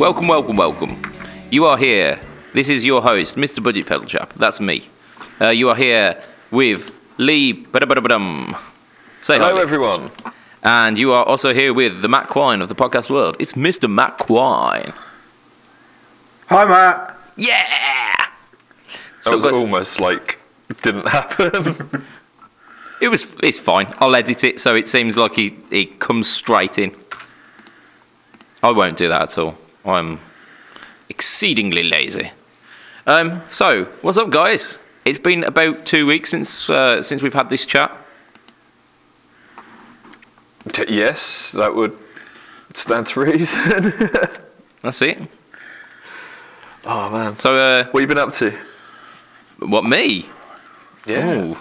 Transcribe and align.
welcome, 0.00 0.26
welcome, 0.28 0.56
welcome. 0.56 0.96
You 1.50 1.66
are 1.66 1.76
here. 1.76 2.18
This 2.54 2.70
is 2.70 2.84
your 2.86 3.02
host, 3.02 3.36
Mr. 3.36 3.62
Budget 3.62 3.86
Pedal 3.86 4.06
Chap. 4.06 4.32
That's 4.34 4.60
me. 4.60 4.82
Uh, 5.40 5.48
you 5.50 5.68
are 5.68 5.76
here 5.76 6.20
with 6.50 6.90
Lee. 7.18 7.52
Ba-da-ba-da-ba-dum. 7.52 8.56
Say 9.20 9.36
Hello, 9.38 9.56
hi. 9.56 9.62
everyone. 9.62 10.10
And 10.62 10.98
you 10.98 11.12
are 11.12 11.24
also 11.24 11.52
here 11.52 11.74
with 11.74 12.00
the 12.00 12.08
Matt 12.08 12.28
Quine 12.28 12.62
of 12.62 12.68
the 12.70 12.74
podcast 12.74 13.10
world. 13.10 13.36
It's 13.38 13.52
Mr. 13.52 13.90
Matt 13.90 14.16
Quine. 14.18 14.92
Hi, 16.48 16.64
Matt. 16.64 17.16
Yeah. 17.36 17.66
That 18.16 18.30
So 19.20 19.34
was 19.36 19.44
guys, 19.44 19.54
almost 19.56 20.00
like 20.00 20.38
it 20.70 20.80
didn't 20.82 21.08
happen. 21.08 22.04
it 23.02 23.08
was. 23.08 23.36
It's 23.42 23.58
fine. 23.58 23.86
I'll 23.98 24.14
edit 24.14 24.44
it 24.44 24.58
so 24.58 24.74
it 24.74 24.88
seems 24.88 25.16
like 25.18 25.34
he 25.36 25.56
he 25.70 25.86
comes 25.86 26.26
straight 26.28 26.78
in. 26.78 26.94
I 28.62 28.72
won't 28.72 28.96
do 28.96 29.08
that 29.08 29.22
at 29.22 29.38
all. 29.38 29.56
I'm 29.84 30.20
exceedingly 31.08 31.82
lazy. 31.84 32.30
Um. 33.06 33.42
So 33.48 33.84
what's 34.02 34.18
up, 34.18 34.30
guys? 34.30 34.78
It's 35.04 35.18
been 35.18 35.44
about 35.44 35.86
two 35.86 36.06
weeks 36.06 36.30
since 36.30 36.68
uh, 36.70 37.02
since 37.02 37.22
we've 37.22 37.34
had 37.34 37.48
this 37.48 37.64
chat. 37.66 37.92
Yes, 40.88 41.52
that 41.52 41.74
would 41.74 41.96
stand 42.74 43.06
to 43.08 43.20
reason. 43.20 43.92
That's 44.82 45.02
it. 45.02 45.18
oh 46.86 47.10
man. 47.10 47.36
So 47.36 47.56
uh, 47.56 47.84
What 47.90 48.00
have 48.00 48.10
you 48.10 48.14
been 48.14 48.18
up 48.22 48.32
to? 48.34 48.52
what 49.58 49.84
me? 49.84 50.26
Ooh. 51.08 51.58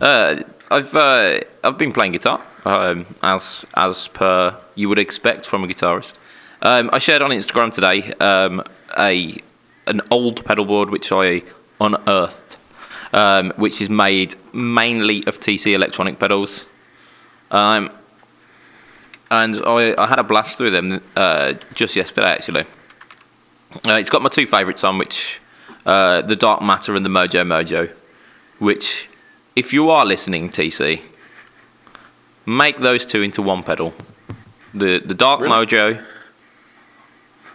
Uh, 0.00 0.42
I've 0.70 0.94
uh, 0.94 1.40
I've 1.64 1.78
been 1.78 1.92
playing 1.92 2.12
guitar, 2.12 2.40
um, 2.64 3.06
as 3.22 3.64
as 3.74 4.08
per 4.08 4.56
you 4.74 4.88
would 4.88 4.98
expect 4.98 5.46
from 5.46 5.64
a 5.64 5.66
guitarist. 5.66 6.16
Um, 6.62 6.88
I 6.92 6.98
shared 6.98 7.20
on 7.20 7.30
Instagram 7.30 7.72
today 7.72 8.12
um, 8.14 8.62
a 8.98 9.36
an 9.86 10.00
old 10.10 10.44
pedal 10.44 10.64
board 10.64 10.90
which 10.90 11.12
I 11.12 11.42
unearthed, 11.80 12.56
um, 13.12 13.52
which 13.56 13.80
is 13.80 13.90
made 13.90 14.34
mainly 14.52 15.18
of 15.26 15.38
TC 15.38 15.74
electronic 15.74 16.18
pedals. 16.18 16.64
Um, 17.50 17.90
and 19.30 19.56
I, 19.64 19.94
I 20.02 20.06
had 20.06 20.18
a 20.18 20.24
blast 20.24 20.56
through 20.56 20.70
them 20.70 21.02
uh, 21.14 21.54
just 21.74 21.94
yesterday 21.94 22.28
actually. 22.28 22.64
Uh, 23.86 23.92
it's 23.92 24.10
got 24.10 24.22
my 24.22 24.28
two 24.28 24.46
favourites 24.46 24.82
on, 24.82 24.96
which 24.96 25.40
uh, 25.84 26.22
the 26.22 26.36
Dark 26.36 26.62
Matter 26.62 26.96
and 26.96 27.04
the 27.04 27.10
Mojo 27.10 27.44
Mojo, 27.44 27.90
which, 28.58 29.10
if 29.54 29.72
you 29.72 29.90
are 29.90 30.06
listening, 30.06 30.48
TC, 30.48 31.02
make 32.46 32.78
those 32.78 33.04
two 33.04 33.22
into 33.22 33.42
one 33.42 33.62
pedal. 33.62 33.92
The 34.72 35.00
the 35.00 35.14
Dark 35.14 35.40
Really? 35.40 35.54
Mojo 35.54 36.04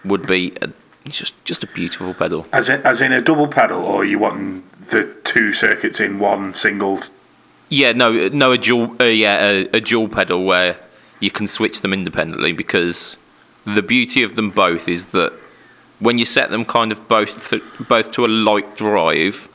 would 0.06 0.28
be 0.28 0.54
a, 0.62 0.70
just 1.10 1.44
just 1.46 1.64
a 1.64 1.68
beautiful 1.68 2.14
pedal. 2.14 2.46
As 2.52 2.70
in, 2.70 2.82
as 2.86 3.02
in 3.02 3.12
a 3.12 3.22
double 3.22 3.48
pedal, 3.48 3.84
or 3.84 4.06
you 4.06 4.20
want 4.20 4.70
the 4.90 5.14
two 5.24 5.54
circuits 5.54 6.00
in 6.00 6.20
one 6.20 6.54
single? 6.54 7.00
Yeah, 7.70 7.94
no, 7.94 8.28
no, 8.30 8.52
a 8.52 8.58
dual, 8.58 8.96
uh, 9.02 9.06
yeah, 9.06 9.50
a, 9.50 9.78
a 9.78 9.82
dual 9.82 10.10
pedal 10.10 10.44
where 10.44 10.76
you 11.22 11.32
can 11.32 11.48
switch 11.48 11.82
them 11.82 11.94
independently 11.94 12.52
because 12.52 13.16
the 13.66 13.82
beauty 13.82 14.24
of 14.24 14.36
them 14.36 14.50
both 14.50 14.90
is 14.90 15.12
that 15.12 15.32
when 16.00 16.18
you 16.18 16.26
set 16.26 16.50
them 16.50 16.66
kind 16.66 16.92
of 16.92 17.08
both 17.08 17.50
th- 17.50 17.64
both 17.88 18.12
to 18.14 18.26
a 18.26 18.28
light 18.28 18.76
drive, 18.76 19.48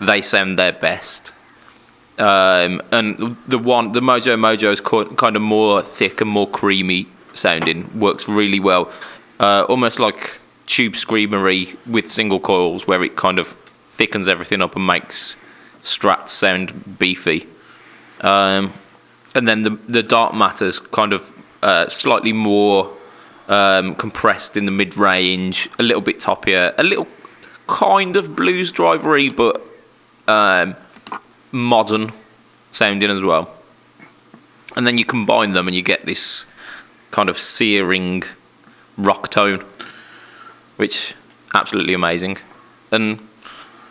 they 0.00 0.22
sound 0.22 0.58
their 0.58 0.72
best. 0.72 1.34
Um, 2.18 2.80
and 2.92 3.36
the 3.48 3.58
one, 3.58 3.92
the 3.92 4.00
Mojo 4.00 4.38
Mojo 4.38 4.70
is 4.72 4.80
co- 4.80 5.06
kind 5.14 5.34
of 5.34 5.42
more 5.42 5.82
thick 5.82 6.20
and 6.20 6.30
more 6.30 6.48
creamy 6.48 7.06
sounding, 7.34 7.98
works 7.98 8.28
really 8.28 8.60
well, 8.60 8.92
uh, 9.40 9.66
almost 9.68 9.98
like 9.98 10.40
tube 10.66 10.96
screamery 10.96 11.76
with 11.86 12.10
single 12.10 12.40
coils, 12.40 12.86
where 12.86 13.02
it 13.02 13.16
kind 13.16 13.38
of 13.38 13.48
thickens 13.48 14.28
everything 14.28 14.62
up 14.62 14.76
and 14.76 14.86
makes 14.86 15.36
strats 15.82 16.28
sound 16.28 16.98
beefy. 16.98 17.46
Um, 18.20 18.72
and 19.34 19.48
then 19.48 19.62
the 19.62 19.70
the 19.70 20.02
dark 20.02 20.34
matters 20.34 20.78
kind 20.78 21.12
of 21.12 21.32
uh, 21.62 21.88
slightly 21.88 22.32
more 22.32 22.90
um, 23.48 23.94
compressed 23.94 24.56
in 24.56 24.64
the 24.64 24.72
mid 24.72 24.96
range, 24.96 25.68
a 25.78 25.82
little 25.82 26.02
bit 26.02 26.18
toppier, 26.18 26.74
a 26.78 26.82
little 26.82 27.08
kind 27.66 28.16
of 28.16 28.36
blues 28.36 28.72
drivery, 28.72 29.28
but 29.28 29.60
um, 30.28 30.76
modern 31.50 32.12
sounding 32.70 33.10
as 33.10 33.22
well. 33.22 33.54
And 34.76 34.86
then 34.86 34.98
you 34.98 35.04
combine 35.04 35.52
them 35.52 35.68
and 35.68 35.74
you 35.74 35.82
get 35.82 36.06
this 36.06 36.46
kind 37.10 37.28
of 37.28 37.36
searing 37.38 38.22
rock 39.02 39.28
tone, 39.30 39.60
which 40.76 41.14
absolutely 41.54 41.94
amazing. 41.94 42.36
And 42.90 43.18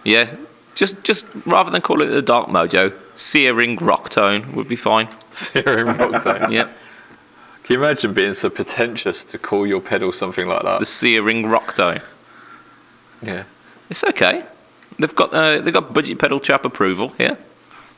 yeah, 0.04 0.36
just 0.76 1.04
just 1.04 1.26
rather 1.46 1.70
than 1.72 1.82
call 1.82 2.02
it 2.02 2.08
the 2.08 2.22
dark 2.22 2.48
mojo, 2.50 2.94
searing 3.16 3.76
rock 3.78 4.10
tone 4.10 4.56
would 4.56 4.68
be 4.68 4.76
fine. 4.76 5.08
Searing 5.32 5.86
rock 5.98 6.24
tone. 6.24 6.52
Yeah, 6.58 6.64
Can 7.64 7.76
you 7.76 7.84
imagine 7.84 8.14
being 8.14 8.34
so 8.34 8.50
pretentious 8.50 9.24
to 9.26 9.38
call 9.38 9.66
your 9.66 9.80
pedal 9.82 10.12
something 10.12 10.48
like 10.48 10.64
that? 10.64 10.80
the 10.80 10.86
searing 10.86 11.48
rock 11.48 11.74
tone. 11.74 12.02
Yeah. 13.22 13.44
It's 13.90 14.04
okay. 14.04 14.44
They've 15.00 15.16
got 15.16 15.34
uh, 15.34 15.60
they've 15.60 15.74
got 15.74 15.94
budget 15.94 16.20
pedal 16.20 16.40
chap 16.40 16.66
approval 16.66 17.10
here. 17.18 17.38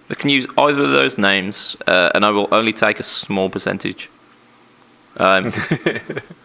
They 0.09 0.16
can 0.16 0.29
use 0.29 0.46
either 0.57 0.81
of 0.84 0.90
those 0.91 1.18
names, 1.18 1.75
uh, 1.88 2.12
and 2.13 2.23
I 2.25 2.29
will 2.29 2.47
only 2.52 2.73
take 2.73 3.00
a 3.00 3.03
small 3.03 3.50
percentage. 3.50 4.09
Um, 5.18 5.52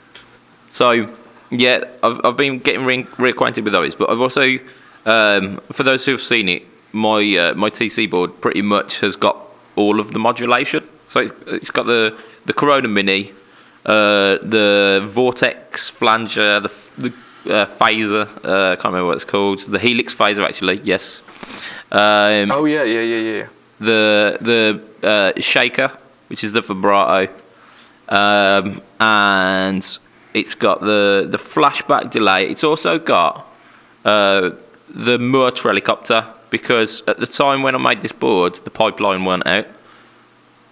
so, 0.68 1.08
yeah, 1.50 1.84
I've, 2.02 2.20
I've 2.24 2.36
been 2.36 2.58
getting 2.58 2.84
re- 2.84 3.04
reacquainted 3.04 3.64
with 3.64 3.72
those, 3.72 3.94
but 3.94 4.10
I've 4.10 4.20
also, 4.20 4.58
um, 5.06 5.56
for 5.72 5.82
those 5.82 6.04
who 6.04 6.12
have 6.12 6.20
seen 6.22 6.48
it, 6.48 6.64
my 6.92 7.36
uh, 7.36 7.54
my 7.54 7.68
TC 7.70 8.08
board 8.10 8.40
pretty 8.40 8.62
much 8.62 9.00
has 9.00 9.14
got 9.16 9.36
all 9.76 10.00
of 10.00 10.12
the 10.12 10.18
modulation. 10.18 10.82
So 11.06 11.20
it's, 11.20 11.32
it's 11.46 11.70
got 11.70 11.84
the 11.86 12.18
the 12.46 12.52
Corona 12.52 12.88
Mini, 12.88 13.30
uh, 13.84 14.38
the 14.42 15.02
Vortex 15.06 15.88
flanger, 15.90 16.60
the, 16.60 16.90
the 16.98 17.08
uh, 17.54 17.66
phaser. 17.66 18.26
Uh, 18.44 18.72
I 18.72 18.76
can't 18.76 18.86
remember 18.86 19.06
what 19.06 19.16
it's 19.16 19.24
called. 19.24 19.60
The 19.60 19.78
Helix 19.78 20.14
phaser, 20.14 20.44
actually. 20.44 20.80
Yes. 20.82 21.22
Um, 21.92 22.50
Oh 22.50 22.64
yeah, 22.64 22.84
yeah, 22.84 23.02
yeah, 23.02 23.36
yeah. 23.38 23.46
the 23.80 24.38
the 24.40 25.06
uh, 25.06 25.40
shaker, 25.40 25.90
which 26.28 26.42
is 26.42 26.52
the 26.54 26.62
vibrato, 26.62 27.32
um, 28.08 28.82
and 28.98 29.98
it's 30.38 30.54
got 30.54 30.80
the 30.80 31.26
the 31.28 31.38
flashback 31.38 32.10
delay. 32.10 32.48
It's 32.48 32.64
also 32.64 32.98
got 32.98 33.46
uh, 34.04 34.50
the 34.88 35.18
Mooer 35.18 35.50
Trelicopter 35.50 36.24
because 36.50 37.02
at 37.06 37.18
the 37.18 37.26
time 37.26 37.62
when 37.62 37.74
I 37.74 37.78
made 37.78 38.00
this 38.02 38.12
board, 38.12 38.54
the 38.54 38.70
pipeline 38.70 39.24
weren't 39.24 39.46
out. 39.46 39.66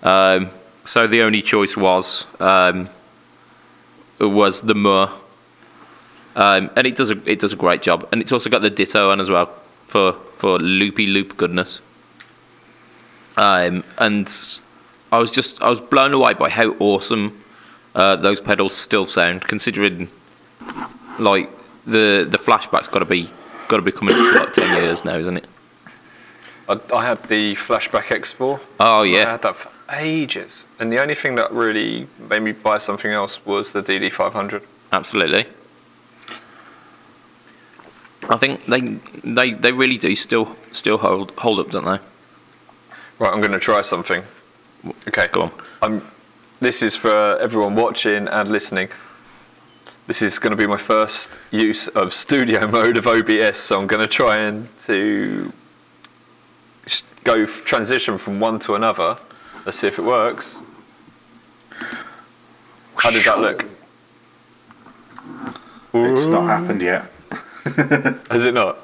Um, 0.03 0.49
so 0.85 1.07
the 1.07 1.23
only 1.23 1.43
choice 1.43 1.77
was 1.77 2.27
um, 2.41 2.89
was 4.21 4.63
the 4.63 4.75
Mooer, 4.75 5.11
um, 6.37 6.71
and 6.77 6.87
it 6.87 6.95
does 6.95 7.11
a 7.11 7.19
it 7.31 7.41
does 7.41 7.53
a 7.53 7.57
great 7.57 7.83
job. 7.83 8.09
And 8.12 8.21
it's 8.21 8.33
also 8.33 8.49
got 8.49 8.62
the 8.62 8.71
Ditto 8.71 9.11
on 9.11 9.21
as 9.21 9.31
well 9.31 9.47
for 9.83 10.12
for 10.12 10.59
loopy 10.59 11.09
loop 11.09 11.37
goodness. 11.37 11.81
Um, 13.37 13.85
and 13.99 14.33
I 15.12 15.19
was 15.19 15.31
just 15.31 15.61
I 15.61 15.69
was 15.69 15.81
blown 15.81 16.15
away 16.15 16.35
by 16.35 16.49
how 16.49 16.71
awesome 16.79 17.37
uh, 17.97 18.15
those 18.15 18.41
pedals 18.41 18.77
still 18.77 19.07
sound, 19.07 19.43
considering 19.43 20.09
like 21.19 21.51
the 21.85 22.27
the 22.29 22.39
flashback's 22.39 22.89
got 22.89 23.01
to 23.01 23.05
be 23.05 23.29
got 23.69 23.77
to 23.77 23.83
be 23.83 23.91
coming 23.91 24.15
up 24.15 24.33
to 24.33 24.39
like 24.39 24.53
ten 24.53 24.83
years 24.83 25.05
now, 25.05 25.17
isn't 25.17 25.39
it? 25.39 25.47
I, 26.69 26.79
I 26.95 27.07
had 27.07 27.23
the 27.25 27.55
Flashback 27.55 28.05
X4. 28.05 28.61
Oh 28.81 29.03
yeah, 29.03 29.27
I 29.27 29.31
had 29.33 29.43
that 29.43 29.57
for 29.57 29.71
ages, 29.97 30.67
and 30.79 30.93
the 30.93 31.01
only 31.01 31.15
thing 31.15 31.37
that 31.37 31.51
really 31.51 32.07
made 32.31 32.43
me 32.43 32.53
buy 32.53 32.79
something 32.79 33.11
else 33.11 33.45
was 33.47 33.73
the 33.73 33.83
DD500. 33.83 34.63
absolutely. 34.93 35.47
I 38.29 38.37
think 38.37 38.67
they 38.67 38.81
they 39.25 39.53
they 39.53 39.73
really 39.73 39.99
do 39.99 40.15
still 40.17 40.57
still 40.73 40.99
hold 40.99 41.31
hold 41.39 41.61
up, 41.61 41.71
don't 41.71 41.85
they? 41.85 42.01
Right, 43.19 43.33
I'm 43.33 43.41
going 43.41 43.53
to 43.53 43.61
try 43.61 43.81
something. 43.81 44.23
Okay. 45.09 45.29
Go 45.33 45.43
on. 45.43 45.51
I'm, 45.81 46.03
this 46.61 46.82
is 46.82 46.97
for 46.97 47.38
everyone 47.38 47.75
watching 47.75 48.29
and 48.29 48.49
listening. 48.49 48.88
This 50.06 50.23
is 50.23 50.38
going 50.38 50.53
to 50.53 50.56
be 50.56 50.67
my 50.67 50.76
first 50.76 51.41
use 51.50 51.88
of 51.88 52.12
studio 52.12 52.67
mode 52.70 52.97
of 52.97 53.06
OBS, 53.06 53.58
so 53.58 53.81
I'm 53.81 53.87
going 53.87 54.00
to 54.00 54.08
try 54.08 54.38
and 54.38 54.69
to 54.81 55.53
go 57.25 57.43
f- 57.43 57.64
transition 57.64 58.17
from 58.17 58.38
one 58.41 58.58
to 58.61 58.75
another. 58.75 59.17
Let's 59.64 59.79
see 59.79 59.88
if 59.88 59.99
it 59.99 60.05
works. 60.05 60.61
How 62.97 63.11
did 63.11 63.25
that 63.25 63.38
look? 63.41 63.64
It's 65.93 66.26
not 66.26 66.47
happened 66.47 66.82
yet. 66.82 67.11
Has 68.31 68.44
it 68.44 68.55
not? 68.55 68.79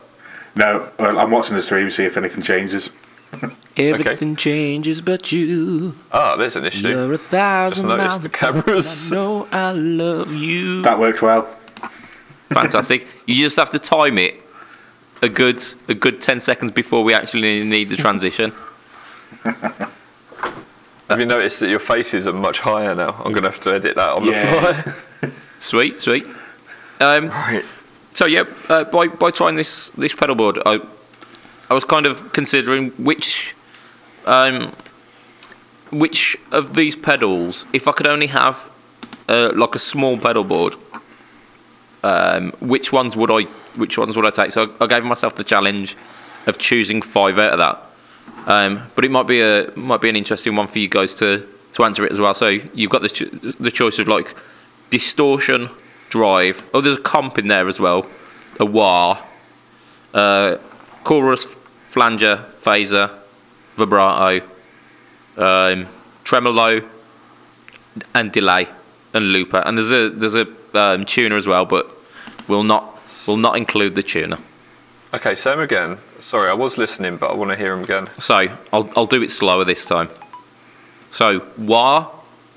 No, 0.57 0.91
well, 0.99 1.19
I'm 1.19 1.31
watching 1.31 1.55
the 1.55 1.63
stream, 1.63 1.91
see 1.91 2.05
if 2.05 2.17
anything 2.17 2.43
changes. 2.43 2.91
Everything 3.77 4.37
changes 4.37 5.01
but 5.03 5.33
you. 5.33 5.95
Oh, 6.13 6.37
there's 6.37 6.57
an 6.57 6.67
issue. 6.67 6.89
You're 6.89 7.13
a 7.15 7.19
thousand 7.19 7.89
noticed 7.89 8.09
miles 8.09 8.23
the 8.23 8.29
apart, 8.29 8.65
cameras. 8.67 9.13
I 9.13 9.17
know 9.17 9.49
I 9.51 9.73
love 9.73 10.33
you. 10.33 10.83
That 10.83 10.99
worked 10.99 11.23
well. 11.23 11.43
fantastic. 12.51 13.07
You 13.27 13.35
just 13.37 13.57
have 13.57 13.71
to 13.71 13.79
time 13.79 14.19
it 14.19 14.43
a 15.23 15.29
good 15.29 15.63
a 15.89 15.95
good 15.95 16.21
ten 16.21 16.41
seconds 16.41 16.71
before 16.73 17.03
we 17.05 17.15
actually 17.15 17.65
need 17.65 17.89
the 17.89 17.97
transition. 17.97 18.53
Have 21.09 21.21
you 21.21 21.27
noticed 21.27 21.61
that 21.61 21.69
your 21.69 21.79
faces 21.79 22.27
are 22.27 22.33
much 22.33 22.61
higher 22.61 22.95
now? 22.95 23.11
I'm 23.25 23.33
going 23.33 23.43
to 23.43 23.51
have 23.51 23.61
to 23.61 23.75
edit 23.75 23.97
that 23.97 24.09
on 24.11 24.25
Yeah. 24.25 24.73
the 24.73 24.83
fly. 24.83 25.31
Sweet, 25.59 26.01
sweet. 26.01 26.25
Um, 27.01 27.29
right. 27.29 27.65
So 28.15 28.27
yeah, 28.27 28.45
uh, 28.69 28.85
by 28.85 29.07
by 29.09 29.31
trying 29.31 29.55
this 29.55 29.91
this 29.91 30.13
pedal 30.15 30.35
board, 30.35 30.59
I 30.67 30.81
I 31.73 31.75
was 31.75 31.85
kind 31.85 32.05
of 32.05 32.35
considering 32.35 32.91
which 32.99 33.55
um 34.27 34.73
which 35.91 36.37
of 36.51 36.75
these 36.75 36.95
pedals, 36.95 37.65
if 37.73 37.89
I 37.89 37.93
could 37.93 38.07
only 38.07 38.27
have 38.27 38.71
uh, 39.27 39.53
like 39.55 39.75
a 39.75 39.79
small 39.79 40.19
pedal 40.19 40.45
board, 40.45 40.75
um, 42.03 42.53
which 42.61 42.93
ones 42.93 43.17
would 43.17 43.31
I 43.31 43.45
which 43.81 43.97
ones 43.97 44.17
would 44.17 44.27
I 44.27 44.31
take? 44.31 44.53
So 44.53 44.75
I, 44.83 44.87
gave 44.87 45.03
myself 45.05 45.37
the 45.37 45.45
challenge 45.45 45.97
of 46.47 46.59
choosing 46.59 47.01
five 47.01 47.39
out 47.39 47.53
of 47.53 47.59
that. 47.65 47.77
Um, 48.47 48.83
but 48.95 49.07
it 49.07 49.11
might 49.11 49.27
be 49.27 49.41
a 49.41 49.71
might 49.75 50.03
be 50.03 50.11
an 50.11 50.17
interesting 50.17 50.55
one 50.55 50.67
for 50.67 50.79
you 50.79 50.91
guys 50.91 51.15
to 51.17 51.47
to 51.73 51.85
answer 51.85 52.05
it 52.05 52.13
as 52.13 52.21
well. 52.21 52.35
So 52.35 52.49
you've 52.49 52.91
got 52.91 53.01
the 53.01 53.09
ch- 53.09 53.31
the 53.67 53.71
choice 53.71 53.99
of 53.99 54.09
like 54.09 54.35
distortion, 54.91 55.71
drive. 56.11 56.69
Oh, 56.75 56.83
there's 56.83 56.99
a 56.99 57.03
comp 57.03 57.39
in 57.39 57.49
there 57.49 57.67
as 57.67 57.81
well. 57.81 58.07
A 58.61 58.67
wah, 58.67 59.25
uh, 60.13 60.59
chorus, 61.05 61.57
flanger, 61.93 62.43
phaser, 62.59 63.11
vibrato, 63.75 64.45
um, 65.37 65.87
tremolo, 66.25 66.83
and 68.15 68.33
delay, 68.33 68.67
and 69.13 69.33
looper. 69.33 69.59
And 69.59 69.77
there's 69.77 69.93
a 69.93 70.09
there's 70.09 70.35
a 70.35 70.47
um, 70.75 71.05
tuner 71.05 71.37
as 71.37 71.47
well, 71.47 71.67
but 71.67 71.87
we'll 72.49 72.63
not 72.63 72.99
we'll 73.27 73.37
not 73.37 73.57
include 73.57 73.95
the 73.95 74.03
tuner. 74.03 74.39
Okay, 75.13 75.35
same 75.35 75.61
again. 75.61 75.99
Sorry, 76.21 76.49
I 76.49 76.55
was 76.55 76.79
listening, 76.79 77.19
but 77.19 77.31
I 77.31 77.35
want 77.35 77.51
to 77.51 77.57
hear 77.57 77.75
him 77.75 77.85
again. 77.85 78.09
So 78.19 78.49
I'll 78.73 78.91
I'll 78.97 79.07
do 79.07 79.23
it 79.23 79.31
slower 79.31 79.65
this 79.65 79.85
time. 79.85 80.09
So 81.11 81.47
wah, 81.59 82.11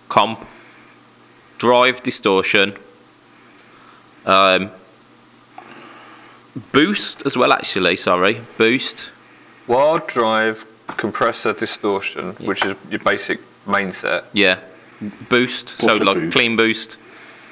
comp, 0.07 0.45
drive, 1.57 2.01
distortion, 2.03 2.77
um, 4.25 4.71
boost 6.71 7.25
as 7.25 7.35
well. 7.35 7.51
Actually, 7.51 7.97
sorry, 7.97 8.39
boost. 8.57 9.11
Wild 9.67 10.07
drive, 10.07 10.65
compressor, 10.87 11.53
distortion, 11.53 12.33
which 12.35 12.63
is 12.65 12.75
your 12.89 12.99
basic 12.99 13.39
main 13.67 13.91
set. 13.91 14.25
Yeah, 14.33 14.59
boost. 15.29 15.69
so 15.69 15.87
What's 15.87 16.01
a 16.01 16.03
like 16.05 16.15
boost? 16.15 16.33
clean 16.33 16.55
boost, 16.55 16.97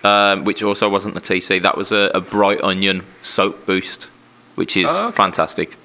um, 0.04 0.44
which 0.46 0.62
also 0.64 0.90
wasn't 0.90 1.16
the 1.16 1.22
TC. 1.22 1.62
That 1.62 1.76
was 1.78 1.92
a, 1.92 2.12
a 2.14 2.22
bright 2.22 2.62
onion 2.62 3.04
soap 3.22 3.66
boost, 3.66 4.06
which 4.56 4.78
is 4.78 4.86
Oh, 4.90 5.08
okay. 5.08 5.16
fantastic. 5.16 5.76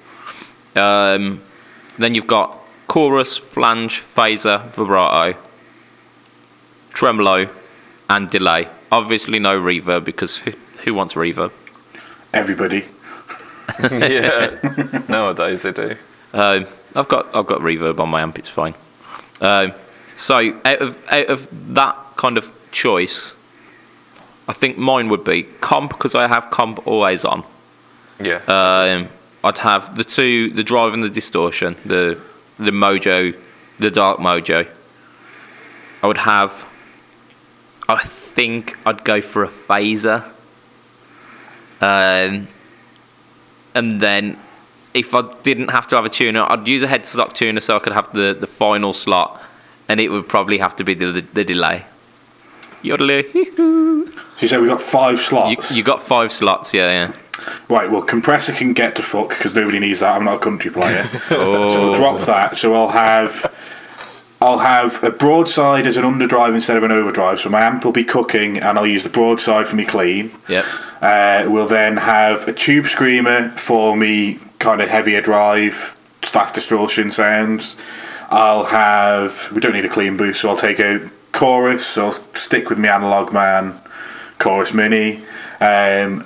Um, 0.75 1.41
then 1.97 2.13
you've 2.13 2.27
got 2.27 2.55
chorus, 2.87 3.35
flange, 3.37 3.99
phaser, 3.99 4.63
vibrato, 4.69 5.37
tremolo, 6.93 7.49
and 8.09 8.29
delay. 8.29 8.67
Obviously, 8.91 9.39
no 9.39 9.59
reverb 9.59 10.03
because 10.05 10.37
who, 10.39 10.51
who 10.85 10.93
wants 10.93 11.15
reverb? 11.15 11.51
Everybody. 12.33 12.85
yeah, 13.91 15.03
nowadays 15.09 15.63
they 15.63 15.71
do. 15.71 15.95
Um, 16.33 16.65
I've 16.95 17.07
got 17.07 17.35
I've 17.35 17.47
got 17.47 17.59
reverb 17.61 17.99
on 17.99 18.09
my 18.09 18.21
amp. 18.21 18.39
It's 18.39 18.49
fine. 18.49 18.73
Um, 19.41 19.73
so 20.17 20.59
out 20.65 20.81
of 20.81 21.07
out 21.11 21.27
of 21.27 21.73
that 21.73 21.95
kind 22.17 22.37
of 22.37 22.51
choice, 22.71 23.35
I 24.47 24.53
think 24.53 24.77
mine 24.77 25.09
would 25.09 25.23
be 25.23 25.43
comp 25.43 25.91
because 25.91 26.15
I 26.15 26.27
have 26.27 26.49
comp 26.49 26.85
always 26.87 27.25
on. 27.25 27.43
Yeah. 28.19 28.41
Um, 28.47 29.09
I'd 29.43 29.57
have 29.59 29.95
the 29.95 30.03
two, 30.03 30.49
the 30.49 30.63
drive 30.63 30.93
and 30.93 31.03
the 31.03 31.09
distortion, 31.09 31.75
the 31.85 32.19
the 32.57 32.71
mojo, 32.71 33.35
the 33.79 33.89
dark 33.89 34.19
mojo. 34.19 34.67
I 36.03 36.07
would 36.07 36.17
have. 36.17 36.65
I 37.87 37.97
think 37.97 38.77
I'd 38.85 39.03
go 39.03 39.21
for 39.21 39.43
a 39.43 39.47
phaser. 39.47 40.23
Um, 41.81 42.47
and 43.73 44.01
then 44.01 44.37
if 44.93 45.13
I 45.13 45.21
didn't 45.43 45.69
have 45.69 45.87
to 45.87 45.95
have 45.95 46.05
a 46.05 46.09
tuner, 46.09 46.45
I'd 46.47 46.67
use 46.67 46.83
a 46.83 46.87
headstock 46.87 47.33
tuner 47.33 47.59
so 47.59 47.75
I 47.75 47.79
could 47.79 47.93
have 47.93 48.11
the, 48.13 48.35
the 48.39 48.47
final 48.47 48.93
slot, 48.93 49.41
and 49.87 49.99
it 49.99 50.09
would 50.11 50.27
probably 50.27 50.57
have 50.59 50.75
to 50.77 50.83
be 50.83 50.93
the, 50.93 51.11
the, 51.11 51.21
the 51.21 51.43
delay. 51.43 51.85
Yodeling. 52.81 53.25
So 53.33 54.43
you 54.43 54.47
say 54.47 54.57
we 54.57 54.67
got 54.67 54.81
five 54.81 55.17
You, 55.17 55.17
slots. 55.17 55.75
you 55.75 55.83
got 55.83 56.01
five 56.01 56.31
slots, 56.31 56.73
yeah, 56.73 56.91
yeah. 57.07 57.13
Right, 57.69 57.89
well, 57.89 58.01
compressor 58.01 58.53
can 58.53 58.73
get 58.73 58.95
to 58.95 59.01
fuck 59.03 59.29
because 59.29 59.53
nobody 59.55 59.79
needs 59.79 59.99
that. 60.01 60.15
I'm 60.15 60.23
not 60.25 60.35
a 60.35 60.39
country 60.39 60.71
player. 60.71 61.07
Oh. 61.31 61.69
So 61.69 61.85
we'll 61.85 61.93
drop 61.95 62.21
that. 62.21 62.57
So 62.57 62.73
I'll 62.73 62.89
have 62.89 63.53
I'll 64.41 64.59
have 64.59 65.03
a 65.03 65.11
broadside 65.11 65.85
as 65.85 65.97
an 65.97 66.03
underdrive 66.03 66.55
instead 66.55 66.77
of 66.77 66.83
an 66.83 66.91
overdrive. 66.91 67.39
So 67.39 67.49
my 67.49 67.61
amp 67.61 67.83
will 67.85 67.91
be 67.91 68.03
cooking, 68.05 68.57
and 68.57 68.77
I'll 68.77 68.87
use 68.87 69.03
the 69.03 69.09
broadside 69.09 69.67
for 69.67 69.75
me 69.75 69.85
clean. 69.85 70.31
Yep. 70.47 70.65
Uh, 71.01 71.45
we'll 71.47 71.67
then 71.67 71.97
have 71.97 72.47
a 72.47 72.53
tube 72.53 72.85
screamer 72.87 73.49
for 73.51 73.95
me 73.95 74.39
kind 74.59 74.81
of 74.81 74.89
heavier 74.89 75.21
drive 75.21 75.97
slash 76.23 76.51
distortion 76.51 77.11
sounds. 77.11 77.75
I'll 78.29 78.65
have 78.65 79.51
we 79.53 79.59
don't 79.59 79.73
need 79.73 79.85
a 79.85 79.89
clean 79.89 80.17
boost, 80.17 80.41
so 80.41 80.49
I'll 80.49 80.57
take 80.57 80.79
out 80.79 81.01
chorus. 81.31 81.85
So 81.85 82.05
I'll 82.05 82.11
stick 82.11 82.69
with 82.69 82.77
my 82.77 82.89
analog 82.89 83.33
man 83.33 83.79
chorus 84.37 84.73
mini. 84.73 85.21
Um, 85.59 86.25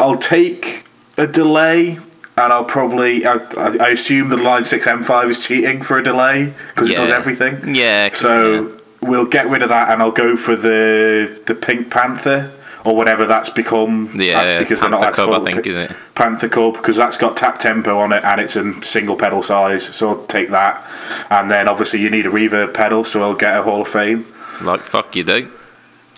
I'll 0.00 0.16
take 0.18 0.86
a 1.16 1.26
delay, 1.26 1.96
and 1.96 2.52
I'll 2.52 2.64
probably 2.64 3.26
I, 3.26 3.34
I 3.56 3.88
assume 3.88 4.28
the 4.30 4.36
Line 4.36 4.64
Six 4.64 4.86
M5 4.86 5.30
is 5.30 5.46
cheating 5.46 5.82
for 5.82 5.98
a 5.98 6.02
delay 6.02 6.52
because 6.68 6.90
it 6.90 6.96
does 6.96 7.10
everything. 7.10 7.74
Yeah. 7.74 8.10
So 8.12 8.80
we'll 9.02 9.26
get 9.26 9.48
rid 9.48 9.62
of 9.62 9.68
that, 9.68 9.90
and 9.90 10.00
I'll 10.00 10.10
go 10.10 10.36
for 10.36 10.56
the 10.56 11.42
the 11.46 11.54
Pink 11.54 11.90
Panther 11.90 12.52
or 12.84 12.94
whatever 12.96 13.26
that's 13.26 13.50
become. 13.50 14.10
Yeah, 14.14 14.42
That's 14.44 14.64
because 14.64 14.80
they're 14.80 14.90
Panther 14.90 15.04
not 15.06 15.14
Cub, 15.14 15.30
I 15.30 15.44
think, 15.44 15.64
Pi- 15.64 15.70
isn't 15.70 15.82
it? 15.90 15.96
Panther 16.14 16.48
Cub 16.48 16.74
because 16.74 16.96
that's 16.96 17.16
got 17.16 17.36
tap 17.36 17.58
tempo 17.58 17.98
on 17.98 18.12
it 18.12 18.24
and 18.24 18.40
it's 18.40 18.56
a 18.56 18.82
single 18.82 19.16
pedal 19.16 19.42
size. 19.42 19.84
So 19.84 20.24
take 20.26 20.50
that, 20.50 20.82
and 21.30 21.50
then 21.50 21.68
obviously 21.68 22.00
you 22.00 22.10
need 22.10 22.26
a 22.26 22.30
reverb 22.30 22.74
pedal, 22.74 23.04
so 23.04 23.22
I'll 23.22 23.34
get 23.34 23.56
a 23.58 23.62
Hall 23.62 23.82
of 23.82 23.88
Fame. 23.88 24.26
Like 24.62 24.80
fuck 24.80 25.14
you 25.16 25.24
do. 25.24 25.48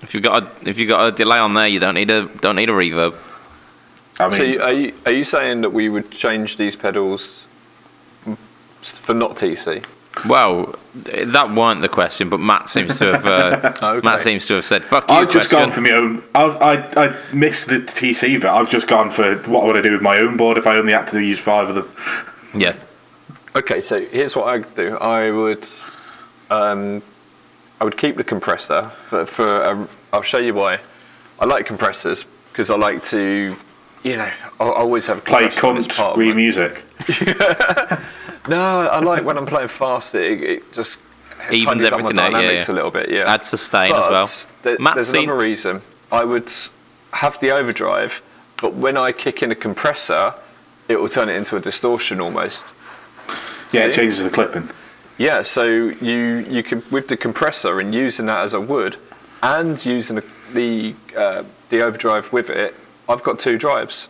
If 0.03 0.15
you've 0.15 0.23
got 0.23 0.43
a 0.43 0.69
if 0.69 0.79
you've 0.79 0.89
got 0.89 1.07
a 1.07 1.13
delay 1.13 1.39
on 1.39 1.53
there, 1.55 1.69
you 1.69 1.79
don't 1.81 1.95
need 1.95 2.11
a 2.11 2.27
don't 2.41 2.57
need 2.57 2.71
a 2.71 2.73
reverb. 2.73 3.15
I 4.19 4.25
mean, 4.29 4.33
So 4.37 4.43
you- 4.43 4.61
are 4.63 4.73
you, 4.73 4.93
are 5.07 5.13
you 5.13 5.25
saying 5.25 5.63
that 5.63 5.71
we 5.71 5.89
would 5.89 6.11
change 6.11 6.57
these 6.59 6.77
pedals 6.77 7.47
for 8.81 9.15
not 9.15 9.37
TC? 9.37 9.85
Well, 10.29 10.75
that 10.95 11.51
weren't 11.55 11.83
the 11.83 11.89
question, 11.89 12.29
but 12.29 12.39
Matt 12.41 12.69
seems 12.69 12.99
to 12.99 13.13
have 13.17 13.27
uh, 13.27 13.73
Okay. 13.83 14.07
Matt 14.07 14.21
seems 14.21 14.47
to 14.49 14.55
have 14.55 14.65
said 14.65 14.85
fuck 14.85 15.09
you. 15.09 15.17
I've 15.17 15.31
just 15.31 15.49
question. 15.51 15.69
gone 15.69 15.71
for 15.71 15.81
my 15.81 15.91
own. 15.91 16.23
I, 16.35 16.45
I 16.97 17.07
I 17.07 17.35
missed 17.35 17.69
the 17.69 17.77
TC, 17.79 18.41
but 18.41 18.51
I've 18.51 18.69
just 18.69 18.89
gone 18.89 19.11
for 19.11 19.37
what 19.49 19.67
would 19.67 19.77
I 19.77 19.81
want 19.81 19.85
do 19.85 19.93
with 19.93 20.03
my 20.03 20.19
own 20.19 20.37
board 20.37 20.59
if 20.59 20.67
I 20.67 20.77
only 20.77 20.93
had 20.93 21.07
to 21.09 21.23
use 21.23 21.41
five 21.41 21.69
of 21.69 21.75
them. 21.77 22.61
yeah. 22.61 22.75
Okay, 23.57 23.81
so 23.81 24.01
here's 24.01 24.37
what 24.37 24.47
I'd 24.49 24.75
do. 24.77 24.97
I 24.99 25.31
would, 25.33 25.69
um, 26.51 27.03
I 27.81 27.85
would 27.85 27.97
keep 27.97 28.17
the 28.17 28.25
compressor 28.25 28.83
for. 28.83 29.27
for 29.27 29.63
a, 29.63 29.89
I'll 30.13 30.23
show 30.23 30.39
you 30.39 30.55
why. 30.55 30.79
I 31.41 31.47
like 31.47 31.67
compressors 31.67 32.25
because 32.53 32.71
I 32.71 32.77
like 32.77 33.03
to, 33.05 33.57
you 34.03 34.17
know, 34.17 34.31
I 34.61 34.65
I 34.65 34.69
always 34.81 35.07
have 35.07 35.19
a 35.19 35.21
Play 35.23 35.49
compressor 35.49 35.77
as 35.79 35.87
cunt, 35.89 35.97
part 35.97 36.13
of 36.13 36.19
re 36.19 36.33
music. 36.33 36.85
No, 38.49 38.89
I 38.89 38.99
like 39.01 39.25
when 39.25 39.37
I'm 39.37 39.47
playing 39.47 39.69
fast. 39.69 40.15
It, 40.15 40.43
it 40.43 40.73
just 40.73 40.99
Evens 41.53 41.83
tidies 41.83 41.85
up 41.85 41.93
my 41.93 41.99
everything 41.99 42.19
out, 42.19 42.33
yeah, 42.33 42.39
dynamics 42.39 42.69
yeah. 42.69 42.75
a 42.75 42.77
little 42.77 42.91
bit. 42.91 43.11
Yeah, 43.11 43.33
Add 43.33 43.45
sustain 43.45 43.93
but 43.93 44.03
as 44.05 44.11
well. 44.11 44.51
there- 44.63 44.79
Matt's 44.83 44.95
there's 44.97 45.09
seen- 45.11 45.25
another 45.25 45.39
reason. 45.39 45.83
I 46.11 46.25
would 46.25 46.51
have 47.13 47.39
the 47.41 47.51
overdrive, 47.51 48.23
but 48.61 48.75
when 48.75 48.97
I 48.97 49.13
kick 49.13 49.43
in 49.43 49.51
a 49.53 49.55
compressor, 49.55 50.35
it 50.89 50.99
will 50.99 51.09
turn 51.09 51.29
it 51.29 51.37
into 51.37 51.55
a 51.57 51.61
distortion 51.61 52.21
almost. 52.21 52.65
Yeah, 53.73 53.85
it 53.87 53.95
changes 53.95 54.25
the 54.25 54.31
clipping. 54.31 54.69
Yeah, 55.19 55.43
so 55.43 55.65
you 55.65 56.45
you 56.49 56.63
can 56.63 56.83
with 56.91 57.09
the 57.09 57.17
compressor 57.17 57.79
and 57.79 57.95
using 57.95 58.27
that 58.27 58.43
as 58.43 58.55
a 58.55 58.61
wood, 58.61 58.97
and 59.43 59.85
using 59.85 60.17
the 60.17 60.25
the, 60.55 60.95
uh, 61.17 61.45
the 61.69 61.83
overdrive 61.83 62.33
with 62.33 62.49
it. 62.51 62.75
I've 63.11 63.23
got 63.23 63.39
two 63.39 63.59
drives. 63.59 64.09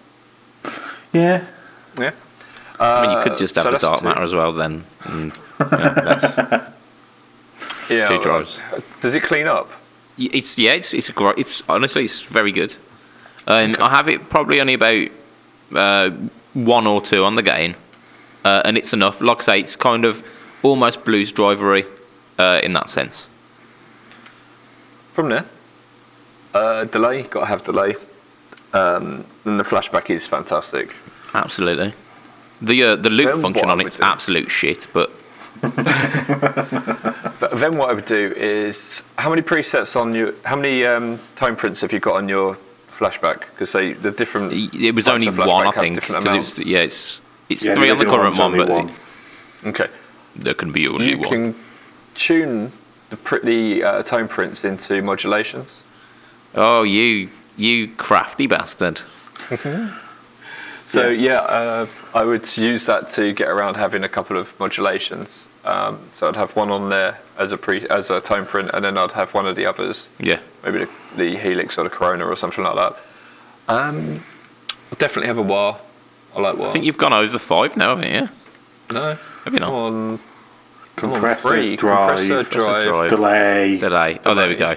Yeah. 1.12 1.44
Yeah. 1.98 2.12
I 2.78 3.06
mean, 3.06 3.16
you 3.16 3.22
could 3.24 3.36
just 3.36 3.54
have 3.56 3.64
so 3.64 3.68
the 3.70 3.72
that's 3.72 3.84
dark 3.84 4.00
two. 4.00 4.04
matter 4.06 4.22
as 4.22 4.34
well. 4.34 4.52
Then, 4.52 4.84
and, 5.04 5.32
yeah, 5.60 5.66
that's, 5.94 6.36
Yeah. 7.90 8.08
two 8.08 8.20
drives. 8.22 8.62
Does 9.00 9.14
it 9.14 9.22
clean 9.22 9.46
up? 9.46 9.70
it's 10.18 10.58
yeah, 10.58 10.72
it's 10.72 10.92
it's 10.94 11.08
great. 11.10 11.38
It's 11.38 11.62
honestly, 11.68 12.04
it's 12.04 12.20
very 12.22 12.52
good. 12.52 12.76
Um, 13.46 13.76
I 13.80 13.88
have 13.90 14.08
it 14.08 14.28
probably 14.28 14.60
only 14.60 14.74
about 14.74 15.08
uh, 15.74 16.10
one 16.54 16.86
or 16.86 17.00
two 17.00 17.24
on 17.24 17.34
the 17.36 17.42
gain, 17.42 17.74
uh, 18.44 18.62
and 18.64 18.76
it's 18.78 18.92
enough. 18.92 19.20
Like 19.22 19.38
I 19.38 19.40
say, 19.40 19.60
it's 19.60 19.76
kind 19.76 20.04
of 20.04 20.22
almost 20.62 21.04
blues 21.04 21.32
drivery 21.32 21.84
uh, 22.38 22.60
in 22.62 22.72
that 22.74 22.88
sense. 22.90 23.28
From 25.12 25.30
there, 25.30 25.44
uh, 26.54 26.84
delay. 26.84 27.22
Got 27.22 27.40
to 27.40 27.46
have 27.46 27.64
delay. 27.64 27.94
Um, 28.72 29.24
and 29.44 29.58
the 29.58 29.64
flashback 29.64 30.10
is 30.10 30.26
fantastic. 30.26 30.94
Absolutely. 31.34 31.92
The 32.62 32.82
uh, 32.84 32.96
the 32.96 33.10
loop 33.10 33.32
Then 33.32 33.42
function 33.42 33.70
on 33.70 33.80
it's 33.80 33.96
do- 33.96 34.04
absolute 34.04 34.50
shit, 34.50 34.86
but 34.92 35.10
But 37.40 37.52
then 37.58 37.76
what 37.78 37.90
I 37.90 37.92
would 37.94 38.04
do 38.04 38.32
is 38.36 39.02
how 39.16 39.30
many 39.30 39.42
presets 39.42 39.96
on 40.00 40.14
your 40.14 40.34
how 40.44 40.56
many 40.56 40.84
um, 40.84 41.18
tone 41.36 41.56
prints 41.56 41.80
have 41.80 41.92
you 41.92 42.00
got 42.00 42.16
on 42.16 42.28
your 42.28 42.56
flashback? 42.90 43.40
Because 43.40 43.72
they 43.72 43.92
the 43.94 44.10
different 44.10 44.52
it 44.52 44.94
was 44.94 45.08
only 45.08 45.28
one, 45.28 45.66
I 45.66 45.70
think. 45.70 45.94
Because 45.96 46.34
it's 46.34 46.58
yeah, 46.58 46.80
it's 46.80 47.20
it's 47.48 47.64
Yeah, 47.66 47.74
three 47.74 47.90
on 47.90 47.98
the 47.98 48.04
current 48.04 48.38
one, 48.38 48.60
only 48.60 48.66
but 48.66 49.68
Okay, 49.68 49.86
there 50.36 50.54
can 50.54 50.70
be 50.72 50.86
only 50.86 51.10
you 51.10 51.18
one. 51.18 51.28
can 51.30 51.54
tune 52.14 52.72
the 53.10 53.16
pretty 53.16 53.82
uh, 53.82 54.02
tone 54.02 54.28
prints 54.28 54.64
into 54.64 55.02
modulations. 55.02 55.82
Oh, 56.54 56.82
you 56.82 57.28
you 57.56 57.88
crafty 57.88 58.46
bastard! 58.46 59.00
So 60.90 61.08
yeah, 61.08 61.36
uh, 61.42 61.86
I 62.14 62.24
would 62.24 62.56
use 62.56 62.86
that 62.86 63.06
to 63.10 63.32
get 63.32 63.46
around 63.46 63.76
having 63.76 64.02
a 64.02 64.08
couple 64.08 64.36
of 64.36 64.58
modulations. 64.58 65.48
Um, 65.64 66.00
so 66.12 66.26
I'd 66.26 66.34
have 66.34 66.56
one 66.56 66.68
on 66.72 66.88
there 66.88 67.16
as 67.38 67.52
a 67.52 67.56
pre 67.56 67.86
as 67.88 68.10
a 68.10 68.20
tone 68.20 68.44
print, 68.44 68.72
and 68.74 68.84
then 68.84 68.98
I'd 68.98 69.12
have 69.12 69.32
one 69.32 69.46
of 69.46 69.54
the 69.54 69.66
others, 69.66 70.10
Yeah, 70.18 70.40
maybe 70.64 70.78
the, 70.78 70.88
the 71.16 71.36
Helix 71.36 71.78
or 71.78 71.84
the 71.84 71.90
Corona 71.90 72.26
or 72.26 72.34
something 72.34 72.64
like 72.64 72.74
that. 72.74 72.96
Um, 73.68 74.24
I'll 74.90 74.98
definitely 74.98 75.28
have 75.28 75.38
a 75.38 75.42
wah. 75.42 75.78
I 76.34 76.40
like 76.40 76.58
wah. 76.58 76.66
I 76.66 76.70
think 76.70 76.84
you've 76.84 76.98
gone 76.98 77.12
over 77.12 77.38
five 77.38 77.76
now, 77.76 77.94
haven't 77.94 78.12
you? 78.12 78.28
no. 78.92 79.16
Have 79.44 79.54
you 79.54 79.60
not? 79.60 79.68
I'm 79.68 79.74
on 79.74 80.18
Compressor, 80.96 81.48
three. 81.50 81.76
drive, 81.76 82.18
Compressor, 82.18 82.50
drive. 82.50 82.86
drive. 82.88 83.10
delay. 83.10 83.78
Delay. 83.78 84.18
Oh, 84.24 84.34
there 84.34 84.48
we 84.48 84.56
go. 84.56 84.74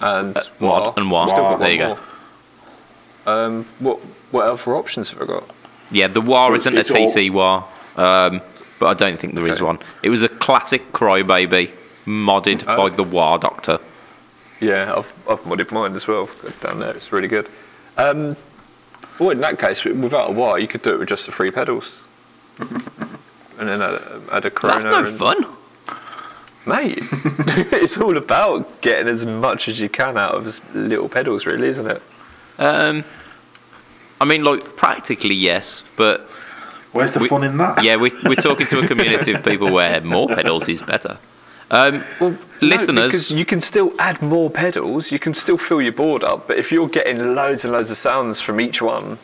And 0.00 0.36
Uh, 0.36 0.42
wah. 0.60 0.92
and. 0.96 1.28
Still 1.28 1.56
There 1.58 1.70
you 1.70 1.78
go. 1.78 1.98
Um, 3.26 3.64
what 3.80 3.98
what 4.30 4.46
other 4.46 4.76
options 4.76 5.10
have 5.10 5.22
I 5.22 5.26
got? 5.26 5.44
Yeah, 5.90 6.08
the 6.08 6.20
wah 6.20 6.52
isn't 6.52 6.76
a 6.76 6.80
it's 6.80 6.90
all- 6.90 6.96
TC 7.08 7.30
wah, 7.30 7.64
um, 7.96 8.40
but 8.78 8.86
I 8.88 8.94
don't 8.94 9.18
think 9.18 9.34
there 9.34 9.46
is 9.46 9.56
Okay. 9.56 9.64
one. 9.64 9.78
It 10.02 10.10
was 10.10 10.22
a 10.22 10.28
classic 10.28 10.92
Crybaby 10.92 11.70
modded 12.06 12.64
Oh. 12.68 12.76
by 12.76 12.94
the 12.94 13.02
wah 13.02 13.36
Doctor. 13.36 13.78
Yeah, 14.60 14.94
I've, 14.96 15.12
I've 15.28 15.42
modded 15.42 15.70
mine 15.72 15.94
as 15.96 16.06
well 16.06 16.28
down 16.60 16.80
there. 16.80 16.90
It's 16.94 17.12
really 17.12 17.28
good. 17.28 17.46
Um, 17.96 18.36
well, 19.18 19.30
in 19.30 19.40
that 19.40 19.58
case, 19.58 19.84
without 19.84 20.30
a 20.30 20.32
wire, 20.32 20.58
you 20.58 20.68
could 20.68 20.82
do 20.82 20.94
it 20.94 20.98
with 20.98 21.08
just 21.08 21.26
the 21.26 21.32
three 21.32 21.50
pedals. 21.50 22.04
And 23.58 23.68
then 23.68 23.82
add, 23.82 24.00
add 24.32 24.44
a 24.44 24.50
Corona. 24.50 24.74
That's 24.78 24.84
no 24.84 24.98
and- 24.98 25.08
fun. 25.08 25.46
Mate, 26.66 26.98
it's 27.72 27.96
all 27.96 28.16
about 28.16 28.80
getting 28.80 29.06
as 29.08 29.24
much 29.24 29.68
as 29.68 29.78
you 29.80 29.88
can 29.88 30.16
out 30.18 30.32
of 30.34 30.74
little 30.74 31.08
pedals, 31.08 31.46
really, 31.46 31.68
isn't 31.68 31.86
it? 31.88 32.02
Um, 32.58 33.04
I 34.20 34.24
mean, 34.24 34.42
like 34.42 34.76
practically 34.76 35.34
yes, 35.34 35.84
but 35.96 36.22
Where's 36.92 37.12
the 37.12 37.20
We- 37.20 37.28
fun 37.28 37.44
in 37.44 37.58
that? 37.58 37.82
yeah, 37.84 37.96
we, 37.96 38.10
we're 38.24 38.34
talking 38.34 38.66
to 38.68 38.80
a 38.80 38.86
community 38.86 39.32
of 39.32 39.44
people 39.44 39.70
where 39.70 40.00
more 40.00 40.26
pedals 40.28 40.68
is 40.68 40.80
better. 40.82 41.18
Um, 41.70 42.02
Well, 42.20 42.36
Listeners- 42.62 43.12
because 43.12 43.30
you 43.30 43.44
can 43.44 43.60
still 43.60 43.92
add 43.98 44.22
more 44.22 44.50
pedals, 44.50 45.12
you 45.12 45.18
can 45.18 45.34
still 45.34 45.58
fill 45.58 45.82
your 45.82 45.92
board 45.92 46.24
up, 46.24 46.48
but 46.48 46.56
if 46.58 46.72
you're 46.72 46.88
getting 46.88 47.34
loads 47.34 47.64
and 47.64 47.72
loads 47.74 47.90
of 47.90 47.96
sounds 47.98 48.40
from 48.40 48.60
each 48.60 48.80
one, 48.80 49.18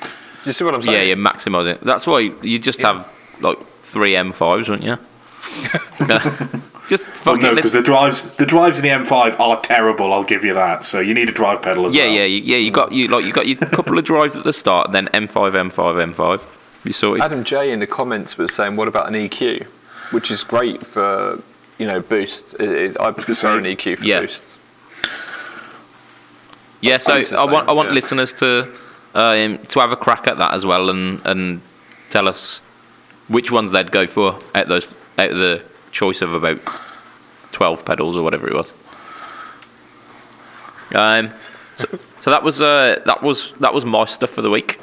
do 0.00 0.08
you 0.44 0.52
see 0.52 0.64
what 0.64 0.74
I'm 0.74 0.82
saying? 0.82 0.96
yeah, 1.08 1.14
you 1.14 1.16
maximise 1.16 1.66
it. 1.66 1.80
That's 1.80 2.06
why 2.06 2.20
you 2.40 2.58
just 2.58 2.80
Yeah. 2.80 2.92
have 2.94 3.12
like 3.40 3.58
three 3.82 4.12
M5s, 4.12 4.68
wouldn't 4.68 4.84
you? 4.84 4.96
just 6.88 7.08
Well, 7.26 7.36
no, 7.36 7.54
because 7.54 7.72
the 7.72 7.82
drives 7.82 8.22
the 8.34 8.46
drives 8.46 8.78
in 8.78 8.82
the 8.82 8.90
M5 8.90 9.38
are 9.40 9.60
terrible. 9.60 10.12
I'll 10.12 10.22
give 10.24 10.44
you 10.44 10.54
that. 10.54 10.84
So 10.84 11.00
you 11.00 11.14
need 11.14 11.28
a 11.28 11.32
drive 11.32 11.62
pedal 11.62 11.86
as 11.86 11.94
Yeah, 11.94 12.04
well. 12.04 12.14
yeah, 12.14 12.24
you- 12.24 12.42
yeah. 12.42 12.56
You 12.58 12.70
got 12.70 12.92
you 12.92 13.08
like 13.08 13.24
you 13.24 13.32
got 13.32 13.46
your 13.46 13.56
couple 13.56 13.98
of 13.98 14.04
drives 14.04 14.36
at 14.36 14.44
the 14.44 14.52
start, 14.52 14.92
then 14.92 15.06
M5, 15.08 15.52
M5, 15.70 16.12
M5. 16.14 16.84
You 16.86 16.92
sorted. 16.92 17.24
Adam 17.24 17.42
J 17.44 17.72
in 17.72 17.80
the 17.80 17.86
comments 17.86 18.38
was 18.38 18.52
saying, 18.54 18.76
"What 18.76 18.86
about 18.88 19.08
an 19.08 19.14
EQ?" 19.14 19.64
Which 20.12 20.30
is 20.30 20.44
great 20.44 20.86
for 20.86 21.42
you 21.78 21.86
know 21.86 22.00
boost. 22.00 22.54
It, 22.54 22.70
it, 22.70 23.00
I 23.00 23.10
prefer 23.10 23.34
say, 23.34 23.58
an 23.58 23.64
EQ 23.64 23.98
for 23.98 24.04
yeah. 24.04 24.20
boost. 24.20 24.44
Yeah, 26.80 26.98
so 26.98 27.16
It's 27.16 27.30
the 27.30 27.38
I 27.38 27.44
want 27.46 27.68
I 27.68 27.72
want 27.72 27.88
yeah. 27.88 27.94
listeners 27.94 28.32
to 28.34 28.70
um, 29.14 29.58
to 29.58 29.80
have 29.80 29.92
a 29.92 29.96
crack 29.96 30.28
at 30.28 30.38
that 30.38 30.54
as 30.54 30.64
well, 30.66 30.90
and 30.90 31.20
and 31.24 31.60
tell 32.10 32.28
us 32.28 32.60
which 33.28 33.50
ones 33.50 33.72
they'd 33.72 33.90
go 33.90 34.06
for 34.06 34.38
at 34.54 34.68
those 34.68 34.94
out 35.18 35.30
of 35.30 35.36
the 35.38 35.62
choice 35.92 36.22
of 36.22 36.34
about 36.34 36.60
twelve 37.52 37.84
pedals 37.84 38.16
or 38.16 38.22
whatever 38.22 38.48
it 38.48 38.54
was. 38.54 38.72
Um, 40.94 41.30
so, 41.74 41.98
so 42.20 42.30
that 42.30 42.42
was 42.42 42.62
uh, 42.62 43.02
that 43.06 43.22
was 43.22 43.52
that 43.54 43.74
was 43.74 43.84
my 43.84 44.04
stuff 44.04 44.30
for 44.30 44.42
the 44.42 44.50
week. 44.50 44.78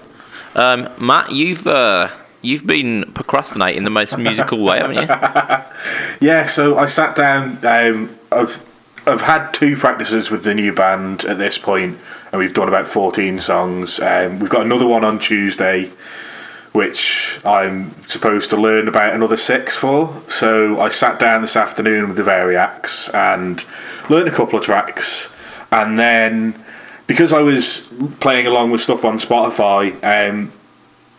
Um, 0.56 0.90
Matt, 1.00 1.32
you've 1.32 1.66
uh, 1.66 2.10
you've 2.42 2.68
been 2.68 3.12
procrastinating 3.14 3.84
the 3.84 3.90
most 3.90 4.18
musical 4.18 4.64
way, 4.64 4.80
haven't 4.80 4.98
you? 4.98 5.64
Yeah, 6.28 6.46
so 6.46 6.78
I 6.78 6.86
sat 6.86 7.16
down. 7.16 7.58
Um, 7.64 8.18
I've 8.32 8.64
I've 9.06 9.22
had 9.22 9.52
two 9.52 9.76
practices 9.76 10.32
with 10.32 10.44
the 10.44 10.54
new 10.54 10.72
band 10.74 11.26
at 11.26 11.38
this 11.38 11.58
point, 11.58 11.98
and 12.32 12.40
we've 12.40 12.54
done 12.54 12.68
about 12.68 12.88
fourteen 12.88 13.40
songs. 13.40 14.00
Um, 14.00 14.40
we've 14.40 14.50
got 14.50 14.62
another 14.62 14.88
one 14.88 15.04
on 15.04 15.20
Tuesday, 15.20 15.92
which 16.74 17.40
I'm 17.46 17.92
supposed 18.08 18.50
to 18.50 18.58
learn 18.58 18.88
about 18.88 19.14
another 19.14 19.38
six 19.38 19.78
for. 19.78 20.22
So 20.28 20.82
I 20.82 20.90
sat 20.90 21.20
down 21.20 21.42
this 21.42 21.56
afternoon 21.56 22.08
with 22.10 22.18
the 22.18 22.24
Variax 22.24 23.14
and 23.14 23.64
learned 24.10 24.28
a 24.28 24.32
couple 24.32 24.60
of 24.60 24.66
tracks, 24.66 25.34
and 25.72 25.98
then 25.98 26.56
because 27.08 27.32
I 27.32 27.42
was 27.42 27.94
playing 28.20 28.48
along 28.48 28.72
with 28.72 28.82
stuff 28.82 29.06
on 29.06 29.18
Spotify, 29.18 29.94
um, 30.04 30.52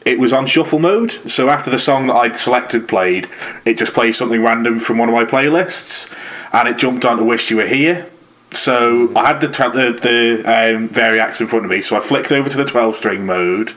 it 0.04 0.18
was 0.18 0.32
on 0.32 0.46
shuffle 0.46 0.78
mode. 0.78 1.12
So 1.12 1.48
after 1.48 1.70
the 1.70 1.78
song 1.78 2.08
that 2.08 2.14
I'd 2.14 2.38
selected 2.38 2.88
played, 2.88 3.28
it 3.64 3.78
just 3.78 3.94
plays 3.94 4.18
something 4.18 4.42
random 4.42 4.78
from 4.78 4.98
one 4.98 5.08
of 5.08 5.14
my 5.14 5.24
playlists, 5.24 6.14
and 6.52 6.68
it 6.68 6.78
jumped 6.78 7.04
on 7.04 7.18
to 7.18 7.24
"Wish 7.24 7.50
You 7.50 7.58
Were 7.58 7.66
Here." 7.66 8.10
So 8.52 9.12
I 9.16 9.26
had 9.26 9.40
the 9.40 9.48
tra- 9.48 9.70
the, 9.70 9.92
the 9.92 10.42
um, 10.44 10.88
Variax 10.88 11.40
in 11.40 11.46
front 11.46 11.64
of 11.64 11.70
me, 11.70 11.80
so 11.80 11.96
I 11.96 12.00
flicked 12.00 12.32
over 12.32 12.48
to 12.48 12.56
the 12.56 12.64
twelve 12.64 12.96
string 12.96 13.26
mode, 13.26 13.72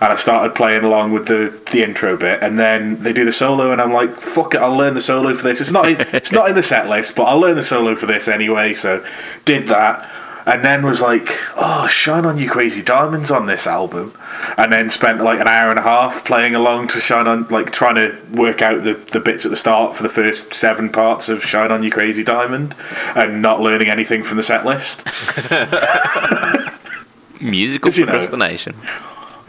and 0.00 0.12
I 0.12 0.16
started 0.16 0.54
playing 0.54 0.82
along 0.84 1.12
with 1.12 1.26
the, 1.26 1.52
the 1.72 1.82
intro 1.82 2.16
bit, 2.16 2.42
and 2.42 2.58
then 2.58 3.02
they 3.02 3.12
do 3.12 3.24
the 3.24 3.32
solo, 3.32 3.70
and 3.70 3.80
I'm 3.80 3.92
like, 3.92 4.16
"Fuck 4.16 4.54
it, 4.54 4.58
I'll 4.60 4.76
learn 4.76 4.94
the 4.94 5.00
solo 5.00 5.34
for 5.34 5.42
this." 5.42 5.60
It's 5.60 5.70
not 5.72 5.88
in, 5.88 6.00
it's 6.14 6.32
not 6.32 6.48
in 6.48 6.54
the 6.54 6.62
set 6.62 6.88
list, 6.88 7.16
but 7.16 7.24
I'll 7.24 7.40
learn 7.40 7.56
the 7.56 7.62
solo 7.62 7.94
for 7.94 8.06
this 8.06 8.26
anyway. 8.28 8.72
So 8.72 9.04
did 9.44 9.68
that, 9.68 10.08
and 10.46 10.64
then 10.64 10.82
was 10.86 11.02
like, 11.02 11.28
"Oh, 11.56 11.86
shine 11.86 12.24
on 12.24 12.38
you, 12.38 12.48
crazy 12.48 12.82
diamonds" 12.82 13.30
on 13.30 13.44
this 13.44 13.66
album, 13.66 14.14
and 14.56 14.72
then 14.72 14.88
spent 14.88 15.20
like 15.22 15.38
an 15.38 15.46
hour 15.48 15.68
and 15.68 15.78
a 15.78 15.82
half 15.82 16.24
playing 16.24 16.54
along 16.54 16.88
to 16.88 16.98
shine 16.98 17.26
on, 17.26 17.46
like 17.48 17.70
trying 17.70 17.96
to 17.96 18.16
work 18.32 18.62
out 18.62 18.82
the, 18.84 18.94
the 18.94 19.20
bits 19.20 19.44
at 19.44 19.50
the 19.50 19.56
start 19.56 19.96
for 19.96 20.02
the 20.02 20.08
first 20.08 20.54
seven 20.54 20.88
parts 20.88 21.28
of 21.28 21.44
Shine 21.44 21.70
on 21.70 21.82
You 21.82 21.90
Crazy 21.90 22.24
Diamond, 22.24 22.74
and 23.14 23.42
not 23.42 23.60
learning 23.60 23.90
anything 23.90 24.22
from 24.22 24.38
the 24.38 24.42
set 24.42 24.64
list. 24.64 25.04
Musical 27.40 27.90
you 27.92 28.00
know- 28.06 28.12
procrastination. 28.12 28.74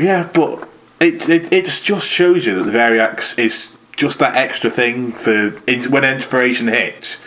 Yeah, 0.01 0.27
but 0.33 0.67
it, 0.99 1.29
it 1.29 1.53
it 1.53 1.65
just 1.65 2.07
shows 2.07 2.47
you 2.47 2.55
that 2.55 2.63
the 2.63 2.77
Variax 2.77 3.37
is 3.37 3.77
just 3.95 4.17
that 4.19 4.35
extra 4.35 4.71
thing 4.71 5.11
for 5.11 5.51
when 5.89 6.03
inspiration 6.03 6.67
hits. 6.67 7.19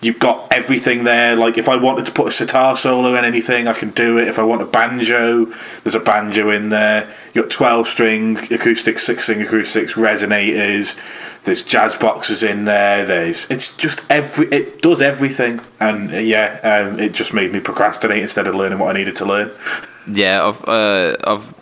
You've 0.00 0.20
got 0.20 0.50
everything 0.50 1.04
there. 1.04 1.36
Like 1.36 1.58
if 1.58 1.68
I 1.68 1.76
wanted 1.76 2.06
to 2.06 2.12
put 2.12 2.28
a 2.28 2.30
sitar 2.30 2.76
solo 2.76 3.16
in 3.16 3.24
anything, 3.24 3.66
I 3.66 3.74
can 3.74 3.90
do 3.90 4.16
it. 4.16 4.28
If 4.28 4.38
I 4.38 4.44
want 4.44 4.62
a 4.62 4.64
banjo, 4.64 5.46
there's 5.82 5.96
a 5.96 6.00
banjo 6.00 6.50
in 6.50 6.68
there. 6.68 7.12
You've 7.34 7.46
got 7.46 7.50
twelve 7.50 7.88
string 7.88 8.38
acoustic, 8.50 9.00
six 9.00 9.24
string 9.24 9.42
acoustics, 9.42 9.94
resonators. 9.94 10.96
There's 11.42 11.62
jazz 11.62 11.96
boxes 11.96 12.42
in 12.42 12.64
there. 12.64 13.04
There's 13.04 13.50
it's 13.50 13.76
just 13.76 14.04
every 14.08 14.46
it 14.48 14.80
does 14.80 15.02
everything, 15.02 15.60
and 15.80 16.14
uh, 16.14 16.18
yeah, 16.18 16.60
um, 16.62 17.00
it 17.00 17.12
just 17.12 17.34
made 17.34 17.52
me 17.52 17.60
procrastinate 17.60 18.22
instead 18.22 18.46
of 18.46 18.54
learning 18.54 18.78
what 18.78 18.94
I 18.94 18.98
needed 18.98 19.16
to 19.16 19.24
learn. 19.24 19.50
Yeah, 20.10 20.48
I've 20.48 20.64
uh, 20.66 21.16
I've 21.24 21.54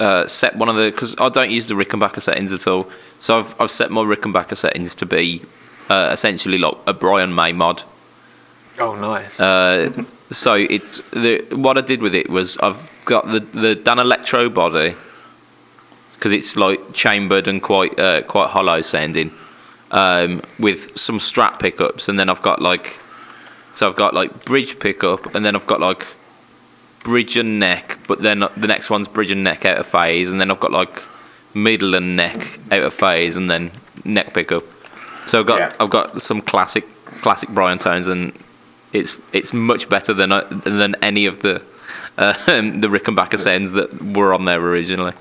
uh, 0.00 0.26
set 0.26 0.56
one 0.56 0.68
of 0.68 0.76
the 0.76 0.90
because 0.90 1.14
I 1.18 1.28
don't 1.28 1.50
use 1.50 1.68
the 1.68 1.74
Rickenbacker 1.74 2.20
settings 2.20 2.52
at 2.52 2.66
all. 2.66 2.90
So 3.20 3.38
I've 3.38 3.60
I've 3.60 3.70
set 3.70 3.90
my 3.90 4.02
Rickenbacker 4.02 4.56
settings 4.56 4.94
to 4.96 5.06
be 5.06 5.42
uh, 5.88 6.10
essentially 6.12 6.58
like 6.58 6.76
a 6.86 6.92
Brian 6.92 7.34
May 7.34 7.52
mod. 7.52 7.82
Oh, 8.78 8.94
nice. 8.94 9.40
Uh, 9.40 10.04
so 10.30 10.54
it's 10.54 10.98
the 11.10 11.44
what 11.52 11.78
I 11.78 11.80
did 11.80 12.02
with 12.02 12.14
it 12.14 12.28
was 12.28 12.56
I've 12.58 12.90
got 13.04 13.26
the 13.26 13.40
the 13.40 13.76
Danelectro 13.76 14.52
body 14.52 14.94
because 16.14 16.32
it's 16.32 16.56
like 16.56 16.92
chambered 16.92 17.48
and 17.48 17.62
quite 17.62 17.98
uh, 17.98 18.22
quite 18.22 18.50
hollow 18.50 18.80
sounding 18.82 19.30
um, 19.90 20.42
with 20.58 20.96
some 20.98 21.18
strat 21.18 21.58
pickups, 21.60 22.08
and 22.08 22.18
then 22.18 22.28
I've 22.28 22.42
got 22.42 22.60
like 22.60 22.98
so 23.74 23.88
I've 23.88 23.96
got 23.96 24.14
like 24.14 24.44
bridge 24.44 24.78
pickup, 24.78 25.34
and 25.34 25.44
then 25.44 25.54
I've 25.54 25.66
got 25.66 25.80
like 25.80 26.06
bridge 27.06 27.36
and 27.36 27.60
neck, 27.60 27.98
but 28.08 28.20
then 28.20 28.40
the 28.40 28.66
next 28.66 28.90
one's 28.90 29.06
bridge 29.06 29.30
and 29.30 29.44
neck 29.44 29.64
out 29.64 29.78
of 29.78 29.86
phase, 29.86 30.32
and 30.32 30.40
then 30.40 30.50
I've 30.50 30.58
got 30.58 30.72
like 30.72 31.00
middle 31.54 31.94
and 31.94 32.16
neck 32.16 32.58
out 32.72 32.82
of 32.82 32.92
phase, 32.92 33.36
and 33.36 33.48
then 33.48 33.70
neck 34.04 34.34
pickup. 34.34 34.64
So 35.26 35.38
I've 35.40 35.46
got 35.46 35.58
Yeah. 35.58 35.72
I've 35.78 35.90
got 35.90 36.20
some 36.20 36.40
classic 36.42 36.84
classic 37.22 37.48
Brian 37.50 37.78
tones, 37.78 38.08
and 38.08 38.32
it's 38.92 39.20
it's 39.32 39.52
much 39.52 39.88
better 39.88 40.12
than 40.12 40.30
than 40.64 40.96
any 41.00 41.26
of 41.26 41.42
the 41.42 41.62
um, 42.18 42.80
the 42.80 42.88
Rickenbacker 42.88 43.38
sounds 43.38 43.70
that 43.72 44.02
were 44.02 44.34
on 44.34 44.44
there 44.44 44.60
originally. 44.60 45.12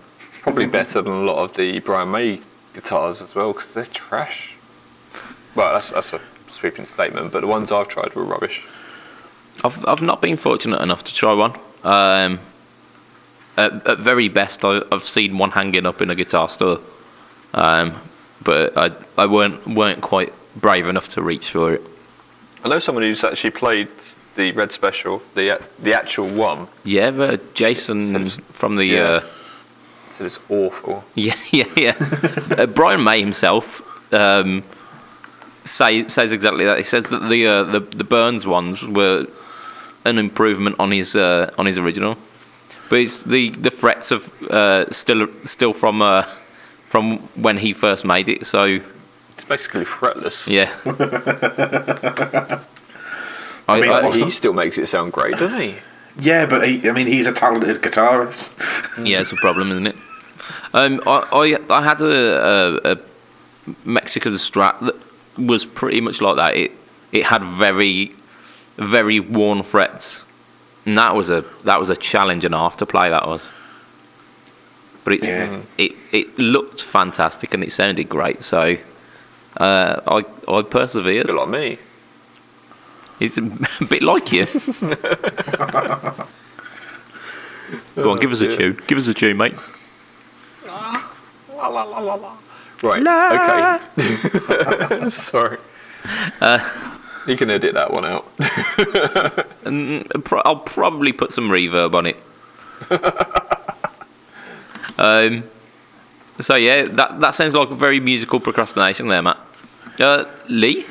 Probably 0.41 0.65
better 0.65 1.03
than 1.03 1.13
a 1.13 1.21
lot 1.21 1.37
of 1.43 1.53
the 1.53 1.79
Brian 1.81 2.09
May 2.11 2.39
guitars 2.73 3.21
as 3.21 3.35
well 3.35 3.53
because 3.53 3.75
they're 3.75 3.85
trash. 3.85 4.55
Well, 5.55 5.73
that's, 5.73 5.91
that's 5.91 6.13
a 6.13 6.19
sweeping 6.49 6.85
statement, 6.85 7.31
but 7.31 7.41
the 7.41 7.47
ones 7.47 7.71
I've 7.71 7.87
tried 7.87 8.13
were 8.15 8.23
rubbish. 8.23 8.65
I've 9.63 9.85
I've 9.87 10.01
not 10.01 10.21
been 10.21 10.35
fortunate 10.35 10.81
enough 10.81 11.03
to 11.03 11.13
try 11.13 11.33
one. 11.33 11.53
Um, 11.85 12.39
at, 13.57 13.87
at 13.87 13.99
very 13.99 14.27
best, 14.27 14.65
I, 14.65 14.81
I've 14.91 15.03
seen 15.03 15.37
one 15.37 15.51
hanging 15.51 15.85
up 15.85 16.01
in 16.01 16.09
a 16.09 16.15
guitar 16.15 16.49
store, 16.49 16.79
um, 17.53 17.93
but 18.43 18.77
I 18.77 18.91
I 19.17 19.27
weren't 19.27 19.65
weren't 19.67 20.01
quite 20.01 20.33
brave 20.55 20.87
enough 20.87 21.07
to 21.09 21.21
reach 21.21 21.51
for 21.51 21.73
it. 21.73 21.81
I 22.63 22.69
know 22.69 22.79
someone 22.79 23.03
who's 23.03 23.23
actually 23.23 23.51
played 23.51 23.89
the 24.35 24.51
Red 24.51 24.71
Special, 24.71 25.21
the 25.35 25.61
the 25.79 25.93
actual 25.93 26.27
one. 26.27 26.67
Yeah, 26.83 27.11
but 27.11 27.53
Jason 27.53 28.29
from 28.29 28.75
the 28.75 28.85
yeah. 28.85 29.01
uh, 29.01 29.23
Said 30.09 30.27
it's 30.27 30.39
awful. 30.49 31.03
yeah 31.15 31.35
yeah 31.51 31.65
yeah 31.75 31.95
uh, 32.57 32.65
Brian 32.67 33.03
May 33.03 33.19
himself 33.19 34.13
um, 34.13 34.63
say 35.65 36.07
says 36.07 36.31
exactly 36.31 36.65
that. 36.65 36.77
He 36.77 36.83
says 36.83 37.09
that 37.09 37.29
the 37.29 37.47
uh, 37.47 37.63
the 37.63 37.79
the 37.79 38.03
Burns 38.03 38.47
ones 38.47 38.83
were 38.83 39.27
an 40.05 40.17
improvement 40.17 40.75
on 40.79 40.91
his 40.91 41.15
uh, 41.15 41.51
on 41.57 41.65
his 41.65 41.77
original, 41.77 42.15
but 42.89 42.99
it's 42.99 43.23
the 43.23 43.49
the 43.49 43.71
frets 43.71 44.11
of 44.11 44.31
uh, 44.51 44.85
still 44.91 45.27
still 45.45 45.73
from 45.73 46.01
uh, 46.01 46.21
from 46.89 47.17
when 47.41 47.57
he 47.57 47.73
first 47.73 48.05
made 48.05 48.29
it. 48.29 48.45
So 48.45 48.79
It's 49.33 49.45
basically 49.45 49.85
fretless. 49.85 50.47
yeah. 50.47 50.69
I, 53.67 53.79
mean, 53.81 53.89
I- 53.91 54.11
he 54.11 54.23
the- 54.25 54.31
still 54.31 54.53
makes 54.53 54.77
it 54.77 54.85
sound 54.87 55.11
great, 55.13 55.37
doesn't 55.37 55.59
he? 55.59 55.75
Yeah, 56.19 56.45
but 56.45 56.65
he, 56.67 56.87
I 56.87 56.93
mean, 56.93 57.07
he's 57.07 57.27
a 57.27 57.33
talented 57.33 57.81
guitarist. 57.81 58.53
yeah, 59.05 59.19
it's 59.19 59.33
a 59.33 59.35
problem, 59.35 59.71
isn't 59.71 59.87
it? 59.87 59.95
Um, 60.73 61.01
I, 61.05 61.57
I 61.69 61.77
I 61.79 61.81
had 61.83 62.01
a, 62.01 62.85
a, 62.85 62.91
a 62.93 62.97
Mexican 63.83 64.31
Strat 64.33 64.79
that 64.81 64.95
was 65.37 65.65
pretty 65.65 65.99
much 66.01 66.21
like 66.21 66.35
that. 66.37 66.55
It 66.55 66.71
it 67.11 67.23
had 67.25 67.43
very 67.43 68.13
very 68.77 69.19
worn 69.19 69.63
frets, 69.63 70.23
and 70.85 70.97
that 70.97 71.15
was 71.15 71.29
a 71.29 71.43
that 71.63 71.79
was 71.79 71.89
a 71.89 71.95
challenge 71.95 72.45
and 72.45 72.53
a 72.53 72.57
half 72.57 72.77
to 72.77 72.85
play. 72.85 73.09
That 73.09 73.27
was, 73.27 73.49
but 75.03 75.13
it's 75.13 75.27
Yeah. 75.27 75.61
it 75.77 75.93
it 76.11 76.37
looked 76.37 76.81
fantastic 76.81 77.53
and 77.53 77.63
it 77.63 77.71
sounded 77.71 78.09
great. 78.09 78.43
So 78.43 78.75
uh, 79.57 80.01
I 80.07 80.23
I 80.51 80.61
persevered. 80.63 81.25
A 81.25 81.27
bit 81.27 81.35
like 81.35 81.49
me. 81.49 81.77
It's 83.19 83.37
a 83.81 83.85
bit 83.85 84.01
like 84.01 84.31
you. 84.33 84.45
Go 87.95 88.11
on, 88.11 88.19
give 88.19 88.31
us 88.31 88.41
a 88.41 88.47
dear. 88.47 88.57
tune. 88.57 88.79
Give 88.87 88.97
us 88.97 89.07
a 89.07 89.13
tune, 89.13 89.37
mate. 89.37 89.55
Right. 92.83 93.01
Okay. 93.97 95.09
Sorry. 95.09 95.57
You 97.27 97.35
can 97.35 97.49
edit 97.49 97.73
that 97.73 97.91
one 97.91 98.05
out. 98.05 98.25
Mm, 99.65 100.41
I'll 100.45 100.57
probably 100.57 101.11
put 101.11 101.31
some 101.31 101.49
reverb 101.49 101.95
on 101.95 102.05
it. 102.05 102.17
um, 104.99 105.43
so 106.39 106.55
yeah, 106.55 106.83
that 106.83 107.19
that 107.19 107.33
sounds 107.35 107.55
like 107.55 107.69
a 107.71 107.75
very 107.75 107.99
musical 107.99 108.39
procrastination 108.39 109.07
there, 109.07 109.21
Matt. 109.23 109.39
Uh, 109.99 110.25
Lee, 110.49 110.85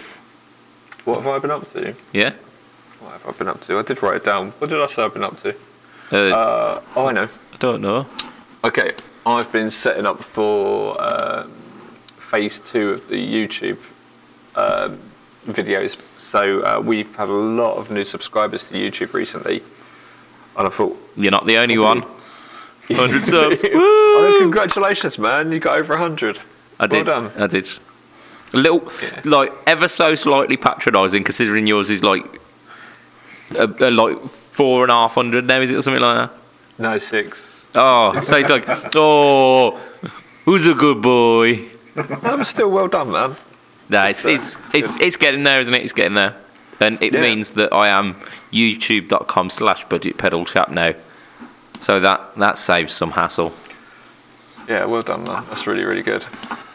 What 1.05 1.19
have 1.23 1.27
I 1.29 1.39
been 1.39 1.51
up 1.53 1.69
to? 1.71 1.95
yeah. 2.13 2.33
What 3.01 3.13
have 3.13 3.27
I 3.29 3.33
been 3.39 3.49
up 3.49 3.61
to? 3.63 3.79
I 3.79 3.83
did 3.83 4.03
write 4.03 4.17
it 4.17 4.25
down. 4.25 4.51
What 4.59 4.71
did 4.71 4.81
I 4.81 4.87
say 4.87 5.05
I've 5.05 5.13
been 5.15 5.23
up 5.25 5.37
to? 5.39 5.55
Uh, 6.11 6.17
Uh, 6.17 6.81
oh, 6.97 7.07
I 7.07 7.13
know. 7.13 7.29
I 7.53 7.57
don't 7.59 7.81
know. 7.83 8.07
Okay, 8.65 8.91
I've 9.27 9.53
been 9.53 9.71
setting 9.71 10.07
up 10.07 10.19
for 10.21 10.97
um, 11.01 11.51
phase 12.19 12.59
two 12.59 12.91
of 12.91 13.09
the 13.09 13.17
YouTube 13.17 13.79
um, 14.57 14.99
videos. 15.47 15.97
So 16.25 16.63
uh, 16.63 16.81
we've 16.81 17.15
had 17.17 17.29
a 17.29 17.33
lot 17.33 17.77
of 17.77 17.91
new 17.91 18.03
subscribers 18.03 18.65
to 18.71 18.75
YouTube 18.75 19.13
recently, 19.13 19.63
and 20.57 20.67
I 20.67 20.71
thought, 20.71 20.97
You're 21.17 21.31
not 21.31 21.47
the 21.47 21.59
only 21.59 21.79
one. 21.79 22.01
100 22.89 23.25
subs. 23.25 23.63
oh, 23.73 24.37
congratulations, 24.41 25.19
man! 25.19 25.53
You 25.53 25.59
got 25.59 25.79
over 25.79 25.97
hundred. 25.97 26.39
I 26.81 26.87
did. 26.87 27.07
Well 27.07 27.29
done. 27.31 27.43
I 27.43 27.47
did. 27.47 27.67
A 28.53 28.57
little, 28.57 28.83
Yeah. 29.03 29.21
like 29.25 29.53
ever 29.67 29.87
so 29.89 30.15
slightly 30.15 30.57
patronising, 30.57 31.25
considering 31.25 31.67
yours 31.67 31.91
is 31.91 32.03
like, 32.03 32.25
a, 33.59 33.67
a, 33.81 33.91
like 33.91 34.19
four 34.29 34.83
and 34.83 34.91
a 34.91 34.95
half 34.95 35.15
hundred 35.15 35.47
now, 35.47 35.61
is 35.61 35.71
it 35.71 35.77
or 35.77 35.83
something 35.83 36.03
like 36.03 36.29
that? 36.31 36.37
No 36.79 36.99
six. 36.99 37.69
Oh, 37.75 38.19
so 38.21 38.37
it's 38.37 38.51
like, 38.51 38.65
oh, 38.95 39.79
who's 40.45 40.67
a 40.67 40.75
good 40.75 41.01
boy? 41.03 41.69
That 41.95 42.39
was 42.39 42.49
still 42.49 42.71
well 42.71 42.89
done, 42.89 43.13
man. 43.13 43.37
No, 43.89 44.05
it's 44.07 44.25
It's, 44.25 44.57
it's 44.57 44.75
it's 44.75 44.97
it's, 45.01 45.17
getting 45.17 45.45
there, 45.45 45.61
isn't 45.61 45.75
it? 45.75 45.83
It's 45.83 45.93
getting 45.93 46.15
there, 46.15 46.35
and 46.81 47.01
it 47.03 47.13
Yeah. 47.13 47.21
means 47.21 47.53
that 47.55 47.73
I 47.73 47.89
am 47.89 48.15
YouTube.com 48.53 49.51
slash 49.51 49.85
budget 49.85 50.17
pedal 50.19 50.45
chap 50.45 50.71
now. 50.71 50.95
So 51.81 52.01
that 52.01 52.35
that 52.37 52.57
saves 52.59 52.93
some 52.93 53.11
hassle. 53.13 53.53
Yeah, 54.69 54.87
well 54.87 55.03
done, 55.03 55.25
man. 55.25 55.45
That's 55.49 55.67
really, 55.67 55.85
really 55.85 56.03
good. 56.03 56.25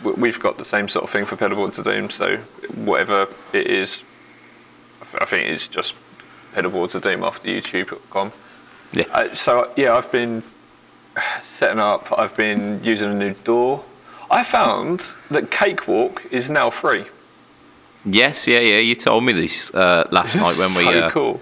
We- 0.04 0.12
We've 0.13 0.39
got 0.39 0.58
the 0.58 0.65
same 0.65 0.88
sort 0.88 1.04
of 1.06 1.10
thing 1.10 1.26
for 1.26 1.36
Pedalboards 1.36 1.80
of 1.80 1.86
Doom, 1.86 2.10
so 2.12 2.38
whatever 2.76 3.28
it 3.54 3.65
is, 3.67 4.04
I 5.02 5.24
I 5.24 5.26
think 5.26 5.48
it's 5.50 5.67
just 5.67 5.95
Pedalboards 6.54 6.93
of 6.95 7.02
Doom 7.02 7.24
after 7.24 7.48
YouTube.com. 7.48 8.32
Yeah. 8.91 9.06
Uh, 9.12 9.34
so, 9.36 9.72
yeah, 9.76 9.95
I've 9.95 10.12
been 10.12 10.43
setting 11.41 11.80
up, 11.80 12.12
I've 12.17 12.36
been 12.36 12.84
using 12.84 13.10
a 13.12 13.13
new 13.15 13.34
DAW. 13.43 13.82
I 14.32 14.44
found 14.44 15.15
that 15.30 15.50
Cakewalk 15.52 16.24
is 16.32 16.50
now 16.50 16.70
free. 16.70 17.06
Yes, 18.06 18.48
yeah, 18.48 18.60
yeah. 18.60 18.78
You 18.78 18.96
told 18.96 19.24
me 19.24 19.34
this 19.34 19.74
uh, 19.74 20.08
last 20.12 20.36
night 20.44 20.58
when 20.58 20.70
so 20.70 20.80
we 20.80 21.00
uh, 21.00 21.10
cool. 21.10 21.42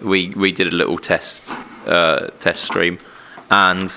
we 0.00 0.30
we 0.30 0.52
did 0.52 0.68
a 0.68 0.76
little 0.76 0.98
test 0.98 1.56
uh, 1.86 2.28
test 2.38 2.64
stream, 2.64 2.98
and 3.50 3.88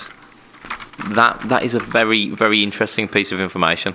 that 1.10 1.39
that 1.41 1.63
is 1.63 1.76
a 1.76 1.80
very 1.80 2.30
very 2.30 2.63
interesting 2.63 3.08
piece 3.08 3.32
of 3.32 3.39
information. 3.39 3.94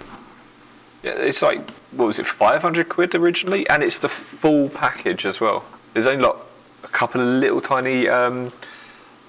Yeah, 1.02 1.12
it's 1.12 1.40
like, 1.40 1.70
what 1.92 2.06
was 2.06 2.18
it, 2.18 2.26
500 2.26 2.88
quid 2.88 3.14
originally? 3.14 3.68
And 3.68 3.84
it's 3.84 3.98
the 3.98 4.08
full 4.08 4.68
package 4.68 5.24
as 5.24 5.40
well. 5.40 5.64
There's 5.92 6.06
only 6.06 6.24
like 6.24 6.34
a 6.82 6.88
couple 6.88 7.20
of 7.20 7.28
little 7.28 7.60
tiny 7.60 8.08
um, 8.08 8.50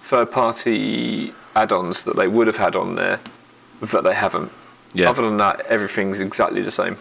third 0.01 0.31
party 0.31 1.33
add 1.55 1.71
ons 1.71 2.01
that 2.03 2.15
they 2.15 2.27
would 2.27 2.47
have 2.47 2.57
had 2.57 2.75
on 2.75 2.95
there 2.95 3.19
that 3.81 4.03
they 4.03 4.15
haven't. 4.15 4.51
Yeah, 4.97 5.09
Other 5.09 5.21
than 5.23 5.37
that, 5.37 5.61
everything's 5.67 6.21
exactly 6.21 6.61
the 6.61 6.71
same. 6.71 6.97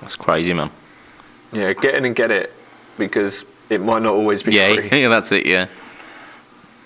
that's 0.00 0.16
crazy, 0.16 0.52
man. 0.54 0.70
Yeah, 1.52 1.72
get 1.72 1.94
in 1.96 2.04
and 2.04 2.14
get 2.14 2.30
it 2.30 2.52
because 2.98 3.44
it 3.70 3.80
might 3.80 4.02
not 4.02 4.12
always 4.14 4.42
be 4.42 4.52
Yeah, 4.52 4.74
free. 4.74 5.02
yeah, 5.02 5.08
that's 5.14 5.32
it. 5.32 5.46
Yeah, 5.46 5.66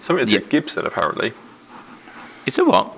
Something 0.01 0.25
to 0.27 0.31
do 0.31 0.33
Yeah. 0.37 0.41
with 0.41 0.51
Gibson, 0.51 0.87
apparently. 0.87 1.33
it's 2.47 2.59
a 2.59 2.65
what? 2.65 2.93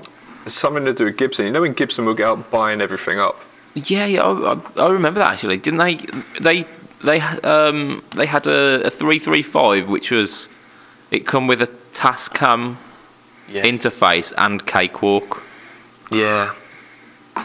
It's 0.47 0.55
something 0.55 0.85
to 0.85 0.93
do 0.95 1.05
with 1.07 1.17
Gibson. 1.17 1.47
You 1.47 1.53
know 1.53 1.63
when 1.63 1.73
Gibson 1.73 2.05
will 2.05 2.15
get 2.15 2.27
out 2.29 2.51
buying 2.51 2.81
everything 2.81 3.19
up? 3.19 3.37
Yeah, 3.75 4.07
yeah, 4.07 4.23
I, 4.23 4.55
I, 4.55 4.85
I 4.87 4.91
remember 4.91 5.19
that 5.21 5.33
actually. 5.33 5.57
Didn't 5.59 5.79
they? 5.81 5.95
They 6.41 6.65
they 7.03 7.21
um 7.21 8.03
they 8.17 8.27
had 8.27 8.47
a, 8.47 8.83
a 8.87 8.91
three 8.91 9.19
three 9.19 9.43
five, 9.43 9.89
which 9.89 10.11
was 10.11 10.49
it 11.11 11.27
come 11.27 11.47
with 11.47 11.61
a 11.63 11.67
Tascam 11.93 12.77
interface 13.49 14.33
and 14.39 14.65
Cakewalk. 14.67 15.43
Yeah. 16.11 16.55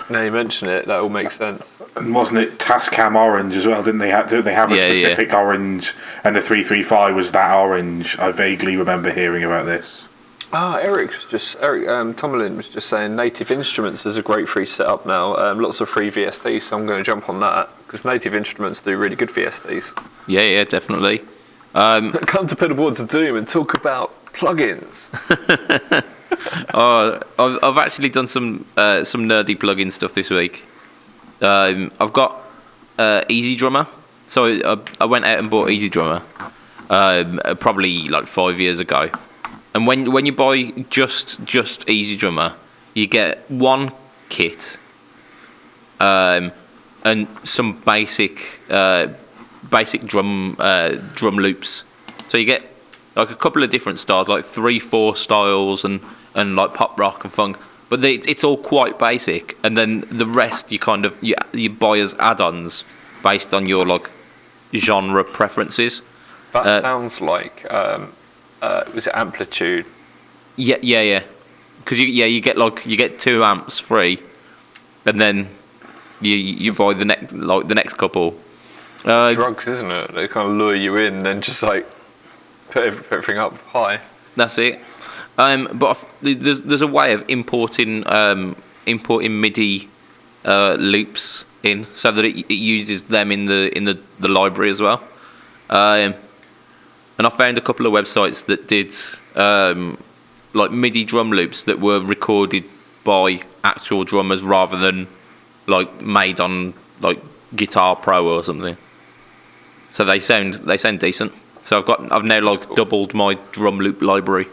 Now 0.09 0.21
you 0.21 0.31
mention 0.31 0.67
it, 0.69 0.85
that 0.85 0.99
all 0.99 1.09
makes 1.09 1.35
sense. 1.35 1.81
And 1.95 2.13
wasn't 2.13 2.39
it 2.39 2.57
Tascam 2.59 3.15
orange 3.15 3.55
as 3.55 3.65
well? 3.67 3.81
Didn't 3.83 3.99
they 3.99 4.09
have? 4.11 4.29
Didn't 4.29 4.45
they 4.45 4.53
have 4.53 4.71
a 4.71 4.75
Yeah, 4.75 4.87
yeah. 4.87 4.99
specific 5.01 5.33
orange? 5.33 5.93
And 6.23 6.35
the 6.35 6.41
three 6.41 6.63
three 6.63 6.83
five 6.83 7.15
was 7.15 7.31
that 7.31 7.53
orange. 7.55 8.17
I 8.19 8.31
vaguely 8.31 8.75
remember 8.77 9.11
hearing 9.11 9.43
about 9.43 9.65
this. 9.65 10.09
Ah, 10.53 10.77
Eric 10.77 11.07
was 11.09 11.25
just 11.25 11.57
Eric 11.61 11.87
um, 11.89 12.13
Tomlin 12.13 12.55
was 12.55 12.69
just 12.69 12.87
saying 12.87 13.15
Native 13.15 13.51
Instruments 13.51 14.05
is 14.05 14.15
a 14.15 14.21
great 14.21 14.47
free 14.47 14.65
setup 14.65 15.05
now. 15.05 15.35
Um, 15.35 15.59
lots 15.59 15.81
of 15.81 15.89
free 15.89 16.09
VSTs, 16.11 16.61
so 16.61 16.77
I'm 16.77 16.85
going 16.85 16.99
to 16.99 17.03
jump 17.03 17.27
on 17.29 17.39
that 17.41 17.69
because 17.85 18.05
Native 18.05 18.35
Instruments 18.35 18.79
do 18.79 18.95
really 18.97 19.15
good 19.15 19.29
VSTs. 19.29 19.97
Yeah, 20.27 20.41
yeah, 20.43 20.63
definitely. 20.63 21.23
Um, 21.73 22.11
Come 22.27 22.47
to 22.47 22.55
Pedalboards 22.55 23.01
of 23.01 23.09
Doom 23.09 23.35
and 23.35 23.47
talk 23.47 23.73
about 23.73 24.13
plugins. 24.35 25.09
oh, 26.73 27.21
I've, 27.39 27.63
I've 27.63 27.77
actually 27.77 28.09
done 28.09 28.27
some 28.27 28.65
uh, 28.77 29.03
some 29.03 29.27
nerdy 29.27 29.57
plugin 29.57 29.91
stuff 29.91 30.13
this 30.13 30.29
week. 30.29 30.65
Um, 31.41 31.91
I've 31.99 32.13
got 32.13 32.41
uh, 32.97 33.21
EZdrummer, 33.29 33.87
so 34.27 34.45
I, 34.45 34.77
I 35.01 35.05
went 35.05 35.25
out 35.25 35.39
and 35.39 35.49
bought 35.49 35.69
EZdrummer 35.69 36.21
um, 36.89 37.39
uh, 37.43 37.55
probably 37.55 38.07
like 38.09 38.25
five 38.25 38.59
years 38.59 38.79
ago. 38.79 39.09
And 39.73 39.87
when 39.87 40.11
when 40.11 40.25
you 40.25 40.31
buy 40.31 40.71
just 40.89 41.43
just 41.43 41.87
EZdrummer, 41.87 42.53
you 42.93 43.07
get 43.07 43.39
one 43.49 43.91
kit 44.29 44.77
um, 45.99 46.51
and 47.03 47.27
some 47.43 47.79
basic 47.81 48.59
uh, 48.69 49.07
basic 49.69 50.05
drum 50.05 50.55
uh, 50.59 50.95
drum 51.15 51.35
loops. 51.35 51.83
So 52.29 52.37
you 52.37 52.45
get 52.45 52.63
like 53.15 53.29
a 53.29 53.35
couple 53.35 53.63
of 53.63 53.69
different 53.69 53.97
styles, 53.99 54.27
like 54.27 54.45
three, 54.45 54.79
four 54.79 55.15
styles, 55.15 55.85
and 55.85 56.01
and 56.33 56.55
like 56.55 56.73
pop 56.73 56.99
rock 56.99 57.23
and 57.23 57.31
funk. 57.33 57.57
But 57.89 58.01
they, 58.01 58.15
it's, 58.15 58.27
it's 58.27 58.43
all 58.43 58.57
quite 58.57 58.97
basic, 58.97 59.57
and 59.63 59.77
then 59.77 60.03
the 60.11 60.25
rest 60.25 60.71
you 60.71 60.79
kind 60.79 61.05
of 61.05 61.17
you, 61.21 61.35
you 61.53 61.69
buy 61.69 61.99
as 61.99 62.15
add-ons 62.19 62.83
based 63.23 63.53
on 63.53 63.67
your 63.67 63.85
like 63.85 64.09
genre 64.73 65.23
preferences. 65.23 66.01
That 66.51 66.65
Uh, 66.65 66.81
sounds 66.81 67.21
like 67.21 67.71
um, 67.71 68.11
uh, 68.61 68.83
was 68.93 69.07
it 69.07 69.13
AmpliTube? 69.13 69.85
Yeah, 70.57 70.77
yeah, 70.81 71.01
yeah. 71.01 71.23
Because 71.79 71.99
you 71.99 72.07
yeah 72.07 72.25
you 72.25 72.41
get 72.41 72.57
like 72.57 72.85
you 72.85 72.97
get 72.97 73.19
two 73.19 73.43
amps 73.43 73.77
free, 73.79 74.19
and 75.05 75.21
then 75.21 75.47
you 76.21 76.35
you 76.35 76.73
buy 76.73 76.93
the 76.93 77.05
next 77.05 77.33
like 77.33 77.67
the 77.67 77.75
next 77.75 77.93
couple. 77.95 78.35
Uh, 79.03 79.31
Drugs, 79.33 79.67
isn't 79.67 79.91
it? 79.91 80.11
They 80.15 80.27
kind 80.27 80.49
of 80.49 80.57
lure 80.57 80.73
you 80.75 80.97
in, 80.97 81.21
then 81.21 81.41
just 81.41 81.61
like 81.61 81.85
put 82.75 83.11
everything 83.11 83.37
up 83.37 83.57
high. 83.67 84.01
That's 84.35 84.57
it. 84.57 84.79
Um, 85.37 85.69
but 85.73 86.05
there's 86.21 86.61
there's 86.61 86.81
a 86.81 86.87
way 86.87 87.13
of 87.13 87.23
importing 87.29 88.05
um, 88.07 88.55
importing 88.85 89.41
MIDI 89.41 89.89
uh, 90.43 90.75
loops 90.79 91.45
in 91.63 91.85
so 91.93 92.11
that 92.11 92.25
it, 92.25 92.45
it 92.49 92.53
uses 92.53 93.05
them 93.05 93.31
in 93.31 93.45
the 93.45 93.75
in 93.75 93.85
the, 93.85 93.99
the 94.19 94.27
library 94.27 94.69
as 94.69 94.81
well. 94.81 95.03
Um, 95.69 96.13
and 97.17 97.25
I 97.25 97.29
found 97.29 97.57
a 97.57 97.61
couple 97.61 97.85
of 97.85 97.93
websites 97.93 98.45
that 98.45 98.67
did 98.67 98.93
um, 99.35 99.97
like 100.53 100.71
MIDI 100.71 101.05
drum 101.05 101.31
loops 101.31 101.65
that 101.65 101.79
were 101.79 101.99
recorded 101.99 102.65
by 103.03 103.41
actual 103.63 104.03
drummers 104.03 104.43
rather 104.43 104.77
than 104.77 105.07
like 105.67 106.01
made 106.01 106.39
on 106.39 106.73
like 107.01 107.19
Guitar 107.55 107.95
Pro 107.95 108.35
or 108.35 108.43
something. 108.43 108.77
So 109.91 110.03
they 110.03 110.19
sound 110.19 110.55
they 110.55 110.77
sound 110.77 110.99
decent. 110.99 111.31
So 111.65 111.79
I've 111.79 111.85
got 111.87 112.11
I've 112.11 112.23
now 112.23 112.41
like 112.41 112.69
doubled 112.75 113.15
my 113.15 113.39
drum 113.51 113.79
loop 113.79 113.99
library. 114.03 114.45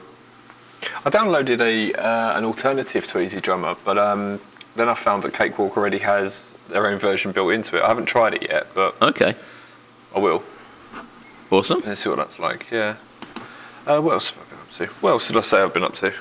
I 1.04 1.10
downloaded 1.10 1.60
a 1.60 1.92
uh, 1.92 2.38
an 2.38 2.44
alternative 2.46 3.06
to 3.08 3.18
EZdrummer, 3.18 3.76
but 3.84 3.98
um, 3.98 4.40
then 4.76 4.88
I 4.88 4.94
found 4.94 5.22
that 5.24 5.34
Cakewalk 5.34 5.76
already 5.76 5.98
has 5.98 6.54
their 6.70 6.86
own 6.86 6.98
version 6.98 7.30
built 7.32 7.52
into 7.52 7.76
it. 7.76 7.82
I 7.82 7.88
haven't 7.88 8.06
tried 8.06 8.32
it 8.32 8.48
yet, 8.48 8.66
but 8.74 8.96
Okay, 9.02 9.36
I 10.16 10.20
will. 10.20 10.42
awesome. 11.50 11.82
Let's 11.84 12.00
see 12.00 12.08
what 12.08 12.16
that's 12.16 12.38
like. 12.38 12.70
Yeah. 12.70 12.96
Uh, 13.86 14.00
what 14.00 14.12
else 14.12 14.30
have 14.30 14.38
I 14.40 14.48
been 14.48 14.58
up 14.60 14.70
to? 14.70 14.86
What 15.02 15.10
else 15.10 15.28
did 15.28 15.36
I 15.36 15.42
say 15.42 15.60
I've 15.60 15.74
been 15.74 15.84
up 15.84 15.96
to? 15.96 16.14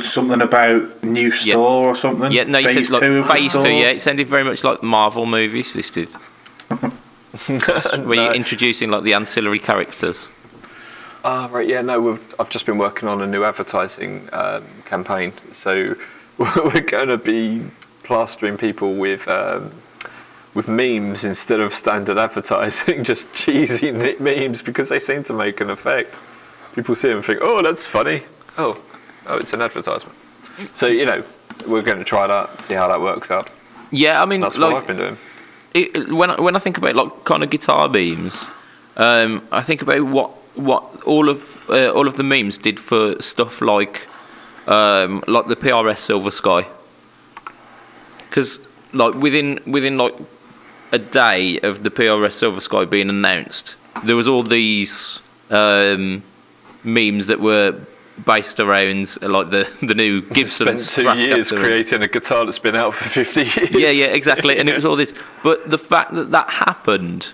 Something 0.00 0.40
about 0.40 1.04
new 1.04 1.30
Yeah. 1.44 1.52
store 1.52 1.88
or 1.88 1.94
something. 1.94 2.32
Yeah, 2.32 2.44
no, 2.44 2.56
you 2.56 2.68
phase 2.68 2.86
said 2.86 2.94
like 2.94 3.02
two 3.02 3.18
of 3.18 3.26
phase 3.26 3.52
two. 3.52 3.68
Yeah, 3.68 3.90
it 3.90 4.00
sounded 4.00 4.26
very 4.26 4.42
much 4.44 4.64
like 4.64 4.82
Marvel 4.82 5.26
movies. 5.26 5.74
This 5.74 5.90
did, 7.46 7.60
where 8.06 8.14
you're 8.16 8.26
No. 8.28 8.32
introducing 8.32 8.90
like 8.90 9.02
the 9.02 9.14
ancillary 9.14 9.58
characters. 9.58 10.28
Ah, 11.24 11.48
right. 11.52 11.66
Yeah, 11.68 11.82
no, 11.82 12.00
we've, 12.00 12.34
I've 12.40 12.50
just 12.50 12.66
been 12.66 12.78
working 12.78 13.08
on 13.08 13.22
a 13.22 13.26
new 13.26 13.44
advertising 13.44 14.28
um, 14.32 14.64
campaign. 14.84 15.32
So 15.52 15.94
we're 16.38 16.80
going 16.80 17.08
to 17.08 17.18
be 17.18 17.62
plastering 18.02 18.56
people 18.56 18.94
with 18.94 19.28
um, 19.28 19.70
with 20.54 20.68
memes 20.68 21.24
instead 21.24 21.60
of 21.60 21.72
standard 21.72 22.18
advertising, 22.18 23.04
just 23.12 23.32
cheesy 23.32 23.88
n- 23.88 24.16
memes 24.20 24.60
because 24.62 24.88
they 24.88 24.98
seem 25.00 25.22
to 25.24 25.32
make 25.32 25.60
an 25.60 25.70
effect. 25.70 26.20
People 26.74 26.94
see 26.94 27.08
them 27.08 27.18
and 27.18 27.24
think, 27.26 27.38
"Oh, 27.42 27.62
that's 27.62 27.86
funny." 27.86 28.22
Oh, 28.58 28.78
oh, 29.26 29.36
it's 29.36 29.52
an 29.54 29.62
advertisement. 29.62 30.16
So 30.74 30.88
you 30.88 31.06
know, 31.06 31.22
we're 31.68 31.82
going 31.82 31.98
to 31.98 32.04
try 32.04 32.26
that, 32.26 32.60
see 32.60 32.74
how 32.74 32.88
that 32.88 33.00
works 33.00 33.30
out. 33.30 33.50
Yeah, 33.90 34.22
I 34.22 34.26
mean, 34.26 34.40
That's 34.40 34.58
what 34.58 34.68
I've 34.68 34.74
like 34.74 34.86
been 34.88 34.96
doing. 34.96 35.16
When 35.74 36.30
when 36.42 36.56
I 36.56 36.58
think 36.58 36.78
about 36.78 36.94
like 36.94 37.24
kind 37.24 37.42
of 37.42 37.50
guitar 37.50 37.88
beams, 37.88 38.44
um, 38.96 39.46
I 39.50 39.62
think 39.62 39.82
about 39.82 40.02
what 40.02 40.30
what 40.54 41.02
all 41.04 41.28
of 41.28 41.64
uh, 41.70 41.90
all 41.90 42.06
of 42.06 42.16
the 42.16 42.22
memes 42.22 42.58
did 42.58 42.78
for 42.78 43.20
stuff 43.20 43.60
like 43.60 44.08
um, 44.66 45.22
like 45.26 45.46
the 45.46 45.56
PRS 45.56 45.98
Silver 45.98 46.30
Sky. 46.30 46.66
Because 48.28 48.60
like 48.92 49.14
within 49.14 49.60
within 49.66 49.96
like 49.96 50.14
a 50.92 50.98
day 50.98 51.58
of 51.60 51.82
the 51.82 51.90
PRS 51.90 52.32
Silver 52.32 52.60
Sky 52.60 52.84
being 52.84 53.08
announced, 53.08 53.76
there 54.04 54.16
was 54.16 54.28
all 54.28 54.42
these 54.42 55.20
um, 55.50 56.22
memes 56.84 57.28
that 57.28 57.40
were 57.40 57.80
based 58.26 58.60
around 58.60 59.20
like 59.22 59.50
the 59.50 59.64
the 59.82 59.94
new 59.94 60.20
Gibson 60.22 60.76
Spent 60.76 61.16
two 61.18 61.22
years 61.22 61.50
creating 61.50 62.02
a 62.02 62.08
guitar 62.08 62.44
that's 62.44 62.58
been 62.58 62.76
out 62.76 62.94
for 62.94 63.08
50 63.08 63.40
years. 63.42 63.70
yeah, 63.70 63.90
yeah, 63.90 64.06
exactly. 64.06 64.58
And 64.58 64.68
it 64.68 64.74
was 64.74 64.84
all 64.84 64.96
this, 64.96 65.14
but 65.42 65.68
the 65.70 65.78
fact 65.78 66.12
that 66.14 66.30
that 66.30 66.50
happened 66.50 67.32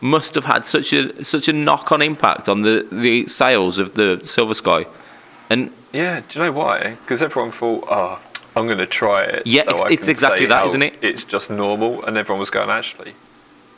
must 0.00 0.34
have 0.34 0.44
had 0.44 0.64
such 0.64 0.92
a 0.92 1.24
such 1.24 1.48
a 1.48 1.52
knock 1.52 1.90
on 1.92 2.02
impact 2.02 2.48
on 2.48 2.62
the 2.62 2.86
the 2.92 3.26
sales 3.26 3.78
of 3.78 3.94
the 3.94 4.20
Silver 4.24 4.54
Sky, 4.54 4.86
and 5.50 5.70
Yeah, 5.92 6.20
do 6.28 6.38
you 6.38 6.44
know 6.44 6.52
why? 6.52 6.96
Because 7.02 7.22
everyone 7.22 7.50
thought, 7.50 7.84
oh, 7.90 8.20
I'm 8.54 8.66
going 8.66 8.78
to 8.78 8.86
try 8.86 9.22
it. 9.22 9.42
Yeah, 9.46 9.62
so 9.64 9.70
it's- 9.70 9.88
it's 9.90 10.08
exactly 10.08 10.46
that, 10.46 10.66
isn't 10.66 10.82
it? 10.82 10.94
It's 11.00 11.24
just 11.24 11.50
normal, 11.50 12.04
and 12.04 12.16
everyone 12.18 12.40
was 12.40 12.50
going, 12.50 12.68
actually, 12.70 13.14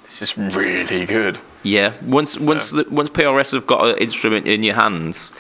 this 0.05 0.21
is 0.23 0.37
really 0.37 1.07
good. 1.07 1.39
yeah, 1.63 1.93
once 2.05 2.37
once 2.39 2.73
the, 2.73 2.85
once 2.91 3.09
PRS 3.11 3.53
have 3.53 3.67
got 3.67 3.87
an 3.87 3.97
instrument 3.99 4.47
in 4.49 4.63
your 4.65 4.75
hands, 4.75 5.31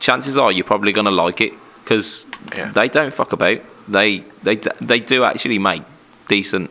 chances 0.00 0.36
are 0.38 0.52
you're 0.52 0.64
probably 0.64 0.92
gonna 0.92 1.10
like 1.10 1.40
it 1.40 1.52
because 1.82 2.28
Yeah. 2.56 2.70
they 2.72 2.88
don't 2.88 3.12
fuck 3.12 3.32
about. 3.32 3.58
They 3.88 4.18
they 4.42 4.56
they 4.80 5.00
do 5.00 5.24
actually 5.24 5.58
make 5.58 5.82
decent 6.28 6.70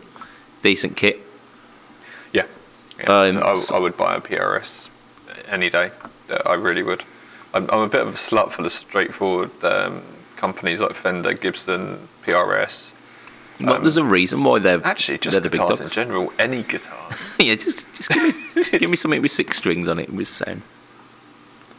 decent 0.62 0.98
kit. 0.98 1.20
Yeah. 2.34 2.46
yeah. 3.00 3.06
Um, 3.06 3.38
I, 3.38 3.56
I 3.74 3.80
would 3.80 3.96
buy 3.98 4.16
a 4.16 4.22
PRS 4.22 4.90
any 5.50 5.70
day. 5.70 5.92
Uh, 6.30 6.40
I 6.46 6.54
really 6.56 6.84
would. 6.84 7.04
I'm, 7.54 7.70
I'm 7.70 7.82
a 7.82 7.88
bit 7.88 8.02
of 8.02 8.08
a 8.10 8.12
slut 8.18 8.52
for 8.52 8.64
the 8.64 8.70
straightforward 8.70 9.52
um, 9.64 10.02
companies 10.36 10.82
like 10.82 10.94
Fender, 10.94 11.34
Gibson, 11.34 12.08
PRS. 12.26 12.92
But 13.62 13.84
there's 13.84 13.96
a 13.96 14.04
reason 14.04 14.44
why 14.44 14.60
they're 14.60 14.76
Um, 14.76 14.82
Actually, 14.84 15.20
just 15.20 15.32
they're 15.32 15.40
the 15.40 15.50
guitars 15.58 15.80
in 15.80 15.88
general, 15.88 16.34
any 16.38 16.64
guitar. 16.64 17.08
yeah, 17.40 17.56
just 17.56 17.86
just 17.96 18.10
give 18.10 18.24
me 18.24 18.64
give 18.80 18.90
me 18.90 18.98
something 18.98 19.22
with 19.22 19.32
six 19.32 19.58
strings 19.58 19.88
on 19.88 19.98
it 20.00 20.10
with 20.12 20.28
sound. 20.28 20.64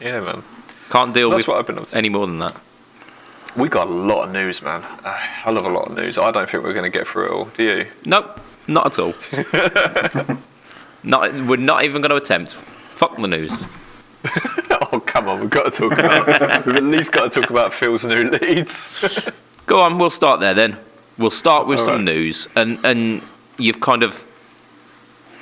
yeah, 0.00 0.20
man. 0.20 0.42
Can't 0.96 1.12
deal 1.14 1.30
That's 1.30 1.40
with 1.46 1.48
what 1.48 1.58
I've 1.58 1.66
been 1.66 1.78
up 1.78 1.90
to. 1.90 1.96
any 1.96 2.08
more 2.08 2.26
than 2.26 2.38
that. 2.38 2.58
We 3.54 3.68
got 3.68 3.86
a 3.86 3.90
lot 3.90 4.24
of 4.26 4.32
news, 4.32 4.62
man. 4.62 4.82
A 5.04 5.12
hell 5.12 5.56
of 5.58 5.64
a 5.64 5.68
lot 5.68 5.88
of 5.88 5.96
news. 5.96 6.16
I 6.18 6.30
don't 6.30 6.48
think 6.48 6.62
we're 6.64 6.72
going 6.72 6.90
to 6.90 6.98
get 6.98 7.06
through 7.06 7.26
it 7.26 7.30
all. 7.32 7.44
Do 7.46 7.62
you? 7.62 7.86
Nope, 8.04 8.40
not 8.66 8.86
at 8.86 8.98
all. 8.98 9.14
not 11.02 11.32
we're 11.34 11.56
not 11.56 11.84
even 11.84 12.00
going 12.02 12.10
to 12.10 12.16
attempt. 12.16 12.54
Fuck 12.54 13.16
the 13.16 13.28
news. 13.28 13.62
Oh 14.92 15.00
come 15.00 15.28
on, 15.28 15.40
we've 15.40 15.50
got 15.50 15.72
to 15.72 15.88
talk 15.88 15.98
about. 15.98 16.26
we've 16.66 16.76
at 16.76 16.82
least 16.84 17.10
got 17.10 17.30
to 17.32 17.40
talk 17.40 17.50
about 17.50 17.74
Phil's 17.74 18.04
new 18.04 18.30
leads. 18.30 19.28
Go 19.66 19.80
on, 19.80 19.98
we'll 19.98 20.10
start 20.10 20.38
there 20.40 20.54
then. 20.54 20.76
We'll 21.18 21.30
start 21.30 21.66
with 21.66 21.80
All 21.80 21.86
some 21.86 21.94
right. 21.96 22.04
news, 22.04 22.46
and 22.54 22.78
and 22.84 23.22
you've 23.58 23.80
kind 23.80 24.02
of 24.04 24.24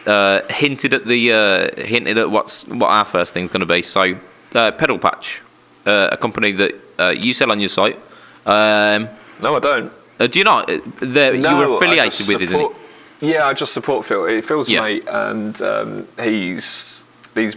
uh, 0.07 0.40
hinted 0.51 0.95
at 0.95 1.05
the 1.05 1.33
uh, 1.33 1.81
hinted 1.83 2.17
at 2.17 2.31
what's 2.31 2.67
what 2.69 2.88
our 2.88 3.05
first 3.05 3.35
thing's 3.35 3.51
going 3.51 3.61
to 3.61 3.67
be. 3.67 3.83
So, 3.83 4.17
uh, 4.55 4.71
Pedal 4.73 4.99
Patch, 4.99 5.43
uh, 5.87 6.09
a 6.12 6.16
company 6.16 6.53
that 6.53 6.73
uh, 6.99 7.09
you 7.11 7.33
sell 7.33 7.51
on 7.51 7.61
your 7.61 7.68
site. 7.68 7.97
Um, 8.47 9.09
no, 9.42 9.57
I 9.57 9.61
don't. 9.61 9.92
uh, 10.20 10.27
do 10.27 10.38
you 10.38 10.44
not? 10.44 10.70
Uh, 10.70 10.79
they're- 11.01 11.37
No, 11.37 11.51
you 11.51 11.57
were 11.57 11.77
affiliated 11.77 12.27
with, 12.29 12.40
isn't 12.42 12.61
it? 12.61 12.70
Yeah, 13.20 13.47
I 13.47 13.53
just 13.55 13.73
support 13.73 14.05
Phil. 14.05 14.40
Phil's 14.42 14.68
Yeah. 14.68 14.83
mate, 14.83 15.05
and 15.09 15.61
um, 15.62 16.07
he's 16.23 17.05
these 17.35 17.57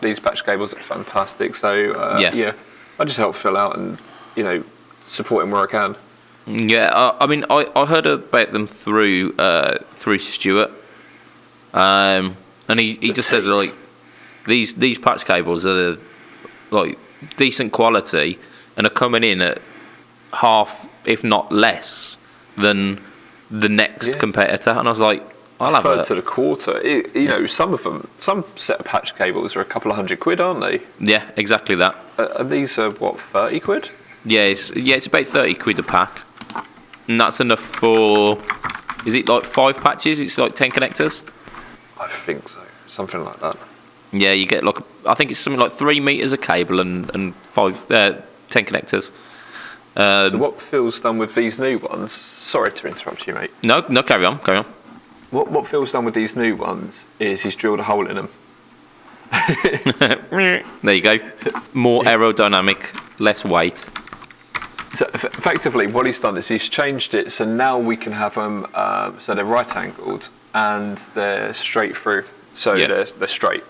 these 0.00 0.18
patch 0.20 0.44
cables 0.44 0.72
are 0.72 0.78
fantastic. 0.78 1.54
So 1.54 1.92
uh, 1.92 2.18
Yeah. 2.20 2.34
yeah. 2.34 2.52
I 2.98 3.04
just 3.04 3.18
help 3.18 3.34
Phil 3.36 3.56
out 3.56 3.76
and 3.76 3.98
you 4.36 4.42
know 4.42 4.62
support 5.06 5.44
him 5.44 5.50
where 5.50 5.62
I 5.62 5.66
can. 5.66 5.96
Yeah, 6.46 6.86
uh, 6.92 7.16
I 7.20 7.26
mean, 7.26 7.44
I, 7.50 7.66
I 7.74 7.86
heard 7.86 8.06
about 8.06 8.52
them 8.52 8.66
through 8.66 9.34
uh, 9.38 9.78
through 9.94 10.18
Stuart, 10.18 10.70
um, 11.72 12.36
and 12.68 12.80
he, 12.80 12.92
he 13.00 13.08
The 13.08 13.14
just 13.14 13.28
said 13.28 13.44
like 13.44 13.72
these 14.46 14.74
these 14.74 14.98
patch 14.98 15.24
cables 15.24 15.64
are 15.66 15.96
like 16.70 16.98
decent 17.36 17.72
quality 17.72 18.38
and 18.76 18.86
are 18.86 18.90
coming 18.90 19.22
in 19.24 19.40
at 19.40 19.58
half, 20.32 20.88
if 21.06 21.22
not 21.24 21.52
less, 21.52 22.16
than 22.56 23.00
the 23.50 23.68
next 23.68 24.08
Yeah. 24.08 24.18
competitor. 24.18 24.70
And 24.70 24.88
I 24.88 24.90
was 24.90 25.00
like, 25.00 25.22
I'll 25.60 25.72
have 25.74 25.84
Third 25.84 26.00
a 26.00 26.04
to 26.04 26.14
the 26.16 26.22
quarter. 26.22 26.78
It, 26.80 27.14
you 27.14 27.28
know, 27.28 27.46
some 27.46 27.72
of 27.72 27.84
them, 27.84 28.08
some 28.18 28.44
set 28.56 28.80
of 28.80 28.86
patch 28.86 29.16
cables 29.16 29.54
are 29.56 29.60
a 29.60 29.64
couple 29.64 29.90
of 29.90 29.96
hundred 29.96 30.18
quid, 30.20 30.40
aren't 30.40 30.60
they? 30.60 30.80
yeah, 30.98 31.30
exactly 31.36 31.76
that. 31.76 31.94
Uh, 32.18 32.28
and 32.40 32.50
these 32.50 32.76
are 32.78 32.90
what 32.90 33.20
thirty 33.20 33.60
quid? 33.60 33.88
Yeah, 34.24 34.42
it's 34.46 34.74
yeah, 34.74 34.96
it's 34.96 35.06
about 35.06 35.26
thirty 35.26 35.54
quid 35.54 35.78
a 35.78 35.82
pack, 35.84 36.22
and 37.08 37.20
that's 37.20 37.40
enough 37.40 37.60
for. 37.60 38.38
Is 39.06 39.14
it 39.14 39.28
like 39.28 39.44
five 39.44 39.80
patches? 39.80 40.18
It's 40.18 40.38
like 40.38 40.54
ten 40.56 40.70
connectors. 40.72 41.22
I 42.00 42.08
think 42.08 42.48
so, 42.48 42.60
something 42.88 43.22
like 43.24 43.38
that. 43.40 43.56
Yeah, 44.16 44.32
you 44.32 44.46
get 44.46 44.62
like 44.62 44.78
I 45.06 45.14
think 45.14 45.30
it's 45.30 45.40
something 45.40 45.60
like 45.60 45.72
three 45.72 45.98
meters 46.00 46.32
of 46.32 46.40
cable 46.40 46.80
and 46.80 47.10
and 47.14 47.34
five 47.34 47.74
uh, 47.90 48.14
ten 48.48 48.64
connectors. 48.64 49.10
Um, 49.96 50.30
So 50.30 50.38
what 50.38 50.60
Phil's 50.62 51.00
done 51.00 51.18
with 51.18 51.34
these 51.34 51.58
new 51.58 51.78
ones? 51.78 52.12
Sorry 52.12 52.70
to 52.72 52.86
interrupt 52.88 53.26
you, 53.26 53.34
mate. 53.34 53.50
no, 53.62 53.84
no, 53.88 54.02
carry 54.02 54.24
on, 54.24 54.38
carry 54.38 54.58
on. 54.58 54.64
What 55.30 55.50
what 55.50 55.66
Phil's 55.66 55.92
done 55.92 56.04
with 56.04 56.14
these 56.14 56.36
new 56.36 56.54
ones 56.56 57.06
is 57.18 57.42
he's 57.42 57.56
drilled 57.56 57.80
a 57.80 57.84
hole 57.84 58.06
in 58.06 58.14
them. 58.16 58.28
There 60.82 60.94
you 60.94 61.00
go. 61.00 61.18
More 61.72 62.02
aerodynamic, 62.04 62.80
less 63.18 63.44
weight. 63.44 63.78
So 64.94 65.06
eff- 65.12 65.24
effectively, 65.24 65.86
what 65.88 66.06
he's 66.06 66.20
done 66.20 66.36
is 66.36 66.46
he's 66.48 66.68
changed 66.68 67.14
it 67.14 67.32
so 67.32 67.44
now 67.44 67.78
we 67.78 67.96
can 67.96 68.12
have 68.12 68.34
them 68.36 68.66
um, 68.74 69.18
so 69.18 69.34
they're 69.34 69.44
right 69.44 69.74
angled 69.76 70.28
and 70.54 70.98
they're 71.14 71.52
straight 71.52 71.96
through, 71.96 72.24
so 72.54 72.74
Yeah. 72.74 72.86
they're, 72.86 73.04
they're 73.18 73.26
straight. 73.28 73.64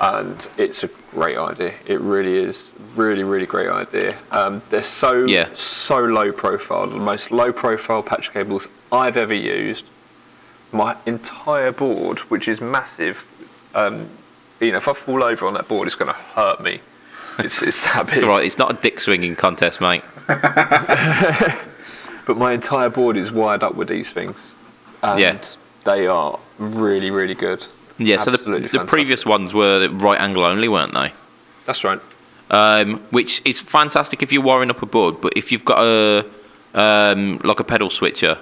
And 0.00 0.48
it's 0.56 0.82
a 0.82 0.88
great 1.10 1.36
idea. 1.36 1.74
It 1.86 2.00
really 2.00 2.36
is, 2.38 2.72
really, 2.96 3.22
really 3.22 3.44
great 3.46 3.68
idea. 3.68 4.16
Um, 4.30 4.62
they're 4.70 4.82
so 4.82 5.26
Yeah. 5.26 5.48
so 5.52 5.98
low 5.98 6.32
profile, 6.32 6.86
the 6.86 6.96
most 6.96 7.30
low 7.30 7.52
profile 7.52 8.02
patch 8.02 8.32
cables 8.32 8.66
I've 8.90 9.18
ever 9.18 9.34
used. 9.34 9.84
My 10.72 10.96
entire 11.04 11.72
board, 11.72 12.20
which 12.30 12.48
is 12.48 12.60
massive, 12.62 13.24
um, 13.74 14.08
you 14.60 14.70
know, 14.70 14.78
if 14.78 14.88
I 14.88 14.94
fall 14.94 15.22
over 15.22 15.46
on 15.46 15.52
that 15.54 15.68
board, 15.68 15.86
it's 15.86 15.96
going 15.96 16.10
to 16.10 16.16
hurt 16.34 16.62
me. 16.62 16.80
It's, 17.38 17.62
it's 17.62 17.84
that 17.84 18.06
big. 18.06 18.16
It's 18.16 18.22
right. 18.24 18.44
It's 18.44 18.58
not 18.58 18.70
a 18.70 18.74
dick 18.74 19.00
swinging 19.00 19.36
contest, 19.36 19.80
mate. 19.80 20.02
But 22.26 22.36
my 22.36 22.52
entire 22.52 22.90
board 22.90 23.16
is 23.16 23.32
wired 23.32 23.62
up 23.64 23.74
with 23.74 23.88
these 23.88 24.12
things. 24.12 24.54
And 25.02 25.18
Yeah. 25.18 25.36
they 25.84 26.06
are 26.06 26.38
really, 26.58 27.10
really 27.10 27.34
good. 27.34 27.66
Yeah. 28.00 28.16
So 28.16 28.30
the, 28.32 28.38
the 28.72 28.84
previous 28.86 29.24
ones 29.26 29.52
were 29.54 29.88
right 29.90 30.20
angle 30.20 30.44
only, 30.44 30.68
weren't 30.68 30.94
they? 30.94 31.12
That's 31.66 31.84
right. 31.84 32.00
um, 32.50 32.98
which 33.10 33.42
is 33.44 33.60
fantastic 33.60 34.22
if 34.22 34.32
you're 34.32 34.42
wiring 34.42 34.70
up 34.70 34.82
a 34.82 34.86
board. 34.86 35.20
But 35.20 35.34
if 35.36 35.52
you've 35.52 35.64
got 35.64 35.78
a 35.84 36.24
um, 36.74 37.38
like 37.44 37.60
a 37.60 37.64
pedal 37.64 37.90
switcher, 37.90 38.36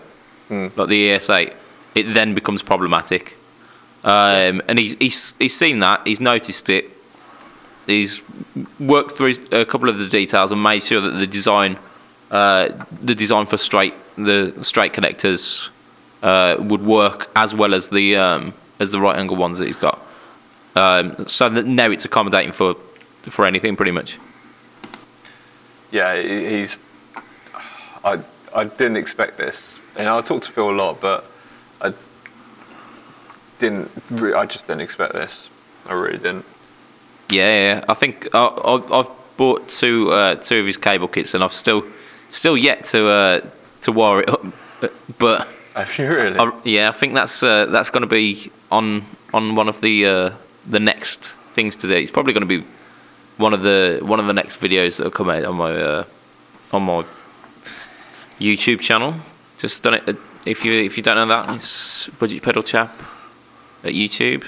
Hmm. 0.49 0.69
like 0.77 0.89
the 0.89 1.09
ES8, 1.11 1.55
it 1.95 2.15
then 2.15 2.33
becomes 2.35 2.63
problematic. 2.63 3.37
Um, 4.03 4.63
and 4.69 4.79
he's, 4.79 4.95
he's 4.99 5.35
he's 5.39 5.55
seen 5.55 5.81
that. 5.81 6.07
He's 6.07 6.21
noticed 6.23 6.71
it. 6.71 6.89
He's 7.87 8.23
worked 8.81 9.13
through 9.13 9.35
a 9.53 9.65
couple 9.67 9.89
of 9.91 9.99
the 9.99 10.07
details 10.07 10.53
and 10.53 10.63
made 10.63 10.83
sure 10.83 11.01
that 11.03 11.11
the 11.13 11.27
design, 11.27 11.77
uh, 12.31 12.69
the 13.03 13.15
design 13.15 13.45
for 13.47 13.57
straight 13.59 13.95
the 14.17 14.55
straight 14.63 14.93
connectors, 14.95 15.69
uh, 16.23 16.57
would 16.61 16.83
work 16.83 17.31
as 17.37 17.55
well 17.55 17.75
as 17.75 17.91
the 17.91 18.17
um, 18.17 18.53
as 18.81 18.93
the 18.93 19.01
right 19.01 19.17
angle 19.17 19.37
ones 19.37 19.59
that 19.59 19.67
he's 19.67 19.77
got. 19.77 20.01
Um, 20.77 21.27
so 21.27 21.49
that 21.49 21.67
now 21.67 21.91
it's 21.91 22.05
accommodating 22.05 22.53
for 22.53 22.75
for 23.23 23.45
anything 23.45 23.77
pretty 23.77 23.93
much. 23.93 24.19
Yeah, 25.91 26.21
he's. 26.21 26.79
I 28.05 28.21
I 28.55 28.65
didn't 28.65 28.97
expect 28.97 29.39
this, 29.39 29.81
and 29.97 30.09
I 30.09 30.21
talked 30.21 30.47
to 30.47 30.53
Phil 30.53 30.71
a 30.71 30.73
lot, 30.73 31.01
but 31.01 31.25
I 31.81 31.93
didn't. 33.59 33.91
Re- 34.11 34.35
I 34.35 34.47
just 34.47 34.67
didn't 34.67 34.83
expect 34.83 35.15
this. 35.15 35.51
I 35.89 35.95
really 35.95 36.19
didn't. 36.19 36.45
Yeah, 37.31 37.75
yeah. 37.75 37.85
I 37.89 37.95
think 37.95 38.29
I, 38.35 38.47
I've 38.93 39.11
bought 39.37 39.69
two 39.69 40.11
uh, 40.11 40.37
two 40.37 40.61
of 40.61 40.67
his 40.67 40.77
cable 40.77 41.09
kits, 41.09 41.35
and 41.35 41.43
I've 41.43 41.53
still 41.53 41.85
still 42.31 42.57
yet 42.57 42.85
to 42.85 43.09
uh, 43.09 43.41
to 43.83 43.93
wire 43.93 44.21
it 44.21 44.29
up. 44.29 44.45
But 45.19 45.49
Have 45.79 45.97
you 45.99 46.09
really? 46.09 46.39
I, 46.39 46.51
yeah, 46.65 46.89
I 46.89 46.93
think 46.93 47.15
that's 47.15 47.43
uh, 47.43 47.67
that's 47.67 47.91
going 47.91 48.03
to 48.03 48.09
be 48.09 48.51
on 48.71 49.03
on 49.33 49.55
one 49.55 49.69
of 49.69 49.81
the 49.81 50.07
uh, 50.07 50.31
the 50.67 50.81
next 50.81 51.37
things 51.55 51.77
to 51.77 51.87
do. 51.89 51.95
It's 51.95 52.11
probably 52.11 52.33
going 52.33 52.49
to 52.49 52.59
be 52.61 52.67
one 53.37 53.55
of 53.55 53.63
the 53.63 54.01
one 54.03 54.19
of 54.21 54.27
the 54.27 54.33
next 54.35 54.61
videos 54.61 54.97
that 54.97 55.05
will 55.05 55.11
come 55.13 55.31
out 55.31 55.45
on 55.45 55.55
my 55.57 55.71
uh, 55.73 56.05
on 56.73 56.83
my 56.83 57.05
YouTube 58.41 58.81
channel. 58.81 59.15
Just 59.59 59.83
done 59.83 59.95
it. 59.95 60.09
uh, 60.09 60.15
If 60.45 60.65
you 60.65 60.73
if 60.73 60.97
you 60.97 61.03
don't 61.03 61.17
know 61.17 61.27
that, 61.27 61.55
it's 61.57 62.09
Budget 62.19 62.43
Pedal 62.43 62.63
Chap 62.63 62.91
at 63.85 63.93
YouTube. 63.93 64.45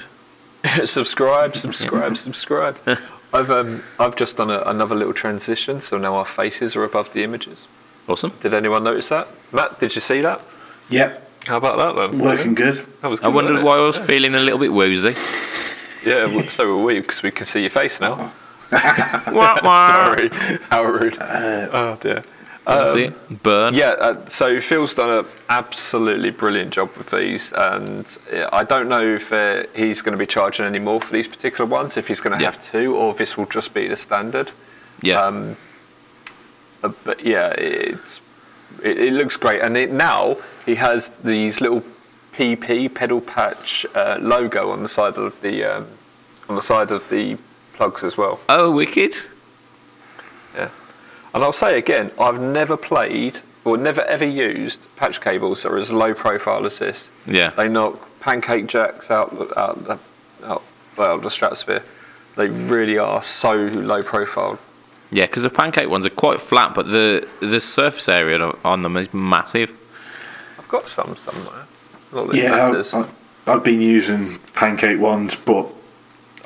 subscribe, 0.84 1.56
subscribe, 1.56 2.16
subscribe. 2.16 2.76
I've 3.32 3.50
um 3.50 3.82
I've 4.00 4.16
just 4.16 4.36
done 4.36 4.50
a, 4.50 4.62
another 4.66 4.96
little 4.96 5.14
transition, 5.14 5.80
so 5.80 5.96
now 5.98 6.16
our 6.16 6.24
faces 6.24 6.74
are 6.76 6.82
above 6.84 7.12
the 7.12 7.22
images. 7.22 7.68
Awesome. 8.08 8.32
Did 8.40 8.52
anyone 8.54 8.82
notice 8.82 9.08
that? 9.10 9.28
Matt, 9.52 9.78
did 9.78 9.94
you 9.94 10.00
see 10.00 10.20
that? 10.22 10.40
Yep, 10.90 11.30
How 11.46 11.56
about 11.56 11.76
that 11.96 12.10
then? 12.10 12.18
working 12.20 12.54
good. 12.54 12.84
That 13.02 13.10
was 13.10 13.20
I 13.20 13.28
wondered 13.28 13.52
wasn't 13.54 13.66
why? 13.66 13.76
I 13.78 13.80
was 13.86 13.98
feeling 13.98 14.34
a 14.34 14.40
little 14.40 14.58
bit 14.58 14.72
woozy. 14.72 15.14
Yeah, 16.08 16.26
well, 16.26 16.42
so 16.44 16.76
were 16.76 16.84
we 16.84 17.00
because 17.00 17.22
we 17.22 17.30
can 17.30 17.46
see 17.46 17.60
your 17.60 17.70
face 17.70 18.00
now. 18.00 18.32
Wah, 18.72 19.58
wah. 19.64 19.88
Sorry, 20.14 20.28
how 20.70 20.84
rude. 20.84 21.16
oh 21.20 21.98
dear. 22.00 22.22
That's 22.66 22.92
Um, 22.92 22.98
it. 23.00 23.42
Burn. 23.42 23.74
Yeah, 23.74 23.88
uh, 23.98 24.24
so 24.26 24.60
Phil's 24.60 24.94
done 24.94 25.10
an 25.10 25.24
absolutely 25.48 26.30
brilliant 26.30 26.72
job 26.72 26.90
with 26.96 27.10
these, 27.10 27.52
and 27.52 28.06
uh, 28.32 28.48
I 28.52 28.62
don't 28.64 28.88
know 28.88 29.02
if 29.02 29.32
uh, 29.32 29.64
he's 29.74 30.02
going 30.02 30.12
to 30.12 30.18
be 30.18 30.26
charging 30.26 30.66
any 30.66 30.78
more 30.78 31.00
for 31.00 31.12
these 31.12 31.26
particular 31.26 31.68
ones, 31.68 31.96
if 31.96 32.06
he's 32.08 32.20
going 32.20 32.36
to 32.36 32.42
Yeah. 32.42 32.52
have 32.52 32.60
two, 32.62 32.94
or 32.96 33.10
if 33.10 33.18
this 33.18 33.36
will 33.36 33.46
just 33.46 33.74
be 33.74 33.88
the 33.88 33.96
standard. 33.96 34.52
Yeah. 35.02 35.20
Um, 35.20 35.56
uh, 36.84 36.92
but 37.04 37.24
yeah, 37.24 37.48
it's 37.58 38.20
it, 38.84 38.98
it 39.00 39.12
looks 39.14 39.36
great, 39.36 39.62
and 39.62 39.76
it, 39.76 39.90
now 39.90 40.36
he 40.66 40.76
has 40.76 41.10
these 41.22 41.60
little 41.60 41.82
PP 42.32 42.94
pedal 42.94 43.20
patch 43.20 43.84
uh, 43.94 44.18
logo 44.20 44.70
on 44.70 44.82
the 44.82 44.88
side 44.88 45.16
of 45.16 45.40
the 45.40 45.64
um, 45.64 45.86
on 46.48 46.56
the 46.56 46.62
side 46.62 46.90
of 46.90 47.08
the 47.08 47.36
plugs 47.72 48.04
as 48.04 48.16
well. 48.16 48.40
oh, 48.48 48.70
wicked. 48.70 49.14
Yeah. 50.54 50.70
And 51.32 51.44
I'll 51.44 51.52
say 51.52 51.78
again, 51.78 52.10
I've 52.18 52.40
never 52.40 52.76
played 52.76 53.40
or 53.64 53.76
never 53.76 54.02
ever 54.02 54.24
used 54.24 54.84
patch 54.96 55.20
cables 55.20 55.62
that 55.62 55.72
are 55.72 55.78
as 55.78 55.92
low 55.92 56.14
profile 56.14 56.66
as 56.66 56.78
this. 56.78 57.10
Yeah. 57.26 57.50
They 57.50 57.68
knock 57.68 58.08
pancake 58.20 58.66
jacks 58.66 59.10
out 59.10 59.32
out 59.56 59.84
the, 59.84 59.98
out, 60.44 60.62
well, 60.96 61.18
the 61.18 61.30
stratosphere. 61.30 61.82
They 62.36 62.48
really 62.48 62.98
are 62.98 63.22
so 63.22 63.54
low 63.54 64.02
profile. 64.02 64.58
Yeah, 65.10 65.26
because 65.26 65.42
the 65.42 65.50
pancake 65.50 65.88
ones 65.88 66.06
are 66.06 66.10
quite 66.10 66.40
flat, 66.40 66.74
but 66.74 66.86
the 66.86 67.26
the 67.40 67.60
surface 67.60 68.08
area 68.08 68.52
on 68.64 68.82
them 68.82 68.96
is 68.96 69.12
massive. 69.12 69.76
I've 70.70 70.80
got 70.82 70.88
some 70.88 71.16
somewhere. 71.16 71.66
Not 72.12 72.28
that 72.28 72.36
it 72.36 72.42
Yeah. 72.44 72.82
I, 72.94 73.00
I, 73.00 73.54
I've 73.56 73.64
been 73.64 73.80
using 73.80 74.38
pancake 74.54 75.00
ones, 75.00 75.34
but 75.34 75.66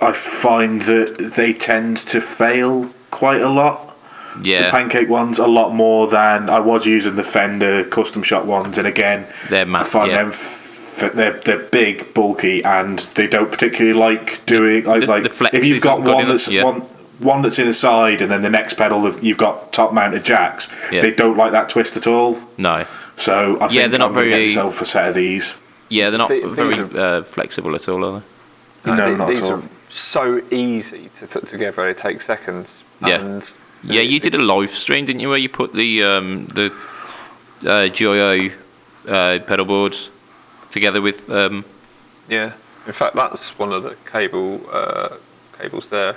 I 0.00 0.12
find 0.12 0.80
that 0.82 1.32
they 1.37 1.52
tend 1.52 1.98
to 1.98 2.22
fail 2.22 2.88
quite 3.10 3.42
a 3.42 3.50
lot. 3.50 3.94
The 4.40 4.48
Yeah, 4.50 4.70
pancake 4.70 5.10
ones 5.10 5.38
a 5.38 5.46
lot 5.46 5.74
more 5.74 6.08
than 6.08 6.48
I 6.48 6.58
was 6.60 6.87
using 6.87 7.16
the 7.16 7.22
Fender 7.22 7.84
custom 7.84 8.22
shop 8.22 8.46
ones, 8.46 8.78
and 8.78 8.87
again, 8.87 9.26
They're 9.50 9.66
I 9.76 9.84
find 9.84 10.10
yeah. 10.10 10.22
them 10.22 10.28
f- 10.30 11.12
they're 11.14 11.32
they're 11.40 11.58
big, 11.58 12.14
bulky, 12.14 12.64
and 12.64 12.98
they 13.14 13.26
don't 13.26 13.50
particularly 13.50 13.92
like 13.98 14.44
doing 14.46 14.84
like 14.87 15.02
the- 15.02 15.06
like 15.06 15.22
the 15.24 15.50
if 15.52 15.66
you've 15.66 15.82
got 15.82 16.00
one 16.00 16.26
that's 16.28 16.48
yeah. 16.48 16.64
one 16.64 16.80
one 17.18 17.42
that's 17.42 17.58
in 17.58 17.66
the 17.66 17.72
side, 17.74 18.22
and 18.22 18.30
then 18.30 18.40
the 18.42 18.50
next 18.50 18.74
pedal 18.74 19.06
you've 19.20 19.38
got 19.38 19.72
top 19.72 19.92
mounted 19.92 20.24
jacks. 20.24 20.68
Yeah. 20.90 21.02
They 21.02 21.12
don't 21.12 21.37
like 21.37 21.52
that 21.52 21.68
twist 21.68 21.96
at 21.98 22.06
all. 22.06 22.38
no. 22.56 22.84
So 23.16 23.57
I 23.57 23.68
think 23.68 23.72
Yeah, 23.72 23.87
they're 23.88 23.98
not 23.98 24.09
I'm 24.11 24.14
gonna 24.14 24.27
get 24.27 24.31
very- 24.37 24.46
myself 24.48 24.81
a 24.81 24.85
set 24.85 25.09
of 25.09 25.14
these. 25.14 25.55
Yeah, 25.88 26.11
they're 26.11 26.18
not 26.18 26.29
The- 26.29 26.46
very 26.48 26.70
these 26.74 26.94
uh, 26.94 27.22
flexible 27.22 27.74
at 27.74 27.88
all, 27.88 28.05
are 28.05 28.20
they? 28.85 28.90
No, 28.90 28.96
no, 28.96 29.11
the- 29.12 29.16
not 29.18 29.29
these 29.29 29.40
at 29.40 29.44
all. 29.50 29.53
are 29.59 29.62
so 29.88 30.40
easy 30.50 31.09
to 31.18 31.27
put 31.27 31.46
together. 31.46 31.88
It 31.88 31.98
takes 31.98 32.24
seconds. 32.27 32.85
Yeah. 33.05 33.20
And 33.20 33.57
Yeah, 33.83 34.00
you 34.00 34.18
did 34.18 34.35
a 34.35 34.38
live 34.38 34.70
stream, 34.70 35.05
didn't 35.05 35.20
you, 35.20 35.29
where 35.29 35.38
you 35.38 35.48
put 35.50 35.72
the 35.74 36.03
um, 36.03 36.46
the 36.46 36.66
uh, 37.62 37.88
Joyo 37.92 38.50
uh, 39.09 39.38
pedal 39.46 39.64
boards 39.66 40.11
together 40.70 41.00
with 41.03 41.29
um, 41.31 41.64
Yeah. 42.29 42.53
In 42.87 42.92
fact, 42.92 43.14
that's 43.14 43.59
one 43.59 43.72
of 43.72 43.83
the 43.83 43.96
cable 44.11 44.61
uh, 44.72 45.09
cables 45.59 45.88
there. 45.90 46.16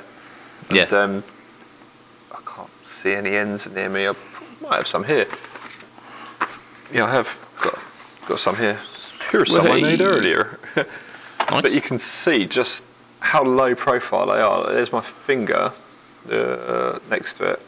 And, 0.69 0.77
Yeah. 0.77 0.85
Um, 1.03 1.23
I 2.31 2.39
can't 2.45 2.69
see 2.85 3.13
any 3.13 3.35
ends 3.35 3.67
near 3.69 3.89
me. 3.89 4.07
I 4.07 4.13
might 4.61 4.77
have 4.77 4.87
some 4.87 5.03
here. 5.03 5.25
Yeah, 6.93 7.05
I 7.05 7.11
have 7.11 7.37
got 7.61 7.77
got 8.27 8.39
some 8.39 8.55
here. 8.55 8.79
Here's 9.31 9.53
some 9.53 9.67
I 9.67 9.81
made 9.81 10.01
earlier. 10.01 10.57
nice. 10.75 11.61
but 11.61 11.73
you 11.73 11.81
can 11.81 11.99
see 11.99 12.45
just 12.45 12.83
how 13.19 13.43
low 13.43 13.75
profile 13.75 14.27
they 14.27 14.39
are. 14.39 14.71
There's 14.71 14.91
my 14.91 15.01
finger 15.01 15.71
uh, 16.31 16.99
next 17.09 17.35
to 17.35 17.51
it. 17.51 17.61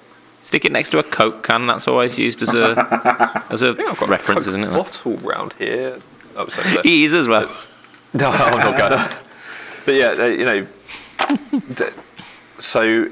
Stick 0.44 0.66
it 0.66 0.72
next 0.72 0.92
to 0.92 1.00
a 1.00 1.04
Coke 1.04 1.44
can. 1.44 1.68
That's 1.68 1.88
always 1.88 2.18
used 2.18 2.42
as 2.42 2.54
a 2.56 3.44
as 3.50 3.62
a 3.62 3.70
I 3.70 3.74
think 3.74 3.90
I've 3.90 4.00
got 4.00 4.10
reference, 4.10 4.46
a 4.46 4.50
isn't 4.50 4.64
it? 4.64 4.72
bottle 4.72 5.18
round 5.18 5.54
here. 5.54 6.00
Oh, 6.36 6.48
sorry. 6.48 6.82
He 6.84 7.04
is 7.06 7.14
as 7.14 7.28
well. 7.28 7.48
No, 8.12 8.32
I'm 8.32 8.58
not 8.58 8.76
gonna. 8.76 9.08
But 9.86 9.94
yeah, 9.94 10.26
you 10.26 10.44
know. 10.44 10.68
d- 11.76 11.86
So, 12.58 13.06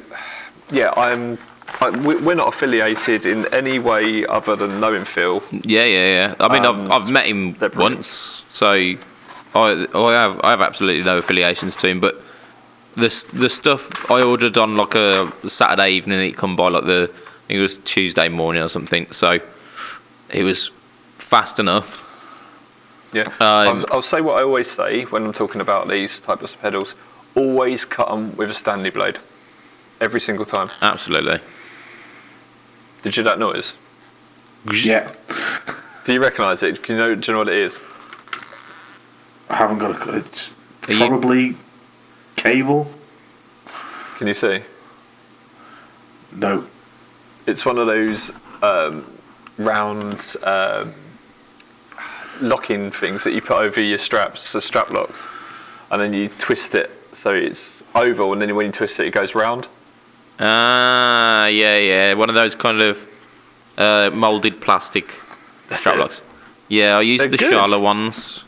yeah, 0.71 0.91
I'm. 0.97 1.37
We're 1.79 2.35
not 2.35 2.47
affiliated 2.47 3.25
in 3.25 3.45
any 3.53 3.77
way 3.79 4.25
other 4.25 4.55
than 4.55 4.79
knowing 4.79 5.05
Phil. 5.05 5.43
Yeah, 5.51 5.85
yeah, 5.85 6.07
yeah. 6.15 6.35
I 6.39 6.51
mean, 6.51 6.65
Um, 6.65 6.91
I've 6.91 7.03
I've 7.03 7.11
met 7.11 7.27
him 7.27 7.55
once, 7.75 8.07
so 8.07 8.71
I 8.71 8.97
I 9.53 10.11
have 10.13 10.41
I 10.43 10.49
have 10.51 10.61
absolutely 10.61 11.03
no 11.03 11.19
affiliations 11.19 11.77
to 11.77 11.87
him. 11.87 11.99
But 11.99 12.15
the 12.95 13.09
the 13.33 13.49
stuff 13.49 14.09
I 14.09 14.21
ordered 14.23 14.57
on 14.57 14.75
like 14.75 14.95
a 14.95 15.31
Saturday 15.47 15.91
evening, 15.91 16.19
it 16.21 16.35
come 16.35 16.55
by 16.55 16.69
like 16.69 16.85
the 16.85 17.11
I 17.13 17.47
think 17.47 17.59
it 17.59 17.61
was 17.61 17.77
Tuesday 17.79 18.27
morning 18.29 18.63
or 18.63 18.69
something. 18.69 19.07
So 19.11 19.39
it 20.33 20.43
was 20.43 20.71
fast 21.17 21.59
enough. 21.59 22.03
Yeah. 23.13 23.23
Um, 23.23 23.31
I'll, 23.39 23.85
I'll 23.93 24.01
say 24.01 24.19
what 24.21 24.39
I 24.39 24.43
always 24.43 24.69
say 24.69 25.03
when 25.05 25.25
I'm 25.25 25.33
talking 25.33 25.61
about 25.61 25.87
these 25.87 26.19
types 26.19 26.53
of 26.53 26.61
pedals. 26.61 26.95
always 27.35 27.85
cut 27.85 28.09
them 28.09 28.35
with 28.35 28.49
a 28.49 28.53
Stanley 28.53 28.89
blade. 28.89 29.17
Every 30.01 30.19
single 30.19 30.45
time. 30.45 30.69
Absolutely. 30.81 31.39
Did 33.03 33.15
you 33.15 33.23
hear 33.23 33.31
that 33.31 33.39
noise? 33.39 33.75
Yeah, 34.73 35.11
Do 36.05 36.13
you 36.13 36.19
recognise 36.21 36.61
it? 36.63 36.83
Do 36.83 36.93
you 36.93 36.99
know? 36.99 37.15
Do 37.15 37.31
you 37.31 37.33
know 37.33 37.39
what 37.39 37.47
it 37.47 37.57
is? 37.59 37.81
I 39.49 39.55
haven't 39.55 39.77
got 39.77 39.91
a. 40.07 40.15
It's 40.17 40.53
Are 40.89 40.93
you- 40.93 41.07
probably 41.07 41.55
cable. 42.35 42.91
Can 44.17 44.27
you 44.27 44.33
see? 44.33 44.61
No, 46.35 46.67
It's 47.45 47.65
one 47.65 47.77
of 47.77 47.87
those 47.87 48.31
um, 48.61 49.05
round 49.57 50.35
um, 50.43 50.93
locking 52.41 52.91
things 52.91 53.23
that 53.23 53.31
you 53.33 53.41
put 53.41 53.57
over 53.61 53.81
your 53.81 53.97
straps, 53.97 54.41
so 54.41 54.59
strap 54.59 54.89
locks, 54.91 55.29
and 55.91 56.01
then 56.01 56.13
you 56.13 56.27
twist 56.27 56.75
it 56.75 56.91
so 57.13 57.31
it's 57.31 57.83
oval, 57.95 58.33
and 58.33 58.41
then 58.41 58.53
when 58.55 58.67
you 58.67 58.71
twist 58.71 58.99
it, 58.99 59.07
it 59.07 59.13
goes 59.13 59.33
round. 59.33 59.67
Ah, 60.39 61.47
yeah, 61.47 61.77
yeah. 61.77 62.13
One 62.13 62.29
of 62.29 62.35
those 62.35 62.55
kind 62.55 62.81
of 62.81 63.07
uh, 63.77 64.11
molded 64.13 64.61
plastic 64.61 65.07
That's 65.69 65.81
strap 65.81 65.95
it. 65.95 65.99
locks. 65.99 66.23
Yeah, 66.69 66.97
I 66.97 67.01
used 67.01 67.23
They're 67.23 67.31
the 67.31 67.37
good. 67.37 67.49
Charlotte 67.51 67.81
ones. 67.81 68.43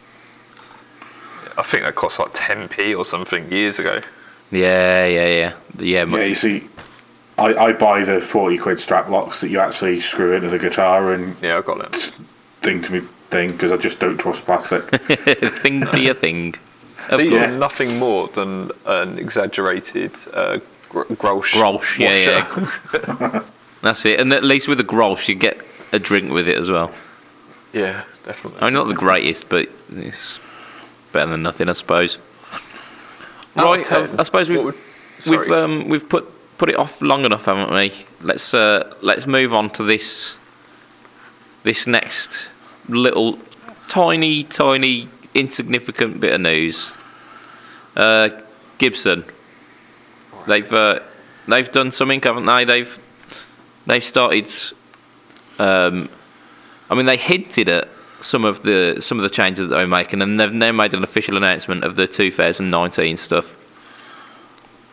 I 1.58 1.64
think 1.64 1.84
that 1.84 1.96
cost 1.96 2.20
like 2.20 2.34
10p 2.34 2.98
or 2.98 3.06
something 3.06 3.52
years 3.52 3.80
ago. 3.80 4.02
Yeah, 4.52 5.06
yeah, 5.06 5.28
yeah. 5.28 5.54
Yeah, 5.78 6.06
yeah. 6.06 6.24
You 6.26 6.36
see, 6.36 6.64
I, 7.38 7.54
I 7.56 7.74
buy 7.74 8.04
the 8.04 8.20
forty 8.22 8.58
quid 8.58 8.80
strap 8.80 9.10
locks 9.10 9.42
that 9.42 9.50
you 9.50 9.60
actually 9.60 10.00
screw 10.00 10.34
into 10.34 10.50
the 10.50 10.60
guitar 10.60 11.14
and 11.14 11.36
Yeah, 11.42 11.58
I 11.58 11.62
got 11.62 11.82
it. 11.82 11.96
thing 12.62 12.82
to 12.84 12.92
me 12.94 13.00
thing 13.30 13.52
because 13.52 13.72
I 13.72 13.78
just 13.78 14.00
don't 14.00 14.18
trust 14.20 14.46
plastic. 14.46 14.84
thing 15.52 15.86
to 15.86 16.00
your 16.00 16.16
thing. 16.16 16.56
Of 17.10 17.20
These 17.20 17.38
course. 17.40 17.56
are 17.56 17.58
nothing 17.60 17.98
more 18.00 18.28
than 18.30 18.72
an 18.86 19.20
exaggerated 19.20 20.12
uh, 20.34 20.60
gr- 20.90 21.04
Grolsch. 21.04 21.54
Grolsch, 21.54 21.98
yeah, 22.00 22.44
washer. 22.44 23.34
yeah. 23.34 23.44
That's 23.82 24.06
it. 24.06 24.20
And 24.20 24.34
at 24.34 24.44
least 24.44 24.68
with 24.68 24.80
a 24.80 24.84
Grolsch, 24.84 25.28
you 25.30 25.36
get 25.36 25.58
a 25.94 26.00
drink 26.00 26.32
with 26.32 26.48
it 26.50 26.58
as 26.58 26.70
well. 26.70 26.94
yeah, 27.74 28.04
definitely. 28.26 28.62
I 28.62 28.66
mean, 28.66 28.74
not 28.74 28.88
the 28.88 28.94
greatest, 28.94 29.50
but 29.50 29.70
it's 29.96 30.40
better 31.14 31.32
than 31.32 31.44
nothing, 31.44 31.70
I 31.70 31.74
suppose. 31.74 32.18
Right, 33.56 33.92
I, 33.92 34.02
I 34.20 34.24
suppose 34.24 34.50
we've 34.50 34.64
would- 34.64 34.76
we've 35.30 35.52
um, 35.52 35.88
we've 35.90 36.08
put 36.08 36.26
put 36.58 36.70
it 36.70 36.76
off 36.78 37.02
long 37.02 37.26
enough, 37.26 37.46
haven't 37.46 37.74
we? 37.74 37.92
Let's 38.22 38.54
uh, 38.54 38.94
let's 39.02 39.26
move 39.28 39.54
on 39.54 39.70
to 39.72 39.84
this 39.84 40.38
this 41.64 41.88
next 41.88 42.50
little 42.88 43.40
tiny 43.88 44.44
tiny 44.44 45.08
insignificant 45.34 46.20
bit 46.20 46.34
of 46.34 46.42
news. 46.42 46.94
Uh, 47.96 48.30
Gibson, 48.78 49.26
they've 50.50 50.74
uh, 50.74 51.00
they've 51.48 51.72
done 51.72 51.92
something, 51.92 52.22
haven't 52.22 52.46
they? 52.46 52.66
They've 52.66 53.00
they've 53.86 54.04
started. 54.04 54.50
Um, 55.58 56.10
I 56.90 56.96
mean, 56.96 57.06
they 57.06 57.18
hinted 57.18 57.70
at 57.70 57.88
some 58.20 58.46
of 58.46 58.64
the 58.64 58.98
some 59.00 59.18
of 59.18 59.24
the 59.24 59.30
changes 59.30 59.70
that 59.70 59.76
they're 59.76 59.88
making, 59.88 60.22
and 60.22 60.40
they've 60.40 60.54
now 60.54 60.72
made 60.72 60.94
an 60.94 61.04
official 61.04 61.38
announcement 61.38 61.84
of 61.84 61.96
the 61.96 62.08
2019 62.08 63.18
stuff. 63.18 63.56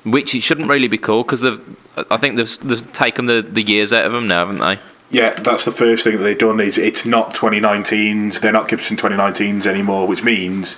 Which 0.04 0.36
it 0.36 0.42
shouldn't 0.42 0.68
really 0.68 0.86
be 0.86 0.98
called 0.98 1.26
because 1.26 1.40
they've, 1.40 1.76
I 2.12 2.16
think 2.16 2.36
they've, 2.36 2.58
they've 2.60 2.92
taken 2.92 3.26
the, 3.26 3.42
the 3.42 3.62
years 3.62 3.92
out 3.92 4.04
of 4.04 4.12
them 4.12 4.28
now, 4.28 4.46
haven't 4.46 4.60
they? 4.60 4.78
Yeah, 5.10 5.34
that's 5.34 5.64
the 5.64 5.72
first 5.72 6.04
thing 6.04 6.16
that 6.16 6.22
they've 6.22 6.38
done. 6.38 6.60
Is 6.60 6.78
it's 6.78 7.06
not 7.06 7.34
2019s. 7.34 8.40
They're 8.40 8.52
not 8.52 8.68
Gibson 8.68 8.96
2019s 8.96 9.66
anymore, 9.66 10.08
which 10.08 10.24
means 10.24 10.76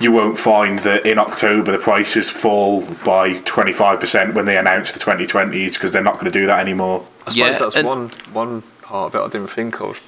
you 0.00 0.12
won't 0.12 0.38
find 0.38 0.80
that 0.80 1.06
in 1.06 1.18
October 1.18 1.72
the 1.72 1.78
prices 1.78 2.28
fall 2.28 2.82
by 3.04 3.34
25% 3.40 4.34
when 4.34 4.44
they 4.44 4.56
announce 4.58 4.92
the 4.92 4.98
2020s 4.98 5.74
because 5.74 5.92
they're 5.92 6.02
not 6.02 6.14
going 6.14 6.26
to 6.26 6.30
do 6.30 6.46
that 6.46 6.58
anymore. 6.60 7.06
I 7.26 7.30
suppose 7.30 7.36
Yeah, 7.36 7.58
that's 7.58 7.82
one 7.82 8.08
one 8.32 8.62
part 8.82 9.14
of 9.14 9.20
it 9.20 9.24
I 9.24 9.28
didn't 9.28 9.50
think 9.50 9.80
of. 9.80 10.00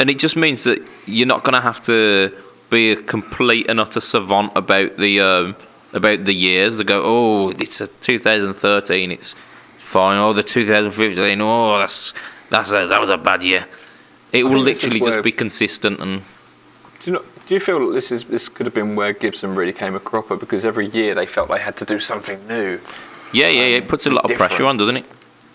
And 0.00 0.10
it 0.10 0.18
just 0.18 0.36
means 0.36 0.64
that 0.64 0.86
you're 1.06 1.26
not 1.26 1.44
going 1.44 1.54
to 1.54 1.60
have 1.60 1.80
to 1.82 2.32
be 2.70 2.92
a 2.92 2.96
complete 2.96 3.68
and 3.68 3.80
utter 3.80 4.00
savant 4.00 4.52
about 4.54 4.96
the 4.96 5.20
um, 5.20 5.56
about 5.92 6.24
the 6.24 6.34
years. 6.34 6.78
To 6.78 6.84
go, 6.84 7.02
oh, 7.04 7.50
it's 7.50 7.80
a 7.80 7.86
2013, 7.86 9.10
it's 9.10 9.34
fine. 9.88 10.18
Oh, 10.18 10.32
the 10.32 10.42
2015, 10.42 11.40
oh, 11.40 11.78
that's 11.78 12.14
that's 12.50 12.70
a, 12.72 12.86
that 12.86 13.00
was 13.00 13.10
a 13.10 13.16
bad 13.18 13.42
year. 13.42 13.66
It 14.32 14.44
will 14.44 14.62
think 14.64 14.64
this 14.76 14.84
is 14.84 14.92
literally 14.92 15.12
just 15.12 15.24
be 15.24 15.32
consistent 15.32 16.00
and 16.00 16.20
Do 17.00 17.10
you 17.10 17.12
know? 17.16 17.24
Do 17.46 17.54
you 17.54 17.60
feel 17.60 17.90
this 17.92 18.12
is 18.12 18.24
this 18.24 18.48
could 18.50 18.66
have 18.66 18.74
been 18.74 18.94
where 18.94 19.12
Gibson 19.14 19.54
really 19.54 19.72
came 19.72 19.94
a 19.94 20.00
cropper 20.00 20.36
because 20.36 20.66
every 20.66 20.86
year 20.86 21.14
they 21.14 21.24
felt 21.26 21.48
they 21.48 21.58
had 21.60 21.76
to 21.78 21.84
do 21.86 21.98
something 21.98 22.46
new. 22.46 22.78
yeah, 23.32 23.48
yeah, 23.48 23.62
yeah. 23.70 23.76
It 23.78 23.88
puts 23.88 24.04
a 24.06 24.10
lot 24.10 24.24
of 24.24 24.28
different. 24.30 24.50
pressure 24.50 24.66
on, 24.66 24.76
doesn't 24.76 24.98
it? 24.98 25.06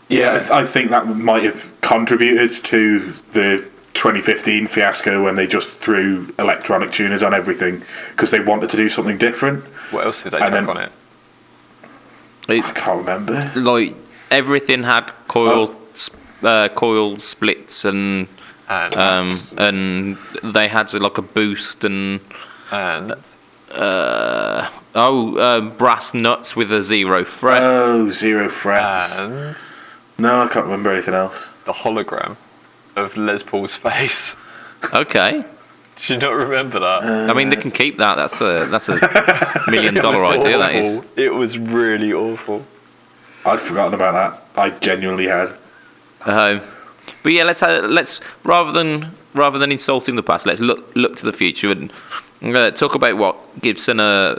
Yeah, 0.09 0.33
I, 0.33 0.39
th- 0.39 0.51
I 0.51 0.65
think 0.65 0.89
that 0.89 1.05
might 1.07 1.43
have 1.43 1.71
contributed 1.81 2.51
to 2.65 2.99
the 3.33 3.69
2015 3.93 4.67
fiasco 4.67 5.23
when 5.23 5.35
they 5.35 5.45
just 5.47 5.69
threw 5.79 6.33
electronic 6.39 6.91
tuners 6.91 7.21
on 7.23 7.33
everything 7.33 7.83
because 8.11 8.31
they 8.31 8.39
wanted 8.39 8.69
to 8.71 8.77
do 8.77 8.89
something 8.89 9.17
different. 9.19 9.63
What 9.91 10.05
else 10.05 10.23
did 10.23 10.31
they 10.33 10.39
And 10.39 10.45
chuck 10.53 10.65
then- 10.65 10.69
on 10.69 10.77
it? 10.83 10.91
I 12.49 12.61
can't 12.73 12.99
remember. 12.99 13.51
like 13.55 13.95
everything 14.31 14.83
had 14.83 15.11
coil 15.27 15.75
sp- 15.93 16.15
uh, 16.43 16.69
coil 16.69 17.19
splits 17.19 17.85
and 17.85 18.27
And 18.69 18.95
um, 18.97 19.39
and 19.57 20.17
they 20.43 20.67
had 20.69 20.93
like 20.93 21.17
a 21.17 21.21
boost 21.21 21.83
and 21.83 22.19
and 22.71 23.13
uh, 23.75 24.69
oh 24.95 25.37
uh, 25.37 25.61
brass 25.77 26.13
nuts 26.13 26.55
with 26.55 26.71
a 26.71 26.81
zero 26.81 27.23
fret. 27.25 27.61
Oh, 27.61 28.09
zero 28.09 28.49
frets. 28.49 29.17
and 29.19 29.55
no, 30.17 30.41
I 30.43 30.47
can't 30.47 30.65
remember 30.65 30.91
anything 30.91 31.13
else. 31.13 31.49
the 31.65 31.73
hologram 31.73 32.35
of 32.95 33.17
Les 33.17 33.43
Paul's 33.43 33.75
face. 33.75 34.35
okay, 34.93 35.43
Do 35.97 36.13
you 36.13 36.19
not 36.19 36.33
remember 36.33 36.79
that? 36.79 37.03
I 37.29 37.33
mean 37.33 37.49
they 37.49 37.55
can 37.57 37.71
keep 37.71 37.97
that. 37.97 38.15
That's 38.15 38.41
a 38.41 38.65
that's 38.71 38.89
a 38.89 38.97
million 39.71 39.95
dollar 39.95 40.25
idea. 40.25 40.57
That 40.57 40.75
is. 40.75 41.03
It 41.15 41.33
was 41.33 41.57
really 41.57 42.13
awful. 42.13 42.63
I'd 43.45 43.59
forgotten 43.59 43.93
about 43.93 44.13
that. 44.55 44.59
I 44.59 44.69
genuinely 44.79 45.27
had. 45.27 45.49
Um, 46.25 46.61
but 47.23 47.33
yeah, 47.33 47.43
let's 47.43 47.61
uh, 47.63 47.81
let's 47.89 48.21
rather 48.43 48.71
than 48.71 49.11
rather 49.33 49.59
than 49.59 49.71
insulting 49.71 50.15
the 50.15 50.23
past, 50.23 50.45
let's 50.45 50.61
look 50.61 50.95
look 50.95 51.15
to 51.17 51.25
the 51.25 51.33
future 51.33 51.71
and 51.71 51.91
uh, 52.43 52.71
talk 52.71 52.95
about 52.95 53.17
what 53.17 53.37
Gibson 53.61 53.99
are 53.99 54.37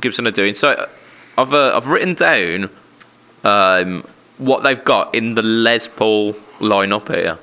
Gibson 0.00 0.26
are 0.26 0.30
doing. 0.32 0.54
So 0.54 0.86
I've 1.38 1.52
uh, 1.54 1.72
I've 1.76 1.86
written 1.88 2.14
down 2.14 2.70
um, 3.44 4.02
what 4.38 4.62
they've 4.62 4.84
got 4.84 5.14
in 5.14 5.34
the 5.34 5.42
Les 5.42 5.88
Paul 5.88 6.34
lineup 6.60 7.08
here. 7.14 7.38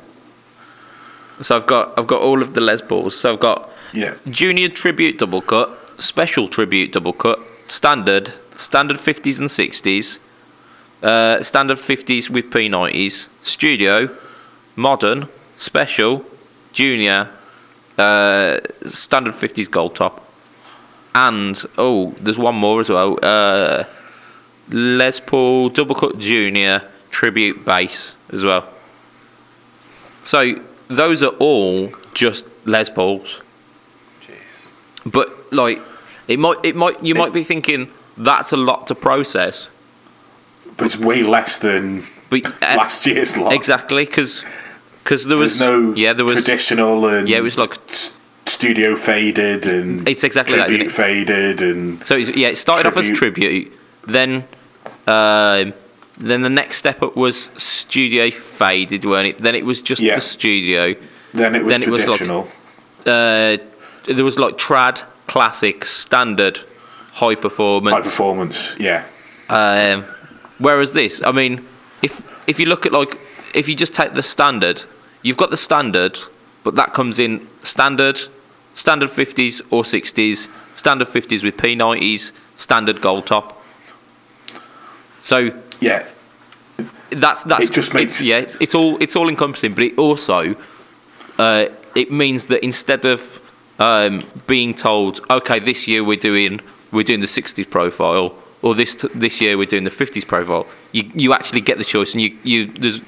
So 1.42 1.56
I've 1.56 1.66
got 1.68 1.98
I've 1.98 2.08
got 2.08 2.22
all 2.22 2.42
of 2.42 2.54
the 2.54 2.62
Les 2.62 2.82
Pauls. 2.82 3.18
So 3.18 3.34
I've 3.34 3.40
got 3.40 3.70
Yeah. 3.92 4.14
Junior 4.30 4.70
Tribute 4.70 5.18
Double 5.18 5.42
Cut, 5.42 6.00
Special 6.00 6.48
Tribute 6.48 6.92
Double 6.94 7.14
Cut, 7.14 7.40
Standard, 7.66 8.34
Standard 8.56 8.98
50s 8.98 9.40
and 9.40 9.50
60s, 9.50 10.20
uh, 11.04 11.42
Standard 11.42 11.78
50s 11.78 12.30
with 12.30 12.50
P90s, 12.50 13.28
Studio, 13.42 14.10
Modern, 14.76 15.28
Special, 15.56 16.26
Junior, 16.72 17.30
uh, 17.98 18.60
Standard 18.86 19.34
50s 19.34 19.70
Gold 19.70 19.96
Top, 19.96 20.28
and, 21.14 21.62
oh, 21.78 22.16
there's 22.20 22.40
one 22.40 22.56
more 22.56 22.80
as 22.80 22.90
well, 22.90 23.20
uh, 23.22 23.84
Les 24.70 25.20
Paul 25.20 25.70
Double 25.70 25.94
Cut 25.94 26.18
Junior 26.18 26.82
Tribute 27.12 27.64
Bass 27.64 28.16
as 28.32 28.44
well. 28.44 28.68
So 30.24 30.56
those 30.88 31.22
are 31.22 31.36
all 31.40 31.92
just 32.14 32.48
Les 32.66 32.90
Pauls. 32.90 33.44
Jeez. 34.22 34.72
But 35.12 35.52
like, 35.52 35.80
it 36.28 36.40
might, 36.40 36.58
it 36.64 36.76
might, 36.76 37.04
you 37.04 37.14
might 37.14 37.34
be 37.34 37.44
thinking 37.44 37.90
that's 38.18 38.52
a 38.54 38.58
lot 38.58 38.88
to 38.88 38.96
process. 38.96 39.70
But 40.78 40.86
it's 40.88 40.98
way 40.98 41.24
less 41.24 41.58
than 41.58 42.04
But 42.30 42.46
uh, 42.46 42.76
last 42.78 43.06
year's 43.06 43.38
lot. 43.38 43.54
exactly 43.54 44.06
because 44.06 44.44
because 45.04 45.26
there 45.28 45.38
was 45.38 45.60
There's 45.60 45.70
no 45.72 45.94
yeah 45.96 46.14
there 46.14 46.26
was 46.26 46.36
traditional 46.44 47.06
and 47.08 47.28
yeah 47.30 47.38
it 47.38 47.42
was 47.44 47.58
like 47.58 47.78
s- 47.90 48.12
studio 48.46 48.96
faded 48.96 49.68
and 49.68 50.08
It's 50.08 50.24
exactly 50.24 50.58
that, 50.58 50.68
tribute 50.68 50.88
isn't 50.88 51.00
it? 51.00 51.04
faded 51.04 51.62
and 51.62 52.06
so 52.06 52.16
it's, 52.16 52.30
yeah 52.36 52.48
it 52.50 52.58
started 52.58 52.88
off 52.88 52.98
as 52.98 53.10
tribute 53.12 53.72
then 54.08 54.44
um, 55.08 55.74
then 56.18 56.42
the 56.42 56.50
next 56.50 56.78
step 56.78 57.02
up 57.04 57.16
was 57.16 57.38
studio 57.58 58.30
faded 58.32 59.06
weren't 59.06 59.28
it 59.28 59.38
then 59.40 59.56
it 59.56 59.66
was 59.66 59.82
just 59.82 60.02
Yeah. 60.02 60.16
the 60.16 60.22
studio 60.22 60.96
then 61.34 61.56
it 61.56 61.64
was 61.64 61.72
Then 61.74 61.84
it 61.84 61.90
was 61.90 62.06
like- 62.08 62.18
traditional. 62.18 62.48
uh, 63.06 63.58
there 64.06 64.26
was 64.26 64.38
like 64.40 64.56
trad 64.58 65.02
classic 65.28 65.86
standard 65.86 66.60
high 67.14 67.36
performance 67.36 67.94
high 67.96 68.02
performance. 68.02 68.76
Yeah, 68.80 69.04
Um, 69.50 70.04
whereas 70.64 70.94
this, 70.94 71.22
I 71.24 71.32
mean, 71.32 71.54
if 72.02 72.22
if 72.48 72.60
you 72.60 72.66
look 72.68 72.86
at 72.86 72.92
like 72.92 73.18
if 73.54 73.68
you 73.70 73.76
just 73.76 73.94
take 73.94 74.14
the 74.14 74.24
standard, 74.24 74.84
you've 75.22 75.38
got 75.38 75.50
the 75.50 75.58
standard, 75.58 76.18
but 76.64 76.76
that 76.76 76.94
comes 76.94 77.20
in 77.20 77.48
standard, 77.64 78.20
standard 78.74 79.10
50s 79.10 79.62
or 79.72 79.84
60s, 79.84 80.48
standard 80.76 81.08
50s 81.08 81.44
with 81.44 81.58
P90s, 81.58 82.32
standard 82.56 83.02
gold 83.02 83.26
top. 83.28 83.62
So 85.22 85.52
Yeah, 85.80 86.06
that's 87.12 87.44
that's 87.44 87.66
It 87.70 87.74
just 87.74 87.94
makes- 87.94 88.14
it's, 88.14 88.24
yeah 88.24 88.40
it's, 88.40 88.56
it's 88.60 88.76
all 88.76 88.98
it's 89.02 89.16
all 89.16 89.30
encompassing 89.30 89.74
but 89.74 89.84
it 89.84 89.98
also 89.98 90.56
uh, 91.38 91.66
it 91.96 92.12
means 92.12 92.48
that 92.48 92.64
instead 92.64 93.06
of 93.06 93.40
um, 93.80 94.24
being 94.48 94.74
told 94.74 95.20
okay 95.30 95.60
this 95.60 95.88
year 95.88 96.04
we're 96.04 96.18
doing 96.30 96.60
we're 96.92 97.04
doing 97.04 97.22
the 97.22 97.28
60s 97.28 97.70
profile 97.70 98.36
or 98.64 98.74
this 98.74 98.96
t- 98.96 99.10
this 99.14 99.40
year 99.40 99.58
we're 99.58 99.66
doing 99.66 99.84
the 99.84 99.92
50s 99.92 100.26
profile 100.26 100.66
you 100.92 101.04
you 101.14 101.34
actually 101.34 101.62
get 101.62 101.78
the 101.78 101.84
choice 101.84 102.14
and 102.14 102.22
you 102.22 102.36
you 102.44 102.66
there's 102.66 103.02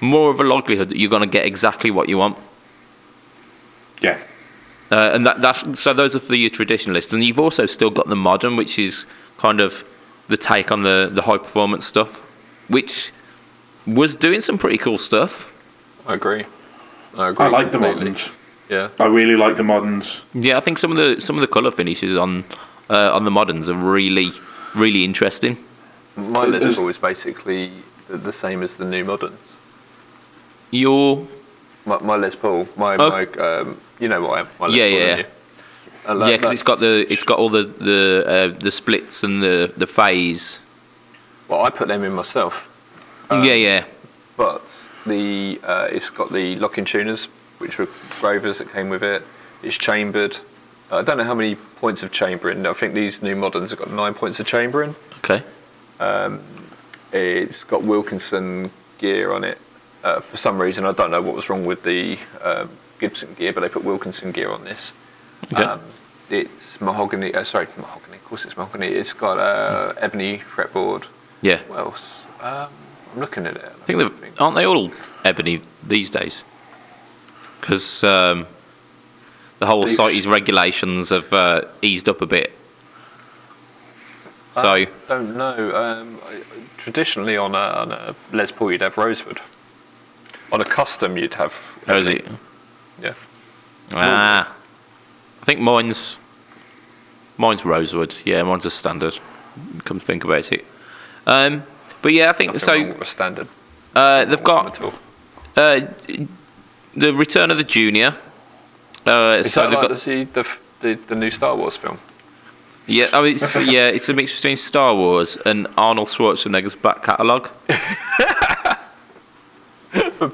more 0.00 0.30
of 0.30 0.40
a 0.40 0.44
likelihood 0.44 0.88
that 0.88 0.96
you're 0.96 1.10
going 1.10 1.28
to 1.28 1.38
get 1.38 1.44
exactly 1.44 1.90
what 1.90 2.08
you 2.08 2.16
want 2.16 2.36
yeah, 4.00 4.18
uh, 4.92 5.10
and 5.14 5.24
that, 5.24 5.40
that's 5.40 5.78
so 5.78 5.94
those 5.94 6.14
are 6.14 6.20
for 6.20 6.34
your 6.34 6.50
traditionalists, 6.50 7.14
and 7.14 7.24
you've 7.24 7.40
also 7.40 7.64
still 7.64 7.90
got 7.90 8.08
the 8.08 8.16
modern, 8.16 8.56
which 8.56 8.78
is 8.78 9.06
kind 9.38 9.58
of 9.58 9.84
the 10.28 10.36
take 10.36 10.70
on 10.70 10.82
the 10.82 11.08
the 11.10 11.22
high 11.22 11.38
performance 11.38 11.86
stuff, 11.86 12.20
which 12.68 13.10
was 13.86 14.16
doing 14.16 14.40
some 14.40 14.58
pretty 14.58 14.76
cool 14.76 14.98
stuff. 14.98 15.48
I 16.06 16.14
agree. 16.14 16.44
I 17.16 17.30
agree. 17.30 17.46
I 17.46 17.48
like 17.48 17.66
the 17.66 17.78
completely. 17.78 18.00
moderns. 18.00 18.36
Yeah. 18.68 18.88
I 19.00 19.06
really 19.06 19.36
like 19.36 19.56
the 19.56 19.64
moderns. 19.64 20.22
Yeah, 20.34 20.58
I 20.58 20.60
think 20.60 20.78
some 20.78 20.90
of 20.90 20.98
the 20.98 21.20
some 21.20 21.36
of 21.36 21.40
the 21.40 21.46
color 21.46 21.70
finishes 21.70 22.14
on 22.14 22.44
uh, 22.90 23.14
on 23.14 23.24
the 23.24 23.30
moderns 23.30 23.70
are 23.70 23.74
really 23.74 24.30
really 24.74 25.04
interesting. 25.04 25.56
My 26.16 26.44
Les 26.44 26.58
There's- 26.60 26.76
Paul 26.76 26.88
is 26.88 26.98
basically 26.98 27.70
the, 28.08 28.16
the 28.18 28.32
same 28.32 28.62
as 28.62 28.76
the 28.76 28.84
new 28.84 29.04
moderns. 29.04 29.58
Your 30.70 31.26
My, 31.84 31.98
my 32.00 32.16
Les 32.16 32.34
Paul, 32.34 32.66
my, 32.76 32.96
Oh. 32.96 33.10
my 33.10 33.24
um, 33.42 33.76
you 33.98 34.08
know 34.08 34.20
what 34.22 34.30
I 34.38 34.40
am. 34.40 34.48
My 34.60 34.66
Les 34.68 34.76
Yeah, 34.76 34.84
Paul, 34.88 34.98
yeah, 34.98 35.06
yeah. 35.06 35.16
you? 35.16 35.24
And 36.08 36.20
that- 36.20 36.30
yeah, 36.30 36.36
because 36.36 36.52
it's 36.52 36.62
got 36.62 36.78
the 36.80 37.06
it's 37.12 37.24
got 37.24 37.38
all 37.38 37.48
the 37.50 37.62
the 37.64 38.24
uh, 38.26 38.48
the 38.58 38.70
splits 38.70 39.22
and 39.24 39.42
the 39.42 39.72
the 39.76 39.86
phase. 39.86 40.60
Well, 41.48 41.64
I 41.64 41.70
put 41.70 41.88
them 41.88 42.02
in 42.04 42.12
myself. 42.12 42.68
Um, 43.30 43.44
yeah, 43.44 43.54
yeah, 43.54 43.84
but 44.36 44.62
the 45.06 45.60
uh, 45.64 45.88
it's 45.90 46.10
got 46.10 46.32
the 46.32 46.56
locking 46.56 46.84
tuners, 46.84 47.28
which 47.58 47.78
were 47.78 47.88
Grovers 48.20 48.58
that 48.58 48.72
came 48.72 48.88
with 48.88 49.02
it. 49.02 49.22
It's 49.62 49.76
chambered. 49.78 50.38
I 50.98 51.02
don't 51.02 51.16
know 51.16 51.24
how 51.24 51.34
many 51.34 51.54
points 51.54 52.02
of 52.02 52.12
chambering. 52.12 52.66
I 52.66 52.72
think 52.74 52.94
these 52.94 53.22
new 53.22 53.34
moderns 53.34 53.70
have 53.70 53.78
got 53.78 53.90
nine 53.90 54.14
points 54.14 54.40
of 54.40 54.46
chambering. 54.46 54.94
okay. 55.18 55.42
It's 57.12 57.64
got 57.64 57.82
Wilkinson 57.82 58.70
gear 58.98 59.32
on 59.32 59.44
it. 59.44 59.58
Uh, 60.02 60.20
for 60.20 60.36
some 60.36 60.60
reason, 60.60 60.84
I 60.84 60.92
don't 60.92 61.10
know 61.10 61.20
what 61.20 61.34
was 61.34 61.48
wrong 61.50 61.64
with 61.64 61.82
the 61.82 62.18
um, 62.42 62.70
Gibson 62.98 63.34
gear, 63.34 63.52
but 63.52 63.60
they 63.60 63.68
put 63.68 63.84
Wilkinson 63.84 64.32
gear 64.32 64.50
on 64.50 64.64
this. 64.64 64.94
Okay. 65.52 65.62
Um, 65.62 65.80
it's 66.30 66.80
mahogany. 66.80 67.34
Uh, 67.34 67.44
sorry, 67.44 67.66
mahogany. 67.76 68.16
Of 68.16 68.24
course, 68.24 68.44
it's 68.44 68.56
mahogany. 68.56 68.88
It's 68.88 69.12
got 69.12 69.38
uh, 69.38 69.92
ebony 69.98 70.38
fretboard. 70.38 71.06
Yeah, 71.42 71.58
What 71.68 71.80
else? 71.80 72.24
Um, 72.40 72.68
I'm 73.12 73.20
looking 73.20 73.46
at 73.46 73.56
it. 73.56 73.64
I 73.64 73.84
think 73.84 73.98
they're, 73.98 74.30
aren't 74.40 74.56
they 74.56 74.66
all 74.66 74.90
ebony 75.24 75.60
these 75.86 76.10
days? 76.10 76.44
Because 77.60 78.02
um, 78.04 78.46
the 79.62 79.66
whole 79.66 79.84
These- 79.84 79.96
CITES 79.96 80.26
regulations 80.26 81.10
have 81.10 81.32
uh, 81.32 81.62
eased 81.82 82.08
up 82.08 82.20
a 82.20 82.26
bit. 82.26 82.50
So 84.54 84.68
I 84.68 84.88
don't 85.08 85.36
know. 85.36 85.74
Um, 85.76 86.18
traditionally, 86.76 87.36
on 87.36 87.54
a, 87.54 87.58
on 87.58 87.92
a 87.92 88.14
Les 88.32 88.50
Paul, 88.50 88.72
you'd 88.72 88.80
have 88.82 88.98
rosewood. 88.98 89.40
On 90.50 90.60
a 90.60 90.64
custom, 90.64 91.16
you'd 91.16 91.34
have. 91.34 91.52
is 91.88 92.08
it? 92.08 92.26
Yeah. 93.00 93.14
Ah, 93.92 94.52
I 95.40 95.44
think 95.44 95.60
mine's 95.60 96.18
mine's 97.38 97.64
rosewood. 97.64 98.14
Yeah, 98.24 98.42
mine's 98.42 98.66
a 98.66 98.70
standard. 98.70 99.16
Come 99.84 100.00
to 100.00 100.04
think 100.04 100.24
about 100.24 100.50
it. 100.50 100.64
Um, 101.24 101.62
but 102.02 102.12
yeah, 102.12 102.30
I 102.30 102.32
think 102.32 102.52
Nothing 102.54 102.94
so. 102.96 103.02
standard. 103.04 103.46
Uh, 103.94 104.24
they've 104.24 104.42
got 104.42 104.82
uh, 105.56 105.80
the 106.96 107.14
Return 107.14 107.52
of 107.52 107.58
the 107.58 107.64
Junior. 107.64 108.12
Uh, 109.06 109.38
Is 109.40 109.52
so 109.52 109.62
that 109.62 109.70
like 109.72 109.88
got 109.88 109.96
the, 109.96 110.24
the, 110.24 110.58
the 110.80 110.94
the 111.08 111.14
new 111.14 111.30
Star 111.30 111.56
Wars 111.56 111.76
film? 111.76 111.98
yeah. 112.86 113.06
Oh, 113.12 113.24
it's 113.24 113.56
yeah. 113.56 113.88
It's 113.88 114.08
a 114.08 114.14
mix 114.14 114.36
between 114.36 114.56
Star 114.56 114.94
Wars 114.94 115.36
and 115.44 115.66
Arnold 115.76 116.08
Schwarzenegger's 116.08 116.76
back 116.76 117.02
catalogue. 117.02 117.50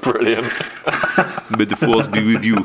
Brilliant. 0.01 0.45
May 1.57 1.65
the 1.65 1.75
force 1.75 2.07
be 2.07 2.23
with 2.33 2.45
you. 2.45 2.57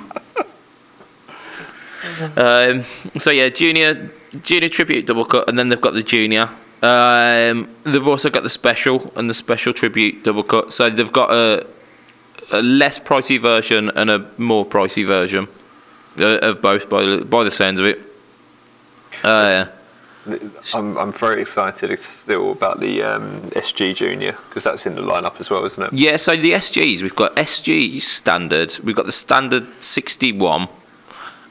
Um, 2.36 2.82
so 3.18 3.30
yeah, 3.30 3.48
junior, 3.48 4.10
junior 4.42 4.68
tribute 4.68 5.06
double 5.06 5.24
cut, 5.24 5.48
and 5.48 5.58
then 5.58 5.68
they've 5.70 5.80
got 5.80 5.94
the 5.94 6.02
junior. 6.02 6.48
Um, 6.82 7.68
they've 7.84 8.06
also 8.06 8.28
got 8.28 8.42
the 8.42 8.50
special 8.50 9.10
and 9.16 9.28
the 9.28 9.34
special 9.34 9.72
tribute 9.72 10.22
double 10.22 10.42
cut. 10.42 10.72
So 10.72 10.90
they've 10.90 11.10
got 11.10 11.30
a, 11.32 11.66
a 12.52 12.62
less 12.62 13.00
pricey 13.00 13.40
version 13.40 13.90
and 13.96 14.10
a 14.10 14.30
more 14.36 14.66
pricey 14.66 15.06
version 15.06 15.48
of 16.18 16.62
both, 16.62 16.88
by 16.88 17.02
the, 17.02 17.24
by 17.24 17.44
the 17.44 17.50
sounds 17.50 17.80
of 17.80 17.86
it. 17.86 18.00
Uh, 19.22 19.66
I'm 20.74 20.96
I'm 20.96 21.12
very 21.12 21.42
excited 21.42 21.96
still 21.98 22.52
about 22.52 22.80
the 22.80 23.02
um, 23.02 23.42
SG 23.50 23.94
Junior 23.94 24.32
because 24.32 24.64
that's 24.64 24.86
in 24.86 24.94
the 24.94 25.02
lineup 25.02 25.38
as 25.38 25.50
well, 25.50 25.64
isn't 25.64 25.82
it? 25.82 25.92
Yeah, 25.92 26.16
so 26.16 26.34
the 26.34 26.52
SGs, 26.52 27.02
we've 27.02 27.14
got 27.14 27.36
SG 27.36 28.00
standard, 28.00 28.78
we've 28.82 28.96
got 28.96 29.04
the 29.04 29.12
standard 29.12 29.66
61, 29.82 30.68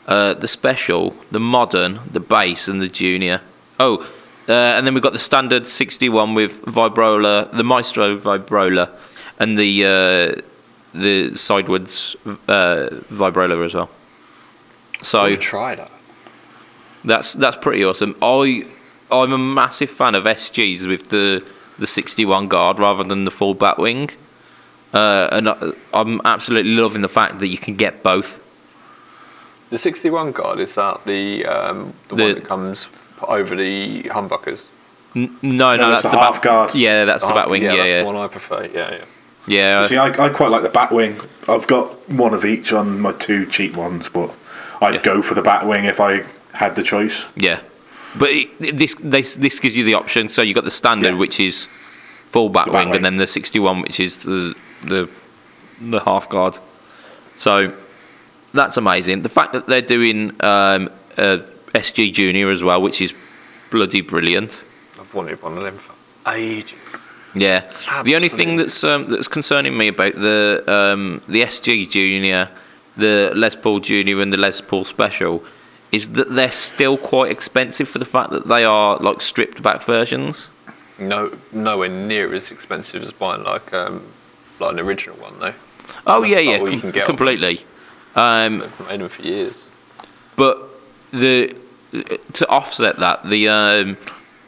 uh, 0.08 0.34
the 0.34 0.48
special, 0.48 1.12
the 1.30 1.40
modern, 1.40 2.00
the 2.12 2.20
bass, 2.20 2.68
and 2.68 2.82
the 2.82 2.88
junior. 2.88 3.42
Oh, 3.80 4.08
uh, 4.50 4.52
and 4.52 4.88
then 4.88 4.96
we've 4.96 5.04
got 5.04 5.14
the 5.14 5.20
standard 5.20 5.68
61 5.68 6.34
with 6.34 6.66
vibrola, 6.66 7.52
the 7.52 7.64
Maestro 7.64 8.18
vibrola, 8.18 8.90
and 9.40 9.58
the 9.58 9.86
uh, 9.86 10.42
the 10.94 11.36
sidewards 11.36 12.16
uh, 12.48 12.90
vibrola 13.12 13.64
as 13.64 13.76
well. 13.76 13.90
So 15.04 15.22
I've 15.22 15.40
tried 15.40 15.80
that. 15.80 15.92
that's 17.06 17.34
that's 17.34 17.58
pretty 17.58 17.84
awesome. 17.84 18.16
I 18.22 18.66
I'm 19.12 19.32
a 19.32 19.38
massive 19.38 19.90
fan 19.92 20.16
of 20.16 20.24
SGs 20.24 20.88
with 20.88 21.10
the 21.10 21.46
the 21.80 21.88
61 21.88 22.48
guard 22.48 22.80
rather 22.80 23.04
than 23.04 23.26
the 23.26 23.32
full 23.32 23.54
bat 23.54 23.78
wing, 23.78 24.10
uh, 24.94 25.28
and 25.32 25.50
I, 25.50 25.72
I'm 25.94 26.22
absolutely 26.24 26.72
loving 26.74 27.02
the 27.02 27.10
fact 27.10 27.40
that 27.40 27.48
you 27.48 27.58
can 27.58 27.76
get 27.76 28.04
both. 28.04 28.42
The 29.70 29.78
61 29.78 30.32
guard 30.34 30.60
is 30.60 30.76
that 30.76 31.04
the 31.06 31.46
um, 31.46 31.94
the, 32.10 32.16
The- 32.16 32.24
one 32.26 32.36
that 32.36 32.46
comes 32.46 32.90
over 33.28 33.56
the 33.56 34.04
humbuckers. 34.04 34.70
N- 35.16 35.36
no, 35.44 35.76
no, 35.76 35.78
No, 35.78 35.90
that's 35.92 36.04
the 36.04 36.10
the 36.10 36.16
bat 36.18 36.34
half 36.34 36.42
guard. 36.42 36.76
Yeah, 36.76 37.06
that's 37.06 37.26
the 37.26 37.32
Oh, 37.34 37.36
bat 37.36 37.50
wing. 37.50 37.62
Yeah, 37.64 37.76
that's 37.76 37.90
yeah, 37.90 38.00
the 38.00 38.06
one 38.06 38.16
I 38.16 38.28
prefer. 38.28 38.66
Yeah, 38.66 38.92
yeah. 38.92 39.04
yeah. 39.48 39.84
See, 39.86 39.98
I, 39.98 40.08
I 40.08 40.30
quite 40.30 40.50
like 40.50 40.64
the 40.64 40.70
bat 40.70 40.92
wing. 40.92 41.20
I've 41.48 41.68
got 41.68 41.88
one 42.10 42.34
of 42.34 42.46
each 42.46 42.72
on 42.74 43.00
my 43.00 43.12
two 43.14 43.46
cheap 43.46 43.76
ones, 43.78 44.10
but 44.10 44.36
I'd 44.84 44.96
Yeah. 44.96 45.02
go 45.14 45.22
for 45.22 45.34
the 45.36 45.42
Batwing 45.42 45.86
if 45.90 46.00
I 46.00 46.24
had 46.54 46.76
the 46.76 46.84
choice. 46.84 47.26
Yeah, 47.36 47.60
but 48.20 48.30
it, 48.30 48.78
this 48.78 48.96
this 48.96 49.38
this 49.38 49.60
gives 49.60 49.76
you 49.78 49.84
the 49.84 49.96
option. 49.96 50.30
So 50.30 50.42
you 50.42 50.54
got 50.54 50.64
the 50.66 50.72
standard, 50.72 51.14
Yeah. 51.14 51.20
which 51.20 51.40
is 51.40 51.68
full 52.30 52.50
bat 52.50 52.66
The 52.66 52.72
wing, 52.72 52.88
Batwing. 52.90 52.96
and 52.98 53.06
then 53.06 53.18
the 53.18 53.28
sixty-one, 53.28 53.82
which 53.82 54.00
is 54.00 54.24
the 54.24 54.56
the 54.84 55.10
the 55.82 56.00
half 56.02 56.30
guard. 56.30 56.58
So 57.36 57.74
that's 58.54 58.78
amazing. 58.78 59.24
The 59.24 59.30
fact 59.30 59.54
that 59.54 59.66
they're 59.68 59.82
doing 59.82 60.30
um, 60.42 60.90
a 61.18 61.40
SG 61.74 62.12
Junior 62.14 62.50
as 62.50 62.64
well, 62.64 62.82
which 62.82 63.02
is 63.02 63.14
bloody 63.72 64.02
brilliant. 64.02 64.64
I've 65.00 65.14
wanted 65.14 65.42
one 65.42 65.58
of 65.58 65.64
them 65.64 65.78
for 65.78 65.94
ages. 66.32 67.10
Yeah. 67.36 67.62
The 68.04 68.16
only 68.16 68.30
thing 68.30 68.58
that's 68.58 68.84
um, 68.84 69.08
that's 69.10 69.28
concerning 69.28 69.76
me 69.76 69.88
about 69.88 70.14
the 70.14 70.64
um, 70.68 71.22
the 71.28 71.42
SG 71.42 71.90
Junior, 71.90 72.48
the 72.98 73.32
Les 73.36 73.56
Paul 73.56 73.80
Junior, 73.80 74.22
and 74.22 74.32
the 74.32 74.38
Les 74.38 74.62
Paul 74.62 74.84
Special 74.84 75.44
is 75.92 76.12
that 76.14 76.34
they're 76.34 76.52
still 76.52 76.98
quite 76.98 77.32
expensive 77.32 77.88
for 77.88 78.00
the 78.00 78.06
fact 78.06 78.32
that 78.32 78.48
they 78.48 78.64
are 78.66 78.98
like 78.98 79.22
stripped 79.22 79.62
back 79.62 79.82
versions. 79.82 80.50
No, 81.00 81.32
nowhere 81.52 81.90
near 81.90 82.34
as 82.34 82.52
expensive 82.52 83.02
as 83.04 83.12
buying 83.12 83.44
like 83.44 83.74
um, 83.74 84.04
like 84.60 84.74
an 84.74 84.80
original 84.80 85.16
one 85.18 85.40
though. 85.40 85.54
Oh 86.08 86.22
That's 86.22 86.34
yeah, 86.34 86.40
yeah, 86.40 86.58
all 86.60 86.72
you 86.72 86.80
can 86.80 86.92
get 86.92 87.06
completely. 87.06 87.60
Um, 88.16 88.60
They've 88.60 88.88
made 88.90 89.00
them 89.02 89.10
for 89.10 89.22
years. 89.22 89.70
but 90.36 90.60
the 91.12 91.56
to 92.34 92.48
offset 92.50 92.98
that, 92.98 93.24
the 93.24 93.50
um, 93.50 93.98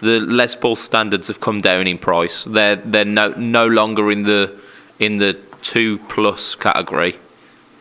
the 0.01 0.19
Les 0.19 0.55
Paul 0.55 0.75
standards 0.75 1.27
have 1.27 1.39
come 1.41 1.61
down 1.61 1.87
in 1.87 1.97
price. 1.97 2.43
They're 2.43 2.75
they're 2.77 3.05
no 3.05 3.29
no 3.37 3.67
longer 3.67 4.11
in 4.11 4.23
the 4.23 4.59
in 4.99 5.17
the 5.17 5.37
two 5.61 5.97
plus 6.09 6.55
category. 6.55 7.17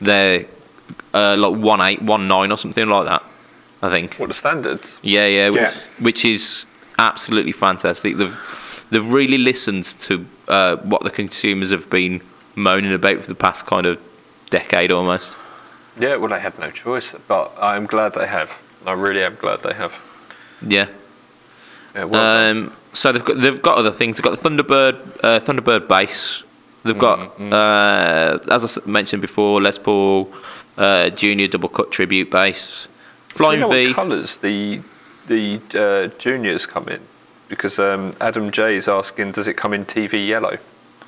They're 0.00 0.46
uh, 1.14 1.36
like 1.38 1.56
one 1.58 1.80
eight, 1.80 2.02
one 2.02 2.28
nine, 2.28 2.50
or 2.52 2.58
something 2.58 2.86
like 2.88 3.06
that. 3.06 3.22
I 3.82 3.88
think. 3.90 4.16
What 4.16 4.28
the 4.28 4.34
standards? 4.34 4.98
Yeah, 5.02 5.26
yeah, 5.26 5.48
which, 5.50 5.60
Yeah. 5.60 5.70
which 6.00 6.24
is 6.24 6.66
absolutely 6.98 7.52
fantastic. 7.52 8.16
They've 8.16 8.86
they've 8.90 9.12
really 9.12 9.38
listened 9.38 9.84
to 9.84 10.24
uh, 10.48 10.76
what 10.76 11.02
the 11.02 11.10
consumers 11.10 11.70
have 11.70 11.88
been 11.90 12.20
moaning 12.56 12.92
about 12.94 13.20
for 13.20 13.28
the 13.28 13.34
past 13.34 13.66
kind 13.66 13.86
of 13.86 13.98
decade 14.50 14.90
almost. 14.90 15.36
Yeah, 15.98 16.16
well, 16.16 16.28
they 16.30 16.40
had 16.40 16.58
no 16.58 16.70
choice, 16.70 17.14
but 17.28 17.52
I'm 17.60 17.86
glad 17.86 18.14
they 18.14 18.26
have. 18.26 18.50
I 18.86 18.92
really 18.92 19.22
am 19.22 19.36
glad 19.36 19.62
they 19.62 19.74
have. 19.74 19.92
Yeah. 20.66 20.88
Yeah, 21.94 22.04
well 22.04 22.22
done. 22.22 22.56
Um, 22.66 22.72
so 22.92 23.12
they've 23.12 23.24
got 23.24 23.40
they've 23.40 23.62
got 23.62 23.76
other 23.78 23.92
things. 23.92 24.16
They've 24.16 24.24
got 24.24 24.38
the 24.38 24.48
Thunderbird 24.48 24.94
uh, 25.22 25.40
Thunderbird 25.40 25.88
bass. 25.88 26.42
They've 26.84 26.98
got, 26.98 27.40
uh, 27.40 28.38
as 28.50 28.78
I 28.78 28.90
mentioned 28.90 29.22
before, 29.22 29.62
Les 29.62 29.78
Paul 29.78 30.28
uh, 30.76 31.10
Junior 31.10 31.48
Double 31.48 31.68
Cut 31.68 31.90
Tribute 31.90 32.30
bass. 32.30 32.88
Do 33.28 33.34
Flying 33.34 33.60
you 33.60 33.66
know 33.66 33.70
V. 33.70 33.86
what 33.88 33.96
colours 33.96 34.36
the 34.38 34.80
the 35.26 35.60
uh, 35.74 36.18
juniors 36.18 36.66
come 36.66 36.88
in? 36.88 37.00
Because 37.48 37.78
um, 37.78 38.12
Adam 38.20 38.50
J 38.50 38.76
is 38.76 38.88
asking, 38.88 39.32
does 39.32 39.48
it 39.48 39.54
come 39.54 39.72
in 39.72 39.84
TV 39.84 40.26
yellow? 40.26 40.58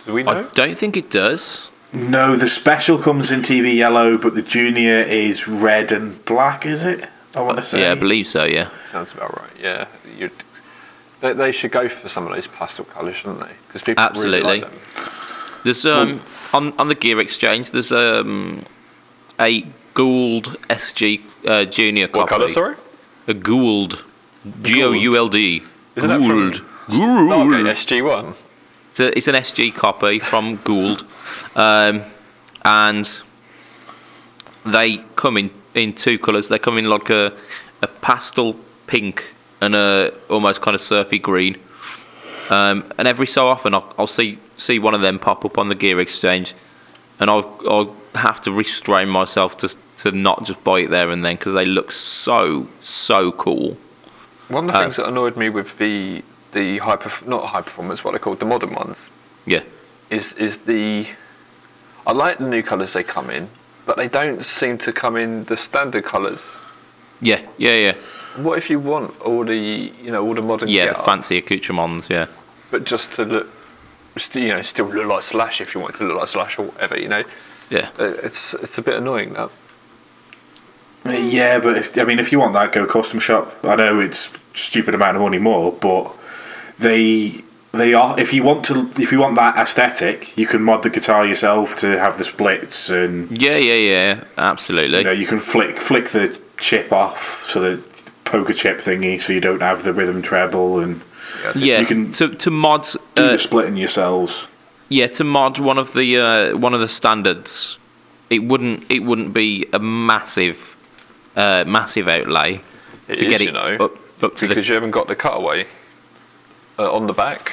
Do 0.04 0.12
we 0.12 0.22
know? 0.22 0.30
I 0.32 0.42
don't 0.54 0.76
think 0.76 0.96
it 0.96 1.10
does. 1.10 1.70
No, 1.92 2.36
the 2.36 2.46
special 2.46 2.98
comes 2.98 3.30
in 3.30 3.40
TV 3.40 3.74
yellow, 3.74 4.18
but 4.18 4.34
the 4.34 4.42
junior 4.42 5.00
is 5.00 5.48
red 5.48 5.92
and 5.92 6.22
black. 6.24 6.66
Is 6.66 6.84
it? 6.84 7.08
I 7.34 7.40
want 7.42 7.58
to 7.58 7.64
say. 7.64 7.80
Yeah, 7.80 7.92
I 7.92 7.94
believe 7.94 8.26
so. 8.26 8.44
Yeah. 8.44 8.70
Sounds 8.86 9.12
about 9.12 9.38
right. 9.40 9.50
Yeah, 9.60 9.86
You'd, 10.18 10.32
they, 11.20 11.32
they 11.32 11.52
should 11.52 11.70
go 11.70 11.88
for 11.88 12.08
some 12.08 12.26
of 12.26 12.34
those 12.34 12.46
pastel 12.46 12.84
colours, 12.84 13.16
shouldn't 13.16 13.40
they? 13.40 13.52
Because 13.66 13.82
people 13.82 14.02
Absolutely. 14.04 14.40
really 14.40 14.60
like 14.62 14.70
them. 14.70 14.80
There's 15.64 15.84
um 15.84 16.20
on 16.52 16.78
on 16.78 16.88
the 16.88 16.94
gear 16.94 17.18
exchange. 17.20 17.72
There's 17.72 17.92
um 17.92 18.64
a 19.38 19.66
Gould 19.94 20.44
SG 20.68 21.20
uh, 21.46 21.64
Junior 21.64 22.08
copy. 22.08 22.18
What 22.20 22.28
colour? 22.28 22.48
Sorry. 22.48 22.76
A 23.28 23.34
Gould. 23.34 24.04
G 24.62 24.82
O 24.84 24.92
U 24.92 25.16
L 25.16 25.28
D. 25.28 25.62
Isn't 25.96 26.08
that 26.10 26.20
from- 26.20 26.50
Gould. 26.50 26.60
Oh, 26.92 27.48
okay, 27.48 27.62
Gould. 27.62 27.66
SG 27.76 28.02
one. 28.02 28.34
It's, 28.90 29.00
a, 29.00 29.16
it's 29.16 29.28
an 29.28 29.34
SG 29.34 29.74
copy 29.74 30.18
from 30.18 30.56
Gould, 30.56 31.04
um, 31.54 32.02
and 32.64 33.22
they 34.64 34.98
come 35.16 35.36
in 35.36 35.50
in 35.74 35.92
two 35.92 36.18
colours. 36.18 36.48
They 36.48 36.58
come 36.58 36.78
in 36.78 36.88
like 36.88 37.10
a 37.10 37.32
a 37.82 37.86
pastel 37.86 38.56
pink 38.86 39.34
and 39.60 39.74
a 39.74 40.12
almost 40.30 40.60
kind 40.62 40.74
of 40.74 40.80
surfy 40.80 41.18
green. 41.18 41.56
Um, 42.48 42.84
and 42.96 43.08
every 43.08 43.26
so 43.26 43.48
often, 43.48 43.74
I'll, 43.74 43.92
I'll 43.98 44.06
see 44.06 44.38
see 44.56 44.78
one 44.78 44.94
of 44.94 45.00
them 45.00 45.18
pop 45.18 45.44
up 45.44 45.58
on 45.58 45.68
the 45.68 45.74
gear 45.74 46.00
exchange, 46.00 46.54
and 47.20 47.28
I'll 47.28 47.58
I'll 47.68 47.96
have 48.16 48.40
to 48.42 48.52
restrain 48.52 49.08
myself 49.08 49.56
to 49.58 49.68
to 49.98 50.12
not 50.12 50.44
just 50.44 50.62
buy 50.64 50.80
it 50.80 50.90
there 50.90 51.10
and 51.10 51.24
then 51.24 51.36
because 51.36 51.54
they 51.54 51.66
look 51.66 51.92
so 51.92 52.66
so 52.80 53.32
cool. 53.32 53.76
One 54.48 54.66
of 54.66 54.72
the 54.72 54.78
Uh, 54.78 54.82
things 54.82 54.96
that 54.96 55.06
annoyed 55.08 55.36
me 55.36 55.48
with 55.48 55.78
the 55.78 56.22
the 56.52 56.78
high 56.78 56.96
perf- 56.96 57.26
not 57.26 57.46
high 57.46 57.62
performance, 57.62 58.04
what 58.04 58.12
they 58.12 58.18
called 58.18 58.38
the 58.40 58.46
modern 58.46 58.72
ones, 58.74 59.08
Yeah, 59.46 59.62
is 60.10 60.32
is 60.34 60.58
the 60.58 61.06
I 62.06 62.12
like 62.12 62.38
the 62.38 62.44
new 62.44 62.62
colours 62.62 62.92
they 62.92 63.02
come 63.02 63.30
in, 63.30 63.48
but 63.84 63.96
they 63.96 64.08
don't 64.08 64.44
seem 64.44 64.78
to 64.78 64.92
come 64.92 65.16
in 65.16 65.44
the 65.44 65.56
standard 65.56 66.04
colours. 66.04 66.56
yeah, 67.20 67.40
yeah, 67.58 67.74
yeah, 67.86 67.94
What 68.36 68.58
if 68.58 68.70
you 68.70 68.78
want 68.78 69.10
all 69.24 69.44
the 69.44 69.56
you 70.04 70.10
know 70.12 70.22
all 70.26 70.34
the 70.34 70.42
modern 70.42 70.68
yeah. 70.68 70.88
The 70.92 70.94
fancy 70.94 71.36
accoutrements, 71.38 72.08
yeah. 72.10 72.26
but 72.70 72.84
just 72.84 73.12
to 73.16 73.24
look, 73.24 73.46
st- 74.16 74.44
you 74.44 74.50
know, 74.52 74.62
still 74.62 74.86
look 74.86 75.06
like 75.06 75.22
Slash 75.22 75.60
if 75.60 75.74
you 75.74 75.80
want 75.82 75.96
to 75.96 76.04
look 76.04 76.18
like 76.18 76.28
Slash 76.28 76.58
or 76.58 76.66
whatever, 76.66 76.96
you 76.98 77.08
know, 77.08 77.22
Yeah. 77.70 77.90
Uh, 77.98 78.04
it's 78.22 78.54
it's 78.54 78.78
a 78.78 78.82
bit 78.82 78.94
annoying 78.94 79.32
that. 79.34 79.50
Yeah, 81.04 81.60
but 81.60 81.76
if, 81.76 81.98
I 81.98 82.04
mean, 82.04 82.18
if 82.18 82.32
you 82.32 82.40
want 82.40 82.54
that, 82.54 82.72
go 82.72 82.84
custom 82.86 83.20
shop. 83.20 83.54
I 83.64 83.76
know 83.76 84.00
it's 84.00 84.36
stupid 84.54 84.94
amount 84.94 85.16
of 85.16 85.22
money 85.22 85.38
more, 85.38 85.72
but 85.72 86.12
they 86.78 87.42
they 87.72 87.94
are. 87.94 88.18
If 88.18 88.32
you 88.32 88.42
want 88.42 88.64
to, 88.66 88.90
if 88.98 89.12
you 89.12 89.20
want 89.20 89.36
that 89.36 89.56
aesthetic, 89.56 90.36
you 90.36 90.46
can 90.46 90.62
mod 90.62 90.82
the 90.82 90.90
guitar 90.90 91.24
yourself 91.24 91.76
to 91.78 91.98
have 91.98 92.18
the 92.18 92.24
splits, 92.24 92.90
and 92.90 93.40
Yeah, 93.40 93.56
yeah, 93.56 93.74
yeah, 93.74 94.24
absolutely. 94.36 94.98
you 94.98 95.04
know 95.04 95.12
you 95.12 95.26
can 95.26 95.38
flick 95.38 95.76
flick 95.76 96.08
the 96.10 96.38
chip 96.58 96.92
off, 96.92 97.44
so 97.48 97.60
the 97.60 97.82
poker 98.24 98.52
chip 98.52 98.78
thingy, 98.78 99.20
so 99.20 99.32
you 99.32 99.40
don't 99.40 99.62
have 99.62 99.84
the 99.84 99.92
rhythm 99.92 100.22
treble, 100.22 100.80
and 100.80 101.00
yeah, 101.54 101.78
you 101.80 101.86
can 101.86 102.10
to 102.12 102.28
to 102.34 102.50
mod, 102.50 102.82
do 103.14 103.24
uh, 103.24 103.32
the 103.32 103.38
splitting 103.38 103.76
yourselves. 103.76 104.46
Yeah, 104.88 105.06
to 105.08 105.24
mod 105.24 105.58
one 105.58 105.78
of 105.78 105.92
the 105.92 106.18
uh, 106.18 106.56
one 106.56 106.74
of 106.74 106.80
the 106.80 106.88
standards, 106.88 107.78
it 108.30 108.40
wouldn't 108.44 108.84
it 108.90 109.00
wouldn't 109.00 109.32
be 109.34 109.66
a 109.72 109.78
massive, 109.78 110.76
uh, 111.36 111.64
massive 111.66 112.08
outlay 112.08 112.60
It 113.08 113.18
to 113.18 113.26
is, 113.26 113.30
get 113.30 113.40
you 113.42 113.48
it 113.48 113.52
know, 113.54 113.84
up 113.86 113.92
up 114.22 114.36
to 114.36 114.48
because 114.48 114.66
the 114.66 114.68
you 114.70 114.74
haven't 114.74 114.92
got 114.92 115.08
the 115.08 115.16
cutaway 115.16 115.66
uh, 116.78 116.92
on 116.92 117.06
the 117.06 117.12
back. 117.12 117.52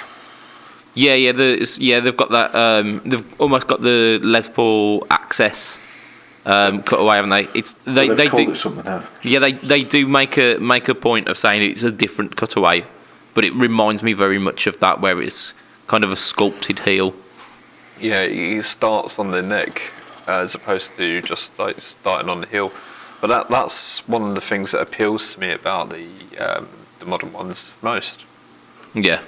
yeah 0.93 1.13
yeah 1.15 1.31
the 1.31 1.77
yeah 1.79 1.99
they've 1.99 2.15
got 2.17 2.29
that 2.31 2.53
um, 2.55 3.01
they've 3.05 3.41
almost 3.41 3.67
got 3.67 3.81
the 3.81 4.19
Les 4.21 4.47
Paul 4.49 5.05
access 5.09 5.79
um, 6.45 6.83
cutaway 6.83 7.15
haven't 7.15 7.31
they? 7.31 7.47
It's 7.55 7.73
they 7.85 8.09
They've 8.09 8.17
they 8.17 8.27
do 8.27 8.51
it 8.51 8.55
something 8.55 8.85
else. 8.85 9.09
Yeah, 9.23 9.39
they 9.39 9.53
they 9.53 9.83
do 9.83 10.05
make 10.07 10.37
a 10.37 10.57
make 10.59 10.87
a 10.89 10.95
point 10.95 11.27
of 11.27 11.37
saying 11.37 11.63
it's 11.69 11.83
a 11.83 11.91
different 11.91 12.35
cutaway, 12.35 12.85
but 13.33 13.45
it 13.45 13.53
reminds 13.55 14.03
me 14.03 14.13
very 14.13 14.39
much 14.39 14.67
of 14.67 14.79
that 14.79 14.99
where 15.01 15.21
it's 15.21 15.53
kind 15.87 16.03
of 16.03 16.11
a 16.11 16.15
sculpted 16.17 16.79
heel. 16.79 17.13
Yeah, 17.99 18.25
he 18.25 18.61
starts 18.61 19.19
on 19.19 19.31
the 19.31 19.41
neck 19.41 19.81
uh, 20.27 20.39
as 20.39 20.55
opposed 20.55 20.95
to 20.97 21.21
just 21.21 21.57
like 21.59 21.79
starting 21.79 22.29
on 22.29 22.41
the 22.41 22.47
heel. 22.47 22.71
But 23.21 23.27
that 23.27 23.49
that's 23.49 24.05
one 24.07 24.23
of 24.23 24.35
the 24.35 24.41
things 24.41 24.71
that 24.71 24.81
appeals 24.81 25.33
to 25.33 25.39
me 25.39 25.51
about 25.51 25.89
the 25.89 26.07
um, 26.39 26.67
the 26.99 27.05
modern 27.05 27.31
ones 27.31 27.77
most. 27.81 28.25
Yeah, 28.93 29.21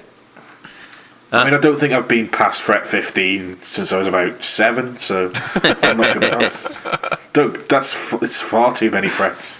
I 1.31 1.43
mean, 1.43 1.53
I 1.53 1.59
don't 1.59 1.77
think 1.79 1.91
I've 1.91 2.07
been 2.07 2.27
past 2.27 2.61
fret 2.61 2.85
15 2.85 3.57
since 3.63 3.91
I 3.91 3.97
was 3.97 4.07
about 4.07 4.43
seven, 4.43 4.97
so 4.97 5.31
I'm 5.63 5.97
not 5.97 6.13
gonna, 6.13 6.51
don't, 7.33 7.67
that's 7.67 8.13
it's 8.21 8.41
far 8.41 8.73
too 8.73 8.91
many 8.91 9.09
frets. 9.09 9.59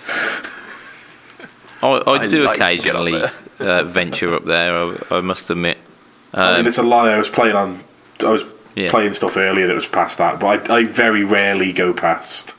I, 1.81 1.87
I, 1.87 2.11
I 2.19 2.27
do 2.27 2.43
like 2.43 2.57
to 2.57 2.63
up 2.63 2.69
occasionally 2.69 3.21
uh, 3.59 3.83
venture 3.83 4.33
up 4.35 4.45
there. 4.45 4.73
I, 4.73 4.95
I 5.11 5.21
must 5.21 5.49
admit. 5.49 5.77
I 6.33 6.51
mean, 6.51 6.59
Um, 6.61 6.67
it's 6.67 6.77
a 6.77 6.83
lie. 6.83 7.11
I 7.11 7.17
was 7.17 7.29
playing 7.29 7.55
on, 7.55 7.83
I 8.21 8.31
was 8.31 8.43
Yeah. 8.75 8.89
playing 8.91 9.13
stuff 9.13 9.37
earlier 9.37 9.67
that 9.67 9.73
was 9.75 9.87
past 9.87 10.17
that, 10.17 10.39
but 10.39 10.69
I, 10.69 10.75
I 10.79 10.83
very 10.85 11.23
rarely 11.23 11.71
go 11.71 11.93
past. 11.93 12.55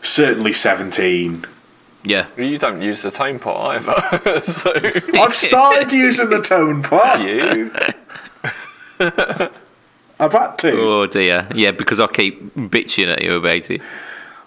Certainly 0.00 0.52
17. 0.52 1.44
yeah, 2.04 2.26
You 2.36 2.56
don't 2.58 2.80
use 2.80 3.02
the 3.02 3.10
tone 3.10 3.38
pot 3.40 3.76
either, 3.76 4.40
so 4.40 4.72
I've 5.14 5.34
started 5.34 5.92
using 5.92 6.30
the 6.30 6.40
tone 6.42 6.82
pot. 6.84 7.20
you. 7.22 7.70
I've 10.20 10.32
had 10.32 10.56
to. 10.58 10.70
oh 10.80 11.06
dear, 11.06 11.48
yeah, 11.54 11.72
because 11.72 11.98
I 11.98 12.06
keep 12.06 12.40
bitching 12.54 13.08
at 13.12 13.22
you 13.24 13.34
about 13.36 13.68
it. 13.70 13.82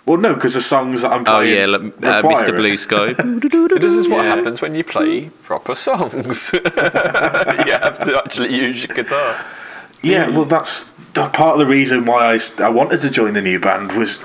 Well, 0.06 0.18
no, 0.18 0.36
because 0.36 0.54
the 0.54 0.62
songs 0.62 1.02
that 1.02 1.12
I'm 1.12 1.26
playing. 1.26 1.54
Oh 1.54 1.60
yeah, 1.60 1.66
like, 1.66 1.82
uh, 2.02 2.22
Mr. 2.22 2.50
it. 2.50 2.56
Blue 2.56 2.78
Sky. 2.78 3.12
So 3.12 3.24
this 3.78 3.94
is 3.94 4.08
what 4.08 4.24
Yeah. 4.24 4.36
happens 4.36 4.62
when 4.62 4.74
you 4.76 4.86
play 4.86 5.30
proper 5.44 5.76
songs. 5.76 6.52
you 6.54 6.62
have 6.64 8.00
to 8.06 8.22
actually 8.24 8.56
use 8.56 8.86
your 8.86 8.96
guitar. 8.96 9.36
Yeah, 10.02 10.30
well, 10.30 10.46
that's 10.46 10.86
part 11.14 11.40
of 11.40 11.60
the 11.60 11.66
reason 11.66 12.06
why 12.06 12.38
I 12.60 12.70
wanted 12.70 13.02
to 13.02 13.10
join 13.10 13.34
the 13.34 13.42
new 13.42 13.60
band 13.60 13.94
was 13.94 14.24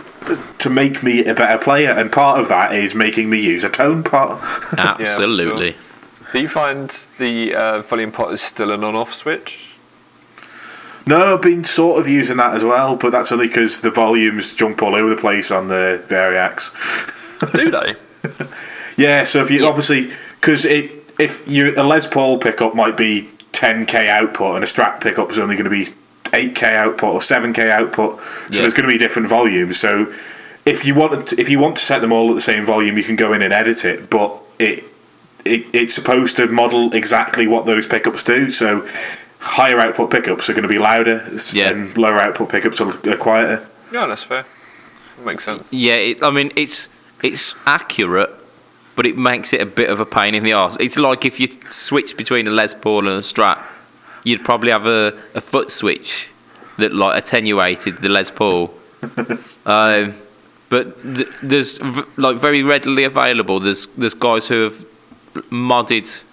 to 0.59 0.71
make 0.71 1.03
me 1.03 1.25
a 1.25 1.35
better 1.35 1.63
player, 1.63 1.91
and 1.91 2.13
part 2.13 2.41
of 2.41 2.49
that 2.49 2.73
is 2.75 2.95
making 2.95 3.31
me 3.31 3.41
use 3.41 3.65
a 3.65 3.71
tone 3.71 4.03
pot. 4.03 4.41
Absolutely. 4.79 5.75
Do 6.33 6.41
you 6.41 6.49
find 6.49 6.89
the 7.19 7.55
uh, 7.55 7.83
volume 7.83 8.13
pot 8.13 8.33
is 8.33 8.41
still 8.41 8.71
an 8.71 8.85
on-off 8.85 9.13
switch? 9.13 9.69
no, 11.05 11.35
I've 11.35 11.43
been 11.43 11.65
sort 11.65 11.99
of 12.01 12.07
using 12.07 12.37
that 12.37 12.55
as 12.55 12.63
well, 12.63 12.95
but 12.97 13.11
that's 13.11 13.33
only 13.33 13.49
because 13.49 13.81
the 13.81 13.91
volumes 13.91 14.55
jump 14.55 14.81
all 14.83 14.95
over 14.95 15.11
the 15.11 15.21
place 15.21 15.51
on 15.51 15.67
the 15.69 16.01
Variax. 16.07 16.71
Do 17.57 17.71
they? 17.73 19.03
Yeah, 19.03 19.25
so 19.25 19.43
if 19.43 19.51
you 19.51 19.63
Yeah. 19.63 19.67
obviously 19.69 20.13
because 20.41 20.65
it 20.65 20.93
if 21.19 21.49
you 21.49 21.75
a 21.77 21.83
Les 21.83 22.07
Paul 22.07 22.39
pickup 22.39 22.75
might 22.77 22.97
be 22.97 23.29
10k 23.63 24.09
output 24.09 24.57
and 24.57 24.65
a 24.65 24.67
strat 24.67 25.01
pickup 25.01 25.31
is 25.31 25.39
only 25.39 25.55
going 25.57 25.65
to 25.65 25.71
be 25.71 25.87
8k 26.25 26.63
output 26.75 27.15
or 27.15 27.21
7k 27.21 27.71
output, 27.71 28.19
so 28.19 28.25
Yeah. 28.51 28.61
there's 28.63 28.75
going 28.75 28.89
to 28.89 28.93
be 28.93 28.99
different 28.99 29.29
volumes. 29.29 29.79
So 29.79 30.13
if 30.65 30.85
you 30.85 30.95
want 30.95 31.29
to, 31.29 31.41
if 31.41 31.49
you 31.51 31.59
want 31.59 31.77
to 31.77 31.83
set 31.83 32.01
them 32.01 32.13
all 32.13 32.31
at 32.31 32.35
the 32.35 32.41
same 32.53 32.65
volume, 32.65 32.97
you 32.97 33.05
can 33.05 33.17
go 33.17 33.33
in 33.33 33.43
and 33.43 33.53
edit 33.53 33.85
it, 33.85 34.11
but 34.11 34.31
it 34.59 34.85
it 35.45 35.67
it's 35.73 35.95
supposed 35.95 36.37
to 36.37 36.47
model 36.47 36.93
exactly 36.95 37.47
what 37.47 37.67
those 37.67 37.87
pickups 37.87 38.25
do. 38.25 38.51
So 38.51 38.87
higher 39.41 39.79
output 39.81 40.11
pickups 40.11 40.49
are 40.49 40.55
going 40.55 40.63
to 40.63 40.69
be 40.69 40.79
louder, 40.79 41.19
Yeah. 41.53 41.71
and 41.71 41.97
lower 41.99 42.19
output 42.21 42.49
pickups 42.49 42.81
are, 42.81 42.89
are 43.11 43.17
quieter. 43.17 43.67
Yeah, 43.93 44.07
that's 44.07 44.23
fair. 44.25 44.45
Makes 45.25 45.45
sense. 45.45 45.69
Yeah, 45.73 45.95
it, 45.97 46.23
I 46.23 46.31
mean 46.31 46.51
it's 46.57 46.89
it's 47.23 47.55
accurate, 47.67 48.31
but 48.97 49.07
it 49.07 49.17
makes 49.17 49.53
it 49.53 49.61
a 49.61 49.67
bit 49.67 49.91
of 49.91 50.01
a 50.01 50.07
pain 50.07 50.35
in 50.35 50.45
the 50.45 50.53
ass. 50.53 50.77
It's 50.81 50.97
like 50.99 51.25
if 51.25 51.41
you 51.41 51.49
switch 51.71 52.17
between 52.17 52.47
a 52.47 52.51
Les 52.51 52.75
Paul 52.75 53.01
and 53.09 53.19
a 53.19 53.21
Strat, 53.21 53.59
you'd 54.25 54.45
probably 54.45 54.71
have 54.71 54.87
a, 54.87 55.19
a 55.35 55.41
foot 55.41 55.71
switch 55.71 56.31
that 56.79 56.95
like 56.95 57.17
attenuated 57.19 57.99
the 57.99 58.09
Les 58.09 58.31
Paul. 58.31 58.73
um, 59.67 60.15
but 60.69 61.03
th- 61.03 61.29
there's 61.43 61.79
v- 61.79 62.03
like 62.17 62.37
very 62.37 62.63
readily 62.63 63.05
available. 63.05 63.61
There's 63.61 63.87
there's 63.99 64.15
guys 64.15 64.49
who 64.49 64.63
have 64.65 64.85
modded 65.51 66.25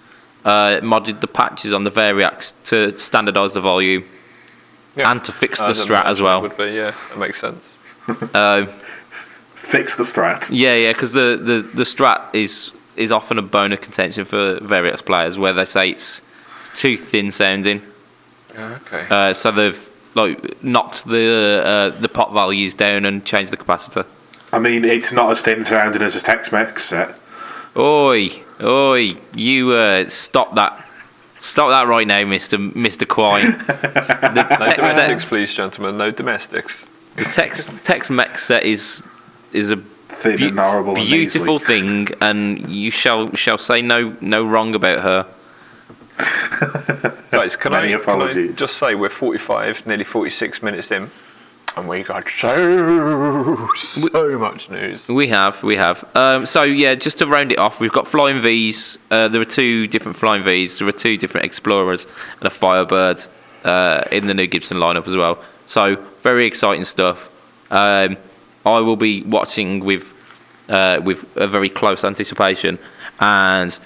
uh, 0.44 0.80
modded 0.82 1.20
the 1.20 1.26
patches 1.26 1.72
on 1.72 1.84
the 1.84 1.90
Variax 1.90 2.54
to 2.64 2.88
standardise 2.96 3.54
the 3.54 3.60
volume 3.60 4.04
Yeah. 4.96 5.10
and 5.10 5.22
to 5.24 5.32
fix 5.32 5.58
the 5.60 5.68
I 5.68 5.72
Strat 5.72 6.04
as 6.06 6.20
well. 6.22 6.40
Would 6.42 6.56
be, 6.56 6.64
yeah, 6.72 6.92
that 7.10 7.18
makes 7.18 7.40
sense. 7.40 7.76
Um, 8.34 8.68
fix 9.70 9.96
the 9.96 10.04
strat. 10.04 10.48
Yeah, 10.50 10.74
yeah, 10.74 10.92
because 10.92 11.12
the, 11.12 11.38
the, 11.40 11.60
the 11.74 11.84
strat 11.84 12.34
is 12.34 12.72
is 12.96 13.12
often 13.12 13.38
a 13.38 13.42
bone 13.42 13.72
of 13.72 13.80
contention 13.80 14.24
for 14.24 14.58
various 14.60 15.00
players 15.00 15.38
where 15.38 15.52
they 15.52 15.64
say 15.64 15.90
it's, 15.90 16.20
it's 16.60 16.78
too 16.78 16.96
thin 16.96 17.30
sounding. 17.30 17.80
Okay. 18.54 19.06
Uh, 19.08 19.32
so 19.32 19.50
they've 19.50 19.88
like 20.14 20.62
knocked 20.62 21.06
the 21.06 21.62
uh, 21.64 22.00
the 22.00 22.08
pot 22.08 22.32
values 22.32 22.74
down 22.74 23.04
and 23.04 23.24
changed 23.24 23.52
the 23.52 23.56
capacitor. 23.56 24.04
I 24.52 24.58
mean, 24.58 24.84
it's 24.84 25.12
not 25.12 25.30
as 25.30 25.40
thin 25.40 25.64
sounding 25.64 26.02
as 26.02 26.16
a 26.16 26.20
Tex-Mex 26.20 26.82
set. 26.82 27.18
Oi, 27.76 28.28
oi, 28.60 29.12
you 29.34 29.70
uh, 29.70 30.08
stop 30.08 30.54
that. 30.56 30.86
Stop 31.38 31.70
that 31.70 31.86
right 31.86 32.06
now, 32.06 32.24
Mister 32.26 32.58
Mister 32.58 33.06
Quine. 33.06 33.52
the 33.52 34.32
no 34.34 34.74
domestics, 34.74 35.22
set, 35.22 35.28
please, 35.28 35.54
gentlemen. 35.54 35.96
No 35.96 36.10
domestics. 36.10 36.86
the 37.14 37.24
Tex 37.24 37.70
Tex 37.84 38.10
Mex 38.10 38.44
set 38.44 38.64
is 38.64 39.02
is 39.52 39.70
a 39.70 39.76
Thin 39.76 40.36
beau- 40.38 40.46
and 40.48 40.58
horrible. 40.58 40.94
beautiful 40.94 41.54
nasally. 41.58 41.80
thing, 42.06 42.08
and 42.20 42.68
you 42.68 42.90
shall 42.90 43.32
shall 43.34 43.58
say 43.58 43.80
no 43.82 44.16
no 44.20 44.44
wrong 44.44 44.74
about 44.74 45.00
her. 45.02 45.26
Guys, 47.30 47.56
can 47.56 47.72
Many 47.72 47.94
I, 47.94 47.98
can 47.98 48.20
I 48.22 48.48
just 48.52 48.76
say 48.76 48.94
we're 48.94 49.08
45, 49.08 49.86
nearly 49.86 50.04
46 50.04 50.62
minutes 50.62 50.90
in, 50.90 51.10
and 51.76 51.88
we 51.88 52.02
got 52.02 52.28
so, 52.28 53.68
so 53.76 54.38
much 54.38 54.68
news. 54.68 55.08
We 55.08 55.28
have, 55.28 55.62
we 55.62 55.76
have. 55.76 56.04
Um, 56.16 56.44
so 56.44 56.62
yeah, 56.64 56.94
just 56.96 57.18
to 57.18 57.26
round 57.26 57.52
it 57.52 57.58
off, 57.58 57.80
we've 57.80 57.92
got 57.92 58.06
flying 58.06 58.40
V's. 58.40 58.98
Uh, 59.10 59.28
there 59.28 59.40
are 59.40 59.44
two 59.46 59.86
different 59.86 60.16
flying 60.16 60.42
V's. 60.42 60.78
There 60.80 60.88
are 60.88 60.92
two 60.92 61.16
different 61.16 61.46
Explorers 61.46 62.06
and 62.38 62.46
a 62.46 62.50
Firebird 62.50 63.24
uh, 63.64 64.04
in 64.12 64.26
the 64.26 64.34
new 64.34 64.46
Gibson 64.46 64.76
lineup 64.78 65.06
as 65.06 65.16
well. 65.16 65.42
So 65.66 65.96
very 66.22 66.44
exciting 66.44 66.84
stuff. 66.84 67.28
Um, 67.72 68.16
I 68.64 68.80
will 68.80 68.96
be 68.96 69.22
watching 69.22 69.84
with 69.84 70.14
uh, 70.68 71.00
with 71.02 71.36
a 71.36 71.46
very 71.46 71.68
close 71.68 72.04
anticipation 72.04 72.78
and 73.18 73.78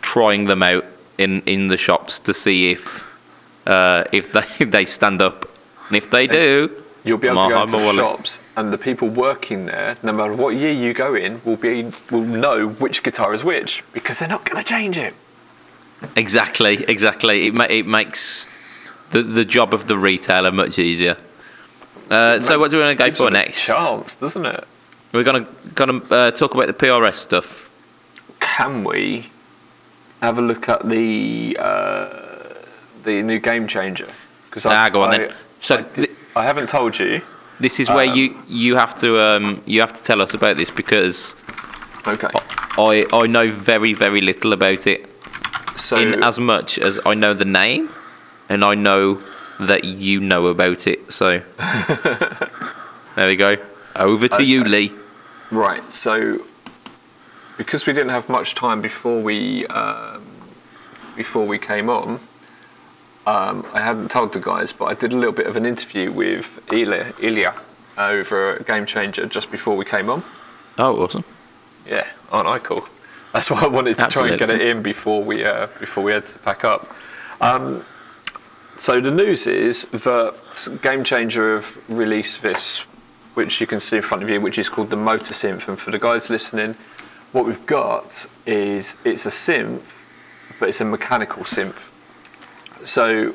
trying 0.00 0.46
them 0.46 0.62
out 0.62 0.84
in, 1.18 1.42
in 1.42 1.68
the 1.68 1.76
shops 1.76 2.18
to 2.20 2.32
see 2.34 2.70
if 2.70 3.12
uh, 3.66 4.04
if 4.12 4.32
they 4.32 4.64
they 4.64 4.84
stand 4.84 5.20
up. 5.22 5.48
And 5.88 5.96
if 5.96 6.10
they 6.10 6.26
do, 6.26 6.82
You'll 7.04 7.18
be 7.18 7.26
able 7.26 7.42
to 7.44 7.50
go 7.50 7.62
into 7.62 7.76
the 7.76 7.92
shops, 7.94 8.38
and 8.56 8.72
the 8.72 8.78
people 8.78 9.08
working 9.08 9.66
there, 9.66 9.96
no 10.04 10.12
matter 10.12 10.34
what 10.34 10.54
year 10.54 10.72
you 10.72 10.94
go 10.94 11.14
in, 11.14 11.40
will 11.44 11.56
be 11.56 11.90
will 12.10 12.22
know 12.22 12.68
which 12.68 13.02
guitar 13.02 13.34
is 13.34 13.42
which 13.42 13.82
because 13.92 14.20
they're 14.20 14.28
not 14.28 14.44
going 14.44 14.62
to 14.62 14.68
change 14.68 14.96
it. 14.96 15.14
Exactly, 16.16 16.84
exactly. 16.84 17.46
It 17.48 17.54
ma- 17.54 17.66
it 17.68 17.86
makes 17.86 18.46
the 19.10 19.22
the 19.22 19.44
job 19.44 19.74
of 19.74 19.88
the 19.88 19.98
retailer 19.98 20.52
much 20.52 20.78
easier. 20.78 21.16
Uh, 22.12 22.38
so 22.38 22.58
what 22.58 22.70
do 22.70 22.76
we 22.76 22.82
want 22.84 22.96
to 22.98 23.04
go 23.04 23.10
for 23.10 23.30
next? 23.30 23.66
Chance, 23.66 24.16
doesn't 24.16 24.44
it? 24.44 24.64
We're 25.12 25.24
gonna 25.24 25.46
gonna 25.74 26.00
uh, 26.10 26.30
talk 26.30 26.54
about 26.54 26.66
the 26.66 26.72
PRS 26.74 27.14
stuff. 27.14 27.68
Can 28.40 28.84
we 28.84 29.30
have 30.20 30.38
a 30.38 30.42
look 30.42 30.68
at 30.68 30.88
the 30.88 31.56
uh, 31.58 32.08
the 33.04 33.22
new 33.22 33.38
game 33.38 33.66
changer? 33.66 34.08
Because 34.48 34.66
Ah, 34.66 34.88
go 34.90 35.02
on 35.02 35.10
then. 35.10 35.32
So 35.58 35.78
I, 35.78 35.82
th- 35.82 36.10
I 36.36 36.44
haven't 36.44 36.68
told 36.68 36.98
you. 36.98 37.22
this 37.60 37.78
is 37.80 37.88
where 37.88 38.08
um, 38.10 38.16
you 38.16 38.34
you 38.48 38.76
have 38.76 38.94
to 38.96 39.18
um, 39.20 39.62
you 39.66 39.80
have 39.80 39.92
to 39.94 40.02
tell 40.02 40.20
us 40.20 40.34
about 40.34 40.56
this 40.56 40.70
because 40.70 41.34
Okay. 42.06 42.28
I 42.78 43.06
I 43.12 43.26
know 43.26 43.48
very 43.50 43.94
very 43.94 44.20
little 44.20 44.52
about 44.52 44.86
it. 44.86 45.08
So 45.76 45.96
in 45.96 46.22
as 46.22 46.38
much 46.38 46.78
as 46.78 46.98
I 47.06 47.14
know 47.14 47.32
the 47.34 47.44
name, 47.46 47.88
and 48.48 48.64
I 48.64 48.74
know 48.74 49.20
that 49.60 49.84
you 49.84 50.20
know 50.20 50.46
about 50.46 50.86
it. 50.86 51.12
So 51.12 51.40
there 53.16 53.28
we 53.28 53.36
go. 53.36 53.56
Over 53.96 54.28
to 54.28 54.42
you, 54.42 54.64
Lee. 54.64 54.92
Right. 55.50 55.92
So, 55.92 56.44
because 57.58 57.86
we 57.86 57.92
didn't 57.92 58.10
have 58.10 58.28
much 58.28 58.54
time 58.54 58.80
before 58.80 59.20
we 59.20 59.66
um, 59.66 60.22
before 61.16 61.46
we 61.46 61.58
came 61.58 61.90
on, 61.90 62.20
um, 63.26 63.64
I 63.74 63.82
hadn't 63.82 64.10
told 64.10 64.32
the 64.32 64.40
guys, 64.40 64.72
but 64.72 64.86
I 64.86 64.94
did 64.94 65.12
a 65.12 65.16
little 65.16 65.34
bit 65.34 65.46
of 65.46 65.56
an 65.56 65.66
interview 65.66 66.10
with 66.10 66.72
Ilya, 66.72 67.14
Ilya 67.20 67.54
over 67.98 68.58
Game 68.66 68.86
Changer 68.86 69.26
just 69.26 69.50
before 69.50 69.76
we 69.76 69.84
came 69.84 70.08
on. 70.08 70.22
Oh, 70.78 71.02
awesome. 71.02 71.24
Yeah, 71.86 72.06
aren't 72.30 72.48
I 72.48 72.58
cool? 72.58 72.88
That's 73.32 73.50
why 73.50 73.62
I 73.62 73.66
wanted 73.66 73.98
to 73.98 74.06
try 74.08 74.28
and 74.28 74.38
get 74.38 74.50
it 74.50 74.60
in 74.60 74.82
before 74.82 75.22
we 75.22 75.44
uh, 75.44 75.66
before 75.78 76.04
we 76.04 76.12
had 76.12 76.26
to 76.26 76.38
pack 76.38 76.64
up. 76.64 76.88
Um, 77.40 77.84
so 78.82 79.00
the 79.00 79.12
news 79.12 79.46
is 79.46 79.84
that 79.92 80.80
Game 80.82 81.04
Changer 81.04 81.54
have 81.54 81.78
released 81.88 82.42
this, 82.42 82.80
which 83.34 83.60
you 83.60 83.68
can 83.68 83.78
see 83.78 83.96
in 83.98 84.02
front 84.02 84.24
of 84.24 84.28
you, 84.28 84.40
which 84.40 84.58
is 84.58 84.68
called 84.68 84.90
the 84.90 84.96
Motor 84.96 85.34
Synth. 85.34 85.68
And 85.68 85.78
for 85.78 85.92
the 85.92 86.00
guys 86.00 86.30
listening, 86.30 86.74
what 87.30 87.46
we've 87.46 87.64
got 87.64 88.26
is 88.44 88.96
it's 89.04 89.24
a 89.24 89.30
synth, 89.30 90.02
but 90.58 90.68
it's 90.68 90.80
a 90.80 90.84
mechanical 90.84 91.44
synth. 91.44 91.90
So 92.84 93.34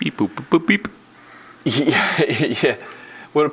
Beep 0.00 0.16
boop 0.16 0.28
boop 0.28 0.48
boop 0.48 0.66
beep. 0.66 0.88
yeah, 1.64 2.24
yeah. 2.62 2.76
Well, 3.34 3.50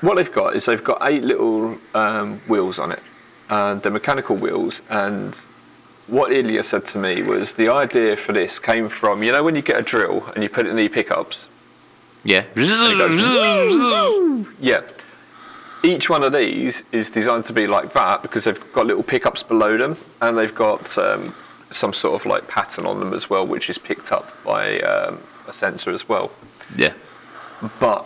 what 0.00 0.14
they've 0.14 0.32
got 0.32 0.54
is 0.54 0.66
they've 0.66 0.84
got 0.84 0.98
eight 1.02 1.24
little 1.24 1.76
um, 1.92 2.38
wheels 2.46 2.78
on 2.78 2.92
it, 2.92 3.02
and 3.50 3.82
they're 3.82 3.90
mechanical 3.90 4.36
wheels. 4.36 4.80
And 4.88 5.36
what 6.08 6.32
Ilya 6.32 6.62
said 6.62 6.84
to 6.86 6.98
me 6.98 7.22
was 7.22 7.52
the 7.54 7.68
idea 7.68 8.16
for 8.16 8.32
this 8.32 8.58
came 8.58 8.88
from 8.88 9.22
you 9.22 9.30
know 9.30 9.44
when 9.44 9.54
you 9.54 9.62
get 9.62 9.78
a 9.78 9.82
drill 9.82 10.24
and 10.34 10.42
you 10.42 10.48
put 10.48 10.66
it 10.66 10.70
in 10.70 10.76
the 10.76 10.88
pickups. 10.88 11.48
Yeah. 12.24 12.44
Yeah. 14.60 14.82
Each 15.84 16.10
one 16.10 16.24
of 16.24 16.32
these 16.32 16.82
is 16.90 17.08
designed 17.08 17.44
to 17.44 17.52
be 17.52 17.66
like 17.68 17.92
that 17.92 18.22
because 18.22 18.44
they've 18.44 18.72
got 18.72 18.86
little 18.86 19.04
pickups 19.04 19.44
below 19.44 19.76
them, 19.76 19.96
and 20.20 20.36
they've 20.36 20.54
got 20.54 20.98
um, 20.98 21.34
some 21.70 21.92
sort 21.92 22.20
of 22.20 22.26
like 22.26 22.48
pattern 22.48 22.84
on 22.84 22.98
them 22.98 23.14
as 23.14 23.30
well, 23.30 23.46
which 23.46 23.70
is 23.70 23.78
picked 23.78 24.10
up 24.10 24.32
by 24.44 24.80
um, 24.80 25.20
a 25.46 25.52
sensor 25.52 25.90
as 25.92 26.08
well. 26.08 26.32
Yeah. 26.76 26.94
but 27.78 28.04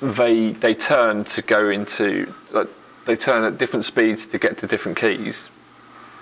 they 0.00 0.50
they 0.52 0.74
turn 0.74 1.24
to 1.24 1.42
go 1.42 1.68
into 1.68 2.32
like 2.52 2.68
they 3.04 3.16
turn 3.16 3.44
at 3.44 3.58
different 3.58 3.84
speeds 3.84 4.26
to 4.26 4.38
get 4.38 4.58
to 4.58 4.66
different 4.66 4.96
keys 4.96 5.50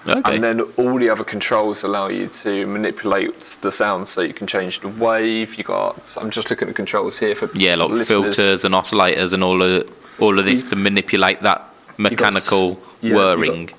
Okay. 0.08 0.34
and 0.34 0.44
then 0.44 0.60
all 0.76 0.98
the 0.98 1.10
other 1.10 1.24
controls 1.24 1.82
allow 1.82 2.08
you 2.08 2.26
to 2.28 2.66
manipulate 2.66 3.58
the 3.62 3.72
sound 3.72 4.06
so 4.08 4.20
you 4.20 4.32
can 4.34 4.46
change 4.46 4.80
the 4.80 4.88
wave 4.88 5.56
you 5.56 5.64
got 5.64 6.16
i'm 6.20 6.30
just 6.30 6.48
looking 6.50 6.68
at 6.68 6.70
the 6.70 6.74
controls 6.74 7.18
here 7.18 7.34
for 7.34 7.50
yeah, 7.54 7.74
like 7.74 7.90
listeners. 7.90 8.08
filters 8.36 8.64
and 8.64 8.74
oscillators 8.74 9.32
and 9.34 9.42
all 9.42 9.62
of 9.62 9.90
all 10.20 10.38
of 10.38 10.44
this 10.44 10.62
You- 10.62 10.68
to 10.70 10.76
manipulate 10.76 11.40
that 11.40 11.64
mechanical 11.98 12.80
yeah, 13.00 13.08
you 13.10 13.16
whirring. 13.16 13.70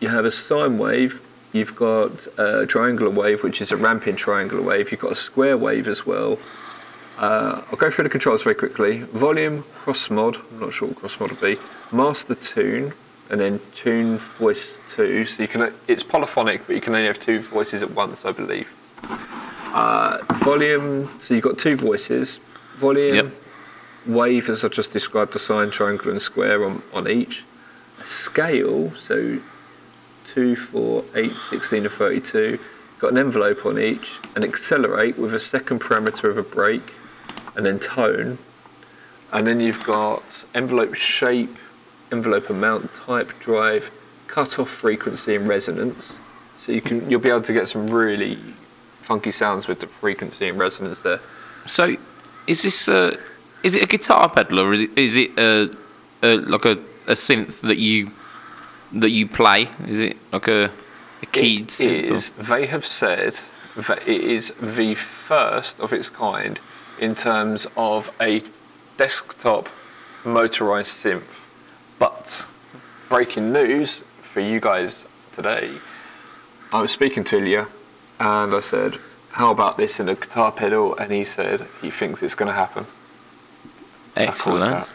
you 0.00 0.08
have 0.08 0.24
a 0.24 0.30
sine 0.30 0.78
wave 0.78 1.20
you've 1.52 1.76
got 1.76 2.26
a 2.38 2.66
triangular 2.66 3.10
wave 3.10 3.42
which 3.42 3.60
is 3.60 3.70
a 3.72 3.76
ramping 3.76 4.16
triangular 4.16 4.62
wave 4.62 4.90
you've 4.90 5.00
got 5.00 5.12
a 5.12 5.22
square 5.28 5.56
wave 5.56 5.86
as 5.88 6.04
well 6.06 6.38
uh, 7.18 7.62
I'll 7.70 7.76
go 7.76 7.90
through 7.90 8.04
the 8.04 8.10
controls 8.10 8.44
very 8.44 8.54
quickly. 8.54 8.98
Volume, 8.98 9.64
cross 9.80 10.08
mod, 10.08 10.36
I'm 10.52 10.60
not 10.60 10.72
sure 10.72 10.86
what 10.86 10.98
cross 10.98 11.18
mod 11.18 11.30
would 11.32 11.40
be. 11.40 11.56
Master 11.90 12.36
tune, 12.36 12.92
and 13.30 13.40
then 13.40 13.60
tune 13.74 14.18
voice 14.18 14.80
two. 14.88 15.24
So 15.24 15.42
you 15.42 15.48
can, 15.48 15.72
it's 15.86 16.02
polyphonic, 16.02 16.66
but 16.66 16.74
you 16.76 16.80
can 16.82 16.94
only 16.94 17.06
have 17.06 17.18
two 17.18 17.40
voices 17.40 17.82
at 17.82 17.90
once, 17.90 18.24
I 18.24 18.32
believe. 18.32 18.68
Uh, 19.74 20.18
volume, 20.36 21.08
so 21.20 21.34
you've 21.34 21.44
got 21.44 21.58
two 21.58 21.76
voices. 21.76 22.38
Volume, 22.76 23.14
Yep. 23.14 23.26
wave, 24.06 24.48
as 24.48 24.64
I 24.64 24.68
just 24.68 24.92
described, 24.92 25.32
the 25.34 25.38
sine, 25.38 25.70
triangle, 25.70 26.10
and 26.10 26.22
square 26.22 26.64
on, 26.64 26.82
on 26.94 27.06
each. 27.08 27.44
A 28.00 28.04
scale, 28.04 28.90
so 28.92 29.38
2, 30.26 30.56
4, 30.56 31.04
8, 31.14 31.36
16, 31.36 31.82
and 31.84 31.92
32. 31.92 32.58
Got 32.98 33.12
an 33.12 33.18
envelope 33.18 33.66
on 33.66 33.78
each, 33.78 34.18
and 34.34 34.44
accelerate 34.44 35.18
with 35.18 35.34
a 35.34 35.40
second 35.40 35.80
parameter 35.80 36.24
of 36.30 36.38
a 36.38 36.42
brake, 36.42 36.94
and 37.56 37.66
then 37.66 37.78
tone. 37.78 38.38
And 39.32 39.46
then 39.46 39.60
you've 39.60 39.84
got 39.84 40.44
envelope 40.54 40.94
shape, 40.94 41.54
envelope 42.12 42.50
amount, 42.50 42.94
type, 42.94 43.30
drive, 43.40 43.90
cut-off 44.26 44.68
frequency, 44.68 45.36
and 45.36 45.48
resonance. 45.48 46.18
So 46.56 46.72
you 46.72 46.80
can 46.80 47.08
you'll 47.10 47.20
be 47.20 47.28
able 47.28 47.42
to 47.42 47.52
get 47.52 47.68
some 47.68 47.88
really 47.88 48.36
funky 49.00 49.30
sounds 49.30 49.68
with 49.68 49.80
the 49.80 49.86
frequency 49.86 50.48
and 50.48 50.58
resonance 50.58 51.02
there. 51.02 51.20
So, 51.66 51.96
is 52.46 52.62
this 52.62 52.88
a 52.88 53.16
is 53.62 53.74
it 53.74 53.82
a 53.82 53.86
guitar 53.86 54.28
pedal 54.28 54.60
or 54.60 54.72
is 54.72 54.82
it 54.82 54.98
is 54.98 55.16
it 55.16 55.30
a, 55.38 55.70
a 56.22 56.36
like 56.36 56.64
a, 56.64 56.72
a 57.06 57.14
synth 57.14 57.62
that 57.62 57.78
you 57.78 58.10
that 58.92 59.10
you 59.10 59.26
play? 59.26 59.68
Is 59.86 60.00
it 60.00 60.16
like 60.32 60.48
a, 60.48 60.70
a 61.22 61.26
keyed 61.26 61.62
It 61.62 61.68
synth? 61.68 62.10
is, 62.10 62.30
they 62.30 62.66
have 62.66 62.84
said 62.84 63.40
that 63.76 64.06
it 64.06 64.20
is 64.20 64.50
the 64.60 64.94
first 64.94 65.80
of 65.80 65.92
its 65.92 66.10
kind 66.10 66.60
in 67.00 67.14
terms 67.14 67.66
of 67.76 68.14
a 68.20 68.42
desktop 68.96 69.68
motorized 70.24 70.94
synth. 71.04 71.37
But 71.98 72.46
breaking 73.08 73.52
news 73.52 74.00
for 74.20 74.40
you 74.40 74.60
guys 74.60 75.06
today, 75.32 75.72
I 76.72 76.80
was 76.80 76.90
speaking 76.90 77.24
to 77.24 77.38
Ilya 77.38 77.66
and 78.20 78.54
I 78.54 78.60
said, 78.60 78.98
How 79.32 79.50
about 79.50 79.76
this 79.76 79.98
in 79.98 80.08
a 80.08 80.14
guitar 80.14 80.52
pedal? 80.52 80.96
And 80.96 81.10
he 81.10 81.24
said 81.24 81.66
he 81.80 81.90
thinks 81.90 82.22
it's 82.22 82.34
going 82.34 82.48
to 82.48 82.52
happen. 82.52 82.86
How 84.16 84.32
cool 84.32 84.56
is 84.56 84.64
Excellent. 84.64 84.88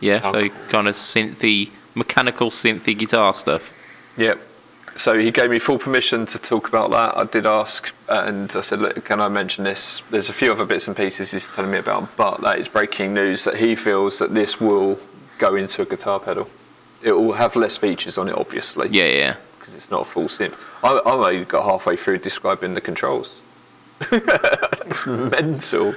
Yeah, 0.00 0.20
so 0.22 0.48
cool. 0.48 0.68
kind 0.68 0.88
of 0.88 0.94
synthy, 0.94 1.70
mechanical 1.94 2.50
synthy 2.50 2.96
guitar 2.96 3.34
stuff. 3.34 3.76
Yep. 4.16 4.38
So 4.96 5.18
he 5.18 5.30
gave 5.30 5.50
me 5.50 5.58
full 5.58 5.78
permission 5.78 6.26
to 6.26 6.38
talk 6.38 6.68
about 6.68 6.90
that. 6.90 7.16
I 7.16 7.24
did 7.24 7.46
ask, 7.46 7.94
and 8.08 8.50
I 8.54 8.60
said, 8.60 8.80
"Look, 8.80 9.04
can 9.04 9.20
I 9.20 9.28
mention 9.28 9.64
this?" 9.64 10.02
There's 10.10 10.28
a 10.28 10.32
few 10.32 10.52
other 10.52 10.64
bits 10.64 10.88
and 10.88 10.96
pieces 10.96 11.30
he's 11.30 11.48
telling 11.48 11.70
me 11.70 11.78
about, 11.78 12.16
but 12.16 12.40
that 12.40 12.58
is 12.58 12.66
breaking 12.66 13.14
news 13.14 13.44
that 13.44 13.58
he 13.58 13.76
feels 13.76 14.18
that 14.18 14.34
this 14.34 14.60
will 14.60 14.98
go 15.40 15.56
into 15.56 15.82
a 15.82 15.86
guitar 15.86 16.20
pedal. 16.20 16.48
It 17.02 17.12
will 17.12 17.32
have 17.32 17.56
less 17.56 17.78
features 17.78 18.18
on 18.18 18.28
it, 18.28 18.34
obviously. 18.34 18.88
Yeah, 18.90 19.06
yeah. 19.06 19.36
because 19.58 19.74
it's 19.74 19.90
not 19.90 20.02
a 20.02 20.04
full 20.04 20.24
synth. 20.24 20.56
I, 20.84 20.98
I 20.98 21.12
only 21.12 21.44
got 21.44 21.64
halfway 21.64 21.96
through 21.96 22.18
describing 22.18 22.74
the 22.74 22.80
controls. 22.80 23.42
it's 24.12 25.06
mental. 25.06 25.94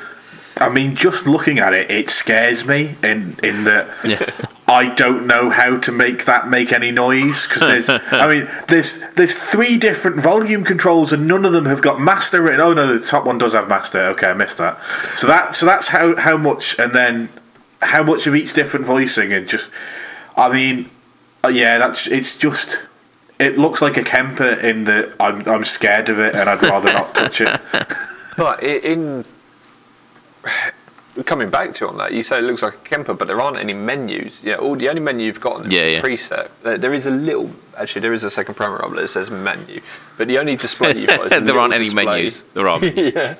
I 0.57 0.69
mean, 0.69 0.95
just 0.95 1.25
looking 1.25 1.59
at 1.59 1.73
it, 1.73 1.89
it 1.89 2.09
scares 2.09 2.65
me 2.65 2.95
in 3.03 3.37
in 3.43 3.63
that 3.65 3.89
Yeah. 4.03 4.29
I 4.67 4.93
don't 4.93 5.27
know 5.27 5.49
how 5.49 5.77
to 5.77 5.91
make 5.91 6.25
that 6.25 6.47
make 6.47 6.71
any 6.71 6.91
noise 6.91 7.47
because 7.47 7.61
there's. 7.61 7.89
I 8.11 8.27
mean, 8.27 8.47
there's 8.67 9.01
there's 9.15 9.35
three 9.35 9.77
different 9.77 10.21
volume 10.21 10.63
controls 10.63 11.11
and 11.11 11.27
none 11.27 11.43
of 11.43 11.53
them 11.53 11.65
have 11.65 11.81
got 11.81 11.99
master 11.99 12.41
written. 12.41 12.61
Oh 12.61 12.73
no, 12.73 12.97
the 12.97 13.05
top 13.05 13.25
one 13.25 13.37
does 13.37 13.53
have 13.53 13.67
master. 13.67 13.99
Okay, 14.13 14.29
I 14.29 14.33
missed 14.33 14.57
that. 14.59 14.77
So 15.17 15.27
that 15.27 15.55
so 15.55 15.65
that's 15.65 15.89
how 15.89 16.15
how 16.15 16.37
much 16.37 16.79
and 16.79 16.93
then 16.93 17.29
how 17.83 18.03
much 18.03 18.27
of 18.27 18.35
each 18.35 18.53
different 18.53 18.85
voicing 18.85 19.31
and 19.33 19.47
just. 19.47 19.71
I 20.35 20.51
mean, 20.51 20.89
uh, 21.43 21.49
yeah, 21.49 21.77
that's 21.77 22.07
it's 22.07 22.37
just. 22.37 22.87
It 23.39 23.57
looks 23.57 23.81
like 23.81 23.97
a 23.97 24.03
Kemper 24.03 24.53
in 24.61 24.85
the 24.85 25.13
I'm 25.19 25.45
I'm 25.47 25.63
scared 25.65 26.07
of 26.09 26.19
it 26.19 26.33
and 26.35 26.49
I'd 26.49 26.61
rather 26.61 26.93
not 26.93 27.13
touch 27.15 27.41
it. 27.41 27.49
But 28.35 28.63
in 28.63 29.25
coming 31.25 31.49
back 31.51 31.71
to 31.73 31.85
you 31.85 31.89
on 31.91 31.97
that, 31.99 32.13
you 32.13 32.23
say 32.23 32.39
it 32.39 32.43
looks 32.43 32.63
like 32.63 32.73
a 32.73 32.77
Kemper, 32.77 33.13
but 33.13 33.27
there 33.27 33.39
aren't 33.39 33.57
any 33.57 33.73
menus. 33.73 34.43
Yeah, 34.43 34.55
all 34.55 34.75
the 34.75 34.89
only 34.89 35.01
menu 35.01 35.27
you've 35.27 35.39
got 35.39 35.67
is 35.67 35.71
Yeah, 35.73 35.81
a 35.81 35.91
yeah. 35.93 36.01
preset. 36.01 36.49
There, 36.63 36.77
there 36.79 36.93
is 36.93 37.05
a 37.05 37.11
little, 37.11 37.51
actually, 37.77 38.01
there 38.01 38.13
is 38.13 38.23
a 38.23 38.31
second 38.31 38.55
promo 38.55 38.83
up 38.83 38.91
that 38.95 39.07
says 39.09 39.29
menu, 39.29 39.81
but 40.17 40.27
the 40.27 40.39
only 40.39 40.55
display 40.55 40.97
you've 40.97 41.09
got 41.09 41.27
is 41.27 41.33
a 41.33 41.41
there 41.41 41.59
aren't 41.59 41.73
any 41.75 41.83
display. 41.83 42.05
menus. 42.05 42.41
There 42.55 42.67
aren't. 42.67 42.83
yeah, 42.97 43.35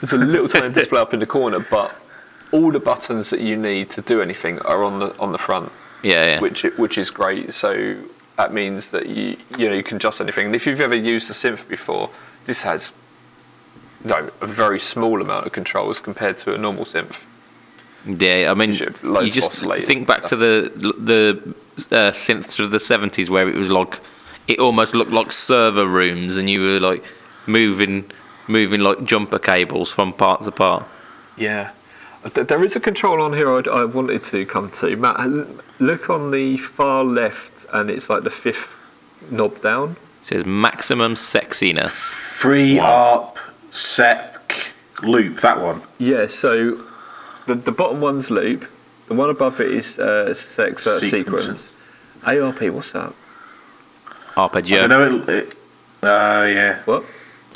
there's 0.00 0.12
a 0.12 0.18
little 0.18 0.48
tiny 0.48 0.72
display 0.74 1.00
up 1.00 1.14
in 1.14 1.20
the 1.20 1.26
corner, 1.26 1.60
but 1.70 1.98
all 2.52 2.70
the 2.70 2.80
buttons 2.80 3.30
that 3.30 3.40
you 3.40 3.56
need 3.56 3.90
to 3.90 4.00
do 4.00 4.22
anything 4.22 4.58
are 4.60 4.82
on 4.82 4.98
the 4.98 5.18
on 5.18 5.32
the 5.32 5.38
front. 5.38 5.72
Yeah, 6.02 6.24
yeah. 6.24 6.40
which 6.40 6.62
which 6.76 6.98
is 6.98 7.10
great. 7.10 7.52
So 7.52 7.96
that 8.36 8.52
means 8.52 8.90
that 8.90 9.06
you 9.06 9.36
you 9.58 9.68
know 9.68 9.74
you 9.74 9.82
can 9.82 9.96
adjust 9.96 10.20
anything. 10.20 10.46
And 10.46 10.54
if 10.54 10.66
you've 10.66 10.80
ever 10.80 10.96
used 10.96 11.30
a 11.30 11.34
synth 11.34 11.68
before, 11.68 12.10
this 12.44 12.62
has 12.62 12.92
no 14.04 14.30
a 14.40 14.46
very 14.46 14.78
small 14.78 15.20
amount 15.20 15.46
of 15.46 15.52
controls 15.52 16.00
compared 16.00 16.36
to 16.38 16.54
a 16.54 16.58
normal 16.58 16.84
synth. 16.84 17.24
Yeah, 18.06 18.52
I 18.52 18.54
mean, 18.54 18.68
You 18.68 18.74
should 18.76 18.88
have 18.88 19.04
loads 19.04 19.26
you 19.26 19.32
just 19.32 19.64
think 19.84 20.06
back 20.06 20.24
to 20.26 20.36
the 20.36 20.70
the 20.96 21.54
uh, 21.90 22.12
synths 22.12 22.60
of 22.60 22.70
the 22.70 22.78
seventies 22.78 23.28
where 23.28 23.48
it 23.48 23.56
was 23.56 23.70
like 23.70 24.00
it 24.46 24.60
almost 24.60 24.94
looked 24.94 25.10
like 25.10 25.32
server 25.32 25.86
rooms, 25.86 26.36
and 26.36 26.48
you 26.48 26.60
were 26.62 26.80
like 26.80 27.02
moving 27.46 28.04
moving 28.48 28.80
like 28.80 29.02
jumper 29.02 29.38
cables 29.38 29.92
from 29.92 30.12
part 30.12 30.42
to 30.42 30.52
part. 30.52 30.84
Yeah. 31.36 31.70
Th- 32.34 32.46
There 32.46 32.64
is 32.64 32.76
a 32.76 32.80
control 32.80 33.20
on 33.22 33.32
here 33.32 33.52
I'd, 33.54 33.68
I 33.68 33.84
wanted 33.84 34.24
to 34.24 34.44
come 34.46 34.70
to. 34.70 34.96
Matt, 34.96 35.18
look 35.80 36.10
on 36.10 36.30
the 36.30 36.56
far 36.56 37.04
left, 37.04 37.66
and 37.72 37.90
it's 37.90 38.08
like 38.10 38.22
the 38.22 38.30
fifth 38.30 38.78
knob 39.30 39.60
down. 39.62 39.96
It 40.22 40.26
says 40.26 40.46
maximum 40.46 41.14
sexiness. 41.14 42.12
Free 42.14 42.78
ARP 42.78 43.38
sec 43.70 44.74
loop. 45.02 45.38
That 45.40 45.60
one. 45.60 45.82
Yeah, 45.98 46.26
so 46.26 46.82
the, 47.46 47.54
the 47.54 47.72
bottom 47.72 48.00
one's 48.00 48.30
loop, 48.30 48.64
the 49.08 49.14
one 49.14 49.30
above 49.30 49.60
it 49.60 49.70
is 49.70 49.98
uh, 49.98 50.34
sex 50.34 50.86
uh, 50.86 50.98
Sequence. 50.98 51.70
sequence. 51.70 51.72
ARP, 52.24 52.60
what's 52.74 52.92
that? 52.92 53.12
I 54.36 54.40
Arpeggio. 54.42 54.88
don't 54.88 54.88
know. 54.90 55.22
It, 55.22 55.28
it, 55.48 55.54
uh, 56.02 56.44
yeah. 56.48 56.82
What? 56.84 57.04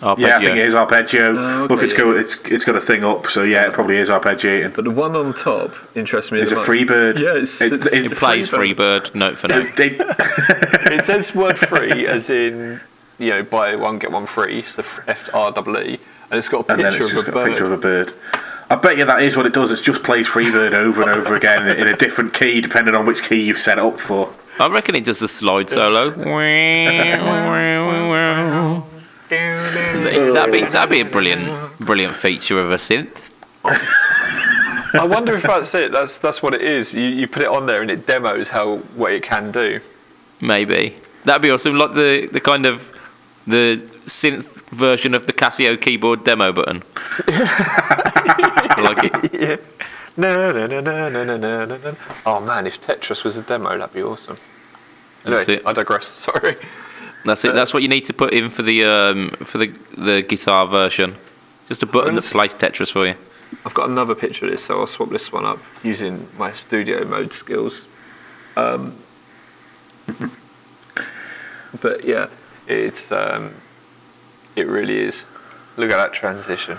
Arpeggio. 0.02 0.28
Yeah, 0.28 0.36
I 0.36 0.40
think 0.40 0.56
it 0.56 0.66
is 0.66 0.74
arpeggio. 0.74 1.34
Oh, 1.36 1.64
okay, 1.64 1.74
Look, 1.74 1.82
it's 1.82 1.92
yeah. 1.92 1.98
go, 1.98 2.10
it's 2.16 2.36
it's 2.50 2.64
got 2.64 2.76
a 2.76 2.80
thing 2.80 3.04
up, 3.04 3.26
so 3.26 3.42
yeah, 3.42 3.66
it 3.66 3.72
probably 3.72 3.96
is 3.96 4.08
arpeggiating. 4.08 4.74
But 4.74 4.84
the 4.84 4.90
one 4.90 5.14
on 5.14 5.34
top 5.34 5.72
interests 5.94 6.32
me. 6.32 6.40
It's 6.40 6.52
a 6.52 6.56
most. 6.56 6.66
free 6.66 6.84
bird. 6.84 7.20
Yeah, 7.20 7.34
it's, 7.34 7.60
It- 7.60 7.72
it's, 7.74 7.86
it 7.92 8.04
It 8.12 8.16
plays 8.18 8.50
Freebird 8.50 9.14
note 9.14 9.36
for 9.36 9.48
note. 9.48 9.74
They- 9.76 9.96
it 9.98 11.02
says 11.04 11.34
word 11.34 11.58
free 11.58 12.06
as 12.06 12.30
in 12.30 12.80
you 13.18 13.30
know 13.30 13.42
buy 13.42 13.76
one 13.76 13.98
get 13.98 14.10
one 14.10 14.26
free, 14.26 14.62
so 14.62 14.80
F 15.06 15.28
R 15.34 15.52
E 15.52 15.60
E, 15.94 15.98
and 16.30 16.38
it's 16.38 16.48
got 16.48 16.66
a 16.68 16.72
and 16.72 16.82
then 16.84 16.92
picture 16.92 17.04
it's 17.04 17.12
of 17.12 17.18
just 17.18 17.28
a 17.28 17.32
got 17.32 17.40
a 17.40 17.42
bird. 17.44 17.48
picture 17.50 17.64
of 17.66 17.72
a 17.72 17.76
bird. 17.76 18.12
I 18.70 18.76
bet 18.76 18.96
you 18.98 19.04
that 19.04 19.20
is 19.22 19.36
what 19.36 19.46
it 19.46 19.52
does. 19.52 19.72
It 19.72 19.82
just 19.82 20.02
plays 20.04 20.28
Freebird 20.28 20.72
over 20.74 21.02
and 21.02 21.10
over 21.10 21.34
again 21.34 21.66
in 21.76 21.88
a 21.88 21.96
different 21.96 22.32
key, 22.34 22.60
depending 22.60 22.94
on 22.94 23.04
which 23.04 23.22
key 23.24 23.42
you've 23.42 23.58
set 23.58 23.78
it 23.78 23.84
up 23.84 23.98
for. 24.00 24.32
I 24.60 24.68
reckon 24.68 24.94
it 24.94 25.04
does 25.04 25.22
a 25.22 25.28
slide 25.28 25.68
solo. 25.70 26.10
That'd 30.12 30.52
be 30.52 30.62
that'd 30.62 30.90
be 30.90 31.00
a 31.00 31.04
brilliant, 31.04 31.78
brilliant 31.78 32.14
feature 32.16 32.58
of 32.60 32.70
a 32.70 32.76
synth. 32.76 33.30
I 34.92 35.04
wonder 35.04 35.34
if 35.34 35.42
that's 35.42 35.74
it. 35.74 35.92
That's 35.92 36.18
that's 36.18 36.42
what 36.42 36.54
it 36.54 36.62
is. 36.62 36.94
You 36.94 37.02
you 37.04 37.26
put 37.28 37.42
it 37.42 37.48
on 37.48 37.66
there 37.66 37.82
and 37.82 37.90
it 37.90 38.06
demos 38.06 38.50
how 38.50 38.78
what 38.96 39.12
it 39.12 39.22
can 39.22 39.50
do. 39.52 39.80
Maybe 40.40 40.96
that'd 41.24 41.42
be 41.42 41.50
awesome. 41.50 41.76
Like 41.76 41.94
the 41.94 42.28
the 42.32 42.40
kind 42.40 42.66
of 42.66 42.98
the 43.46 43.80
synth 44.06 44.68
version 44.70 45.14
of 45.14 45.26
the 45.26 45.32
Casio 45.32 45.80
keyboard 45.80 46.24
demo 46.24 46.52
button. 46.52 46.82
I 47.28 48.80
like 48.82 49.04
it. 49.04 49.32
Yeah. 49.40 49.56
No, 50.16 50.52
no, 50.52 50.66
no, 50.66 50.80
no, 50.80 51.08
no, 51.08 51.24
no, 51.24 51.36
no, 51.36 51.64
no. 51.64 51.96
Oh 52.26 52.40
man, 52.40 52.66
if 52.66 52.80
Tetris 52.80 53.24
was 53.24 53.38
a 53.38 53.42
demo, 53.42 53.78
that'd 53.78 53.94
be 53.94 54.02
awesome. 54.02 54.36
Anyway, 55.24 55.60
I 55.64 55.72
digress. 55.72 56.06
Sorry. 56.26 56.56
That's 57.24 57.44
it. 57.44 57.54
That's 57.54 57.74
what 57.74 57.82
you 57.82 57.88
need 57.88 58.04
to 58.06 58.12
put 58.14 58.32
in 58.32 58.48
for 58.50 58.62
the 58.62 58.84
um, 58.84 59.30
for 59.44 59.58
the 59.58 59.68
the 59.96 60.22
guitar 60.22 60.66
version. 60.66 61.16
Just 61.68 61.82
a 61.82 61.86
button 61.86 62.14
that 62.16 62.24
When's- 62.24 62.32
plays 62.32 62.54
Tetris 62.54 62.90
for 62.92 63.06
you. 63.06 63.14
I've 63.66 63.74
got 63.74 63.88
another 63.90 64.14
picture 64.14 64.44
of 64.46 64.52
this, 64.52 64.64
so 64.64 64.78
I'll 64.80 64.86
swap 64.86 65.10
this 65.10 65.32
one 65.32 65.44
up 65.44 65.58
using 65.82 66.28
my 66.38 66.52
studio 66.52 67.04
mode 67.04 67.32
skills. 67.32 67.86
Um, 68.56 68.94
but 71.80 72.04
yeah, 72.04 72.28
it's 72.66 73.10
um, 73.12 73.52
it 74.56 74.66
really 74.66 74.98
is. 74.98 75.26
Look 75.76 75.90
at 75.90 75.96
that 75.96 76.12
transition. 76.12 76.78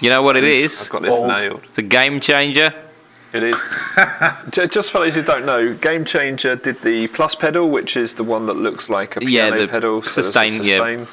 You 0.00 0.10
know 0.10 0.22
what 0.22 0.36
it 0.36 0.44
is? 0.44 0.84
I've 0.84 0.90
got 0.90 1.02
this 1.02 1.10
Balls. 1.14 1.28
nailed. 1.28 1.62
It's 1.64 1.78
a 1.78 1.82
game 1.82 2.20
changer. 2.20 2.72
It 3.32 3.42
is. 3.44 3.56
Just 4.70 4.90
for 4.90 4.98
those 4.98 5.14
who 5.14 5.22
don't 5.22 5.46
know, 5.46 5.72
Game 5.74 6.04
Changer 6.04 6.56
did 6.56 6.80
the 6.82 7.06
plus 7.08 7.34
pedal, 7.34 7.68
which 7.70 7.96
is 7.96 8.14
the 8.14 8.24
one 8.24 8.46
that 8.46 8.54
looks 8.54 8.88
like 8.88 9.16
a 9.16 9.20
Yeah, 9.24 9.50
piano 9.50 9.60
the 9.62 9.68
pedal. 9.68 10.02
so 10.02 10.06
it's 10.06 10.12
sustain, 10.28 10.62
yeah. 10.64 11.06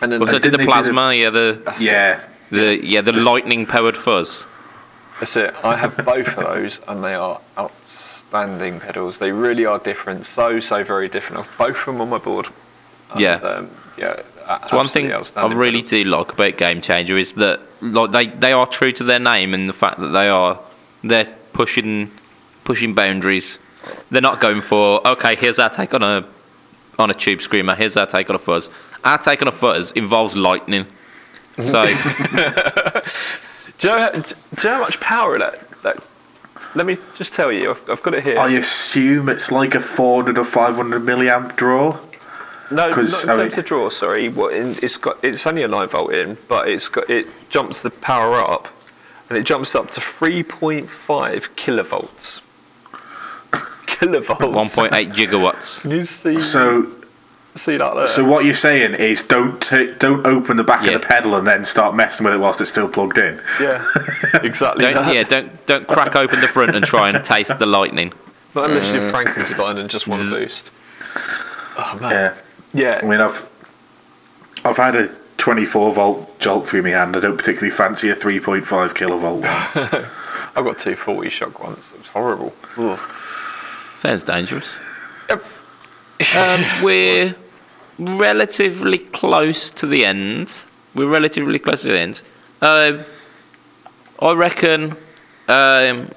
And 0.00 0.12
then 0.12 0.20
Also 0.20 0.36
And 0.36 0.42
did 0.42 0.50
didn't 0.50 0.52
the 0.52 0.58
they 0.58 0.64
do 0.64 0.70
plasma, 0.70 1.14
yeah, 1.14 1.30
the. 1.30 1.74
Yeah, 1.80 2.20
the 2.50 2.78
yeah 2.84 3.00
the 3.00 3.12
lightning 3.12 3.66
powered 3.66 3.96
fuzz. 3.96 4.46
That's 5.20 5.36
it. 5.36 5.54
I 5.64 5.76
have 5.76 5.96
both 6.04 6.28
of 6.38 6.44
those, 6.44 6.80
and 6.88 7.02
they 7.02 7.14
are 7.14 7.40
outstanding 7.58 8.80
pedals. 8.80 9.18
They 9.18 9.32
really 9.32 9.64
are 9.66 9.78
different, 9.78 10.26
so 10.26 10.60
so 10.60 10.84
very 10.84 11.08
different. 11.08 11.46
I've 11.46 11.58
both 11.58 11.78
of 11.80 11.86
them 11.86 12.00
on 12.00 12.08
my 12.10 12.18
board. 12.18 12.48
And, 13.12 13.20
Yeah. 13.20 13.34
um, 13.34 13.70
yeah. 13.96 14.20
So 14.68 14.76
one 14.76 14.88
thing 14.88 15.12
I 15.12 15.52
really 15.52 15.82
do 15.82 16.02
like 16.04 16.32
about 16.32 16.56
Game 16.56 16.80
Changer 16.80 17.16
is 17.16 17.34
that 17.34 17.60
like 17.80 18.10
they, 18.10 18.26
they 18.26 18.52
are 18.52 18.66
true 18.66 18.90
to 18.92 19.04
their 19.04 19.20
name 19.20 19.54
and 19.54 19.68
the 19.68 19.72
fact 19.72 20.00
that 20.00 20.08
they 20.08 20.28
are 20.28 20.58
they're 21.02 21.32
pushing 21.52 22.10
pushing 22.64 22.94
boundaries. 22.94 23.58
They're 24.10 24.22
not 24.22 24.40
going 24.40 24.60
for 24.60 25.06
okay, 25.06 25.36
here's 25.36 25.58
our 25.58 25.70
take 25.70 25.94
on 25.94 26.02
a 26.02 26.24
on 26.98 27.10
a 27.10 27.14
tube 27.14 27.40
screamer, 27.42 27.74
here's 27.74 27.96
our 27.96 28.06
take 28.06 28.28
on 28.30 28.36
a 28.36 28.38
fuzz. 28.38 28.70
Our 29.04 29.18
take 29.18 29.42
on 29.42 29.48
a 29.48 29.52
fuzz 29.52 29.90
involves 29.92 30.36
lightning. 30.36 30.86
So 31.58 31.84
Do 33.78 33.88
you, 33.88 33.96
know, 33.96 34.12
do 34.12 34.18
you 34.20 34.68
know 34.68 34.74
how 34.76 34.80
much 34.80 35.00
power 35.00 35.38
that 35.38 35.68
that? 35.82 35.96
Let 36.74 36.86
me 36.86 36.96
just 37.16 37.34
tell 37.34 37.50
you. 37.52 37.70
I've, 37.72 37.90
I've 37.90 38.02
got 38.02 38.14
it 38.14 38.22
here. 38.24 38.38
I 38.38 38.52
assume 38.52 39.28
it's 39.28 39.50
like 39.52 39.74
a 39.74 39.80
400 39.80 40.38
or 40.38 40.44
500 40.44 41.02
milliamp 41.02 41.56
draw. 41.56 41.98
No, 42.70 42.76
not 42.76 42.88
in 42.88 42.94
'Cause, 42.94 43.24
I 43.24 43.36
terms 43.36 43.50
mean- 43.50 43.58
of 43.58 43.64
draw. 43.66 43.88
Sorry, 43.90 44.28
what 44.28 44.54
in, 44.54 44.76
it's 44.82 44.96
got. 44.96 45.18
It's 45.22 45.46
only 45.46 45.62
a 45.64 45.68
nine 45.68 45.88
volt 45.88 46.14
in, 46.14 46.38
but 46.48 46.68
it's 46.68 46.88
got. 46.88 47.10
It 47.10 47.26
jumps 47.50 47.82
the 47.82 47.90
power 47.90 48.38
up, 48.40 48.68
and 49.32 49.40
it 49.40 49.46
jumps 49.46 49.74
up 49.74 49.90
to 49.92 50.00
three 50.00 50.42
point 50.42 50.90
five 50.90 51.54
kilovolts. 51.56 52.40
kilovolts. 53.86 54.52
one 54.52 54.68
point 54.68 54.92
eight 54.92 55.10
gigawatts. 55.10 55.82
Can 55.82 55.92
you 55.92 56.02
see? 56.02 56.38
So, 56.40 56.86
see 57.54 57.76
that 57.78 57.94
there? 57.94 58.06
so 58.06 58.24
what 58.24 58.44
you're 58.44 58.52
saying 58.54 58.94
is 58.94 59.22
don't 59.26 59.60
t- 59.62 59.92
don't 59.98 60.26
open 60.26 60.56
the 60.58 60.64
back 60.64 60.84
Yeah. 60.84 60.92
of 60.92 61.00
the 61.02 61.06
pedal 61.06 61.34
and 61.34 61.46
then 61.46 61.64
start 61.64 61.94
messing 61.94 62.24
with 62.24 62.34
it 62.34 62.38
whilst 62.38 62.60
it's 62.60 62.70
still 62.70 62.88
plugged 62.88 63.16
in. 63.18 63.40
yeah, 63.60 63.82
exactly. 64.42 64.84
Don't 64.84 64.94
that. 65.04 65.14
yeah, 65.14 65.22
don't 65.22 65.66
don't 65.66 65.86
crack 65.86 66.14
open 66.16 66.40
the 66.40 66.48
front 66.48 66.74
and 66.76 66.84
try 66.84 67.08
and 67.08 67.24
taste 67.24 67.58
the 67.58 67.66
lightning. 67.66 68.12
Not 68.54 68.68
unless 68.68 68.92
you're 68.92 69.08
Frankenstein 69.10 69.78
and 69.78 69.88
just 69.88 70.06
want 70.06 70.20
a 70.20 70.38
boost. 70.38 70.70
Oh 71.78 71.98
man. 72.00 72.10
Yeah. 72.10 72.34
Yeah. 72.74 73.00
I 73.02 73.06
mean, 73.06 73.20
I've 73.20 73.48
I've 74.64 74.76
had 74.76 74.94
a 74.96 75.08
24 75.42 75.92
volt 75.92 76.38
jolt 76.38 76.64
through 76.64 76.82
my 76.82 76.90
hand. 76.90 77.16
I 77.16 77.20
don't 77.20 77.36
particularly 77.36 77.72
fancy 77.72 78.08
a 78.08 78.14
3.5 78.14 78.62
kilovolt 78.90 79.40
one. 79.40 80.04
I've 80.54 80.64
got 80.64 80.78
two 80.78 80.94
40 80.94 81.28
shock 81.30 81.60
ones. 81.60 81.92
It's 81.98 82.06
horrible. 82.06 82.52
Sounds 83.96 84.22
dangerous. 84.22 84.78
Yep. 85.28 85.44
Um, 86.36 86.64
we're 86.84 87.34
relatively 87.98 88.98
close 88.98 89.72
to 89.72 89.88
the 89.88 90.04
end. 90.04 90.64
We're 90.94 91.10
relatively 91.10 91.58
close 91.58 91.82
to 91.82 91.88
the 91.88 91.98
end. 91.98 92.22
Um, 92.60 93.04
I 94.20 94.34
reckon 94.34 94.94
um, 95.48 96.08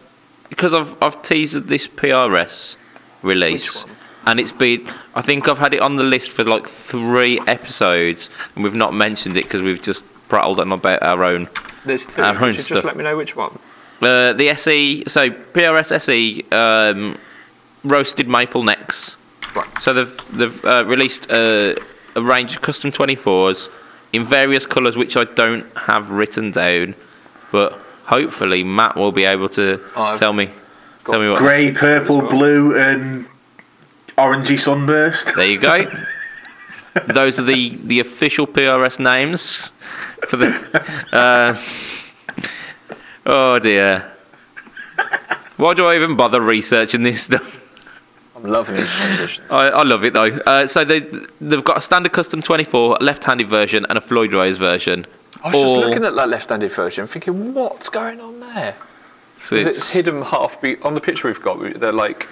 because 0.50 0.76
I've 0.76 0.96
I've 1.02 1.24
teased 1.24 1.68
this 1.68 1.88
PRS 1.88 2.76
release, 3.24 3.84
Which 3.84 3.90
one? 3.90 3.95
And 4.26 4.40
it's 4.40 4.52
been. 4.52 4.88
I 5.14 5.22
think 5.22 5.48
I've 5.48 5.60
had 5.60 5.74
it 5.74 5.82
on 5.82 5.96
the 5.96 6.04
list 6.04 6.32
for 6.32 6.44
like 6.44 6.68
three 6.68 7.40
episodes, 7.48 8.30
and 8.56 8.64
we've 8.64 8.76
not 8.76 8.94
mentioned 8.94 9.38
it 9.38 9.44
because 9.44 9.62
we've 9.62 9.82
just 9.82 10.06
prattled 10.28 10.60
on 10.60 10.72
about 10.72 11.04
our 11.04 11.24
own 11.24 11.48
There's 11.86 12.06
two. 12.06 12.22
Our 12.22 12.36
own 12.36 12.54
you 12.54 12.54
just 12.54 12.84
let 12.84 12.96
me 12.96 13.04
know 13.04 13.18
which 13.18 13.36
one? 13.36 13.58
Uh, 14.02 14.34
the 14.34 14.50
SE, 14.50 15.04
so 15.08 15.30
PRS 15.30 15.92
SE, 15.94 16.46
um, 16.52 17.18
roasted 17.84 18.28
maple 18.28 18.64
necks. 18.64 19.16
Right. 19.56 19.68
So 19.82 19.94
they've 19.94 20.38
they've 20.38 20.66
uh, 20.66 20.84
released 20.86 21.32
a, 21.32 21.78
a 22.16 22.22
range 22.22 22.56
of 22.56 22.62
custom 22.62 22.92
24s 22.92 23.70
in 24.12 24.24
various 24.24 24.66
colours, 24.66 24.98
which 24.98 25.16
I 25.16 25.24
don't 25.24 25.66
have 25.78 26.12
written 26.12 26.52
down, 26.52 26.96
but 27.52 27.74
hopefully 28.06 28.64
Matt 28.64 28.96
will 28.96 29.12
be 29.12 29.26
able 29.26 29.50
to 29.50 29.82
I've 29.96 30.20
tell 30.20 30.34
me 30.34 30.50
tell 31.06 31.20
me 31.20 31.30
what. 31.30 31.40
Grey, 31.40 31.72
purple, 31.72 32.20
well. 32.20 32.30
blue, 32.30 32.78
and 32.78 33.28
orangey 34.18 34.58
sunburst. 34.60 35.36
There 35.36 35.46
you 35.48 35.60
go. 35.60 35.84
Those 37.08 37.40
are 37.40 37.44
the 37.44 37.76
the 37.84 38.00
official 38.00 38.48
PRS 38.48 39.00
names 39.00 39.70
for 40.28 40.38
the. 40.38 40.48
Uh, 41.12 41.56
oh 43.26 43.60
dear. 43.60 44.12
Why 45.58 45.74
do 45.74 45.86
I 45.86 45.96
even 45.96 46.16
bother 46.18 46.42
researching 46.42 47.04
this 47.04 47.24
stuff? 47.24 47.62
I'm 48.36 48.44
loving 48.44 48.76
these 48.76 48.94
transitions. 48.94 49.50
I, 49.50 49.70
I 49.70 49.84
love 49.84 50.04
it 50.04 50.14
though. 50.14 50.26
Uh, 50.46 50.66
so 50.68 50.84
they 50.86 51.00
they've 51.42 51.64
got 51.64 51.78
a 51.78 51.82
standard 51.82 52.12
custom 52.12 52.42
24 52.42 52.98
left-handed 53.02 53.48
version 53.48 53.86
and 53.90 53.98
a 53.98 54.02
Floyd 54.02 54.34
Rose 54.34 54.58
version. 54.58 55.06
I 55.44 55.48
was 55.50 55.54
just 55.56 55.66
All- 55.66 55.80
looking 55.82 56.04
at 56.06 56.16
that 56.16 56.28
left-handed 56.30 56.72
version, 56.72 57.08
thinking, 57.08 57.54
what's 57.54 57.88
going 57.90 58.20
on 58.20 58.40
there? 58.40 58.76
So 59.36 59.56
'Cause 59.56 59.66
it's- 59.66 59.78
it's 59.78 59.90
hidden 59.90 60.22
half 60.24 60.60
be- 60.62 60.78
on 60.82 60.94
the 60.94 61.02
picture 61.02 61.28
we've 61.28 61.42
got. 61.42 61.60
They're 61.80 61.92
like, 61.92 62.24
s- 62.24 62.28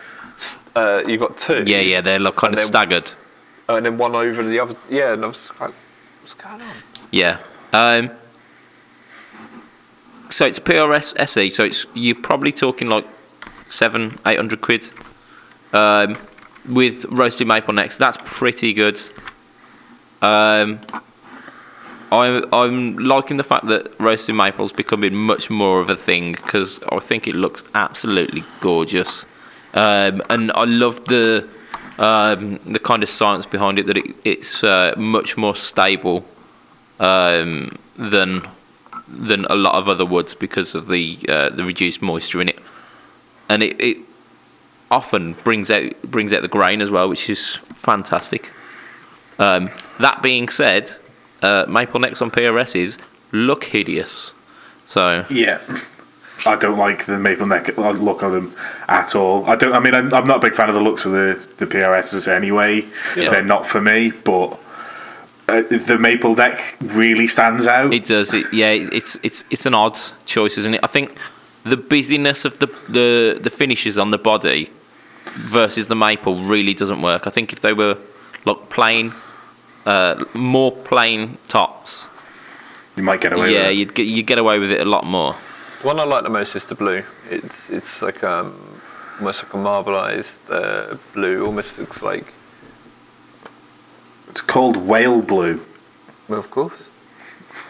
uh, 0.76 1.04
you 1.08 1.18
got 1.18 1.38
two. 1.38 1.64
yeah, 1.66 1.80
yeah, 1.82 2.02
they're 2.02 2.20
like 2.20 2.36
kind 2.36 2.54
of 2.54 2.58
then- 2.60 2.68
staggered. 2.68 3.12
and 3.70 3.86
then 3.86 3.98
one 3.98 4.16
over 4.16 4.44
the 4.44 4.60
other. 4.60 4.76
Yeah, 4.90 5.14
and 5.14 5.24
I 5.24 5.28
was 5.28 5.50
like, 5.60 5.72
what's 6.22 6.34
going 6.34 6.62
on? 6.62 6.76
Yeah. 7.12 7.40
Um, 7.74 8.12
so 10.30 10.46
it's 10.46 10.60
PRS 10.60 11.14
SE. 11.20 11.50
So 11.50 11.64
it's 11.64 11.86
you're 11.94 12.16
probably 12.16 12.52
talking 12.52 12.90
like 12.90 13.06
seven, 13.68 14.20
eight 14.26 14.38
hundred 14.38 14.62
quid. 14.62 14.90
Um, 15.74 16.16
with 16.70 17.06
roasted 17.06 17.48
maple 17.48 17.74
necks, 17.74 17.98
that's 17.98 18.18
pretty 18.24 18.74
good. 18.74 19.00
Um, 20.22 20.80
I'm 22.12 22.46
I'm 22.54 22.98
liking 22.98 23.38
the 23.38 23.44
fact 23.44 23.68
that 23.68 24.00
roasted 24.00 24.36
maple's 24.36 24.72
becoming 24.72 25.14
much 25.16 25.50
more 25.50 25.80
of 25.82 25.90
a 25.90 25.96
thing 25.96 26.34
because 26.34 26.80
I 26.92 27.00
think 27.00 27.28
it 27.28 27.36
looks 27.36 27.64
absolutely 27.76 28.44
gorgeous, 28.60 29.26
um, 29.74 30.22
and 30.30 30.52
I 30.52 30.66
love 30.66 31.06
the 31.06 31.48
um, 31.98 32.60
the 32.66 32.80
kind 32.80 33.04
of 33.04 33.10
science 33.10 33.46
behind 33.46 33.80
it 33.80 33.88
that 33.88 33.98
it, 33.98 34.16
it's 34.24 34.64
uh, 34.64 34.94
much 34.98 35.38
more 35.38 35.56
stable 35.56 36.26
um, 37.00 37.78
than 37.98 38.48
than 39.08 39.46
a 39.46 39.56
lot 39.56 39.76
of 39.76 39.90
other 39.90 40.06
woods 40.06 40.34
because 40.34 40.76
of 40.76 40.88
the 40.88 41.20
uh, 41.28 41.50
the 41.50 41.64
reduced 41.64 42.02
moisture 42.02 42.42
in 42.42 42.50
it, 42.50 42.60
and 43.50 43.64
it, 43.64 43.80
it 43.80 43.98
often 44.92 45.34
brings 45.44 45.72
out 45.72 45.92
brings 46.04 46.34
out 46.34 46.42
the 46.42 46.48
grain 46.48 46.82
as 46.82 46.92
well, 46.92 47.10
which 47.10 47.30
is 47.30 47.56
fantastic. 47.76 48.52
Um, 49.40 49.72
that 50.00 50.22
being 50.22 50.48
said, 50.48 50.92
uh, 51.42 51.66
maple 51.68 52.00
necks 52.00 52.22
on 52.22 52.32
PRSs 52.32 53.00
look 53.32 53.66
hideous. 53.66 54.34
So 54.86 55.26
Yeah. 55.30 55.60
I 56.46 56.56
don't 56.56 56.78
like 56.78 57.06
the 57.06 57.20
maple 57.20 57.46
neck 57.46 57.78
look 57.78 58.22
of 58.22 58.32
them 58.32 58.56
at 58.88 59.16
all. 59.16 59.46
I 59.46 59.56
don't. 59.56 59.74
I 59.74 59.80
mean, 59.80 59.94
I'm, 59.94 60.14
I'm 60.14 60.28
not 60.28 60.38
a 60.38 60.42
big 60.42 60.54
fan 60.54 60.70
of 60.70 60.76
the 60.76 60.82
looks 60.82 61.06
of 61.06 61.12
the 61.12 61.40
the 61.58 61.66
PRSs 61.66 62.28
anyway. 62.28 62.86
Yeah. 63.16 63.30
They're 63.30 63.44
not 63.44 63.66
for 63.66 63.82
me. 63.82 64.12
But 64.12 64.60
uh, 65.48 65.62
the 65.64 65.98
maple 66.00 66.36
neck 66.36 66.78
really 66.82 67.28
stands 67.28 67.68
out. 67.68 67.94
It 67.94 68.06
does. 68.06 68.34
It, 68.34 68.46
yeah, 68.54 68.72
it's 68.72 69.18
it's 69.24 69.46
it's 69.50 69.66
an 69.66 69.74
odd 69.74 69.98
choice, 70.26 70.58
isn't 70.58 70.74
it? 70.74 70.80
I 70.84 70.88
think 70.88 71.18
the 71.64 71.78
busyness 71.78 72.46
of 72.46 72.60
the 72.60 72.68
the 72.90 73.40
the 73.42 73.50
finishes 73.50 73.98
on 73.98 74.12
the 74.12 74.18
body 74.18 74.70
versus 75.26 75.88
the 75.88 75.96
maple 75.96 76.36
really 76.36 76.74
doesn't 76.74 77.02
work. 77.02 77.28
I 77.28 77.30
think 77.30 77.54
if 77.54 77.62
they 77.62 77.74
were 77.74 77.98
like 78.46 78.70
plain, 78.70 79.14
uh, 79.86 80.24
more 80.34 80.72
plain 80.72 81.38
tops, 81.48 82.08
you 82.96 83.04
might 83.04 83.22
get 83.22 83.34
away 83.34 83.54
yeah, 83.54 83.64
with 83.64 83.72
it. 83.72 83.76
you'd 83.76 83.96
get 83.96 84.08
you 84.08 84.24
get 84.24 84.38
away 84.38 84.60
with 84.60 84.72
it 84.72 84.82
a 84.82 84.86
lot 84.86 85.06
more. 85.06 85.36
The 85.84 85.88
one 85.88 86.00
I 86.00 86.06
like 86.06 86.24
the 86.24 86.30
most 86.30 86.56
is 86.56 86.64
the 86.64 86.76
blue. 86.76 87.04
It's 87.30 87.70
it's 87.70 88.02
like 88.02 88.24
um, 88.24 88.56
almost 89.20 89.44
like 89.44 89.54
a 89.54 89.58
marbleized 89.58 90.40
uh, 90.50 90.96
blue. 91.14 91.46
Almost 91.46 91.78
looks 91.78 92.02
like. 92.02 92.34
It's 94.30 94.40
called 94.40 94.78
whale 94.78 95.22
blue 95.22 95.60
Well, 96.30 96.40
of 96.40 96.50
course. 96.50 96.90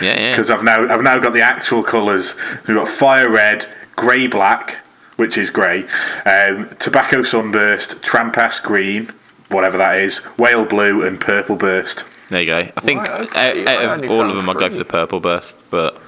Yeah, 0.00 0.18
yeah. 0.18 0.30
because 0.32 0.50
I've 0.50 0.64
now 0.64 0.88
I've 0.88 1.02
now 1.02 1.18
got 1.18 1.34
the 1.34 1.42
actual 1.42 1.82
colours. 1.82 2.36
We've 2.66 2.78
got 2.78 2.88
fire 2.88 3.28
red, 3.28 3.66
grey 3.96 4.26
black, 4.26 4.82
which 5.16 5.36
is 5.36 5.50
grey, 5.50 5.84
um, 6.24 6.70
tobacco 6.78 7.22
sunburst, 7.22 8.00
trampas 8.02 8.62
green, 8.62 9.10
whatever 9.50 9.76
that 9.76 9.98
is, 9.98 10.20
whale 10.38 10.64
blue, 10.64 11.02
and 11.06 11.20
purple 11.20 11.56
burst. 11.56 12.06
There 12.30 12.40
you 12.40 12.46
go. 12.46 12.60
I 12.74 12.80
think 12.80 13.06
Right, 13.06 13.28
okay. 13.28 13.66
out, 13.66 13.68
out 13.68 13.92
only 13.92 14.06
of 14.06 14.12
all 14.12 14.30
of 14.30 14.36
them, 14.36 14.48
I'd 14.48 14.56
go 14.56 14.70
for 14.70 14.78
the 14.78 14.84
purple 14.86 15.20
burst. 15.20 15.62
But 15.70 16.00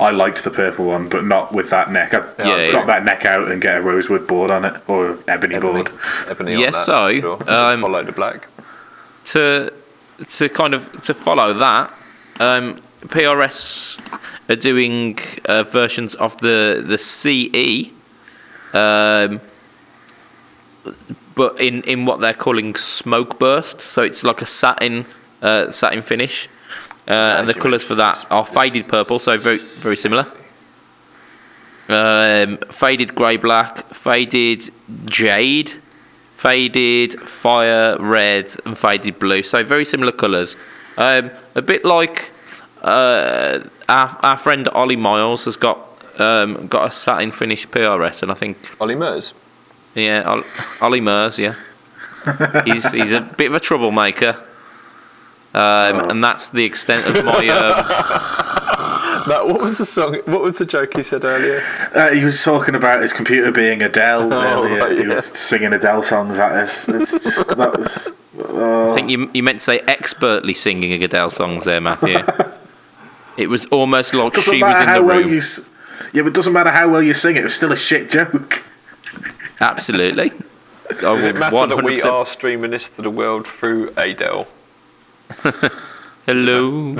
I 0.00 0.10
liked 0.10 0.42
the 0.44 0.50
purple 0.50 0.86
one, 0.86 1.08
but 1.08 1.24
not 1.24 1.52
with 1.52 1.70
that 1.70 1.90
neck. 1.92 2.14
I'd 2.14 2.24
Yeah, 2.38 2.56
yeah. 2.56 2.70
drop 2.70 2.86
that 2.86 3.04
neck 3.04 3.24
out 3.26 3.50
and 3.50 3.60
get 3.60 3.76
a 3.78 3.80
rosewood 3.82 4.26
board 4.26 4.50
on 4.50 4.64
it 4.64 4.74
or 4.88 5.18
ebony, 5.28 5.56
Ebony, 5.56 5.82
board. 5.82 5.90
ebony 6.28 6.52
Yeah, 6.52 6.66
on 6.66 6.72
that, 6.72 6.84
so, 6.86 7.20
sure. 7.20 7.50
um, 7.50 7.80
follow 7.80 8.02
the 8.02 8.12
black. 8.12 8.48
to 9.26 9.70
to 10.38 10.48
kind 10.48 10.74
of 10.74 10.82
to 11.02 11.14
follow 11.14 11.52
that, 11.54 11.90
um, 12.40 12.76
PRS 13.08 13.98
are 14.50 14.56
doing 14.56 15.18
uh, 15.46 15.62
versions 15.64 16.14
of 16.16 16.36
the 16.38 16.82
the 16.86 16.98
CE, 16.98 17.90
um, 18.74 19.40
but 21.34 21.60
in 21.60 21.82
in 21.84 22.06
what 22.06 22.20
they're 22.20 22.34
calling 22.34 22.74
smoke 22.76 23.38
burst. 23.38 23.80
So 23.80 24.02
it's 24.02 24.24
like 24.24 24.42
a 24.42 24.46
satin 24.46 25.04
uh, 25.42 25.70
satin 25.70 26.02
finish, 26.02 26.48
uh, 27.08 27.36
and 27.38 27.48
the 27.48 27.54
colours 27.54 27.84
for 27.84 27.94
that 27.96 28.26
are 28.30 28.46
faded 28.46 28.88
purple, 28.88 29.18
so 29.18 29.36
very 29.38 29.58
very 29.58 29.96
similar. 29.96 30.24
Um, 31.88 32.58
faded 32.70 33.14
grey 33.16 33.36
black, 33.36 33.84
faded 33.92 34.70
jade, 35.06 35.70
faded 36.34 37.20
fire 37.20 37.96
red, 37.98 38.52
and 38.64 38.78
faded 38.78 39.18
blue. 39.18 39.42
So 39.42 39.64
very 39.64 39.84
similar 39.84 40.12
colours. 40.12 40.54
Um, 40.96 41.30
a 41.56 41.62
bit 41.62 41.84
like 41.84 42.30
uh, 42.82 43.60
our, 43.88 44.18
our 44.22 44.36
friend 44.36 44.68
Ollie 44.68 44.96
Miles 44.96 45.46
has 45.46 45.56
got 45.56 45.78
um, 46.20 46.66
got 46.68 46.86
a 46.86 46.90
satin 46.92 47.32
finish 47.32 47.66
PRS, 47.66 48.22
and 48.22 48.30
I 48.30 48.34
think 48.34 48.56
Ollie 48.80 48.94
Mers. 48.94 49.34
yeah, 49.94 50.22
Ol- 50.30 50.44
Ollie 50.80 51.00
Mers, 51.00 51.38
yeah, 51.40 51.54
he's 52.64 52.90
he's 52.92 53.12
a 53.12 53.20
bit 53.22 53.48
of 53.48 53.54
a 53.54 53.60
troublemaker. 53.60 54.36
Um, 55.52 56.10
And 56.10 56.22
that's 56.24 56.50
the 56.50 56.64
extent 56.64 57.06
of 57.06 57.24
my. 57.24 57.48
Um, 57.48 57.76
Matt, 59.28 59.46
what 59.46 59.60
was 59.60 59.78
the 59.78 59.84
song? 59.84 60.14
What 60.26 60.40
was 60.42 60.58
the 60.58 60.64
joke 60.64 60.96
he 60.96 61.02
said 61.02 61.24
earlier? 61.24 61.60
Uh, 61.94 62.08
he 62.12 62.24
was 62.24 62.42
talking 62.42 62.74
about 62.74 63.02
his 63.02 63.12
computer 63.12 63.52
being 63.52 63.82
Adele 63.82 64.32
earlier. 64.32 64.78
right, 64.80 64.92
He 64.98 65.02
yeah. 65.04 65.14
was 65.14 65.26
singing 65.26 65.72
Adele 65.72 66.02
songs 66.02 66.38
at 66.38 66.52
us. 66.52 66.88
It's 66.88 67.12
just, 67.12 67.48
that 67.56 67.76
was. 67.78 68.12
uh, 68.48 68.90
I 68.92 68.94
think 68.94 69.10
you 69.10 69.30
you 69.34 69.42
meant 69.42 69.58
to 69.58 69.64
say 69.64 69.80
expertly 69.80 70.54
singing 70.54 71.02
Adele 71.04 71.30
songs 71.30 71.64
there, 71.66 71.80
Matthew. 71.80 72.18
it 73.36 73.48
was 73.48 73.66
almost 73.66 74.14
like 74.14 74.32
doesn't 74.32 74.54
she 74.54 74.62
was 74.62 74.70
matter 74.70 74.82
in 74.84 74.88
how 74.88 74.98
the 75.00 75.04
well 75.04 75.20
room. 75.20 75.30
you. 75.32 75.38
s- 75.38 75.68
Yeah, 76.14 76.22
but 76.22 76.28
it 76.28 76.34
doesn't 76.34 76.52
matter 76.52 76.70
how 76.70 76.88
well 76.88 77.02
you 77.02 77.12
sing 77.14 77.36
it. 77.36 77.40
It 77.40 77.44
was 77.44 77.54
still 77.54 77.72
a 77.72 77.76
shit 77.76 78.10
joke. 78.10 78.64
Absolutely. 79.60 80.30
I 80.32 80.94
Does 80.94 81.02
will 81.02 81.24
it 81.26 81.38
matter 81.38 81.66
that 81.74 81.84
we 81.84 82.00
are 82.02 82.24
streaming 82.24 82.70
this 82.70 82.88
to 82.96 83.02
the 83.02 83.10
world 83.10 83.46
through 83.46 83.92
Adele? 83.96 84.46
Hello. 86.26 86.94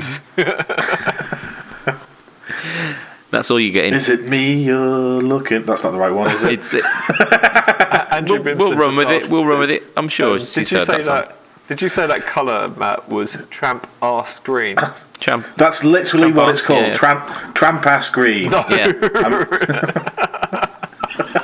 That's 3.29 3.49
all 3.49 3.59
you're 3.61 3.71
getting. 3.71 3.93
Is 3.93 4.09
it 4.09 4.27
me 4.27 4.63
you're 4.63 5.21
looking? 5.21 5.63
That's 5.63 5.83
not 5.83 5.91
the 5.91 5.97
right 5.97 6.11
one, 6.11 6.29
is 6.31 6.43
it? 6.43 6.51
It's 6.53 6.73
it. 6.73 6.83
Andrew 8.11 8.41
We'll, 8.41 8.57
we'll 8.57 8.75
run 8.75 8.97
with 8.97 9.09
it. 9.09 9.29
We'll 9.31 9.45
run 9.45 9.59
with 9.59 9.71
it. 9.71 9.83
I'm 9.95 10.09
sure 10.09 10.33
Um, 10.33 10.39
she's 10.39 10.53
did 10.53 10.71
you 10.71 10.77
heard 10.79 10.87
say 10.87 10.93
that 10.97 11.03
song. 11.05 11.15
that? 11.21 11.37
Did 11.69 11.81
you 11.81 11.87
say 11.87 12.05
that 12.07 12.21
colour, 12.23 12.67
Matt, 12.77 13.07
was 13.07 13.45
tramp 13.49 13.87
ass 14.01 14.39
green? 14.39 14.75
Champ. 15.21 15.45
That's 15.55 15.85
literally 15.85 16.31
Tramp 16.31 16.35
what 16.35 16.49
it's 16.49 16.65
called. 16.65 16.85
yeah. 16.87 16.93
Tramp 16.93 17.55
tramp 17.55 17.85
ass 17.85 18.09
green. 18.09 18.51
Yeah. 18.51 18.91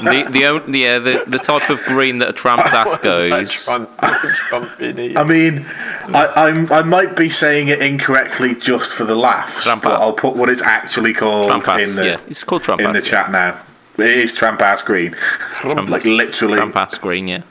the 0.04 0.28
the 0.32 0.46
on- 0.46 0.74
yeah 0.74 1.00
the, 1.00 1.24
the 1.28 1.38
type 1.40 1.70
of 1.70 1.80
green 1.84 2.20
that 2.20 2.30
a 2.30 2.34
tramp's 2.34 2.74
ass 2.74 2.98
goes. 2.98 3.66
Trump, 3.66 3.90
Trump. 4.00 4.68
I 4.80 5.24
mean, 5.24 5.66
I, 6.14 6.32
I'm 6.36 6.72
I 6.72 6.84
might 6.84 7.16
be 7.16 7.30
saying 7.30 7.68
it 7.70 7.82
incorrectly 7.82 8.56
just 8.56 8.94
for 8.94 9.04
the 9.04 9.16
laughs, 9.16 9.64
Tramp 9.64 9.84
but 9.84 9.94
ass. 9.94 10.02
I'll 10.02 10.14
put 10.14 10.36
what 10.36 10.50
it's 10.50 10.62
actually 10.62 11.14
called 11.14 11.48
Tramp 11.48 11.68
in 11.80 11.96
the 11.96 12.06
Yeah, 12.06 12.20
it's 12.28 12.44
called 12.44 12.64
tramp 12.64 12.82
in 12.82 12.92
the 12.92 13.00
ass. 13.00 13.08
chat 13.10 13.32
now. 13.32 13.60
It 13.98 14.06
is 14.12 14.36
tramp 14.36 14.62
ass 14.62 14.84
green. 14.84 15.14
Tramp 15.40 15.90
like 15.90 16.06
literally. 16.06 16.56
Tramp 16.56 16.76
ass 16.76 16.98
green. 16.98 17.28
Yeah, 17.28 17.42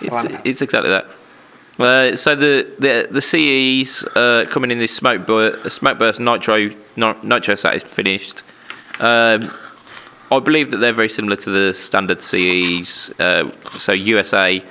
it's, 0.00 0.24
it's 0.44 0.62
exactly 0.62 0.90
that. 0.90 1.06
Uh, 1.78 2.16
so 2.16 2.34
the 2.34 2.66
the 2.80 3.06
the 3.10 3.20
CEs 3.22 4.04
uh, 4.16 4.44
coming 4.50 4.70
in 4.72 4.78
this 4.78 4.94
smoke 4.94 5.26
burst, 5.26 5.70
smoke 5.70 5.96
burst 5.98 6.18
nitro 6.20 6.70
no, 6.96 7.16
nitro 7.22 7.54
set 7.54 7.74
is 7.74 7.84
finished. 7.84 8.42
Um, 9.00 9.50
I 10.30 10.40
believe 10.40 10.70
that 10.70 10.78
they're 10.78 10.92
very 10.92 11.08
similar 11.08 11.36
to 11.36 11.50
the 11.50 11.72
standard 11.72 12.22
CEs. 12.22 13.10
Uh, 13.18 13.50
so 13.78 13.92
USA, 13.92 14.62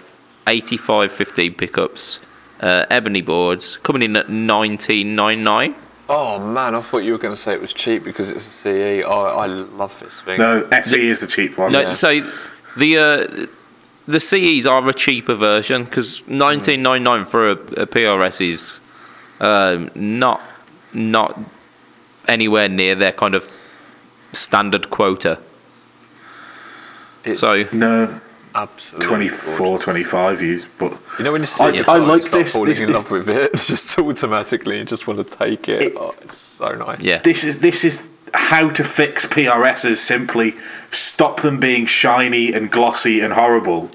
8515 0.48 1.54
pickups, 1.56 2.20
uh, 2.62 2.86
ebony 2.90 3.22
boards 3.22 3.78
coming 3.78 4.04
in 4.04 4.16
at 4.16 4.30
1999. 4.30 5.76
Oh 6.10 6.40
man, 6.40 6.74
I 6.74 6.82
thought 6.82 7.00
you 7.00 7.12
were 7.12 7.18
going 7.18 7.34
to 7.34 7.40
say 7.40 7.54
it 7.54 7.62
was 7.62 7.74
cheap 7.74 8.04
because 8.04 8.30
it's 8.30 8.46
a 8.46 8.50
CE. 8.50 9.06
Oh, 9.06 9.38
I 9.38 9.48
love 9.48 10.00
this 10.00 10.22
thing. 10.22 10.40
No, 10.40 10.66
SE 10.72 11.10
is 11.10 11.20
the 11.20 11.28
cheap 11.28 11.58
one. 11.58 11.72
No, 11.72 11.82
yeah. 11.82 11.86
so 11.86 12.22
the 12.78 12.98
uh, 12.98 13.48
the 14.08 14.20
CEs 14.20 14.66
are 14.66 14.88
a 14.88 14.94
cheaper 14.94 15.36
version 15.36 15.84
because 15.84 16.20
1999 16.28 17.24
for 17.26 17.50
a, 17.50 17.52
a 17.52 17.88
PRS 17.88 18.50
is 18.50 18.82
um, 19.42 19.92
not 19.96 20.40
not 20.94 21.38
anywhere 22.28 22.70
near 22.70 22.96
their 22.96 23.12
kind 23.12 23.36
of 23.36 23.50
standard 24.32 24.90
quota. 24.90 25.40
It's 27.28 27.40
So 27.40 27.64
No, 27.74 28.20
absolutely 28.56 29.08
24, 29.08 29.58
gorgeous. 29.58 29.84
25 29.86 30.42
used, 30.42 30.68
but 30.78 30.94
You 31.20 31.26
know 31.26 31.32
when 31.32 31.42
you 31.42 31.48
see 31.48 31.64
I- 31.64 31.70
it, 31.72 31.88
I 31.90 31.98
you 31.98 32.04
like 32.04 32.24
start 32.24 32.44
this- 32.46 32.54
falling 32.54 32.70
this- 32.70 32.80
in 32.82 32.88
this- 32.88 32.96
love 32.96 33.12
with 33.12 33.30
it. 33.30 33.52
It's 33.54 33.68
just 33.74 33.98
automatically 34.00 34.78
you 34.80 34.86
just 34.86 35.08
want 35.08 35.20
to 35.30 35.38
take 35.38 35.68
it. 35.70 35.84
It- 35.84 35.94
oh, 35.98 36.14
it's 36.22 36.38
so 36.38 36.70
nice. 36.76 37.00
yeah, 37.02 37.20
this 37.24 37.44
is 37.44 37.60
this 37.60 37.84
is 37.84 38.08
how 38.34 38.70
to 38.70 38.84
fix 38.84 39.26
PRSs. 39.26 39.98
Simply 39.98 40.56
stop 40.92 41.42
them 41.42 41.60
being 41.60 41.86
shiny 41.86 42.54
and 42.54 42.70
glossy 42.72 43.20
and 43.22 43.34
horrible, 43.34 43.90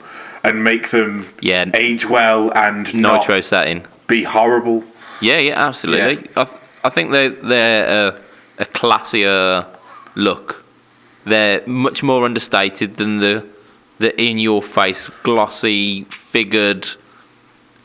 and 0.45 0.63
make 0.65 0.91
them 0.91 1.27
yeah, 1.41 1.65
age 1.75 2.09
well 2.09 2.51
and 2.57 2.93
nitro 2.95 3.35
not 3.37 3.45
setting. 3.45 3.85
be 4.07 4.23
horrible. 4.25 4.85
Yeah, 5.21 5.39
yeah, 5.39 5.69
absolutely. 5.69 6.29
I, 6.37 6.47
I 6.85 6.89
think 6.89 7.11
they're 7.13 7.31
they're 7.31 8.09
a, 8.59 8.63
a 8.63 8.65
classier 8.67 9.67
look. 10.15 10.62
They're 11.25 11.67
much 11.67 12.03
more 12.03 12.25
understated 12.25 12.97
than 12.97 13.19
the 13.19 13.47
the 13.99 14.21
in 14.21 14.39
your 14.39 14.63
face, 14.63 15.09
glossy, 15.23 16.05
figured, 16.05 16.89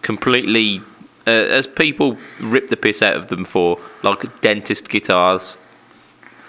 completely. 0.02 0.82
Uh, 1.28 1.32
as 1.32 1.68
people 1.68 2.18
rip 2.40 2.70
the 2.70 2.78
piss 2.78 3.02
out 3.02 3.16
of 3.16 3.28
them 3.28 3.44
for 3.44 3.78
like 4.02 4.24
dentist 4.42 4.90
guitars. 4.90 5.58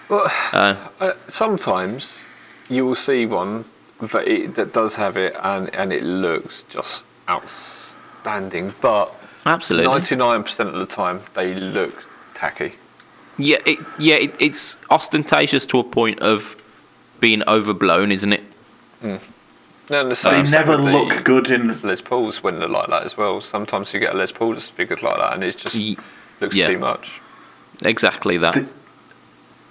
Well, 0.08 0.30
Uh, 0.52 0.76
uh, 1.00 1.12
sometimes 1.26 2.24
you 2.70 2.86
will 2.86 2.94
see 2.94 3.26
one 3.26 3.64
that, 4.00 4.28
it, 4.28 4.54
that 4.54 4.72
does 4.72 4.94
have 4.94 5.16
it 5.16 5.34
and, 5.42 5.74
and 5.74 5.92
it 5.92 6.04
looks 6.04 6.62
just 6.62 7.06
outstanding, 7.28 8.72
but 8.80 9.12
absolutely. 9.44 9.92
99% 9.92 10.60
of 10.68 10.74
the 10.74 10.86
time 10.86 11.20
they 11.34 11.54
look 11.54 12.06
tacky. 12.34 12.74
Yeah, 13.36 13.58
it, 13.66 13.78
yeah, 13.98 14.14
it, 14.16 14.36
it's 14.40 14.76
ostentatious 14.90 15.66
to 15.66 15.80
a 15.80 15.84
point 15.84 16.20
of 16.20 16.56
being 17.20 17.42
overblown, 17.48 18.12
isn't 18.12 18.32
it? 18.32 18.42
No, 19.02 19.10
and 19.10 19.20
the 19.90 20.08
They 20.08 20.14
same, 20.14 20.46
same 20.46 20.52
never 20.52 20.76
with 20.76 20.84
the 20.86 20.92
look 20.92 21.24
good 21.24 21.50
in. 21.50 21.80
Les 21.82 22.00
Pauls 22.00 22.42
when 22.42 22.58
they're 22.58 22.68
like 22.68 22.88
that 22.88 23.04
as 23.04 23.16
well. 23.16 23.40
Sometimes 23.40 23.94
you 23.94 24.00
get 24.00 24.14
a 24.14 24.16
Les 24.16 24.32
Paul 24.32 24.52
that's 24.52 24.68
figured 24.68 25.02
like 25.02 25.16
that 25.16 25.34
and 25.34 25.44
it 25.44 25.56
just 25.56 25.74
Ye- 25.76 25.96
looks 26.40 26.56
yeah. 26.56 26.66
too 26.68 26.78
much. 26.78 27.20
Exactly 27.82 28.36
that. 28.38 28.54
The- 28.54 28.68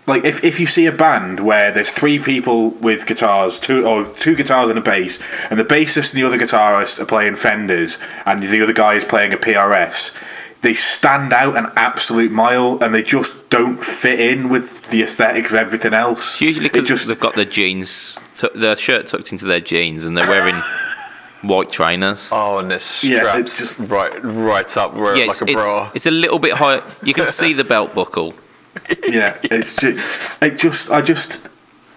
Like 0.07 0.23
if, 0.23 0.41
if 0.43 0.59
you 0.59 0.65
see 0.67 0.85
a 0.85 0.91
band 0.91 1.41
where 1.41 1.69
there's 1.71 1.91
three 1.91 2.17
people 2.17 2.71
with 2.71 3.05
guitars, 3.05 3.59
two 3.59 3.85
or 3.85 4.05
two 4.05 4.35
guitars 4.35 4.69
and 4.69 4.79
a 4.79 4.81
bass, 4.81 5.19
and 5.51 5.59
the 5.59 5.65
bassist 5.65 6.13
and 6.13 6.21
the 6.21 6.25
other 6.25 6.37
guitarist 6.37 6.99
are 6.99 7.05
playing 7.05 7.35
Fenders, 7.35 7.99
and 8.25 8.41
the 8.41 8.61
other 8.61 8.71
guy 8.73 8.93
is 8.93 9.03
playing 9.03 9.33
a 9.33 9.37
PRS, 9.37 10.13
they 10.61 10.73
stand 10.73 11.33
out 11.33 11.55
an 11.57 11.67
absolute 11.75 12.31
mile, 12.31 12.81
and 12.83 12.93
they 12.93 13.03
just 13.03 13.49
don't 13.49 13.77
fit 13.83 14.19
in 14.19 14.49
with 14.49 14.89
the 14.89 15.03
aesthetic 15.03 15.45
of 15.45 15.53
everything 15.53 15.93
else. 15.93 16.19
It's 16.35 16.41
usually 16.41 16.69
because 16.69 17.05
they've 17.05 17.19
got 17.19 17.35
their 17.35 17.45
jeans, 17.45 18.17
tu- 18.35 18.49
their 18.55 18.75
shirt 18.75 19.07
tucked 19.07 19.31
into 19.31 19.45
their 19.45 19.61
jeans, 19.61 20.03
and 20.05 20.17
they're 20.17 20.27
wearing 20.29 20.55
white 21.43 21.71
trainers. 21.71 22.29
Oh, 22.31 22.57
and 22.59 22.71
they're 22.71 22.79
Yeah, 23.03 23.37
it's 23.37 23.57
just- 23.57 23.79
right, 23.79 24.11
right 24.23 24.77
up 24.77 24.93
where 24.95 25.15
yeah, 25.15 25.25
like 25.25 25.29
it's, 25.29 25.41
a 25.43 25.45
it's, 25.51 25.63
bra. 25.63 25.91
it's 25.93 26.05
a 26.07 26.11
little 26.11 26.39
bit 26.39 26.53
higher. 26.53 26.81
You 27.03 27.13
can 27.13 27.27
see 27.27 27.53
the 27.53 27.63
belt 27.63 27.93
buckle. 27.93 28.33
yeah, 29.07 29.37
it's 29.43 29.75
just, 29.75 30.43
it 30.43 30.57
just, 30.57 30.89
I 30.91 31.01
just, 31.01 31.47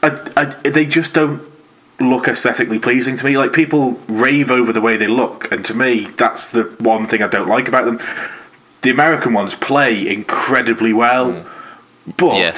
I, 0.02 0.08
I, 0.36 0.44
they 0.68 0.86
just 0.86 1.12
don't 1.14 1.42
look 1.98 2.26
aesthetically 2.28 2.78
pleasing 2.78 3.16
to 3.16 3.24
me. 3.24 3.36
Like 3.36 3.52
people 3.52 4.00
rave 4.08 4.50
over 4.50 4.72
the 4.72 4.80
way 4.80 4.96
they 4.96 5.06
look, 5.06 5.50
and 5.52 5.64
to 5.66 5.74
me, 5.74 6.06
that's 6.16 6.50
the 6.50 6.64
one 6.78 7.06
thing 7.06 7.22
I 7.22 7.28
don't 7.28 7.48
like 7.48 7.68
about 7.68 7.84
them. 7.84 7.98
The 8.82 8.90
American 8.90 9.32
ones 9.34 9.54
play 9.54 10.08
incredibly 10.08 10.92
well, 10.92 11.44
but 12.16 12.36
Yeah. 12.38 12.54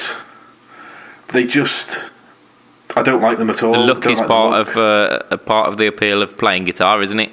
they 1.33 1.45
just, 1.45 2.11
I 2.95 3.03
don't 3.03 3.21
like 3.21 3.37
them 3.37 3.49
at 3.49 3.61
all. 3.61 3.73
The 3.73 3.79
look 3.79 4.05
is 4.05 4.19
like 4.19 4.27
part 4.29 4.51
look. 4.57 4.67
of 4.69 4.77
uh, 4.77 5.19
a 5.31 5.37
part 5.37 5.67
of 5.67 5.77
the 5.77 5.87
appeal 5.87 6.21
of 6.21 6.37
playing 6.37 6.63
guitar, 6.65 7.01
isn't 7.01 7.19
it? 7.19 7.31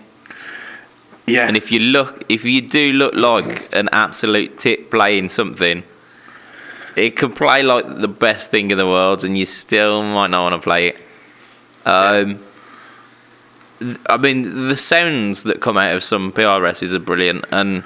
yeah, 1.27 1.47
And 1.47 1.57
if 1.57 1.71
you 1.71 1.79
look, 1.79 2.25
if 2.29 2.45
you 2.45 2.61
do 2.61 2.93
look 2.93 3.15
like 3.15 3.69
an 3.73 3.89
absolute 3.93 4.59
tit 4.59 4.91
playing 4.91 5.29
something, 5.29 5.85
it 6.97 7.17
can 7.17 7.31
play 7.33 7.63
like 7.63 7.87
the 8.01 8.09
best 8.09 8.51
thing 8.51 8.73
in 8.73 8.79
the 8.79 8.87
world, 8.87 9.23
and 9.25 9.39
you 9.39 9.47
still 9.47 10.03
might 10.03 10.31
not 10.31 10.51
want 10.51 10.61
to 10.61 10.65
play 10.65 10.89
it. 10.89 10.97
Um, 11.87 12.41
I 14.09 14.17
mean, 14.17 14.67
the 14.69 14.77
sounds 14.77 15.45
that 15.45 15.61
come 15.61 15.79
out 15.79 15.95
of 15.95 16.03
some 16.03 16.33
PRSs 16.33 16.93
are 16.93 16.99
brilliant, 16.99 17.45
and 17.53 17.85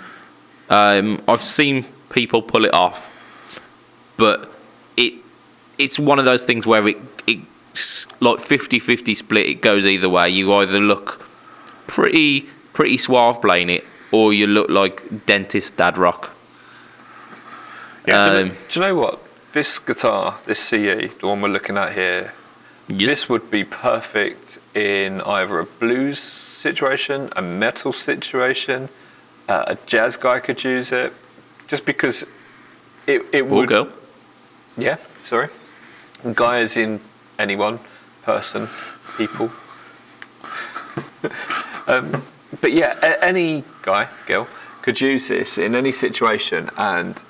um, 0.70 1.22
I've 1.28 1.42
seen 1.42 1.84
people 2.10 2.42
pull 2.42 2.64
it 2.64 2.74
off, 2.74 3.10
but 4.16 4.50
it 4.96 5.14
it's 5.78 5.98
one 5.98 6.18
of 6.18 6.24
those 6.24 6.46
things 6.46 6.66
where 6.66 6.86
it 6.88 6.96
it's 7.26 8.06
like 8.20 8.38
50-50 8.38 9.16
split. 9.16 9.46
It 9.48 9.60
goes 9.60 9.84
either 9.84 10.08
way. 10.08 10.30
You 10.30 10.52
either 10.54 10.78
look 10.80 11.20
pretty 11.86 12.42
pretty 12.72 12.96
suave 12.98 13.40
playing 13.40 13.70
it, 13.70 13.84
or 14.12 14.32
you 14.32 14.46
look 14.46 14.68
like 14.70 15.26
dentist 15.26 15.76
dad 15.76 15.98
rock. 15.98 16.30
Yeah, 18.06 18.28
do, 18.30 18.32
you 18.36 18.42
Um, 18.42 18.48
know, 18.48 18.54
do 18.70 18.80
you 18.80 18.86
know 18.86 18.94
what? 18.96 19.20
This 19.52 19.78
guitar, 19.78 20.38
this 20.46 20.58
CE, 20.60 21.10
the 21.20 21.26
one 21.26 21.40
we're 21.40 21.48
looking 21.48 21.76
at 21.76 21.94
here, 21.94 22.32
Yes. 22.88 23.08
this 23.10 23.28
would 23.28 23.50
be 23.50 23.64
perfect 23.64 24.58
in 24.74 25.20
either 25.22 25.58
a 25.60 25.64
blues 25.64 26.18
situation, 26.20 27.30
a 27.36 27.40
metal 27.42 27.92
situation, 27.92 28.88
uh, 29.48 29.64
a 29.68 29.76
jazz 29.86 30.16
guy 30.16 30.40
could 30.40 30.62
use 30.64 30.92
it, 30.92 31.12
just 31.66 31.84
because 31.84 32.24
it, 33.06 33.22
it 33.32 33.42
or 33.42 33.44
would. 33.46 33.68
girl. 33.68 33.88
Yeah, 34.76 34.96
sorry. 35.24 35.48
Guy 36.34 36.60
is 36.60 36.76
in 36.76 37.00
anyone, 37.38 37.78
person, 38.22 38.68
people. 39.16 39.50
um, 41.86 42.22
but 42.60 42.72
yeah, 42.72 42.96
a- 43.02 43.24
any 43.24 43.64
guy, 43.82 44.08
girl, 44.26 44.48
could 44.82 45.00
use 45.00 45.28
this 45.28 45.58
in 45.58 45.74
any 45.74 45.92
situation 45.92 46.70
and 46.76 47.22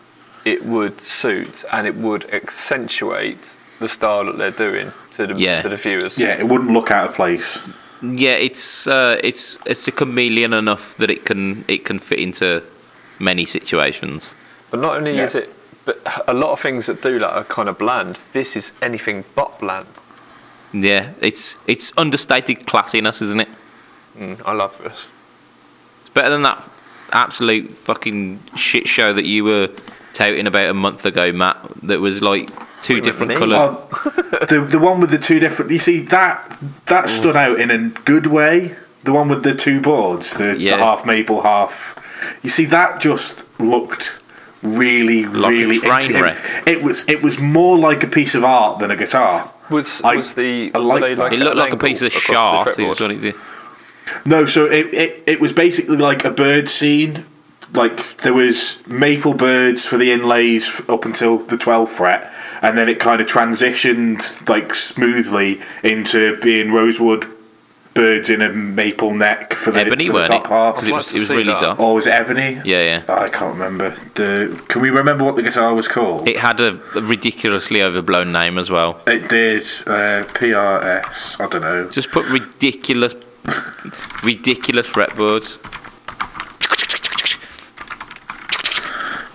it 0.45 0.65
would 0.65 1.01
suit 1.01 1.65
and 1.73 1.87
it 1.87 1.95
would 1.95 2.29
accentuate 2.31 3.57
the 3.81 3.89
style 3.89 4.25
that 4.27 4.39
they're 4.39 4.51
doing 4.71 4.93
to 5.13 5.27
the, 5.27 5.35
Yeah. 5.35 5.63
to 5.63 5.69
the 5.69 5.77
viewers. 5.77 6.19
yeah, 6.19 6.39
it 6.39 6.47
wouldn't 6.47 6.71
look 6.71 6.91
out 6.91 7.09
of 7.11 7.15
place. 7.15 7.59
Yeah, 8.13 8.33
it's 8.37 8.87
uh, 8.87 9.19
it's 9.23 9.59
it's 9.67 9.89
a 9.89 9.93
chameleon 9.93 10.53
enough 10.53 10.97
that 10.97 11.11
it 11.11 11.25
can 11.25 11.65
it 11.69 11.85
can 11.85 11.99
fit 11.99 12.19
into 12.19 12.63
many 13.19 13.45
situations. 13.45 14.35
But 14.71 14.81
not 14.81 14.97
only 14.97 15.13
Yeah. 15.17 15.25
is 15.25 15.35
it, 15.35 15.51
but 15.85 16.01
a 16.27 16.35
lot 16.35 16.51
of 16.51 16.61
things 16.61 16.87
that 16.87 17.01
do 17.03 17.19
that 17.19 17.31
are 17.33 17.45
kind 17.45 17.69
of 17.69 17.79
bland. 17.79 18.19
This 18.33 18.57
is 18.57 18.73
anything 18.83 19.25
but 19.35 19.59
bland. 19.61 19.87
Yeah, 20.73 21.13
it's 21.21 21.57
it's 21.67 21.93
understated 21.97 22.67
classiness, 22.67 23.23
isn't 23.23 23.41
it? 23.41 23.49
Mm, 24.19 24.41
I 24.45 24.53
love 24.53 24.77
this. 24.83 25.11
It's 26.03 26.11
better 26.11 26.31
than 26.31 26.43
that 26.43 26.69
absolute 27.13 27.71
fucking 27.71 28.41
shit 28.57 28.89
show 28.89 29.13
that 29.13 29.25
you 29.25 29.45
were 29.45 29.69
touting 30.13 30.47
about 30.47 30.69
a 30.69 30.75
month 30.75 31.07
ago, 31.07 31.31
Matt. 31.33 31.59
That 31.83 32.01
was 32.01 32.21
like 32.23 32.49
two 32.85 32.95
Wait, 32.95 33.05
different 33.05 33.31
me? 33.31 33.37
colour. 33.37 33.57
Well, 33.57 33.89
the 34.49 34.67
the 34.71 34.79
one 34.79 35.01
with 35.01 35.11
the 35.11 35.19
two 35.19 35.41
different. 35.41 35.71
You 35.71 35.79
see 35.79 36.01
that 36.01 36.59
that 36.87 37.05
mm. 37.07 37.09
stood 37.09 37.37
out 37.37 37.59
in 37.61 37.71
a 37.71 37.89
good 38.05 38.27
way. 38.27 38.77
The 39.05 39.13
one 39.13 39.29
with 39.29 39.43
the 39.43 39.55
two 39.55 39.81
boards, 39.83 40.35
the, 40.35 40.57
Yeah. 40.59 40.77
the 40.79 40.83
half 40.83 41.05
maple, 41.05 41.43
half 41.43 41.95
You 42.43 42.49
see, 42.49 42.65
that 42.67 43.01
just 43.03 43.45
looked 43.61 44.19
really, 44.63 45.27
Like 45.27 45.53
a 45.53 45.55
really. 45.55 45.79
train 45.79 46.17
it, 46.17 46.23
wreck. 46.23 46.39
It, 46.67 46.83
was. 46.83 47.05
It 47.07 47.23
was 47.23 47.39
more 47.39 47.77
like 47.77 48.03
a 48.03 48.07
piece 48.07 48.35
of 48.35 48.45
art 48.45 48.79
than 48.79 48.91
a 48.91 48.97
guitar. 48.97 49.53
Was 49.71 50.01
I- 50.03 50.17
was 50.17 50.35
the 50.35 50.71
I 50.75 50.79
like 50.79 51.03
were. 51.19 51.33
It 51.33 51.39
looked 51.39 51.57
like 51.57 51.73
a 51.73 51.77
piece 51.77 52.01
of 52.03 52.09
across 52.09 52.27
the 52.27 52.33
shart. 52.33 52.69
fretboard? 52.69 52.93
Is 52.93 53.01
what 53.01 53.11
it 53.11 53.21
did. 53.21 53.35
No, 54.27 54.47
so 54.47 54.67
it, 54.67 54.93
it, 54.95 55.23
it 55.27 55.41
was 55.41 55.53
basically 55.53 55.97
like 55.97 56.25
a 56.25 56.31
bird 56.31 56.69
scene. 56.69 57.25
Like 57.75 58.17
there 58.19 58.33
was 58.35 58.87
maple 58.87 59.35
birds 59.35 59.85
for 59.85 59.97
the 59.97 60.13
inlays 60.13 60.81
up 60.89 61.05
until 61.05 61.39
the 61.39 61.57
12th 61.57 61.89
fret, 61.89 62.33
and 62.63 62.79
then 62.79 62.89
it 62.89 63.01
kind 63.01 63.21
of 63.21 63.27
transitioned 63.27 64.49
like 64.49 64.75
smoothly 64.75 65.61
into 65.83 66.37
being 66.41 66.73
rosewood 66.73 67.27
birds 67.95 68.29
in 68.29 68.43
a 68.43 68.49
maple 68.53 69.15
neck 69.15 69.55
for 69.55 69.71
the, 69.71 69.79
Ebony, 69.81 70.07
for 70.07 70.13
the 70.13 70.19
weren't 70.19 70.29
top 70.29 70.45
it? 70.45 70.49
half. 70.49 70.75
'Cause 70.75 70.89
it 70.89 70.93
was, 70.93 71.15
it 71.15 71.19
was 71.21 71.31
really 71.31 71.45
that. 71.45 71.61
dark. 71.61 71.81
Or 71.81 71.95
was 71.95 72.07
it 72.09 72.13
ebony? 72.13 72.61
Yeah, 72.65 72.83
yeah. 72.83 73.03
I 73.09 73.29
can't 73.29 73.53
remember. 73.55 73.91
The 74.15 74.61
can 74.69 74.81
we 74.83 74.91
remember 74.91 75.25
what 75.25 75.37
the 75.37 75.43
guitar 75.43 75.75
was 75.75 75.87
called? 75.89 76.29
It 76.29 76.39
had 76.39 76.61
a 76.61 76.81
ridiculously 76.95 77.83
overblown 77.83 78.33
name 78.33 78.59
as 78.59 78.69
well. 78.71 79.01
It 79.07 79.29
did. 79.29 79.63
Uh, 79.87 80.25
PRS. 80.35 81.41
I 81.41 81.47
don't 81.49 81.63
know. 81.63 81.89
Just 81.91 82.11
put 82.11 82.29
ridiculous, 82.31 83.15
ridiculous 84.23 84.91
fretboards. 84.91 85.59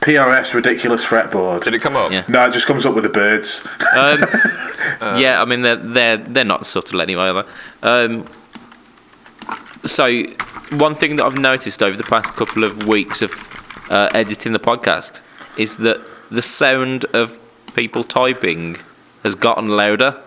PRS 0.01 0.53
ridiculous 0.53 1.05
fretboard. 1.05 1.63
Did 1.63 1.73
it 1.73 1.81
come 1.81 1.95
up? 1.95 2.11
Yeah. 2.11 2.23
No, 2.27 2.47
it 2.47 2.53
just 2.53 2.65
comes 2.65 2.85
up 2.85 2.95
with 2.95 3.03
the 3.03 3.09
birds. 3.09 3.65
Um, 3.97 4.19
yeah, 5.19 5.41
I 5.41 5.45
mean 5.45 5.61
they're 5.61 5.75
they're 5.75 6.17
they're 6.17 6.45
not 6.45 6.65
subtle 6.65 7.01
anyway. 7.01 7.23
Are 7.23 7.43
they? 7.43 7.49
Um, 7.87 8.27
so 9.85 10.23
one 10.71 10.93
thing 10.93 11.17
that 11.17 11.25
I've 11.25 11.37
noticed 11.37 11.83
over 11.83 11.97
the 11.97 12.03
past 12.03 12.33
couple 12.35 12.63
of 12.63 12.87
weeks 12.87 13.21
of 13.21 13.31
uh, 13.89 14.09
editing 14.13 14.53
the 14.53 14.59
podcast 14.59 15.21
is 15.57 15.77
that 15.79 15.99
the 16.31 16.41
sound 16.41 17.05
of 17.13 17.39
people 17.75 18.03
typing 18.03 18.77
has 19.23 19.35
gotten 19.35 19.69
louder. 19.69 20.19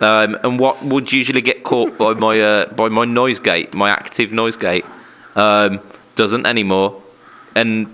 Um, 0.00 0.38
and 0.44 0.60
what 0.60 0.80
would 0.82 1.12
usually 1.12 1.40
get 1.42 1.64
caught 1.64 1.98
by 1.98 2.14
my 2.14 2.40
uh, 2.40 2.72
by 2.72 2.88
my 2.88 3.04
noise 3.04 3.40
gate, 3.40 3.74
my 3.74 3.90
active 3.90 4.32
noise 4.32 4.56
gate, 4.56 4.86
um, 5.34 5.80
doesn't 6.14 6.46
anymore. 6.46 7.02
And 7.56 7.88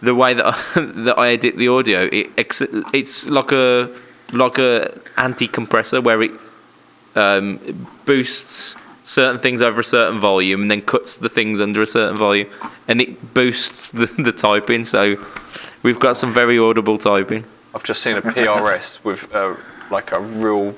the 0.00 0.14
way 0.14 0.34
that 0.34 0.46
I, 0.46 0.80
that 1.04 1.18
I 1.18 1.30
edit 1.30 1.56
the 1.56 1.68
audio, 1.68 2.08
it 2.10 2.30
ex- 2.36 2.62
it's 2.92 3.28
like 3.28 3.52
a 3.52 3.90
like 4.32 4.58
a 4.58 4.98
anti 5.16 5.48
compressor 5.48 6.00
where 6.00 6.22
it 6.22 6.30
um, 7.14 7.58
boosts 8.04 8.76
certain 9.04 9.38
things 9.40 9.62
over 9.62 9.80
a 9.80 9.84
certain 9.84 10.20
volume 10.20 10.62
and 10.62 10.70
then 10.70 10.82
cuts 10.82 11.16
the 11.18 11.28
things 11.30 11.60
under 11.60 11.80
a 11.82 11.86
certain 11.86 12.16
volume, 12.16 12.48
and 12.86 13.00
it 13.00 13.34
boosts 13.34 13.92
the, 13.92 14.06
the 14.22 14.32
typing. 14.32 14.84
So 14.84 15.16
we've 15.82 15.98
got 15.98 16.16
some 16.16 16.30
very 16.30 16.58
audible 16.58 16.98
typing. 16.98 17.44
I've 17.74 17.84
just 17.84 18.02
seen 18.02 18.16
a 18.16 18.22
PRS 18.22 19.04
with 19.04 19.34
uh, 19.34 19.54
like 19.90 20.12
a 20.12 20.20
real 20.20 20.74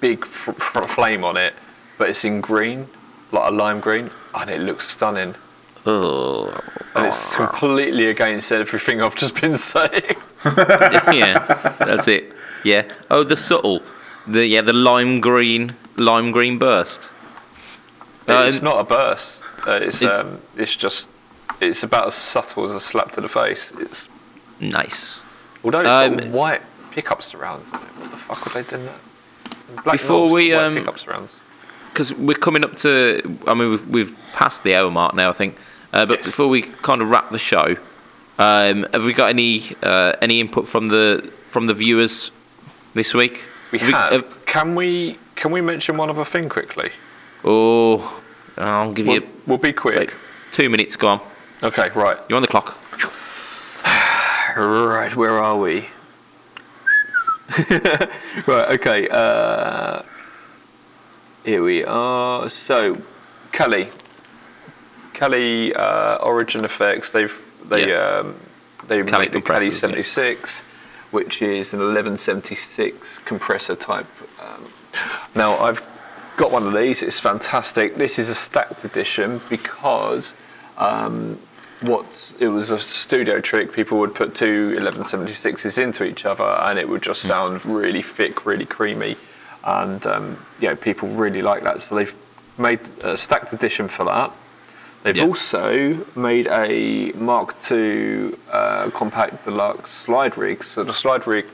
big 0.00 0.22
f- 0.22 0.48
f- 0.48 0.90
flame 0.90 1.24
on 1.24 1.36
it, 1.36 1.54
but 1.98 2.08
it's 2.08 2.24
in 2.24 2.40
green, 2.40 2.86
like 3.30 3.50
a 3.50 3.54
lime 3.54 3.80
green, 3.80 4.10
and 4.34 4.50
it 4.50 4.60
looks 4.60 4.88
stunning. 4.88 5.34
Oh, 5.84 6.46
And 6.94 7.06
it's 7.06 7.34
completely 7.34 8.06
against 8.06 8.52
everything 8.52 9.00
I've 9.02 9.16
just 9.16 9.40
been 9.40 9.56
saying. 9.56 10.16
yeah, 10.44 11.44
that's 11.78 12.06
it. 12.08 12.32
Yeah. 12.64 12.84
Oh, 13.10 13.24
the 13.24 13.36
subtle, 13.36 13.82
the 14.26 14.46
yeah, 14.46 14.60
the 14.60 14.72
lime 14.72 15.20
green, 15.20 15.74
lime 15.96 16.30
green 16.30 16.58
burst. 16.58 17.10
Uh, 18.28 18.44
it's 18.46 18.62
not 18.62 18.78
a 18.80 18.84
burst. 18.84 19.42
Uh, 19.66 19.80
it's 19.82 20.00
It's- 20.02 20.20
um, 20.20 20.40
it's 20.56 20.76
just 20.76 21.08
it's 21.60 21.82
about 21.82 22.06
as 22.06 22.14
subtle 22.14 22.64
as 22.64 22.72
a 22.72 22.80
slap 22.80 23.12
to 23.12 23.20
the 23.20 23.28
face. 23.28 23.72
It's 23.78 24.08
Nice. 24.60 25.20
although 25.64 25.80
it's 25.80 25.90
Um, 25.90 26.16
got 26.16 26.26
white 26.28 26.62
pickup 26.92 27.22
surrounds. 27.22 27.70
What 27.72 28.10
the 28.10 28.16
fuck 28.16 28.44
would 28.44 28.54
they 28.64 28.76
do 28.76 28.82
that? 28.84 29.82
Black 29.84 29.94
Before 29.98 30.20
knobs, 30.28 30.32
we, 30.34 30.52
um, 30.54 30.74
pickup 30.74 30.98
surrounds. 30.98 31.34
because 31.92 32.12
we're 32.14 32.36
coming 32.38 32.62
up 32.64 32.76
to. 32.76 33.20
I 33.48 33.54
mean, 33.54 33.70
we've, 33.70 33.88
we've 33.88 34.16
passed 34.34 34.62
the 34.62 34.74
hour 34.76 34.90
mark 34.90 35.14
now, 35.14 35.28
I 35.30 35.32
think. 35.32 35.56
Uh, 35.92 36.06
but 36.06 36.18
Yes. 36.18 36.26
before 36.26 36.48
we 36.48 36.62
kind 36.62 37.02
of 37.02 37.10
wrap 37.10 37.30
the 37.30 37.38
show, 37.38 37.76
um, 38.38 38.86
have 38.92 39.04
we 39.04 39.12
got 39.12 39.28
any 39.30 39.62
uh, 39.82 40.14
any 40.22 40.40
input 40.40 40.66
from 40.66 40.86
the 40.88 41.30
from 41.48 41.66
the 41.66 41.74
viewers 41.74 42.30
this 42.94 43.12
week? 43.14 43.44
We 43.72 43.78
have. 43.78 44.24
can 44.46 44.74
we 44.74 45.18
can 45.36 45.50
we 45.52 45.60
mention 45.60 45.96
one 45.96 46.08
other 46.10 46.24
thing 46.24 46.48
quickly? 46.48 46.90
oh, 47.44 48.22
I'll 48.56 48.92
give 48.92 49.06
We'll, 49.06 49.16
you 49.22 49.28
we'll 49.46 49.58
be 49.58 49.72
quick. 49.72 49.96
wait, 49.96 50.10
two 50.50 50.68
minutes. 50.70 50.96
Go 50.96 51.08
on. 51.08 51.20
Okay, 51.62 51.90
right. 51.94 52.18
You're 52.28 52.36
on 52.36 52.42
the 52.42 52.48
clock. 52.48 52.78
Right, 54.54 55.16
where 55.16 55.38
are 55.38 55.56
we? 55.58 55.86
right, 57.70 58.70
okay. 58.80 59.08
Uh, 59.10 60.02
here 61.44 61.62
we 61.62 61.84
are. 61.84 62.50
So, 62.50 62.98
Cali. 63.52 63.88
Cali 65.12 65.74
uh, 65.74 66.16
Origin 66.16 66.64
Effects. 66.64 67.10
They've 67.10 67.40
they 67.68 67.88
Yeah. 67.90 68.20
um, 68.20 68.34
they 68.88 68.96
made 68.98 69.06
the 69.06 69.10
Cali 69.10 69.26
compressors, 69.28 69.74
yeah. 69.74 69.80
76, 69.80 70.60
which 71.12 71.40
is 71.42 71.72
an 71.72 71.80
1176 71.80 73.18
compressor 73.20 73.76
type. 73.76 74.06
Um, 74.42 74.66
now 75.34 75.56
I've 75.58 75.82
got 76.36 76.50
one 76.50 76.66
of 76.66 76.72
these. 76.74 77.02
It's 77.02 77.20
fantastic. 77.20 77.94
This 77.96 78.18
is 78.18 78.28
a 78.28 78.34
stacked 78.34 78.84
edition 78.84 79.40
because 79.48 80.34
um, 80.78 81.38
what 81.80 82.32
it 82.40 82.48
was 82.48 82.70
a 82.70 82.78
studio 82.78 83.40
trick. 83.40 83.72
People 83.72 83.98
would 83.98 84.14
put 84.14 84.34
two 84.34 84.76
1176s 84.80 85.80
into 85.82 86.04
each 86.04 86.24
other, 86.24 86.44
and 86.44 86.78
it 86.78 86.88
would 86.88 87.02
just 87.02 87.22
sound 87.22 87.64
really 87.66 88.02
thick, 88.02 88.46
really 88.46 88.66
creamy, 88.66 89.16
and 89.64 90.06
um, 90.06 90.38
you 90.60 90.68
know 90.68 90.76
people 90.76 91.08
really 91.08 91.42
like 91.42 91.62
that. 91.62 91.80
So 91.80 91.94
they've 91.94 92.14
made 92.58 92.80
a 93.04 93.16
stacked 93.16 93.52
edition 93.52 93.88
for 93.88 94.04
that. 94.04 94.32
They've 95.02 95.16
Yeah. 95.16 95.26
also 95.26 95.98
made 96.14 96.46
a 96.46 97.12
Mark 97.12 97.54
II 97.70 98.34
uh, 98.52 98.90
compact 98.90 99.44
deluxe 99.44 99.90
slide 99.90 100.36
rig. 100.38 100.62
So 100.62 100.84
the 100.84 100.92
slide 100.92 101.26
rig, 101.26 101.46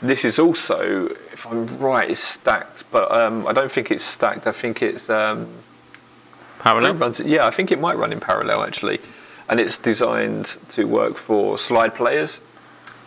this 0.00 0.24
is 0.24 0.38
also, 0.38 1.06
if 1.32 1.46
I'm 1.46 1.66
right, 1.78 2.08
is 2.08 2.20
stacked, 2.20 2.84
but 2.92 3.10
um, 3.10 3.46
I 3.46 3.52
don't 3.52 3.70
think 3.70 3.90
it's 3.90 4.04
stacked. 4.04 4.46
I 4.46 4.52
think 4.52 4.80
it's 4.82 5.10
um, 5.10 5.42
it 5.42 6.62
Parallel. 6.62 6.94
runs. 6.94 7.18
Yeah, 7.20 7.46
I 7.46 7.50
think 7.50 7.70
it 7.72 7.80
might 7.80 7.96
run 7.98 8.12
in 8.12 8.20
parallel 8.20 8.62
actually, 8.62 9.00
and 9.48 9.58
it's 9.58 9.76
designed 9.76 10.56
to 10.70 10.84
work 10.86 11.16
for 11.16 11.58
slide 11.58 11.94
players 11.94 12.40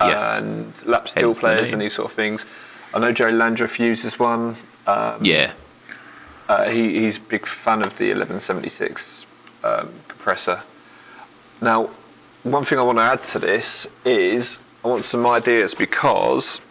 Yeah. 0.02 0.38
and 0.38 0.86
lap 0.86 1.08
steel 1.08 1.30
Hence 1.30 1.40
players 1.40 1.68
name. 1.70 1.74
and 1.76 1.82
these 1.84 1.94
sort 1.96 2.08
of 2.12 2.16
things. 2.16 2.46
I 2.94 3.00
know 3.00 3.12
Joe 3.14 3.30
Landreth 3.32 3.80
uses 3.80 4.20
one. 4.20 4.58
Um, 4.86 5.20
Yeah. 5.22 5.52
uh, 6.50 6.70
he, 6.70 7.00
he's 7.00 7.18
a 7.18 7.22
big 7.22 7.46
fan 7.46 7.82
of 7.84 7.98
the 7.98 8.10
1176 8.10 9.26
um, 9.68 9.90
compressor. 10.08 10.62
Now, 11.62 11.90
one 12.44 12.64
thing 12.64 12.80
I 12.80 12.84
want 12.84 12.98
to 12.98 13.04
add 13.04 13.24
to 13.24 13.40
this 13.40 13.88
is 14.06 14.60
I 14.84 14.88
want 14.88 15.04
some 15.04 15.26
ideas 15.26 15.74
because 15.74 16.62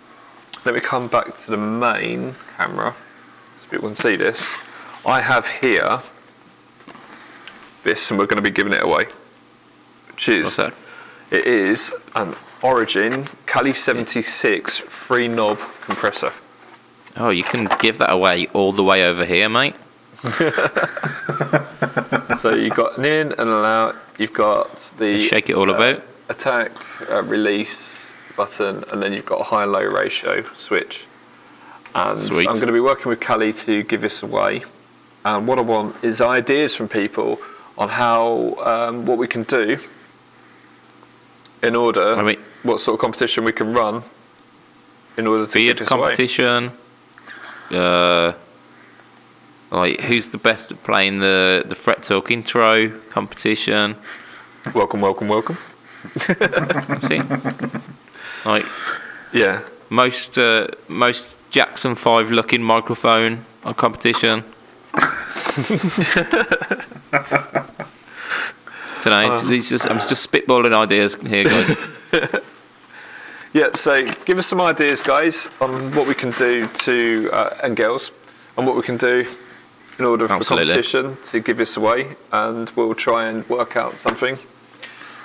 let 0.64 0.74
me 0.74 0.80
come 0.80 1.08
back 1.08 1.36
to 1.36 1.50
the 1.50 1.56
main 1.56 2.34
camera 2.56 2.94
so 3.60 3.68
people 3.70 3.88
can 3.88 3.96
see 3.96 4.16
this. 4.16 4.56
I 5.04 5.20
have 5.20 5.46
here 5.46 6.00
this, 7.84 8.10
and 8.10 8.18
we're 8.18 8.26
going 8.26 8.42
to 8.42 8.42
be 8.42 8.50
giving 8.50 8.72
it 8.72 8.82
away. 8.82 9.04
Which 10.08 10.28
is 10.28 10.44
What's 10.44 10.56
that? 10.56 10.74
it 11.30 11.46
is 11.46 11.92
an 12.14 12.34
Origin 12.62 13.26
Cali 13.46 13.72
76 13.72 14.78
free 14.78 15.28
knob 15.28 15.58
compressor. 15.82 16.32
Oh, 17.16 17.30
you 17.30 17.44
can 17.44 17.68
give 17.78 17.98
that 17.98 18.10
away 18.10 18.46
all 18.52 18.72
the 18.72 18.82
way 18.82 19.06
over 19.06 19.24
here, 19.24 19.48
mate. 19.48 19.74
So 22.40 22.54
you've 22.54 22.74
got 22.74 22.98
an 22.98 23.04
in 23.04 23.28
and 23.32 23.50
an 23.50 23.64
out. 23.64 23.96
You've 24.18 24.32
got 24.34 24.70
the 24.98 25.20
Shake 25.20 25.48
it 25.50 25.56
all 25.56 25.70
uh, 25.70 25.74
about. 25.74 26.04
attack, 26.28 26.70
uh, 27.10 27.22
release 27.22 28.12
button, 28.36 28.84
and 28.92 29.02
then 29.02 29.12
you've 29.12 29.26
got 29.26 29.40
a 29.40 29.44
high-low 29.44 29.82
ratio 29.84 30.42
switch. 30.56 31.06
And 31.94 32.20
Sweet. 32.20 32.46
I'm 32.48 32.54
going 32.54 32.66
to 32.66 32.72
be 32.72 32.80
working 32.80 33.08
with 33.08 33.20
Cali 33.20 33.52
to 33.54 33.82
give 33.84 34.02
this 34.02 34.22
away. 34.22 34.62
And 35.24 35.46
what 35.48 35.58
I 35.58 35.62
want 35.62 35.96
is 36.04 36.20
ideas 36.20 36.76
from 36.76 36.88
people 36.88 37.38
on 37.78 37.88
how 37.88 38.54
um, 38.64 39.06
what 39.06 39.18
we 39.18 39.26
can 39.26 39.42
do 39.44 39.78
in 41.62 41.74
order, 41.74 42.14
I 42.14 42.22
mean- 42.22 42.40
what 42.62 42.80
sort 42.80 42.94
of 42.94 43.00
competition 43.00 43.44
we 43.44 43.52
can 43.52 43.72
run 43.72 44.02
in 45.16 45.26
order 45.26 45.46
to 45.46 45.52
Beard 45.52 45.78
give 45.78 45.86
this 45.86 45.90
away. 45.90 46.00
competition. 46.02 46.70
Uh, 47.70 48.32
like 49.70 50.00
who's 50.02 50.30
the 50.30 50.38
best 50.38 50.70
at 50.72 50.82
playing 50.84 51.18
the 51.18 51.64
the 51.66 51.74
fret 51.74 52.02
talk 52.02 52.30
intro 52.30 52.88
competition? 53.10 53.96
Welcome, 54.74 55.00
welcome, 55.00 55.28
welcome. 55.28 55.56
See, 57.02 57.20
like 58.44 58.64
Yeah. 59.32 59.60
most 59.90 60.38
uh, 60.38 60.66
most 60.88 61.40
Jackson 61.50 61.94
Five 61.94 62.30
looking 62.30 62.62
microphone 62.62 63.44
on 63.64 63.74
competition. 63.74 64.44
Tonight, 69.02 69.42
it's 69.46 69.68
just, 69.68 69.88
I'm 69.88 69.98
just 69.98 70.30
spitballing 70.30 70.72
ideas 70.74 71.14
here, 71.16 71.44
guys. 71.44 71.76
Yep. 73.52 73.76
So 73.78 74.04
give 74.26 74.36
us 74.36 74.46
some 74.46 74.60
ideas, 74.60 75.00
guys, 75.00 75.48
on 75.62 75.94
what 75.94 76.06
we 76.06 76.12
can 76.14 76.30
do 76.32 76.66
to 76.66 77.30
uh, 77.32 77.56
and 77.62 77.74
girls, 77.74 78.12
on 78.58 78.66
what 78.66 78.76
we 78.76 78.82
can 78.82 78.98
do 78.98 79.24
in 79.98 80.04
order 80.04 80.26
for 80.28 80.34
Absolutely. 80.34 80.74
competition 80.74 81.16
to 81.30 81.40
give 81.40 81.56
this 81.56 81.76
away, 81.76 82.16
and 82.32 82.70
we'll 82.76 82.94
try 82.94 83.26
and 83.26 83.48
work 83.48 83.76
out 83.76 83.94
something. 83.96 84.36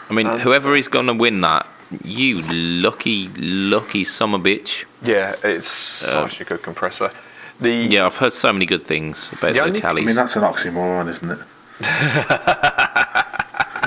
I 0.10 0.14
mean, 0.14 0.28
Um, 0.28 0.40
whoever 0.40 0.76
is 0.76 0.88
going 0.88 1.08
to 1.08 1.14
win 1.14 1.42
that, 1.42 1.68
you 2.04 2.42
lucky, 2.52 3.30
lucky 3.38 4.04
summer 4.06 4.38
bitch. 4.38 4.86
Yeah, 5.04 5.36
it's 5.44 5.68
such 5.68 6.40
a 6.42 6.46
good 6.46 6.62
compressor. 6.62 7.12
The 7.60 7.88
Yeah, 7.90 8.06
I've 8.06 8.18
heard 8.18 8.34
so 8.34 8.52
many 8.54 8.66
good 8.66 8.84
things 8.84 9.30
about 9.34 9.48
The 9.54 9.54
the, 9.54 9.62
only- 9.62 9.82
Calis. 9.82 10.02
I 10.02 10.06
mean, 10.06 10.16
that's 10.16 10.36
an 10.36 10.44
oxymoron, 10.44 11.08
isn't 11.10 11.32
it? 11.32 11.40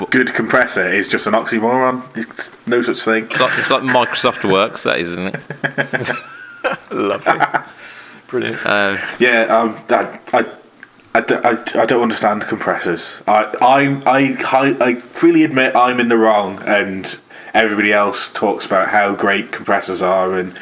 Good 0.09 0.33
compressor 0.33 0.87
is 0.89 1.07
just 1.09 1.25
an 1.27 1.33
oxymoron. 1.33 2.01
It's 2.17 2.65
no 2.67 2.81
such 2.81 2.99
thing. 3.03 3.25
It's 3.31 3.39
like, 3.39 3.57
it's 3.57 3.69
like 3.69 3.83
Microsoft 3.83 4.49
Works, 4.49 4.83
that 4.83 4.99
is, 4.99 5.09
isn't 5.09 5.35
it? 5.35 6.11
lovely, 6.91 7.39
brilliant. 8.27 8.65
Uh, 8.65 8.97
Yeah, 9.19 9.41
um, 9.43 9.75
I, 9.89 10.19
I, 10.33 10.45
I, 11.15 11.21
d- 11.21 11.35
I- 11.35 11.81
I 11.83 11.85
don't 11.85 12.01
understand 12.01 12.41
compressors. 12.43 13.23
I, 13.27 13.45
I, 13.61 14.01
I, 14.05 14.77
I 14.85 14.95
freely 14.95 15.43
admit 15.43 15.75
I'm 15.75 15.99
in 15.99 16.09
the 16.09 16.17
wrong, 16.17 16.59
and 16.65 17.17
everybody 17.53 17.93
else 17.93 18.31
talks 18.31 18.65
about 18.65 18.89
how 18.89 19.15
great 19.15 19.51
compressors 19.53 20.01
are, 20.01 20.37
and 20.37 20.57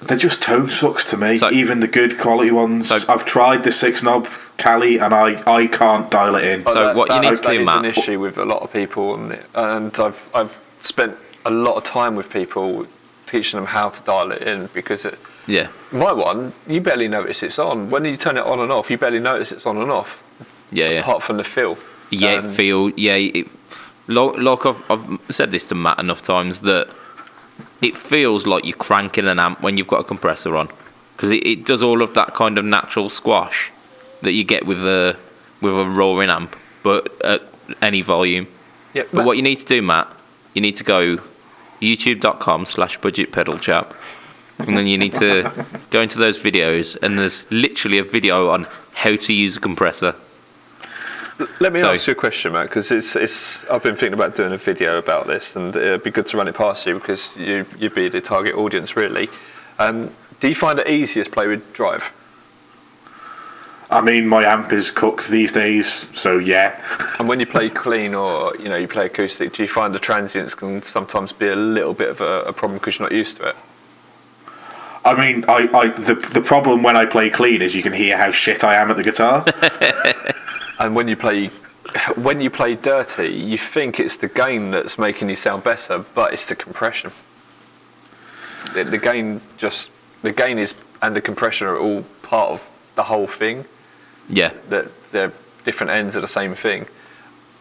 they're 0.00 0.16
just 0.16 0.42
tone 0.42 0.66
sucks 0.68 1.04
to 1.10 1.16
me. 1.16 1.36
So- 1.36 1.50
Even 1.50 1.80
the 1.80 1.88
good 1.88 2.18
quality 2.18 2.50
ones. 2.50 2.88
So- 2.88 3.12
I've 3.12 3.26
tried 3.26 3.64
the 3.64 3.70
six 3.72 4.02
knob 4.02 4.28
Cali, 4.56 4.98
and 4.98 5.12
I, 5.12 5.42
I 5.46 5.66
can't 5.66 6.10
dial 6.10 6.36
it 6.36 6.44
in. 6.44 6.62
But 6.62 6.72
So 6.72 6.94
what 6.96 7.10
you 7.10 7.20
need 7.20 7.34
to 7.36 7.42
that 7.42 7.46
do, 7.52 7.60
is 7.60 7.66
Matt- 7.66 7.78
an 7.78 7.84
issue 7.84 8.18
with 8.18 8.38
a 8.38 8.44
lot 8.46 8.62
of 8.62 8.72
people, 8.72 9.14
and, 9.14 9.38
and 9.54 9.94
I've 10.00 10.30
I've 10.34 10.58
spent 10.80 11.16
a 11.44 11.50
lot 11.50 11.76
of 11.76 11.84
time 11.84 12.16
with 12.16 12.30
people 12.32 12.86
teaching 13.32 13.58
them 13.58 13.66
how 13.66 13.88
to 13.88 14.02
dial 14.02 14.30
it 14.30 14.42
in 14.42 14.68
because 14.74 15.06
it, 15.06 15.18
yeah. 15.46 15.68
my 15.90 16.12
one 16.12 16.52
you 16.68 16.80
barely 16.80 17.08
notice 17.08 17.42
it's 17.42 17.58
on. 17.58 17.88
When 17.90 18.04
you 18.04 18.16
turn 18.16 18.36
it 18.36 18.44
on 18.44 18.60
and 18.60 18.70
off, 18.70 18.90
you 18.90 18.98
barely 18.98 19.20
notice 19.20 19.50
it's 19.52 19.66
on 19.66 19.78
and 19.78 19.90
off. 19.90 20.22
Yeah, 20.70 20.90
yeah. 20.90 21.00
Apart 21.00 21.22
from 21.22 21.38
the 21.38 21.44
feel. 21.44 21.78
Yeah, 22.10 22.34
And- 22.34 22.44
feel 22.44 22.90
yeah. 22.90 23.16
It, 23.16 23.46
like, 24.06 24.36
like 24.38 24.66
I've, 24.66 24.90
I've 24.90 25.20
said 25.30 25.50
this 25.50 25.68
to 25.68 25.74
Matt 25.74 25.98
enough 25.98 26.22
times 26.22 26.60
that 26.62 26.88
it 27.80 27.96
feels 27.96 28.46
like 28.46 28.64
you're 28.66 28.76
cranking 28.76 29.26
an 29.26 29.38
amp 29.38 29.62
when 29.62 29.76
you've 29.78 29.88
got 29.88 30.00
a 30.00 30.04
compressor 30.04 30.54
on 30.56 30.68
because 31.16 31.30
it, 31.30 31.46
it 31.46 31.64
does 31.64 31.82
all 31.82 32.02
of 32.02 32.12
that 32.14 32.34
kind 32.34 32.58
of 32.58 32.64
natural 32.64 33.08
squash 33.08 33.70
that 34.22 34.32
you 34.32 34.44
get 34.44 34.66
with 34.66 34.84
a 34.84 35.16
with 35.60 35.78
a 35.78 35.84
roaring 35.88 36.28
amp, 36.28 36.54
but 36.82 37.10
at 37.24 37.42
any 37.80 38.02
volume. 38.02 38.46
Yeah, 38.92 39.04
But 39.12 39.24
what 39.24 39.36
you 39.38 39.42
need 39.42 39.60
to 39.60 39.64
do, 39.64 39.80
Matt, 39.80 40.08
you 40.54 40.60
need 40.60 40.76
to 40.76 40.84
go 40.84 41.16
youtube.com 41.82 42.64
slash 42.66 42.96
budget 42.98 43.32
pedal 43.32 43.58
chap. 43.58 43.92
And 44.58 44.78
then 44.78 44.86
you 44.86 44.96
need 44.96 45.12
to 45.14 45.50
go 45.90 46.00
into 46.00 46.18
those 46.18 46.40
videos, 46.40 46.96
and 47.02 47.18
there's 47.18 47.50
literally 47.50 47.98
a 47.98 48.04
video 48.04 48.50
on 48.50 48.66
how 48.94 49.16
to 49.16 49.32
use 49.32 49.56
a 49.56 49.60
compressor. 49.60 50.14
Let 51.58 51.72
me 51.72 51.80
So- 51.80 51.92
ask 51.92 52.06
you 52.06 52.12
a 52.12 52.14
question, 52.14 52.52
Matt, 52.52 52.68
because 52.68 52.92
it's, 52.92 53.16
it's, 53.16 53.64
I've 53.68 53.82
been 53.82 53.96
thinking 53.96 54.12
about 54.14 54.36
doing 54.36 54.52
a 54.52 54.56
video 54.58 54.98
about 54.98 55.26
this, 55.26 55.56
and 55.56 55.74
it'd 55.74 56.04
be 56.04 56.10
good 56.12 56.26
to 56.28 56.36
run 56.36 56.46
it 56.46 56.54
past 56.54 56.86
you 56.86 56.94
because 56.94 57.36
you, 57.36 57.66
you'd 57.78 57.94
be 57.94 58.08
the 58.08 58.20
target 58.20 58.54
audience, 58.54 58.94
really. 58.96 59.28
Um, 59.80 60.10
do 60.38 60.48
you 60.48 60.54
find 60.54 60.78
it 60.78 60.86
easier 60.88 61.24
to 61.24 61.30
play 61.30 61.48
with 61.48 61.72
drive? 61.72 62.12
I 63.92 64.00
mean, 64.00 64.26
my 64.26 64.44
amp 64.44 64.72
is 64.72 64.90
cooked 64.90 65.28
these 65.28 65.52
days, 65.52 66.08
so 66.18 66.38
yeah. 66.38 66.82
And 67.18 67.28
when 67.28 67.40
you 67.40 67.46
play 67.46 67.68
clean 67.68 68.14
or 68.14 68.56
you 68.56 68.68
know 68.68 68.76
you 68.76 68.88
play 68.88 69.06
acoustic, 69.06 69.52
do 69.52 69.62
you 69.62 69.68
find 69.68 69.94
the 69.94 69.98
transients 69.98 70.54
can 70.54 70.82
sometimes 70.82 71.32
be 71.32 71.48
a 71.48 71.56
little 71.56 71.94
bit 71.94 72.08
of 72.08 72.20
a, 72.20 72.42
a 72.42 72.52
problem 72.52 72.78
because 72.78 72.98
you're 72.98 73.08
not 73.08 73.14
used 73.14 73.36
to 73.38 73.50
it? 73.50 73.56
I 75.04 75.14
mean, 75.14 75.44
I, 75.48 75.68
I 75.74 75.88
the 75.88 76.14
the 76.14 76.40
problem 76.40 76.82
when 76.82 76.96
I 76.96 77.06
play 77.06 77.28
clean 77.30 77.60
is 77.60 77.74
you 77.74 77.82
can 77.82 77.92
hear 77.92 78.16
how 78.16 78.30
shit 78.30 78.64
I 78.64 78.76
am 78.76 78.90
at 78.90 78.96
the 78.96 79.02
guitar. 79.02 79.44
And 80.82 80.96
when 80.96 81.06
you 81.06 81.16
play 81.16 81.48
when 82.16 82.40
you 82.40 82.50
play 82.50 82.74
dirty, 82.74 83.28
you 83.28 83.58
think 83.58 84.00
it's 84.00 84.16
the 84.16 84.28
gain 84.28 84.70
that's 84.72 84.98
making 84.98 85.28
you 85.28 85.36
sound 85.36 85.62
better, 85.62 86.04
but 86.14 86.32
it's 86.32 86.46
the 86.46 86.56
compression. 86.56 87.12
The, 88.74 88.84
the 88.84 88.98
gain 88.98 89.40
just 89.58 89.90
the 90.22 90.32
gain 90.32 90.58
is 90.58 90.74
and 91.02 91.14
the 91.14 91.20
compression 91.20 91.68
are 91.68 91.78
all 91.78 92.02
part 92.22 92.50
of 92.50 92.68
the 92.96 93.04
whole 93.04 93.26
thing. 93.26 93.64
Yeah, 94.28 94.52
That 94.68 94.88
they're 95.10 95.32
different 95.64 95.92
ends 95.92 96.16
of 96.16 96.22
the 96.22 96.28
same 96.28 96.54
thing. 96.54 96.86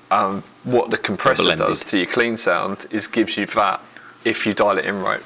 Um, 0.10 0.44
what 0.64 0.90
the 0.92 0.98
compressor 0.98 1.44
Blended. 1.44 1.68
does 1.68 1.84
to 1.86 1.98
your 1.98 2.08
clean 2.08 2.36
sound 2.38 2.86
is 2.92 3.08
gives 3.08 3.38
you 3.38 3.46
that 3.48 3.82
if 4.26 4.46
you 4.46 4.54
dial 4.54 4.78
it 4.78 4.86
in 4.86 5.02
right. 5.02 5.22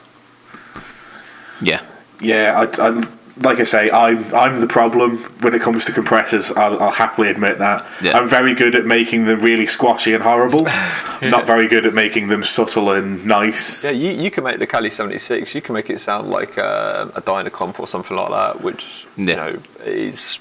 yeah. 1.62 1.82
yeah, 2.22 2.54
I, 2.56 2.88
I, 2.88 3.04
like 3.38 3.60
I 3.60 3.64
say, 3.66 3.92
I'm 3.92 4.24
I'm 4.34 4.62
the 4.62 4.68
problem 4.68 5.18
when 5.42 5.54
it 5.54 5.62
comes 5.62 5.86
to 5.86 5.92
compressors. 5.92 6.52
I'll, 6.54 6.82
I'll 6.82 6.92
happily 6.92 7.30
admit 7.30 7.58
that. 7.60 7.86
Yeah. 8.02 8.18
I'm 8.18 8.30
very 8.30 8.54
good 8.54 8.76
at 8.76 8.86
making 8.86 9.26
them 9.26 9.40
really 9.40 9.66
squashy 9.66 10.14
and 10.14 10.24
horrible. 10.24 10.64
Not 11.22 11.46
very 11.46 11.68
good 11.68 11.86
at 11.86 11.94
making 11.94 12.28
them 12.30 12.44
subtle 12.44 12.92
and 12.92 13.26
nice. 13.26 13.84
Yeah, 13.84 13.90
you, 13.92 14.12
you 14.12 14.32
can 14.32 14.44
make 14.44 14.60
the 14.60 14.68
Cali 14.68 14.90
76, 14.90 15.54
you 15.56 15.62
can 15.62 15.74
make 15.74 15.90
it 15.90 16.00
sound 16.00 16.30
like 16.30 16.58
a, 16.58 17.12
a 17.16 17.22
Dynacomp 17.22 17.80
or 17.80 17.88
something 17.88 18.16
like 18.16 18.30
that, 18.30 18.62
which, 18.62 19.06
you 19.18 19.26
know, 19.36 19.58
is. 19.84 20.40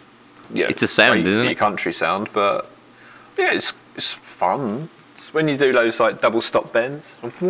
Yeah, 0.53 0.67
It's 0.69 0.83
a 0.83 0.89
sound, 0.89 1.25
great 1.25 1.33
isn't 1.33 1.47
it? 1.49 1.59
country 1.59 1.93
sound, 1.93 2.29
but 2.33 2.71
yeah, 3.39 3.53
it's, 3.53 3.73
it's 3.97 4.13
fun. 4.13 4.89
It's 5.17 5.33
when 5.33 5.49
you 5.49 5.57
do 5.57 5.73
those 5.73 6.01
like 6.01 6.21
double 6.21 6.41
stop 6.41 6.73
bends, 6.73 7.17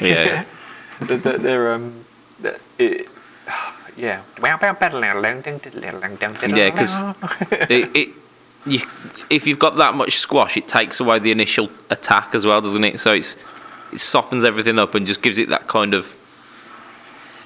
yeah. 0.00 0.44
they're, 1.00 1.72
um, 1.74 2.04
they're- 2.40 2.60
it, 2.78 3.08
yeah. 3.96 4.22
Yeah, 6.56 6.70
because 6.70 7.00
it, 7.70 7.96
it 7.96 8.08
you, 8.66 8.80
if 9.30 9.46
you've 9.46 9.58
got 9.58 9.76
that 9.76 9.94
much 9.94 10.16
squash, 10.16 10.56
it 10.56 10.66
takes 10.66 11.00
away 11.00 11.18
the 11.18 11.30
initial 11.30 11.70
attack 11.90 12.34
as 12.34 12.46
well, 12.46 12.60
doesn't 12.60 12.84
it? 12.84 12.98
So 12.98 13.12
it's 13.12 13.36
it 13.92 14.00
softens 14.00 14.44
everything 14.44 14.78
up 14.78 14.94
and 14.94 15.06
just 15.06 15.22
gives 15.22 15.38
it 15.38 15.48
that 15.50 15.68
kind 15.68 15.94
of. 15.94 16.16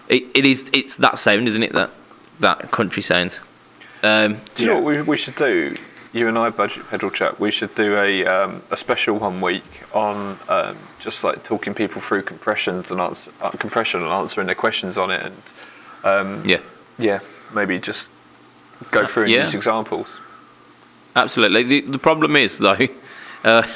It, 0.09 0.25
it 0.35 0.47
is 0.47 0.71
it's 0.73 0.97
that 0.99 1.19
sound, 1.19 1.49
isn't 1.49 1.63
it? 1.63 1.73
That 1.73 1.91
that 2.40 2.70
country 2.70 3.02
sounds. 3.02 3.40
Um, 4.02 4.36
Do 4.55 4.62
you 4.65 4.69
know 4.70 4.77
what 4.81 4.85
we, 4.85 5.02
we 5.02 5.16
should 5.16 5.35
do? 5.36 5.74
You 6.12 6.28
and 6.28 6.39
I, 6.39 6.48
budget 6.51 6.89
pedal 6.89 7.10
chat. 7.10 7.39
We 7.39 7.51
should 7.51 7.74
do 7.74 7.97
a 7.97 8.24
um, 8.27 8.62
a 8.70 8.77
special 8.77 9.19
one 9.19 9.40
week 9.40 9.65
on 9.93 10.39
um, 10.48 10.77
just 11.01 11.23
like 11.23 11.44
talking 11.44 11.74
people 11.74 12.01
through 12.01 12.23
compressions 12.23 12.90
and 12.90 13.01
answer 13.01 13.31
uh, 13.43 13.51
compression 13.51 14.01
and 14.02 14.09
answering 14.10 14.47
their 14.47 14.55
questions 14.56 14.97
on 14.97 15.10
it, 15.10 15.23
and 15.23 15.43
um, 16.05 16.43
yeah, 16.47 16.60
yeah, 16.98 17.20
maybe 17.55 17.78
just 17.78 18.10
go 18.90 19.05
through 19.05 19.24
and 19.24 19.32
Yeah. 19.32 19.43
use 19.43 19.55
examples. 19.55 20.19
absolutely. 21.15 21.62
The 21.65 21.81
the 21.82 21.98
problem 21.98 22.36
is 22.36 22.59
though, 22.59 22.86
uh, 23.44 23.66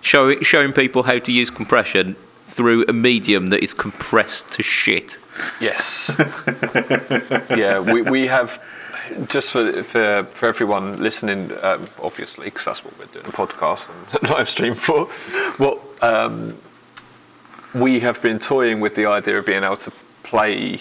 showing 0.00 0.42
showing 0.42 0.72
people 0.72 1.02
how 1.02 1.18
to 1.18 1.32
use 1.32 1.50
compression 1.50 2.16
through 2.58 2.84
a 2.88 2.92
medium 2.92 3.50
that 3.50 3.62
is 3.62 3.72
compressed 3.72 4.50
to 4.50 4.64
shit. 4.64 5.16
Yes. 5.60 6.10
yeah, 7.56 7.78
we, 7.78 8.02
we 8.02 8.26
have 8.26 8.60
just 9.28 9.52
for 9.52 9.84
for 9.84 10.24
for 10.24 10.46
everyone 10.46 11.00
listening, 11.00 11.52
um, 11.62 11.86
obviously, 12.02 12.46
because 12.46 12.64
that's 12.64 12.84
what 12.84 12.98
we're 12.98 13.06
doing 13.06 13.26
a 13.26 13.30
podcast 13.30 13.90
and 13.90 14.30
live 14.30 14.48
stream 14.48 14.74
for. 14.74 15.04
What 15.62 15.78
um, 16.02 16.56
we 17.72 18.00
have 18.00 18.20
been 18.20 18.40
toying 18.40 18.80
with 18.80 18.96
the 18.96 19.06
idea 19.06 19.38
of 19.38 19.46
being 19.46 19.62
able 19.62 19.76
to 19.76 19.92
play 20.24 20.80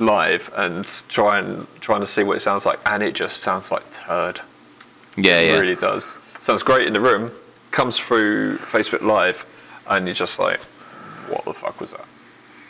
live 0.00 0.50
and 0.56 0.84
try 1.08 1.38
and 1.38 1.68
trying 1.80 2.00
to 2.00 2.06
see 2.06 2.24
what 2.24 2.36
it 2.36 2.40
sounds 2.40 2.66
like, 2.66 2.80
and 2.84 3.00
it 3.00 3.14
just 3.14 3.42
sounds 3.44 3.70
like 3.70 3.84
turd. 3.92 4.40
Yeah, 5.16 5.38
It 5.38 5.46
yeah. 5.50 5.60
really 5.60 5.76
does. 5.76 6.16
Sounds 6.40 6.64
great 6.64 6.88
in 6.88 6.94
the 6.94 7.00
room. 7.00 7.30
Comes 7.70 7.96
through 7.96 8.58
Facebook 8.58 9.02
Live, 9.02 9.46
and 9.86 10.06
you're 10.06 10.14
just 10.14 10.40
like, 10.40 10.58
what 11.30 11.44
the 11.44 11.54
fuck 11.54 11.80
was 11.80 11.92
that? 11.92 12.04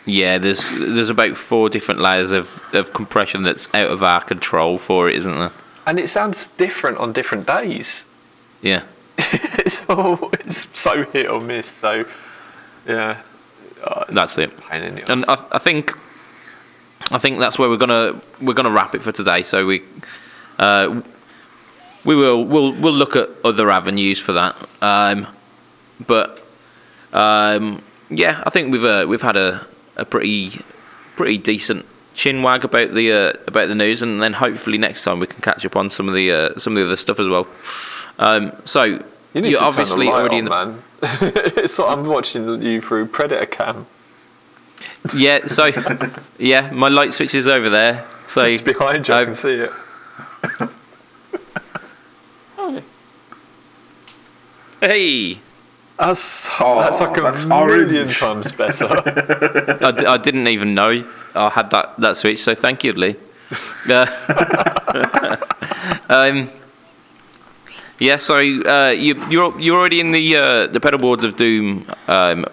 Yeah, 0.07 0.39
there's 0.39 0.71
there's 0.79 1.11
about 1.11 1.37
four 1.37 1.69
different 1.69 2.01
layers 2.01 2.33
of, 2.33 2.61
of 2.73 2.93
compression 2.93 3.43
that's 3.43 3.73
out 3.75 3.91
of 3.91 4.03
our 4.03 4.21
control 4.23 4.79
for 4.79 5.09
it, 5.09 5.17
isn't 5.17 5.39
there? 5.39 5.53
And 5.87 5.99
it 5.99 6.09
sounds 6.09 6.47
different 6.47 6.99
on 6.99 7.13
different 7.13 7.47
days. 7.47 8.07
Yeah. 8.63 8.85
it's, 9.19 9.89
all, 9.89 10.31
it's 10.33 10.67
so 10.79 11.05
hit 11.05 11.29
or 11.29 11.41
miss. 11.41 11.67
So, 11.67 12.05
yeah, 12.87 13.21
oh, 13.87 14.05
That's 14.09 14.39
it. 14.39 14.57
pain 14.69 14.83
in 14.83 14.99
And. 15.11 15.25
I, 15.29 15.45
I 15.53 15.59
think 15.59 15.93
I 17.11 17.19
think 17.19 17.39
that's 17.39 17.59
where 17.59 17.69
we're 17.69 17.77
gonna 17.77 18.21
we're 18.41 18.55
gonna 18.55 18.71
wrap 18.71 18.95
it 18.95 19.03
for 19.03 19.13
today. 19.13 19.43
So 19.43 19.67
we 19.67 19.83
uh, 20.59 21.03
we 22.05 22.15
will 22.15 22.45
we'll 22.45 22.73
we'll 22.73 22.93
look 22.93 23.17
at 23.17 23.29
other 23.45 23.71
avenues 23.71 24.19
for 24.21 24.33
that. 24.33 24.57
Um, 24.81 25.27
but 26.07 26.43
um, 27.13 27.83
yeah, 28.11 28.43
I 28.45 28.51
think 28.51 28.73
we've 28.73 28.85
uh, 28.85 29.07
we've 29.09 29.23
had 29.23 29.37
a, 29.37 29.67
a 29.97 30.05
pretty 30.05 30.61
pretty 31.17 31.39
decent 31.39 31.87
chin 32.15 32.43
wag 32.43 32.65
about 32.65 32.93
the 32.93 33.13
uh, 33.13 33.33
about 33.47 33.69
the 33.69 33.75
news, 33.75 34.03
and 34.03 34.21
then 34.21 34.33
hopefully 34.35 34.79
next 34.79 35.05
time 35.05 35.21
we 35.21 35.27
can 35.27 35.41
catch 35.41 35.65
up 35.65 35.77
on 35.77 35.91
some 35.91 36.09
of 36.09 36.15
the 36.15 36.31
uh, 36.33 36.59
some 36.59 36.75
of 36.75 36.81
the 36.81 36.87
other 36.87 36.97
stuff 36.97 37.21
as 37.21 37.29
well. 37.29 37.47
Um, 38.19 38.53
so 38.65 38.85
You 39.33 39.43
to 39.43 39.61
obviously 39.61 40.07
turn 40.07 40.07
the 40.07 40.11
light 40.11 40.21
already 40.21 40.37
on, 40.37 40.39
in 40.39 40.45
the 40.45 40.51
man. 40.51 40.83
it's 41.57 41.79
like 41.79 41.97
I'm 41.97 42.05
watching 42.05 42.63
you 42.63 42.81
through 42.81 43.07
Predator 43.07 43.47
Cam. 43.47 43.87
Yeah, 45.15 45.47
so 45.47 45.71
yeah, 46.39 46.71
my 46.73 46.89
light 46.89 47.13
switch 47.13 47.35
is 47.35 47.49
over 47.49 47.71
there. 47.71 48.07
So 48.27 48.45
It's 48.45 48.63
behind 48.63 49.09
you. 49.09 49.15
I 49.15 49.21
um, 49.21 49.25
can 49.27 49.35
see 49.35 49.55
it. 49.55 49.71
Hey, 54.81 55.39
That's, 56.01 56.49
Oh, 56.61 56.81
that's 56.81 57.01
like 57.01 57.17
a 57.19 57.21
that's 57.21 57.47
million 57.47 57.95
orange. 57.95 58.19
times 58.19 58.53
better. 58.53 58.87
I, 59.85 59.91
d- 59.91 60.07
I 60.07 60.17
didn't 60.17 60.49
even 60.49 60.75
know 60.75 61.05
I 61.35 61.49
had 61.51 61.71
that, 61.71 61.97
that 61.99 62.17
switch. 62.17 62.43
So 62.43 62.55
thank 62.55 62.85
you, 62.85 62.93
Lee. 62.95 63.17
Uh, 63.89 64.07
um, 66.09 66.49
yeah, 67.99 68.17
so 68.17 68.37
uh, 68.37 68.91
you, 68.97 69.15
you're 69.29 69.59
you're 69.61 69.77
already 69.79 70.01
in 70.01 70.13
the 70.13 70.37
uh, 70.37 70.67
the 70.69 70.81
Pedalboards 70.81 71.25
of 71.25 71.37
Doom 71.37 71.85
um, 72.09 72.47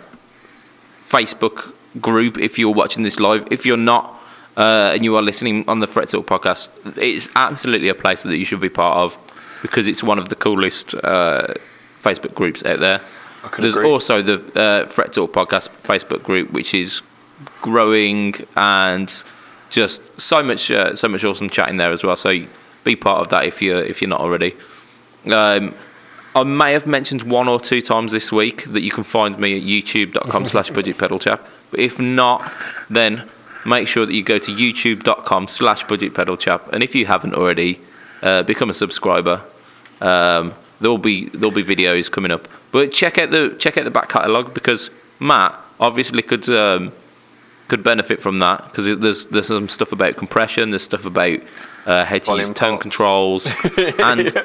Facebook 0.98 1.74
group. 2.02 2.38
If 2.38 2.60
you're 2.60 2.74
watching 2.74 3.03
this 3.03 3.19
live, 3.19 3.48
if 3.52 3.65
you're 3.65 3.78
not. 3.78 4.14
Uh, 4.57 4.90
and 4.95 5.03
you 5.03 5.15
are 5.15 5.22
listening 5.22 5.64
on 5.68 5.82
the 5.82 5.86
Fret 5.86 6.10
Talk 6.10 6.26
podcast, 6.26 6.72
it's 6.98 7.30
absolutely 7.36 7.90
a 7.90 7.94
place 7.94 8.24
that 8.24 8.40
you 8.40 8.44
should 8.44 8.60
be 8.60 8.69
part 8.69 8.98
of 8.98 9.15
because 9.61 9.86
it's 9.86 10.02
one 10.02 10.18
of 10.18 10.30
the 10.30 10.36
coolest 10.36 10.95
uh, 10.95 11.45
Facebook 11.99 12.34
groups 12.34 12.65
out 12.65 12.80
there. 12.80 12.99
There's 13.57 13.76
agree. 13.76 13.89
also 13.89 14.22
the 14.22 14.59
uh, 14.59 14.88
Fret 14.88 15.14
Talk 15.14 15.31
podcast 15.31 15.69
Facebook 15.81 16.23
group, 16.23 16.51
which 16.51 16.73
is 16.73 17.01
growing 17.61 18.34
and 18.55 19.23
just 19.69 20.19
so 20.19 20.41
much, 20.43 20.72
uh, 20.72 20.95
so 20.95 21.07
much 21.07 21.23
awesome 21.23 21.49
chatting 21.49 21.77
there 21.77 21.91
as 21.91 22.03
well. 22.03 22.15
So 22.15 22.45
be 22.84 22.95
part 22.95 23.19
of 23.19 23.30
that 23.30 23.45
if 23.45 23.61
you're 23.61 23.84
if 23.84 24.01
you're 24.01 24.09
not 24.09 24.22
already. 24.22 24.53
Um, 25.26 25.73
I 26.35 26.43
may 26.43 26.73
have 26.73 26.85
mentioned 26.85 27.23
one 27.23 27.47
or 27.47 27.59
two 27.59 27.81
times 27.81 28.11
this 28.11 28.31
week 28.31 28.65
that 28.65 28.81
you 28.81 28.91
can 28.91 29.03
find 29.03 29.38
me 29.39 29.57
at 29.57 29.64
youtube.com 29.64 30.45
slash 30.53 30.69
budget 30.69 30.97
pedal 30.97 31.19
chap. 31.19 31.45
But 31.72 31.80
if 31.80 31.99
not, 31.99 32.49
then 32.89 33.27
make 33.65 33.88
sure 33.88 34.05
that 34.05 34.14
you 34.14 34.23
go 34.23 34.38
to 34.38 34.51
youtube.com 34.51 35.47
slash 35.47 35.84
budget 35.85 36.14
pedal 36.14 36.38
chap. 36.38 36.72
And 36.72 36.84
if 36.84 36.93
you 36.95 37.07
haven't 37.07 37.34
already, 37.34 37.80
uh, 38.22 38.43
become 38.43 38.69
a 38.69 38.73
subscriber. 38.73 39.41
Um, 40.02 40.53
there'll 40.80 40.98
be 40.98 41.26
there'll 41.30 41.52
be 41.52 41.64
videos 41.64 42.11
coming 42.11 42.32
up. 42.32 42.48
But 42.72 42.91
check 42.91 43.18
out 43.18 43.32
the 43.32 43.56
check 43.57 43.78
out 43.78 43.84
the 43.84 43.91
back 43.91 44.10
catalogue 44.10 44.53
because 44.53 44.90
Matt 45.19 45.56
obviously 45.80 46.22
could 46.22 46.48
um, 46.49 46.91
could 47.68 47.84
benefit 47.84 48.22
from 48.22 48.40
that 48.40 48.64
because 48.65 48.98
there's 48.99 49.28
there's 49.28 49.48
some 49.48 49.68
stuff 49.68 49.91
about 49.91 50.15
compression, 50.18 50.69
there's 50.69 50.84
stuff 50.84 51.06
about 51.06 51.40
uh, 51.86 52.06
how 52.06 52.18
to 52.18 52.36
use 52.36 52.52
tone 52.52 52.78
controls, 52.78 53.48
and 53.99 54.36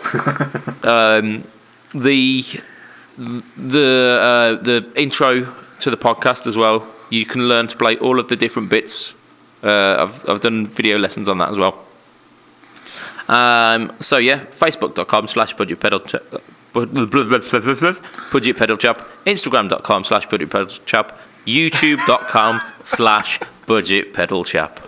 um, 0.85 1.45
the 1.95 2.45
the 3.57 4.19
uh, 4.21 4.63
the 4.63 4.91
intro 4.97 5.45
to 5.81 5.91
the 5.91 5.97
podcast 5.97 6.47
as 6.47 6.57
well. 6.57 6.87
You 7.11 7.27
can 7.27 7.49
learn 7.49 7.67
to 7.67 7.77
play 7.77 7.99
all 7.99 8.19
of 8.19 8.29
the 8.29 8.37
different 8.37 8.71
bits. 8.71 9.13
Uh, 9.63 9.97
I've 10.01 10.29
I've 10.29 10.41
done 10.41 10.67
video 10.67 10.99
lessons 10.99 11.29
on 11.29 11.39
that 11.39 11.51
as 11.51 11.59
well. 11.59 11.79
Um, 13.33 13.93
so 14.01 14.19
yeah, 14.19 14.41
facebook.com 14.45 15.27
slash 15.27 15.55
budget 15.55 15.81
pedal 15.81 16.01
chap, 16.01 16.23
budget 16.73 17.11
pedal 18.59 18.77
chap, 18.77 18.99
instagram.com 19.27 20.05
slash 20.05 20.27
budget 20.27 20.51
pedal 20.51 20.67
chap, 20.67 21.19
youtube.com 21.47 22.61
slash 22.83 23.41
budget 23.67 24.13
pedal 24.13 24.45
chap. 24.45 24.81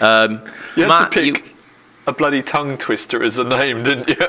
Um, 0.00 0.40
You 0.76 0.84
had 0.84 0.88
Matt, 0.88 1.12
to 1.12 1.24
you- 1.26 1.32
pick 1.34 1.44
a 2.06 2.12
bloody 2.12 2.42
tongue 2.42 2.76
twister 2.78 3.22
as 3.22 3.38
a 3.38 3.44
name, 3.44 3.82
didn't 3.82 4.08
you? 4.08 4.16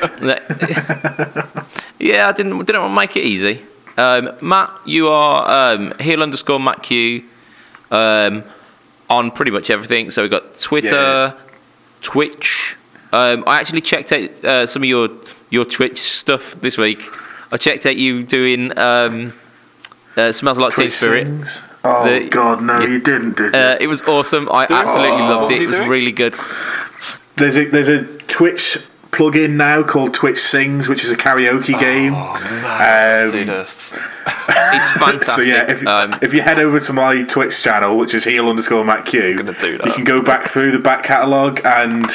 yeah, 1.99 2.27
I 2.27 2.31
didn't 2.33 2.57
didn't 2.65 2.81
want 2.81 2.91
to 2.91 2.95
make 2.95 3.15
it 3.17 3.23
easy. 3.23 3.61
Um, 3.97 4.31
Matt, 4.41 4.71
you 4.85 5.07
are 5.09 5.73
um, 5.75 5.93
heel 5.99 6.21
underscore 6.23 6.59
Matt 6.59 6.81
Q 6.83 7.23
um, 7.91 8.43
on 9.09 9.31
pretty 9.31 9.51
much 9.51 9.69
everything. 9.69 10.09
So 10.11 10.21
we've 10.23 10.31
got 10.31 10.55
Twitter, 10.55 10.91
Yeah. 10.95 11.33
Twitch. 12.01 12.75
Um, 13.13 13.43
I 13.47 13.59
actually 13.59 13.81
checked 13.81 14.11
out 14.11 14.29
uh, 14.45 14.65
some 14.65 14.83
of 14.83 14.87
your 14.89 15.09
your 15.49 15.65
Twitch 15.65 15.97
stuff 15.97 16.53
this 16.55 16.77
week. 16.77 17.01
I 17.51 17.57
checked 17.57 17.85
out 17.85 17.97
you 17.97 18.23
doing 18.23 18.77
um, 18.77 19.33
uh, 20.15 20.31
smells 20.31 20.57
like 20.57 20.73
Teen 20.73 20.83
Twitch 20.85 20.93
Spirit. 20.93 21.25
sings. 21.27 21.63
Oh 21.83 22.05
The- 22.05 22.29
God, 22.29 22.61
no, 22.63 22.79
yeah. 22.79 22.87
you 22.87 22.99
didn't, 22.99 23.37
did 23.37 23.53
you? 23.53 23.59
Uh, 23.59 23.77
it 23.79 23.87
was 23.87 24.01
awesome. 24.03 24.47
I 24.51 24.67
Doing 24.67 24.79
absolutely 24.81 25.17
what? 25.17 25.29
loved 25.29 25.43
What 25.43 25.51
it. 25.53 25.61
It 25.63 25.67
was 25.67 25.75
doing? 25.77 25.89
really 25.89 26.11
good. 26.11 26.35
There's 27.35 27.57
a 27.57 27.65
there's 27.65 27.89
a 27.89 28.05
Twitch 28.27 28.77
plugin 29.11 29.51
now 29.51 29.83
called 29.83 30.13
Twitch 30.13 30.37
Sings, 30.37 30.87
which 30.87 31.03
is 31.03 31.11
a 31.11 31.17
karaoke 31.17 31.77
game. 31.79 32.13
See 33.31 33.43
Um. 33.43 33.59
It's 34.73 34.91
fantastic. 34.91 35.23
so 35.23 35.41
yeah, 35.41 35.69
if, 35.69 35.85
um, 35.85 36.15
if 36.21 36.33
you 36.33 36.41
head 36.41 36.59
over 36.59 36.79
to 36.79 36.93
my 36.93 37.23
Twitch 37.23 37.61
channel, 37.61 37.97
which 37.97 38.13
is 38.13 38.23
heel 38.23 38.47
underscore 38.49 38.85
Matt 38.85 39.05
Q, 39.05 39.21
you 39.21 39.91
can 39.93 40.03
go 40.03 40.21
back 40.21 40.47
through 40.47 40.71
the 40.71 40.79
back 40.79 41.03
catalogue, 41.03 41.59
and 41.65 42.05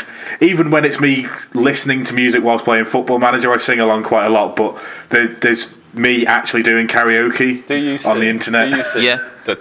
even 0.40 0.70
when 0.70 0.84
it's 0.84 1.00
me 1.00 1.26
listening 1.54 2.04
to 2.04 2.14
music 2.14 2.42
whilst 2.42 2.64
playing 2.64 2.86
Football 2.86 3.18
Manager, 3.18 3.52
I 3.52 3.58
sing 3.58 3.80
along 3.80 4.04
quite 4.04 4.26
a 4.26 4.30
lot. 4.30 4.56
But 4.56 4.78
there, 5.10 5.28
there's 5.28 5.76
me 5.92 6.26
actually 6.26 6.62
doing 6.62 6.86
karaoke 6.86 7.66
Do 7.66 7.74
you 7.74 7.98
on 8.06 8.20
the 8.20 8.28
internet. 8.28 8.70
Do 8.70 8.78
you? 8.78 9.08
Yeah. 9.08 9.18
So, 9.46 9.54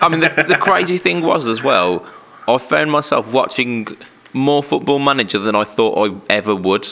I 0.00 0.08
mean, 0.08 0.20
the, 0.20 0.44
the 0.48 0.56
crazy 0.60 0.98
thing 0.98 1.22
was 1.22 1.48
as 1.48 1.62
well, 1.62 2.06
I 2.48 2.58
found 2.58 2.90
myself 2.90 3.32
watching 3.32 3.88
more 4.32 4.62
Football 4.62 4.98
Manager 4.98 5.38
than 5.38 5.54
I 5.54 5.64
thought 5.64 6.08
I 6.08 6.34
ever 6.34 6.54
would, 6.54 6.86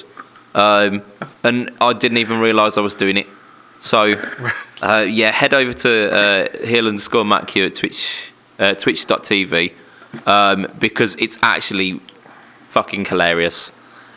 um, 0.55 1.03
and 1.43 1.71
I 1.81 1.93
didn't 1.93 2.19
even 2.19 2.41
realise 2.41 2.77
I 2.79 2.81
was 2.81 2.95
doing 2.95 3.17
it. 3.19 3.27
So, 3.81 4.15
uh, 4.83 5.05
yeah, 5.09 5.31
head 5.31 5.55
over 5.55 5.73
to 5.73 6.13
uh, 6.13 6.49
heel 6.67 6.89
underscore 6.89 7.25
Matt 7.25 7.47
Q 7.49 7.67
at 7.67 7.75
Twitch, 7.75 8.33
uh, 8.59 8.75
Twitch.tv, 8.75 9.73
um, 10.27 10.67
because 10.79 11.17
it's 11.17 11.39
actually 11.43 12.01
fucking 12.65 13.05
hilarious. 13.05 13.71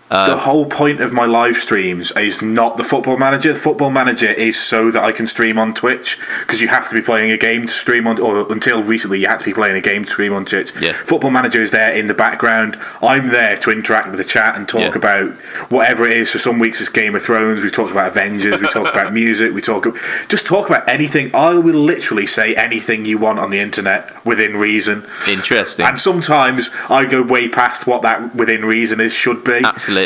The 0.10 0.16
uh, 0.16 0.38
whole 0.38 0.66
point 0.66 1.02
of 1.02 1.12
my 1.12 1.26
live 1.26 1.58
streams 1.58 2.12
is 2.12 2.42
not 2.42 2.78
the 2.78 2.84
football 2.84 3.18
manager. 3.18 3.52
The 3.52 3.60
football 3.60 3.90
manager 3.90 4.28
is 4.28 4.58
so 4.58 4.90
that 4.92 5.04
I 5.04 5.12
can 5.12 5.28
stream 5.28 5.60
on 5.60 5.74
Twitch 5.74 6.18
because 6.42 6.62
you 6.62 6.70
have 6.70 6.88
to 6.88 6.96
be 6.96 7.02
playing 7.02 7.32
a 7.32 7.38
game 7.38 7.64
to 7.64 7.74
stream 7.74 8.08
on, 8.08 8.18
or 8.22 8.50
until 8.52 8.82
recently 8.82 9.20
you 9.20 9.28
had 9.28 9.40
to 9.40 9.46
be 9.46 9.54
playing 9.54 9.76
a 9.76 9.82
game 9.82 10.06
to 10.06 10.10
stream 10.12 10.32
on 10.32 10.46
Twitch. 10.46 10.72
Yeah. 10.80 10.94
Football 10.94 11.32
manager 11.32 11.62
is 11.62 11.72
there 11.72 11.92
in 11.94 12.08
the 12.08 12.14
background. 12.14 12.78
I'm 13.02 13.28
there 13.28 13.58
to 13.58 13.70
interact 13.72 14.08
with 14.08 14.18
the 14.18 14.24
chat 14.24 14.56
and 14.56 14.68
talk 14.68 14.82
Yeah. 14.82 14.96
about 14.96 15.32
whatever 15.70 16.06
it 16.06 16.16
is. 16.16 16.32
For 16.32 16.40
some 16.40 16.58
weeks 16.58 16.80
it's 16.80 16.90
Game 16.90 17.14
of 17.14 17.22
Thrones. 17.22 17.62
We 17.62 17.70
talk 17.70 17.92
about 17.92 18.08
Avengers. 18.08 18.62
We 18.62 18.68
talk 18.70 18.90
about 18.90 19.12
music. 19.12 19.54
We 19.54 19.62
talk 19.62 19.86
just 20.30 20.48
talk 20.48 20.70
about 20.70 20.88
anything. 20.88 21.32
I 21.36 21.60
will 21.60 21.76
literally 21.82 22.28
say 22.28 22.56
anything 22.56 23.04
you 23.04 23.18
want 23.18 23.40
on 23.40 23.50
the 23.50 23.60
internet 23.60 24.26
within 24.26 24.54
reason. 24.54 25.06
Interesting. 25.28 25.86
And 25.86 26.00
sometimes 26.00 26.72
I 26.90 27.04
go 27.06 27.22
way 27.22 27.50
past 27.50 27.88
what 27.88 28.04
that 28.04 28.36
within 28.36 28.64
reason 28.64 29.02
is 29.02 29.14
should 29.14 29.44
be. 29.44 29.62
Absolutely. 29.66 29.97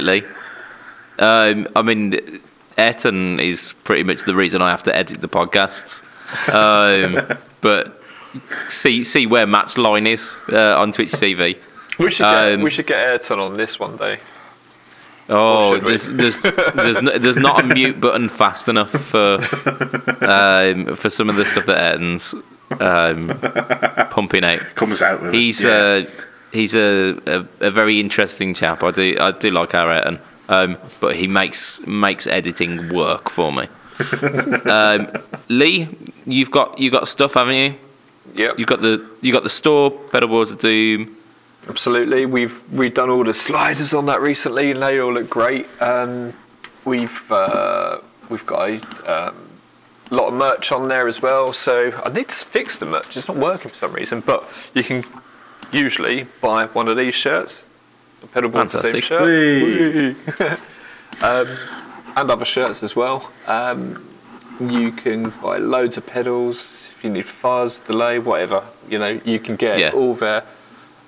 Um, 1.20 1.68
I 1.76 1.82
mean, 1.82 2.14
Ayrton 2.78 3.40
is 3.40 3.74
pretty 3.84 4.04
much 4.04 4.24
the 4.24 4.36
reason 4.36 4.62
I 4.62 4.70
have 4.70 4.84
to 4.84 4.96
edit 4.96 5.22
the 5.22 5.28
podcasts. 5.28 6.02
Um, 6.50 7.38
but 7.62 8.02
see 8.70 9.04
see 9.04 9.28
where 9.28 9.46
Matt's 9.46 9.78
line 9.78 10.08
is 10.08 10.36
uh, 10.52 10.80
on 10.80 10.92
Twitch 10.92 11.12
TV. 11.12 11.58
we 12.00 12.12
should 12.12 12.24
get 12.24 12.54
Um, 12.54 12.62
we 12.62 12.70
should 12.70 12.88
get 12.88 13.06
Ayrton 13.08 13.40
on 13.40 13.58
this 13.58 13.80
one 13.80 13.98
day. 13.98 14.20
Oh, 15.30 15.78
there's 15.78 16.08
there's 16.08 16.42
there's, 16.42 17.02
no, 17.02 17.18
there's 17.18 17.38
not 17.38 17.64
a 17.64 17.74
mute 17.74 18.02
button 18.02 18.28
fast 18.28 18.68
enough 18.68 18.92
for 18.92 19.36
um, 20.22 20.96
for 20.96 21.10
some 21.10 21.30
of 21.30 21.36
the 21.36 21.46
stuff 21.46 21.66
that 21.68 21.94
Ayrton's 21.94 22.34
um, 22.80 23.30
pumping 24.10 24.44
out. 24.44 24.60
comes 24.76 25.02
out 25.02 25.22
with. 25.22 25.34
it. 25.34 25.38
He's 25.38 25.64
Yeah. 25.64 25.72
uh, 25.72 26.04
he's 26.52 26.76
a, 26.76 27.18
a, 27.26 27.46
a 27.68 27.72
very 27.72 28.00
interesting 28.00 28.54
chap. 28.54 28.84
I 28.84 28.92
do 28.92 29.18
I 29.20 29.32
do 29.32 29.52
like 29.52 29.76
our 29.76 29.92
Ayrton, 29.92 30.20
um, 30.50 30.78
but 31.00 31.16
he 31.16 31.28
makes 31.28 31.86
makes 31.86 32.28
editing 32.28 32.90
work 32.94 33.30
for 33.30 33.52
me. 33.52 33.68
um, 34.70 35.12
Lee, 35.50 35.88
you've 36.26 36.52
got 36.52 36.80
you 36.80 36.92
got 36.92 37.08
stuff, 37.08 37.36
haven't 37.36 37.56
you? 37.56 37.76
Yep. 38.36 38.60
You've 38.60 38.68
got 38.68 38.82
the 38.82 39.06
you 39.22 39.32
got 39.32 39.44
the 39.44 39.50
store, 39.50 39.92
Pedalboards 39.92 40.54
of 40.54 40.60
Doom. 40.60 41.18
Absolutely. 41.68 42.26
We've 42.26 42.62
redone 42.72 43.16
all 43.16 43.24
the 43.24 43.34
sliders 43.34 43.94
on 43.94 44.08
that 44.08 44.20
recently, 44.22 44.72
and 44.72 44.82
they 44.82 45.00
all 45.00 45.14
look 45.14 45.30
great. 45.30 45.68
Um, 45.82 46.34
we've 46.86 47.32
uh, 47.32 48.00
we've 48.30 48.46
got 48.46 48.70
a 48.70 49.30
um, 49.30 49.36
lot 50.10 50.30
of 50.30 50.34
merch 50.34 50.72
on 50.72 50.88
there 50.88 51.08
as 51.08 51.22
well. 51.22 51.54
So 51.54 51.92
I 52.04 52.10
need 52.10 52.30
to 52.30 52.46
fix 52.46 52.78
the 52.78 52.86
merch. 52.86 53.16
It's 53.16 53.28
not 53.28 53.38
working 53.38 53.70
for 53.70 53.76
some 53.76 53.94
reason, 53.94 54.22
but 54.22 54.72
you 54.74 54.84
can 54.84 55.04
usually 55.74 56.26
buy 56.42 56.66
one 56.68 56.88
of 56.88 56.98
these 56.98 57.16
shirts, 57.16 57.66
a 58.24 58.28
pedal 58.28 58.50
board 58.50 58.70
to 58.70 58.82
Fantastic. 58.82 59.04
shirt, 59.04 60.60
um, 61.24 61.48
and 62.16 62.32
other 62.32 62.46
shirts 62.46 62.84
as 62.84 62.96
well. 62.96 63.32
Um, 63.48 64.06
you 64.60 64.92
can 64.92 65.30
buy 65.42 65.58
loads 65.58 65.98
of 65.98 66.06
pedals 66.06 66.88
if 66.96 67.04
you 67.04 67.10
need 67.10 67.26
fuzz, 67.26 67.80
delay, 67.80 68.20
whatever. 68.20 68.64
You 68.90 69.00
know, 69.00 69.20
you 69.26 69.40
can 69.40 69.56
get 69.56 69.80
Yeah. 69.80 69.92
all 69.94 70.14
there, 70.14 70.44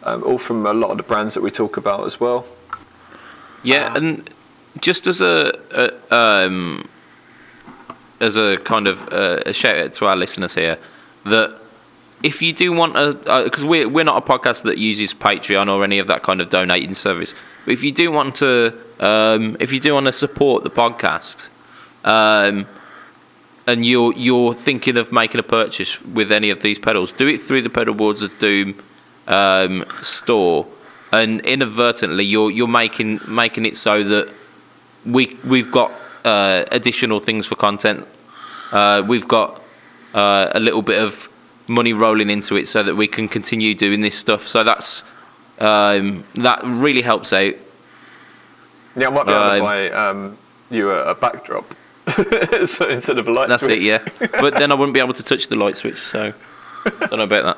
um, 0.03 0.23
all 0.23 0.37
from 0.37 0.65
a 0.65 0.73
lot 0.73 0.91
of 0.91 0.97
the 0.97 1.03
brands 1.03 1.33
that 1.35 1.41
we 1.41 1.51
talk 1.51 1.77
about 1.77 2.05
as 2.05 2.19
well. 2.19 2.45
Yeah, 3.63 3.95
and 3.95 4.29
just 4.81 5.07
as 5.07 5.21
a, 5.21 5.53
a 5.71 6.15
um, 6.15 6.87
as 8.19 8.35
a 8.37 8.57
kind 8.57 8.87
of 8.87 9.07
uh, 9.13 9.41
a 9.45 9.53
shout 9.53 9.77
out 9.77 9.93
to 9.93 10.05
our 10.07 10.15
listeners 10.15 10.55
here, 10.55 10.77
that 11.25 11.57
if 12.23 12.41
you 12.41 12.53
do 12.53 12.71
want 12.71 12.95
a, 12.95 13.43
because 13.43 13.65
we're 13.65 13.87
we're 13.87 14.05
not 14.05 14.17
a 14.17 14.25
podcast 14.25 14.63
that 14.63 14.77
uses 14.77 15.13
Patreon 15.13 15.69
or 15.69 15.83
any 15.83 15.99
of 15.99 16.07
that 16.07 16.23
kind 16.23 16.39
of 16.39 16.49
donating 16.49 16.93
service, 16.93 17.35
but 17.65 17.73
if 17.73 17.83
you 17.83 17.91
do 17.91 18.11
want 18.11 18.35
to, 18.37 18.73
um, 18.99 19.57
if 19.59 19.73
you 19.73 19.79
do 19.79 19.93
want 19.93 20.05
to 20.05 20.13
support 20.13 20.63
the 20.63 20.69
podcast, 20.69 21.49
um, 22.05 22.65
and 23.67 23.85
you're 23.85 24.13
you're 24.13 24.53
thinking 24.53 24.97
of 24.97 25.11
making 25.11 25.39
a 25.39 25.43
purchase 25.43 26.01
with 26.05 26.31
any 26.31 26.49
of 26.49 26.61
these 26.61 26.79
pedals, 26.79 27.11
do 27.11 27.27
it 27.27 27.41
through 27.41 27.61
the 27.61 27.69
Pedalboards 27.69 28.23
of 28.23 28.39
Doom 28.39 28.81
um, 29.27 29.85
store, 30.01 30.65
and 31.11 31.41
inadvertently 31.41 32.23
you're 32.23 32.49
you're 32.49 32.67
making 32.67 33.19
making 33.27 33.65
it 33.65 33.75
so 33.75 34.01
that 34.01 34.33
we 35.05 35.37
we've 35.45 35.71
got 35.71 35.91
uh, 36.23 36.63
additional 36.71 37.19
things 37.19 37.45
for 37.45 37.55
content. 37.55 38.07
Uh, 38.71 39.03
we've 39.05 39.27
got 39.27 39.61
uh, 40.13 40.49
a 40.53 40.59
little 40.61 40.81
bit 40.81 41.01
of 41.01 41.27
money 41.67 41.93
rolling 41.93 42.29
into 42.29 42.55
it 42.55 42.67
so 42.67 42.83
that 42.83 42.95
we 42.95 43.07
can 43.07 43.27
continue 43.27 43.73
doing 43.75 44.01
this 44.01 44.17
stuff. 44.17 44.47
So 44.47 44.63
that's 44.63 45.03
um, 45.59 46.23
that 46.35 46.61
really 46.63 47.01
helps 47.01 47.33
out. 47.33 47.53
Yeah, 48.95 49.07
I 49.07 49.09
might 49.09 49.25
be 49.25 49.31
able 49.31 49.41
to 49.43 49.53
Um, 49.55 49.59
buy 49.59 49.89
um, 49.91 50.37
you 50.69 50.91
a, 50.91 51.11
a 51.11 51.15
backdrop. 51.15 51.65
so 52.65 52.89
instead 52.89 53.17
of 53.17 53.27
a 53.27 53.31
light 53.31 53.47
That's 53.47 53.63
switch. 53.65 53.79
it, 53.79 53.83
yeah. 54.21 54.27
but 54.41 54.55
then 54.55 54.71
I 54.71 54.75
wouldn't 54.75 54.93
be 54.93 54.99
able 54.99 55.13
to 55.13 55.23
touch 55.23 55.47
the 55.47 55.55
light 55.55 55.77
switch, 55.77 55.97
so 55.97 56.33
don't 56.99 57.13
know 57.13 57.23
about 57.23 57.45
that. 57.45 57.57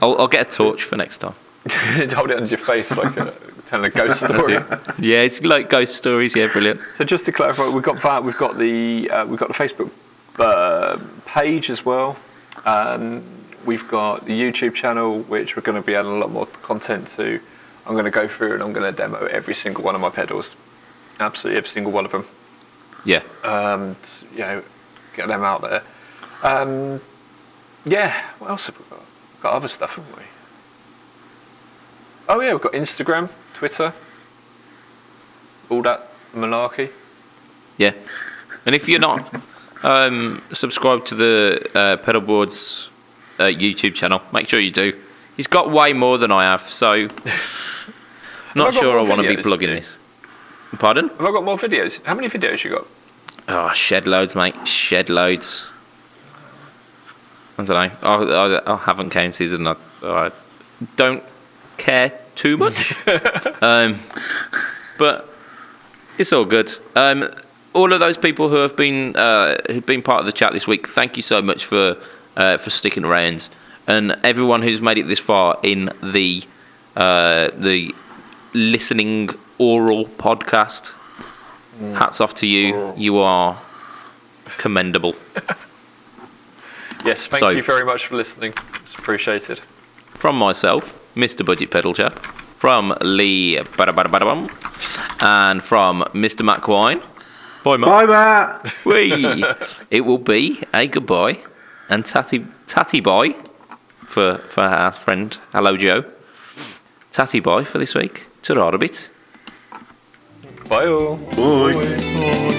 I'll, 0.00 0.16
I'll 0.18 0.28
get 0.28 0.46
a 0.46 0.50
torch 0.50 0.84
for 0.84 0.96
next 0.96 1.18
time. 1.18 1.34
Hold 1.70 2.30
it 2.30 2.36
under 2.36 2.46
your 2.46 2.58
face 2.58 2.96
like 2.96 3.16
a, 3.16 3.34
telling 3.66 3.86
a 3.86 3.90
ghost 3.90 4.20
story. 4.20 4.54
it. 4.54 4.64
Yeah, 4.98 5.22
it's 5.22 5.42
like 5.42 5.68
ghost 5.68 5.96
stories. 5.96 6.34
Yeah, 6.36 6.46
brilliant. 6.46 6.80
So 6.94 7.04
just 7.04 7.26
to 7.26 7.32
clarify, 7.32 7.68
we've 7.68 7.82
got 7.82 8.00
that. 8.02 8.22
We've 8.24 8.36
got 8.38 8.56
the 8.56 9.10
uh, 9.10 9.26
we've 9.26 9.38
got 9.38 9.48
the 9.48 9.54
Facebook 9.54 9.90
uh, 10.38 10.98
page 11.26 11.70
as 11.70 11.84
well. 11.84 12.16
Um, 12.64 13.24
we've 13.64 13.86
got 13.88 14.24
the 14.24 14.38
YouTube 14.38 14.74
channel, 14.74 15.20
which 15.22 15.56
we're 15.56 15.62
going 15.62 15.80
to 15.80 15.86
be 15.86 15.94
adding 15.94 16.12
a 16.12 16.16
lot 16.16 16.30
more 16.30 16.46
content 16.46 17.08
to. 17.08 17.40
I'm 17.86 17.92
going 17.92 18.04
to 18.04 18.10
go 18.10 18.28
through 18.28 18.54
and 18.54 18.62
I'm 18.62 18.72
going 18.72 18.90
to 18.90 18.96
demo 18.96 19.26
every 19.26 19.54
single 19.54 19.82
one 19.82 19.94
of 19.94 20.00
my 20.00 20.10
pedals, 20.10 20.54
absolutely 21.18 21.58
every 21.58 21.68
single 21.68 21.92
one 21.92 22.04
of 22.04 22.12
them. 22.12 22.26
Yeah. 23.04 23.22
Um, 23.42 23.96
t- 24.02 24.26
you 24.32 24.38
know, 24.40 24.62
get 25.16 25.28
them 25.28 25.42
out 25.42 25.62
there. 25.62 25.82
Um, 26.42 27.00
yeah. 27.84 28.22
What 28.38 28.50
else 28.50 28.66
have 28.66 28.78
we 28.78 28.84
got? 28.90 29.00
We've 29.00 29.42
got 29.42 29.54
other 29.54 29.68
stuff, 29.68 29.96
haven't 29.96 30.16
we? 30.16 30.22
Oh 32.28 32.40
yeah, 32.40 32.52
we've 32.52 32.62
got 32.62 32.72
Instagram, 32.72 33.28
Twitter, 33.54 33.92
all 35.68 35.82
that 35.82 36.08
malarkey. 36.32 36.90
Yeah. 37.76 37.94
And 38.66 38.74
if 38.74 38.88
you're 38.88 39.00
not 39.00 39.34
um, 39.82 40.42
subscribed 40.52 41.06
to 41.08 41.14
the 41.14 41.70
uh, 41.74 41.96
Pedalboards 42.04 42.90
uh, 43.38 43.44
YouTube 43.44 43.94
channel, 43.94 44.20
make 44.32 44.48
sure 44.48 44.60
you 44.60 44.70
do. 44.70 44.96
He's 45.36 45.46
got 45.46 45.70
way 45.70 45.92
more 45.92 46.18
than 46.18 46.30
I 46.30 46.44
have, 46.44 46.62
so 46.62 47.02
not 48.54 48.72
got 48.72 48.74
sure 48.74 48.98
I 48.98 49.02
want 49.02 49.22
to 49.22 49.36
be 49.36 49.42
plugging 49.42 49.70
this. 49.70 49.98
Pardon? 50.78 51.08
Have 51.08 51.20
I 51.22 51.32
got 51.32 51.44
more 51.44 51.56
videos? 51.56 52.02
How 52.04 52.14
many 52.14 52.28
videos 52.28 52.62
you 52.62 52.70
got? 52.70 52.86
Oh, 53.48 53.72
shed 53.72 54.06
loads, 54.06 54.36
mate. 54.36 54.68
Shed 54.68 55.08
loads. 55.08 55.66
I 57.58 57.64
don't 57.64 58.02
know. 58.02 58.08
I, 58.08 58.58
I, 58.58 58.74
I 58.74 58.76
haven't 58.76 59.10
counted 59.10 59.52
and 59.52 59.68
I, 59.68 59.74
I 60.02 60.30
don't 60.96 61.22
care 61.76 62.12
too 62.34 62.56
much. 62.56 62.94
um, 63.62 63.98
but 64.98 65.28
it's 66.18 66.32
all 66.32 66.44
good. 66.44 66.72
Um, 66.94 67.28
all 67.74 67.92
of 67.92 68.00
those 68.00 68.16
people 68.18 68.48
who 68.48 68.56
have 68.56 68.76
been 68.76 69.14
uh, 69.16 69.56
who've 69.68 69.86
been 69.86 70.02
part 70.02 70.20
of 70.20 70.26
the 70.26 70.32
chat 70.32 70.52
this 70.52 70.66
week, 70.66 70.86
thank 70.88 71.16
you 71.16 71.22
so 71.22 71.40
much 71.42 71.64
for 71.64 71.96
uh, 72.36 72.56
for 72.58 72.70
sticking 72.70 73.04
around, 73.04 73.48
and 73.86 74.16
everyone 74.24 74.62
who's 74.62 74.80
made 74.80 74.98
it 74.98 75.06
this 75.06 75.18
far 75.20 75.58
in 75.62 75.90
the 76.02 76.42
uh, 76.96 77.50
the 77.54 77.94
listening 78.54 79.28
oral 79.58 80.04
podcast. 80.06 80.94
Hats 81.94 82.20
off 82.20 82.34
to 82.34 82.46
you. 82.46 82.92
You 82.96 83.18
are 83.18 83.58
commendable. 84.58 85.14
Yes, 87.04 87.26
thank 87.28 87.40
So- 87.40 87.48
you 87.48 87.62
very 87.62 87.84
much 87.84 88.06
for 88.06 88.16
listening. 88.16 88.52
It's 88.84 88.94
appreciated. 88.94 89.58
From 89.58 90.36
myself, 90.36 91.00
Mr. 91.14 91.44
Budget 91.44 91.70
Pedal 91.70 91.94
Chap, 91.94 92.18
from 92.18 92.94
Lee 93.00 93.56
and 93.56 93.66
from 95.62 96.02
Mr. 96.12 96.60
Quine. 96.60 97.00
Bye, 97.64 97.76
Matt. 97.76 97.88
Bye, 97.88 98.06
Matt. 98.06 98.66
Whee! 98.84 99.44
it 99.90 100.02
will 100.02 100.18
be 100.18 100.62
a 100.72 100.86
goodbye 100.86 101.38
and 101.88 102.04
tatty 102.06 102.46
tatty 102.66 103.00
boy 103.00 103.32
for 104.04 104.38
for 104.38 104.62
our 104.62 104.92
friend 104.92 105.36
Hello 105.52 105.76
Joe. 105.76 106.04
Tatty 107.10 107.40
boy 107.40 107.64
for 107.64 107.78
this 107.78 107.94
week. 107.94 108.24
Ta 108.42 108.54
a 108.68 108.78
bit. 108.78 109.10
Bye 110.68 110.86
all. 110.86 111.16
Bye. 111.16 112.56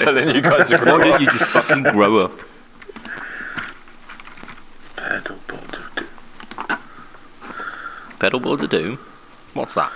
I'm 0.00 0.06
telling 0.06 0.34
you 0.34 0.42
guys 0.42 0.68
to 0.68 0.76
Why 0.78 0.84
grow 0.84 0.98
don't 0.98 1.20
you 1.20 1.26
just 1.26 1.44
fucking 1.44 1.82
grow 1.84 2.18
up? 2.18 2.32
Pedal 4.96 5.36
boards 5.48 5.78
of 5.78 5.94
doom. 5.94 6.78
Pedal 8.18 8.40
boards 8.40 8.62
of 8.62 8.70
doom. 8.70 8.98
What's 9.54 9.74
that? 9.74 9.92